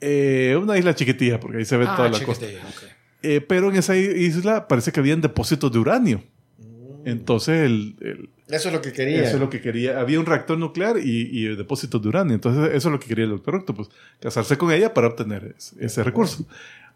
eh, 0.00 0.56
una 0.60 0.78
isla 0.78 0.94
chiquitilla, 0.94 1.40
porque 1.40 1.58
ahí 1.58 1.64
se 1.64 1.76
ve 1.76 1.84
toda 1.86 2.08
la 2.10 2.20
costa. 2.24 2.46
chiquitilla, 2.46 2.60
ok. 2.68 2.82
Eh, 3.22 3.40
pero 3.40 3.70
en 3.70 3.76
esa 3.76 3.96
isla 3.96 4.66
parece 4.68 4.90
que 4.92 5.00
habían 5.00 5.20
depósitos 5.20 5.70
de 5.72 5.78
uranio. 5.78 6.22
Entonces, 7.04 7.62
el, 7.66 7.96
el- 8.00 8.28
Eso 8.48 8.68
es 8.68 8.74
lo 8.74 8.80
que 8.80 8.92
quería. 8.92 9.22
eso 9.24 9.34
es 9.36 9.40
lo 9.40 9.50
que 9.50 9.60
quería. 9.60 10.00
Había 10.00 10.20
un 10.20 10.26
reactor 10.26 10.58
nuclear 10.58 10.98
y, 10.98 11.28
y 11.32 11.56
depósitos 11.56 12.00
de 12.02 12.08
uranio. 12.08 12.34
Entonces, 12.34 12.70
eso 12.74 12.88
es 12.88 12.92
lo 12.92 13.00
que 13.00 13.06
quería 13.08 13.24
el 13.24 13.30
doctor 13.30 13.56
Octopus. 13.56 13.90
Casarse 14.20 14.56
con 14.58 14.70
ella 14.72 14.92
para 14.94 15.08
obtener 15.08 15.54
ese, 15.56 15.84
ese 15.84 16.04
recurso. 16.04 16.46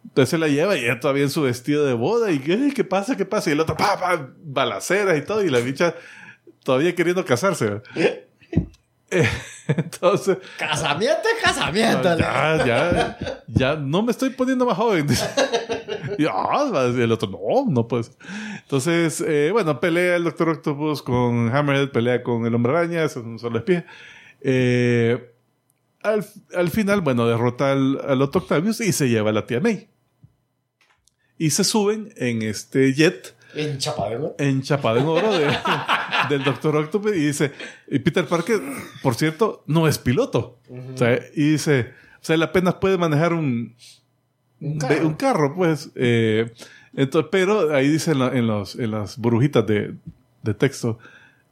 Entonces 0.04 0.30
se 0.30 0.38
la 0.38 0.46
lleva 0.46 0.76
y 0.76 0.84
ella 0.84 1.00
todavía 1.00 1.24
en 1.24 1.30
su 1.30 1.42
vestido 1.42 1.84
de 1.86 1.94
boda. 1.94 2.30
Y 2.30 2.38
¿qué, 2.38 2.72
¿Qué 2.74 2.84
pasa? 2.84 3.16
¿Qué 3.16 3.24
pasa? 3.24 3.50
Y 3.50 3.54
el 3.54 3.60
otro, 3.60 3.76
pa, 3.76 3.98
pa, 3.98 4.30
balaceras 4.44 5.18
y 5.18 5.22
todo. 5.22 5.44
Y 5.44 5.50
la 5.50 5.58
bicha 5.58 5.94
todavía 6.62 6.94
queriendo 6.94 7.24
casarse. 7.24 7.80
Eh, 7.96 8.25
entonces, 9.68 10.38
Casamiento 10.58 11.22
es 11.36 11.42
casamiento. 11.42 12.10
no, 12.10 12.18
ya, 12.18 12.64
ya, 12.66 13.18
ya 13.46 13.76
no 13.76 14.02
me 14.02 14.10
estoy 14.10 14.30
poniendo 14.30 14.66
más 14.66 14.76
joven. 14.78 15.06
Y, 16.18 16.24
ah, 16.26 16.92
el 16.96 17.12
otro, 17.12 17.28
no, 17.28 17.70
no 17.70 17.86
puedes. 17.88 18.10
Entonces, 18.62 19.20
eh, 19.26 19.50
bueno, 19.52 19.78
pelea 19.80 20.16
el 20.16 20.24
Doctor 20.24 20.48
Octopus 20.50 21.02
con 21.02 21.54
Hammerhead, 21.54 21.90
pelea 21.90 22.22
con 22.22 22.46
el 22.46 22.54
Hombre 22.54 22.72
Araña, 22.72 23.04
es 23.04 23.16
un 23.16 23.38
solo 23.38 23.58
espía. 23.58 23.86
Eh, 24.40 25.32
al, 26.02 26.24
al 26.54 26.70
final, 26.70 27.00
bueno, 27.00 27.26
derrota 27.26 27.72
al, 27.72 28.00
al 28.08 28.22
Otto 28.22 28.38
Octavius 28.40 28.80
y 28.80 28.92
se 28.92 29.08
lleva 29.08 29.30
a 29.30 29.32
la 29.32 29.46
tía 29.46 29.60
May. 29.60 29.88
Y 31.38 31.50
se 31.50 31.64
suben 31.64 32.12
en 32.16 32.42
este 32.42 32.92
jet 32.94 33.34
En 33.54 33.78
chapado 33.78 34.10
de 34.10 34.16
oro. 34.16 34.34
en 34.38 34.62
oro 35.06 35.32
de- 35.38 35.46
del 36.28 36.44
Doctor 36.44 36.76
Octopus 36.76 37.12
y 37.14 37.26
dice, 37.26 37.52
y 37.88 37.98
Peter 37.98 38.24
Parker, 38.26 38.60
por 39.02 39.14
cierto, 39.14 39.62
no 39.66 39.86
es 39.88 39.98
piloto. 39.98 40.58
O 40.94 40.96
sea, 40.96 41.20
y 41.34 41.52
dice, 41.52 41.92
o 42.20 42.24
sea, 42.24 42.34
él 42.34 42.42
apenas 42.42 42.74
puede 42.74 42.98
manejar 42.98 43.32
un, 43.32 43.74
un 44.60 44.78
carro. 44.78 45.06
un 45.06 45.14
carro, 45.14 45.54
pues. 45.54 45.90
eh, 45.94 46.52
entonces, 46.94 47.28
pero 47.30 47.74
ahí 47.74 47.88
dice 47.88 48.12
en, 48.12 48.18
la- 48.20 48.36
en 48.36 48.46
los, 48.46 48.74
en 48.76 48.90
las 48.90 49.18
burbujitas 49.18 49.66
de, 49.66 49.94
de 50.42 50.54
texto, 50.54 50.98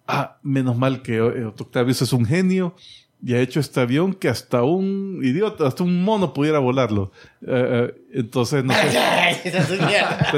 ah, 0.07 0.39
menos 0.43 0.77
mal 0.77 1.03
que 1.03 1.17
eh, 1.17 1.45
Octavius 1.47 2.01
es 2.03 2.13
un 2.13 2.25
genio 2.25 2.75
y 3.23 3.33
ha 3.35 3.41
hecho 3.41 3.59
este 3.61 3.81
avión 3.81 4.13
que 4.15 4.29
hasta 4.29 4.63
un 4.63 5.21
idiota, 5.23 5.67
hasta 5.67 5.83
un 5.83 6.03
mono 6.03 6.35
pudiera 6.35 6.59
volarlo. 6.59 7.11
Eh, 7.47 7.95
entonces, 8.13 8.63
no 8.65 8.73
sé. 8.75 8.99
Entonces, 9.45 9.81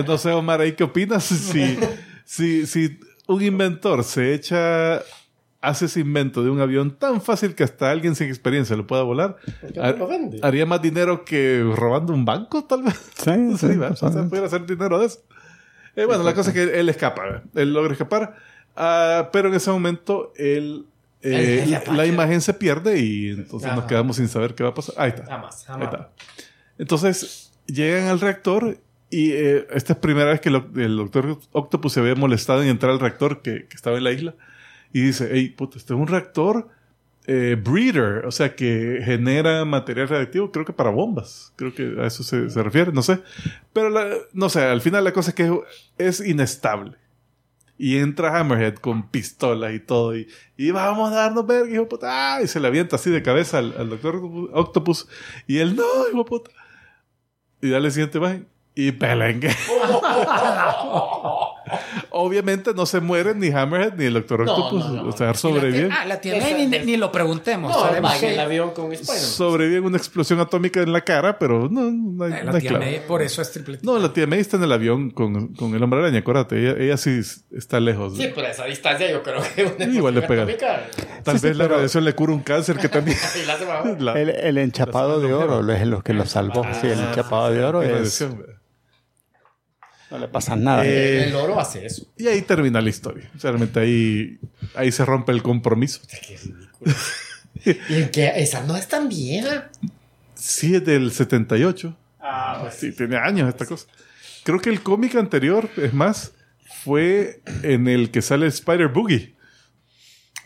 no 0.07 0.19
sé, 0.19 0.31
Omar, 0.31 0.61
¿ahí 0.61 0.73
qué 0.73 0.85
opinas? 0.85 1.24
Si, 1.24 1.78
si, 2.24 2.66
si 2.66 2.98
un 3.27 3.43
inventor 3.43 4.05
se 4.05 4.35
echa 4.35 5.03
hace 5.61 5.86
ese 5.86 6.01
invento 6.01 6.44
de 6.44 6.51
un 6.51 6.61
avión 6.61 6.93
tan 6.97 7.20
fácil 7.20 7.55
que 7.57 7.65
hasta 7.65 7.90
alguien 7.90 8.15
sin 8.15 8.28
experiencia 8.28 8.77
lo 8.77 8.86
pueda 8.86 9.03
volar, 9.03 9.36
haría 10.43 10.65
más 10.66 10.81
dinero 10.81 11.24
que 11.24 11.65
robando 11.74 12.12
un 12.12 12.24
banco, 12.24 12.65
tal 12.65 12.85
vez. 12.85 12.94
Sí, 13.16 13.57
Sí, 13.57 13.69
sí, 13.73 13.78
o 13.78 13.97
sea, 13.97 14.11
pudiera 14.28 14.47
hacer 14.47 14.65
dinero 14.66 14.98
de 15.01 15.07
eso. 15.07 15.20
Eh, 15.97 16.05
bueno, 16.05 16.23
la 16.23 16.35
cosa 16.35 16.51
es 16.51 16.55
que 16.55 16.78
él 16.78 16.89
escapa, 16.89 17.23
¿verdad? 17.23 17.43
él 17.55 17.73
logra 17.73 17.93
escapar, 17.93 18.36
ah, 18.77 19.31
pero 19.32 19.48
en 19.48 19.55
ese 19.55 19.70
momento 19.70 20.32
él, 20.36 20.86
eh, 21.23 21.81
la 21.93 22.07
imagen 22.07 22.40
se 22.43 22.53
pierde 22.55 23.01
y 23.01 23.31
entonces 23.31 23.70
nos 23.70 23.78
Ajá. 23.81 23.86
quedamos 23.89 24.16
sin 24.16 24.28
saber 24.28 24.55
qué 24.55 24.62
va 24.62 24.69
a 24.70 24.74
pasar. 24.74 24.94
Ahí 24.98 25.09
está. 25.09 25.24
Jamás, 25.24 25.61
Ahí 25.62 25.66
jamás. 25.66 25.85
está. 25.93 26.11
Entonces 26.78 27.53
llegan 27.66 28.05
al 28.09 28.20
reactor 28.20 28.78
y 29.11 29.33
eh, 29.33 29.66
esta 29.73 29.93
es 29.93 29.99
primera 29.99 30.31
vez 30.31 30.41
que 30.41 30.49
el, 30.49 30.97
doctor 30.97 31.39
Octopus 31.53 31.93
se 31.93 32.01
había 32.01 32.15
molestado 32.15 32.62
en 32.62 32.69
entrar 32.69 32.93
al 32.93 33.01
reactor 33.01 33.41
que, 33.43 33.66
que 33.66 33.77
estaba 33.77 33.97
en 33.97 34.05
la 34.05 34.12
isla 34.12 34.35
y 34.93 35.03
dice, 35.03 35.28
hey, 35.31 35.51
puta, 35.51 35.78
este 35.78 35.95
es 35.95 36.01
un 36.01 36.07
reactor 36.07 36.69
eh, 37.28 37.57
breeder, 37.61 38.24
o 38.24 38.31
sea, 38.31 38.55
que 38.55 39.01
genera 39.05 39.65
material 39.65 40.09
radiactivo, 40.09 40.53
creo 40.53 40.65
que 40.65 40.73
para 40.73 40.91
bombas, 40.91 41.53
creo 41.57 41.74
que 41.74 41.97
a 42.01 42.07
eso 42.07 42.23
se, 42.23 42.49
se 42.51 42.62
refiere, 42.62 42.93
no 42.93 43.03
sé. 43.03 43.20
Pero 43.73 43.91
no 44.33 44.49
sé, 44.49 44.62
al 44.62 44.81
final 44.81 45.03
la 45.03 45.12
cosa 45.12 45.31
es 45.31 45.35
que 45.35 45.61
es 45.99 46.20
inestable. 46.20 46.97
Y 47.78 47.99
entra 47.99 48.39
Hammerhead 48.39 48.77
con 48.77 49.11
pistolas 49.11 49.74
y 49.74 49.81
todo. 49.81 50.16
Y, 50.16 50.28
y 50.57 50.70
vamos 50.70 51.12
a 51.12 51.16
darnos 51.16 51.47
verga, 51.47 51.74
hijo 51.74 51.89
puta. 51.89 52.37
¡Ah! 52.37 52.43
Y 52.43 52.47
se 52.47 52.59
le 52.59 52.69
avienta 52.69 52.97
así 52.97 53.11
de 53.11 53.23
cabeza 53.23 53.59
al, 53.59 53.74
al 53.77 53.91
doctor 53.91 54.16
Octopus. 54.53 55.09
Y 55.47 55.59
él, 55.59 55.77
no, 55.77 55.85
hijo 56.11 56.24
puta. 56.24 56.51
Y 57.61 57.69
dale 57.69 57.91
siguiente 57.91 58.16
imagen. 58.16 58.49
Y 58.78 58.93
pelengue. 58.93 59.48
Obviamente 62.11 62.73
no 62.74 62.86
se 62.86 63.01
mueren 63.01 63.39
ni 63.40 63.48
Hammerhead 63.48 63.94
ni 63.94 64.05
el 64.05 64.15
doctor 64.15 64.44
No, 64.44 64.55
Octopus. 64.55 64.86
no, 64.90 65.03
no. 65.03 65.09
O 65.09 65.12
sea, 65.16 65.35
sobreviven. 65.35 65.90
Ah, 65.93 66.05
la 66.05 66.20
May 66.24 66.66
ni, 66.69 66.78
ni 66.81 66.97
lo 66.97 67.11
preguntemos. 67.11 67.74
Que- 68.20 68.35
el 68.35 68.40
avión 68.40 68.70
con 68.73 68.93
Spider-Man. 68.93 69.19
Sobreviven 69.31 69.85
una 69.85 69.97
explosión 69.97 70.39
atómica 70.40 70.81
en 70.81 70.93
la 70.93 71.01
cara, 71.01 71.39
pero 71.39 71.69
no, 71.69 71.90
no 71.90 72.24
hay, 72.24 72.32
Eh, 72.32 72.40
no 72.44 72.53
la 72.53 72.59
tía. 72.61 72.73
May, 72.78 73.01
por 73.07 73.23
eso 73.23 73.43
es 73.43 73.51
triple. 73.51 73.78
No, 73.82 73.98
la 73.98 74.12
tía 74.12 74.27
May 74.27 74.40
está 74.40 74.57
en 74.59 74.62
el 74.65 74.73
avión 74.73 75.11
con, 75.11 75.55
con 75.55 75.74
el 75.74 75.82
hombre 75.82 76.01
araña, 76.01 76.19
acuérdate. 76.20 76.59
Ella, 76.61 76.77
ella 76.78 76.97
sí 76.97 77.20
está 77.57 77.81
lejos. 77.81 78.16
Sí, 78.16 78.31
pero 78.35 78.47
a 78.47 78.51
esa 78.51 78.65
distancia 78.66 79.11
yo 79.11 79.23
creo 79.23 79.40
que 79.55 79.65
una 79.65 79.85
Igual 79.93 80.15
le 80.15 80.20
explosión 80.20 80.47
pega. 80.47 80.74
atómica, 80.74 81.23
Tal 81.24 81.39
Sí, 81.39 81.47
vez 81.47 81.53
sí, 81.53 81.59
la 81.59 81.65
pero- 81.65 81.74
radiación 81.77 82.05
le 82.05 82.15
cura 82.15 82.32
un 82.32 82.40
cáncer 82.43 82.77
que 82.78 82.89
también. 82.90 83.16
la 83.98 84.12
El, 84.20 84.31
el 84.31 84.59
enchapado 84.59 85.20
de 85.20 85.32
oro 85.32 85.73
es 85.73 85.86
lo 85.86 86.03
que 86.03 86.12
lo 86.12 86.27
salvó. 86.27 86.62
Sí, 86.81 86.86
el 86.86 87.01
enchapado 87.01 87.51
de 87.51 87.65
oro 87.65 87.82
es. 87.82 88.24
No 90.16 90.22
le 90.22 90.28
pasa 90.28 90.56
nada. 90.56 90.82
Eh, 90.86 91.24
El 91.28 91.34
oro 91.34 91.60
hace 91.60 91.84
eso. 91.84 92.06
Y 92.16 92.26
ahí 92.26 92.40
termina 92.40 92.80
la 92.80 92.88
historia. 92.88 93.30
Realmente 93.43 93.80
ahí, 93.80 94.38
ahí 94.74 94.90
se 94.90 95.05
rompe 95.05 95.30
el 95.32 95.43
compromiso. 95.43 96.01
Qué 96.09 96.38
ridículo. 96.38 96.94
y 97.90 98.02
en 98.02 98.09
que 98.10 98.32
esa 98.36 98.62
no 98.64 98.76
es 98.78 98.88
tan 98.88 99.10
vieja. 99.10 99.70
Sí, 100.34 100.74
es 100.74 100.84
del 100.86 101.12
78. 101.12 101.94
Ah, 102.20 102.60
pues 102.62 102.74
Sí, 102.76 102.93
tiene 102.93 103.16
años 103.18 103.47
esta 103.48 103.66
cosa. 103.66 103.86
Creo 104.43 104.59
que 104.59 104.70
el 104.70 104.82
cómic 104.82 105.14
anterior, 105.16 105.68
es 105.76 105.93
más, 105.93 106.32
fue 106.82 107.43
en 107.62 107.86
el 107.86 108.10
que 108.10 108.22
sale 108.22 108.47
Spider 108.47 108.88
Boogie. 108.88 109.34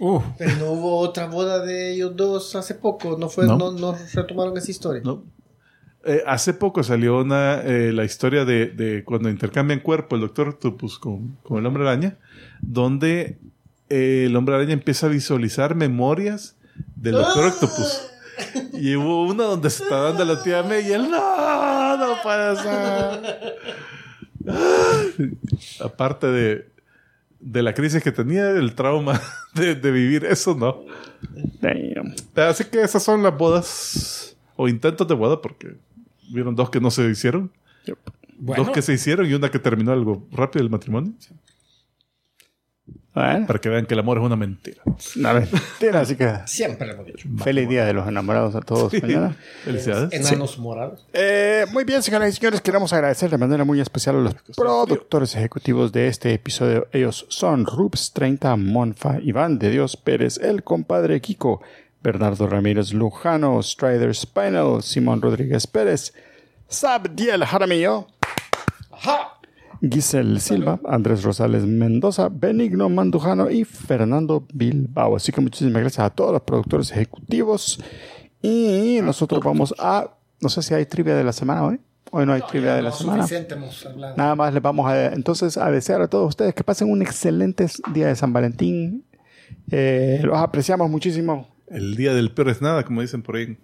Uh, 0.01 0.21
Pero 0.37 0.57
no 0.57 0.71
hubo 0.73 0.99
otra 0.99 1.27
boda 1.27 1.65
de 1.65 1.93
ellos 1.93 2.17
dos 2.17 2.57
hace 2.57 2.75
poco. 2.75 3.17
No 3.19 3.29
fue, 3.29 3.47
No. 3.47 3.57
no, 3.57 3.71
no 3.73 3.97
retomaron 4.15 4.57
esa 4.59 4.71
historia. 4.73 5.03
¿no? 5.05 5.23
Eh, 6.05 6.23
hace 6.27 6.55
poco 6.55 6.83
salió 6.83 7.21
una, 7.21 7.61
eh, 7.61 7.93
la 7.93 8.05
historia 8.05 8.47
de, 8.47 8.69
de 8.69 9.05
cuando 9.05 9.29
intercambian 9.29 9.81
cuerpo 9.81 10.15
el 10.17 10.23
Doctor 10.23 10.49
Octopus 10.49 10.99
con, 10.99 11.37
con 11.43 11.59
el 11.59 11.67
Hombre 11.67 11.83
Araña, 11.83 12.17
donde 12.63 13.37
eh, 13.91 14.25
el 14.27 14.35
Hombre 14.35 14.55
Araña 14.55 14.73
empieza 14.73 15.07
a 15.07 15.09
visualizar 15.11 15.75
memorias 15.75 16.57
del 16.97 17.15
Doctor 17.15 17.47
Octopus. 17.47 18.07
Y 18.73 18.97
hubo 18.97 19.27
una 19.27 19.45
donde 19.45 19.69
se 19.69 19.83
está 19.83 20.01
dando 20.01 20.25
la 20.25 20.43
tía 20.43 20.63
May 20.63 20.89
y 20.89 20.93
él, 20.93 21.11
no, 21.11 21.97
no 21.99 22.23
puede 22.23 22.57
ser. 22.57 23.59
Aparte 25.85 26.27
de, 26.29 26.67
de 27.41 27.63
la 27.63 27.75
crisis 27.75 28.03
que 28.03 28.13
tenía, 28.13 28.49
el 28.53 28.75
trauma 28.75 29.21
de, 29.55 29.75
de 29.75 29.91
vivir 29.91 30.25
eso, 30.25 30.55
no. 30.55 30.83
damn. 31.61 32.15
Así 32.37 32.65
que 32.65 32.81
esas 32.81 33.03
son 33.03 33.23
las 33.23 33.37
bodas 33.37 34.35
o 34.57 34.69
intentos 34.69 35.07
de 35.07 35.15
boda, 35.15 35.43
porque 35.43 35.77
vieron 36.33 36.55
dos 36.55 36.71
que 36.71 36.81
no 36.81 36.91
se 36.91 37.09
hicieron, 37.09 37.51
Bueno, 38.39 38.65
dos 38.65 38.73
que 38.73 38.83
se 38.83 38.93
hicieron 38.93 39.27
y 39.29 39.35
una 39.35 39.51
que 39.51 39.59
terminó 39.59 39.93
algo 39.93 40.27
rápido 40.33 40.63
el 40.65 40.71
matrimonio, 40.71 41.13
Bueno, 43.13 43.47
para 43.47 43.59
que 43.59 43.69
vean 43.69 43.87
que 43.87 43.95
el 43.95 44.01
amor 44.01 44.19
es 44.19 44.25
una 44.25 44.37
mentira. 44.37 44.83
una 45.17 45.33
mentira, 45.35 46.01
así 46.01 46.15
que 46.17 46.33
Siempre 46.47 46.87
lo 46.87 46.93
hemos 46.95 47.07
dicho. 47.07 47.29
feliz 47.43 47.69
día 47.69 47.85
de 47.85 47.93
los 47.93 48.07
enamorados 48.07 48.55
a 48.55 48.61
todos 48.61 48.93
mañana. 49.03 49.37
Felicidades. 49.65 50.13
Enanos 50.13 50.59
morados. 50.59 51.07
Eh, 51.13 51.67
muy 51.73 51.83
bien, 51.85 52.03
señoras 52.05 52.33
y 52.33 52.37
señores, 52.37 52.61
queremos 52.61 52.93
agradecer 52.93 53.29
de 53.29 53.37
manera 53.39 53.65
muy 53.65 53.81
especial 53.81 54.17
a 54.17 54.21
los 54.21 54.35
productores 54.57 55.35
ejecutivos 55.35 55.91
de 55.93 56.07
este 56.07 56.33
episodio. 56.33 56.87
Ellos 56.93 57.27
son 57.29 57.67
Rups 57.67 58.13
30, 58.13 58.55
Monfa, 58.57 59.19
Iván 59.21 59.59
de 59.59 59.71
Dios 59.71 59.97
Pérez, 59.97 60.39
el 60.39 60.63
compadre 60.63 61.21
Kiko, 61.21 61.63
Bernardo 62.03 62.47
Ramírez 62.47 62.93
Lujano, 62.93 63.63
Strider 63.63 64.15
Spinal, 64.15 64.83
Simón 64.83 65.21
Rodríguez 65.21 65.67
Pérez, 65.67 66.13
Sabdiel 66.69 67.45
Jaramillo. 67.45 68.07
Giselle 69.83 70.41
Silva, 70.41 70.79
Andrés 70.85 71.23
Rosales 71.23 71.65
Mendoza, 71.65 72.29
Benigno 72.31 72.89
Mandujano 72.89 73.51
y 73.51 73.65
Fernando 73.65 74.47
Bilbao. 74.53 75.17
Así 75.17 75.33
que 75.33 75.41
muchísimas 75.41 75.81
gracias 75.81 76.07
a 76.07 76.11
todos 76.11 76.33
los 76.33 76.43
productores 76.43 76.91
ejecutivos. 76.93 77.83
Y 78.43 79.01
nosotros 79.03 79.43
vamos 79.43 79.75
a. 79.79 80.17
No 80.41 80.49
sé 80.49 80.63
si 80.63 80.75
hay 80.75 80.87
trivia 80.87 81.15
de 81.15 81.25
la 81.25 81.33
semana 81.33 81.65
hoy. 81.65 81.81
Hoy 82.13 82.27
no 82.27 82.33
hay 82.33 82.43
trivia 82.43 82.75
de 82.75 82.83
la 82.83 82.91
no, 82.91 82.97
semana. 82.97 83.27
Nada 84.17 84.35
más 84.35 84.53
les 84.53 84.63
vamos 84.63 84.87
a 84.87 85.13
entonces 85.13 85.57
a 85.57 85.71
desear 85.71 86.03
a 86.03 86.09
todos 86.09 86.29
ustedes 86.29 86.55
que 86.55 86.65
pasen 86.65 86.91
un 86.91 87.03
excelente 87.03 87.67
día 87.93 88.09
de 88.09 88.17
San 88.17 88.33
Valentín. 88.33 89.05
Eh, 89.71 90.21
los 90.23 90.37
apreciamos 90.37 90.91
muchísimo. 90.91 91.49
El 91.71 91.97
día 91.97 92.13
del 92.15 92.33
peor 92.33 92.49
es 92.51 92.61
nada, 92.61 92.85
como 92.85 93.01
dicen 93.01 93.23
por 93.23 93.37
ahí 93.37 93.45
en, 93.45 93.59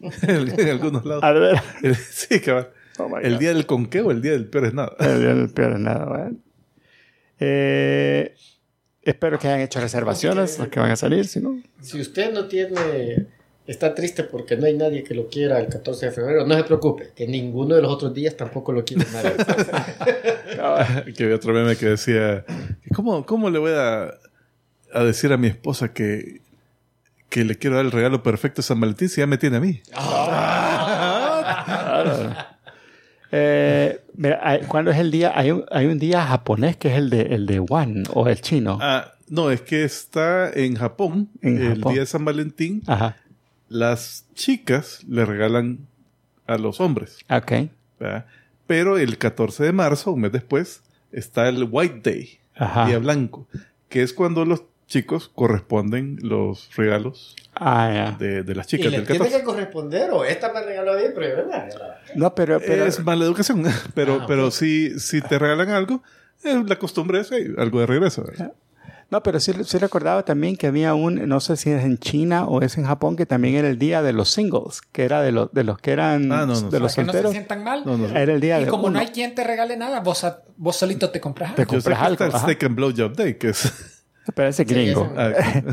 en 0.60 0.68
algunos 0.68 1.04
lados. 1.04 1.22
A 1.22 1.32
ver. 1.32 1.56
El- 1.82 1.94
sí, 1.96 2.40
cabal. 2.40 2.70
Oh 2.98 3.16
el 3.18 3.38
día 3.38 3.50
del 3.54 3.64
conqueo, 3.66 4.10
el 4.10 4.20
día 4.22 4.32
del 4.32 4.46
peor 4.46 4.64
es 4.66 4.74
nada. 4.74 4.92
El 4.98 5.20
día 5.20 5.34
del 5.34 5.50
peor 5.50 5.72
es 5.74 5.78
nada, 5.78 6.04
bueno. 6.06 6.36
Eh, 7.38 8.34
espero 9.02 9.38
que 9.38 9.46
hayan 9.46 9.60
hecho 9.60 9.80
reservaciones, 9.80 10.58
los 10.58 10.68
que 10.68 10.80
van 10.80 10.90
a 10.90 10.96
salir, 10.96 11.26
si 11.26 11.40
no. 11.40 11.62
Si 11.80 12.00
usted 12.00 12.32
no 12.32 12.46
tiene. 12.46 13.26
Está 13.68 13.94
triste 13.94 14.24
porque 14.24 14.56
no 14.56 14.64
hay 14.64 14.74
nadie 14.74 15.04
que 15.04 15.14
lo 15.14 15.28
quiera 15.28 15.60
el 15.60 15.68
14 15.68 16.06
de 16.06 16.12
febrero. 16.12 16.46
No 16.46 16.56
se 16.56 16.64
preocupe, 16.64 17.10
que 17.14 17.26
ninguno 17.28 17.74
de 17.76 17.82
los 17.82 17.92
otros 17.92 18.14
días 18.14 18.34
tampoco 18.34 18.72
lo 18.72 18.82
quiere 18.82 19.04
nadie. 19.12 19.32
que 21.14 21.24
había 21.24 21.36
otro 21.36 21.52
meme 21.52 21.76
que 21.76 21.84
decía, 21.84 22.46
¿cómo, 22.94 23.26
cómo 23.26 23.50
le 23.50 23.58
voy 23.58 23.72
a, 23.74 24.14
a 24.92 25.04
decir 25.04 25.32
a 25.34 25.36
mi 25.36 25.48
esposa 25.48 25.92
que, 25.92 26.40
que 27.28 27.44
le 27.44 27.56
quiero 27.56 27.76
dar 27.76 27.84
el 27.84 27.92
regalo 27.92 28.22
perfecto 28.22 28.60
a 28.60 28.64
San 28.64 28.80
Valentín 28.80 29.08
si 29.08 29.20
ya 29.20 29.26
me 29.26 29.38
tiene 29.38 29.56
a 29.56 29.60
mí? 29.60 29.80
Eh, 33.30 34.00
mira, 34.14 34.60
¿cuándo 34.68 34.90
es 34.90 34.96
el 34.96 35.10
día? 35.10 35.32
Hay 35.38 35.50
un, 35.50 35.64
hay 35.70 35.84
un 35.86 35.98
día 35.98 36.24
japonés 36.24 36.78
que 36.78 36.88
es 36.88 36.94
el 36.96 37.10
de, 37.10 37.22
el 37.34 37.44
de 37.44 37.60
Wan 37.60 38.04
o 38.14 38.26
el 38.26 38.40
chino. 38.40 38.78
Ah, 38.80 39.12
no, 39.28 39.50
es 39.50 39.60
que 39.60 39.84
está 39.84 40.50
en 40.50 40.76
Japón, 40.76 41.28
En 41.42 41.60
el 41.60 41.76
Japón. 41.76 41.92
día 41.92 42.00
de 42.02 42.06
San 42.06 42.24
Valentín, 42.24 42.82
Ajá. 42.86 43.16
las 43.68 44.24
chicas 44.34 45.04
le 45.06 45.26
regalan 45.26 45.80
a 46.46 46.56
los 46.56 46.80
hombres. 46.80 47.18
Ok. 47.28 47.52
¿verdad? 48.00 48.24
Pero 48.66 48.96
el 48.96 49.18
14 49.18 49.62
de 49.64 49.72
marzo, 49.72 50.12
un 50.12 50.22
mes 50.22 50.32
después, 50.32 50.82
está 51.12 51.50
el 51.50 51.68
White 51.70 52.10
Day, 52.10 52.38
Ajá. 52.56 52.86
Día 52.86 52.98
Blanco, 52.98 53.46
que 53.90 54.02
es 54.02 54.14
cuando 54.14 54.46
los 54.46 54.62
chicos 54.88 55.30
corresponden 55.34 56.18
los 56.22 56.68
regalos 56.74 57.36
Ah, 57.54 57.90
ya. 57.92 58.10
de, 58.18 58.42
de 58.42 58.54
las 58.56 58.66
¿Y 58.66 58.70
chicas 58.78 58.90
le 58.90 58.98
del 58.98 59.06
tiene 59.06 59.18
14. 59.20 59.38
que 59.38 59.44
corresponder 59.44 60.10
o 60.10 60.24
esta 60.24 60.52
me 60.52 60.62
regaló 60.62 60.96
bien, 60.96 61.12
pero 61.14 61.36
¿verdad? 61.36 61.68
No, 62.16 62.34
pero, 62.34 62.58
pero 62.58 62.84
es 62.86 62.98
mala 63.04 63.24
educación, 63.24 63.64
pero, 63.94 64.20
Ah, 64.22 64.24
pero 64.26 64.46
ok. 64.48 64.52
si, 64.52 64.98
si 64.98 65.20
te 65.20 65.38
regalan 65.38 65.70
algo, 65.70 66.02
eh, 66.42 66.62
la 66.66 66.76
costumbre 66.76 67.20
es 67.20 67.30
algo 67.56 67.80
de 67.80 67.86
regreso. 67.86 68.24
¿verdad? 68.24 68.52
no, 69.10 69.22
pero 69.22 69.40
sí, 69.40 69.52
sí 69.64 69.78
recordaba 69.78 70.22
también 70.24 70.56
que 70.56 70.66
había 70.68 70.94
un, 70.94 71.28
no 71.28 71.40
sé 71.40 71.56
si 71.56 71.70
es 71.70 71.82
en 71.84 71.98
China 71.98 72.44
o 72.46 72.62
es 72.62 72.76
en 72.78 72.84
Japón, 72.84 73.16
que 73.16 73.26
también 73.26 73.56
era 73.56 73.68
el 73.68 73.78
día 73.78 74.02
de 74.02 74.12
los 74.12 74.30
singles, 74.30 74.80
que 74.92 75.04
era 75.04 75.20
de 75.22 75.32
los, 75.32 75.52
de 75.52 75.64
los 75.64 75.78
que 75.78 75.90
eran 75.92 76.30
Ah, 76.32 76.46
no, 76.46 76.60
no 76.60 76.70
de 76.70 76.78
los 76.80 76.94
Para 76.94 77.06
que 77.06 77.06
no 77.06 77.12
se 77.12 77.18
solteros. 77.18 77.32
sientan 77.32 77.64
mal. 77.64 77.82
No, 77.84 77.96
no. 77.98 78.06
Era 78.16 78.32
el 78.32 78.40
día 78.40 78.60
y 78.60 78.64
de 78.64 78.70
como 78.70 78.84
uno. 78.84 78.92
no 78.94 78.98
hay 79.00 79.08
quien 79.08 79.34
te 79.34 79.44
regale 79.44 79.76
nada, 79.76 80.00
vos, 80.00 80.24
vos 80.56 80.76
solito 80.76 81.10
te 81.10 81.20
compras 81.20 81.54
Te 81.56 81.62
algo. 81.62 81.74
Yo 81.74 81.80
sé 81.80 81.90
compras 81.90 82.06
que 82.06 82.12
está 82.12 82.24
algo. 82.24 82.36
el. 82.36 82.42
Steak 82.42 82.62
and 82.64 82.76
Blowjob 82.76 83.16
Day, 83.16 83.34
que 83.34 83.48
es... 83.50 83.72
Pero 84.34 84.48
ese 84.48 84.64
gringo. 84.64 85.10
ese- 85.16 85.64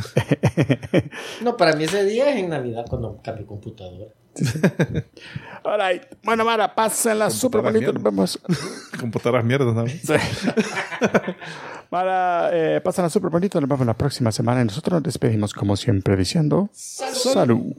ah, 0.96 1.02
No, 1.42 1.58
para 1.58 1.76
mí 1.76 1.84
ese 1.84 2.04
día 2.06 2.30
es 2.30 2.38
en 2.38 2.50
Navidad 2.50 2.86
cuando 2.90 3.20
cambio 3.24 3.46
computadora. 3.46 4.12
All 5.64 5.80
right. 5.80 6.04
Bueno, 6.24 6.44
Mara, 6.46 6.74
pásenla 6.76 7.30
súper 7.30 7.62
bonito. 7.62 7.92
Nos 7.94 8.04
vemos. 8.04 8.40
Computadoras 9.00 9.46
mierdas, 9.46 9.74
¿no? 9.74 9.88
Sí. 9.88 10.14
Mara, 11.90 12.50
eh, 12.54 12.82
pásenla 12.82 13.10
súper 13.10 13.30
bonito. 13.32 13.60
Nos 13.62 13.70
vemos 13.70 13.86
la 13.88 13.94
próxima 13.94 14.32
semana. 14.32 14.62
Y 14.62 14.66
nosotros 14.66 14.94
nos 14.96 15.04
despedimos 15.04 15.54
como 15.54 15.76
siempre 15.76 16.16
diciendo... 16.18 16.70
Salud. 16.74 17.74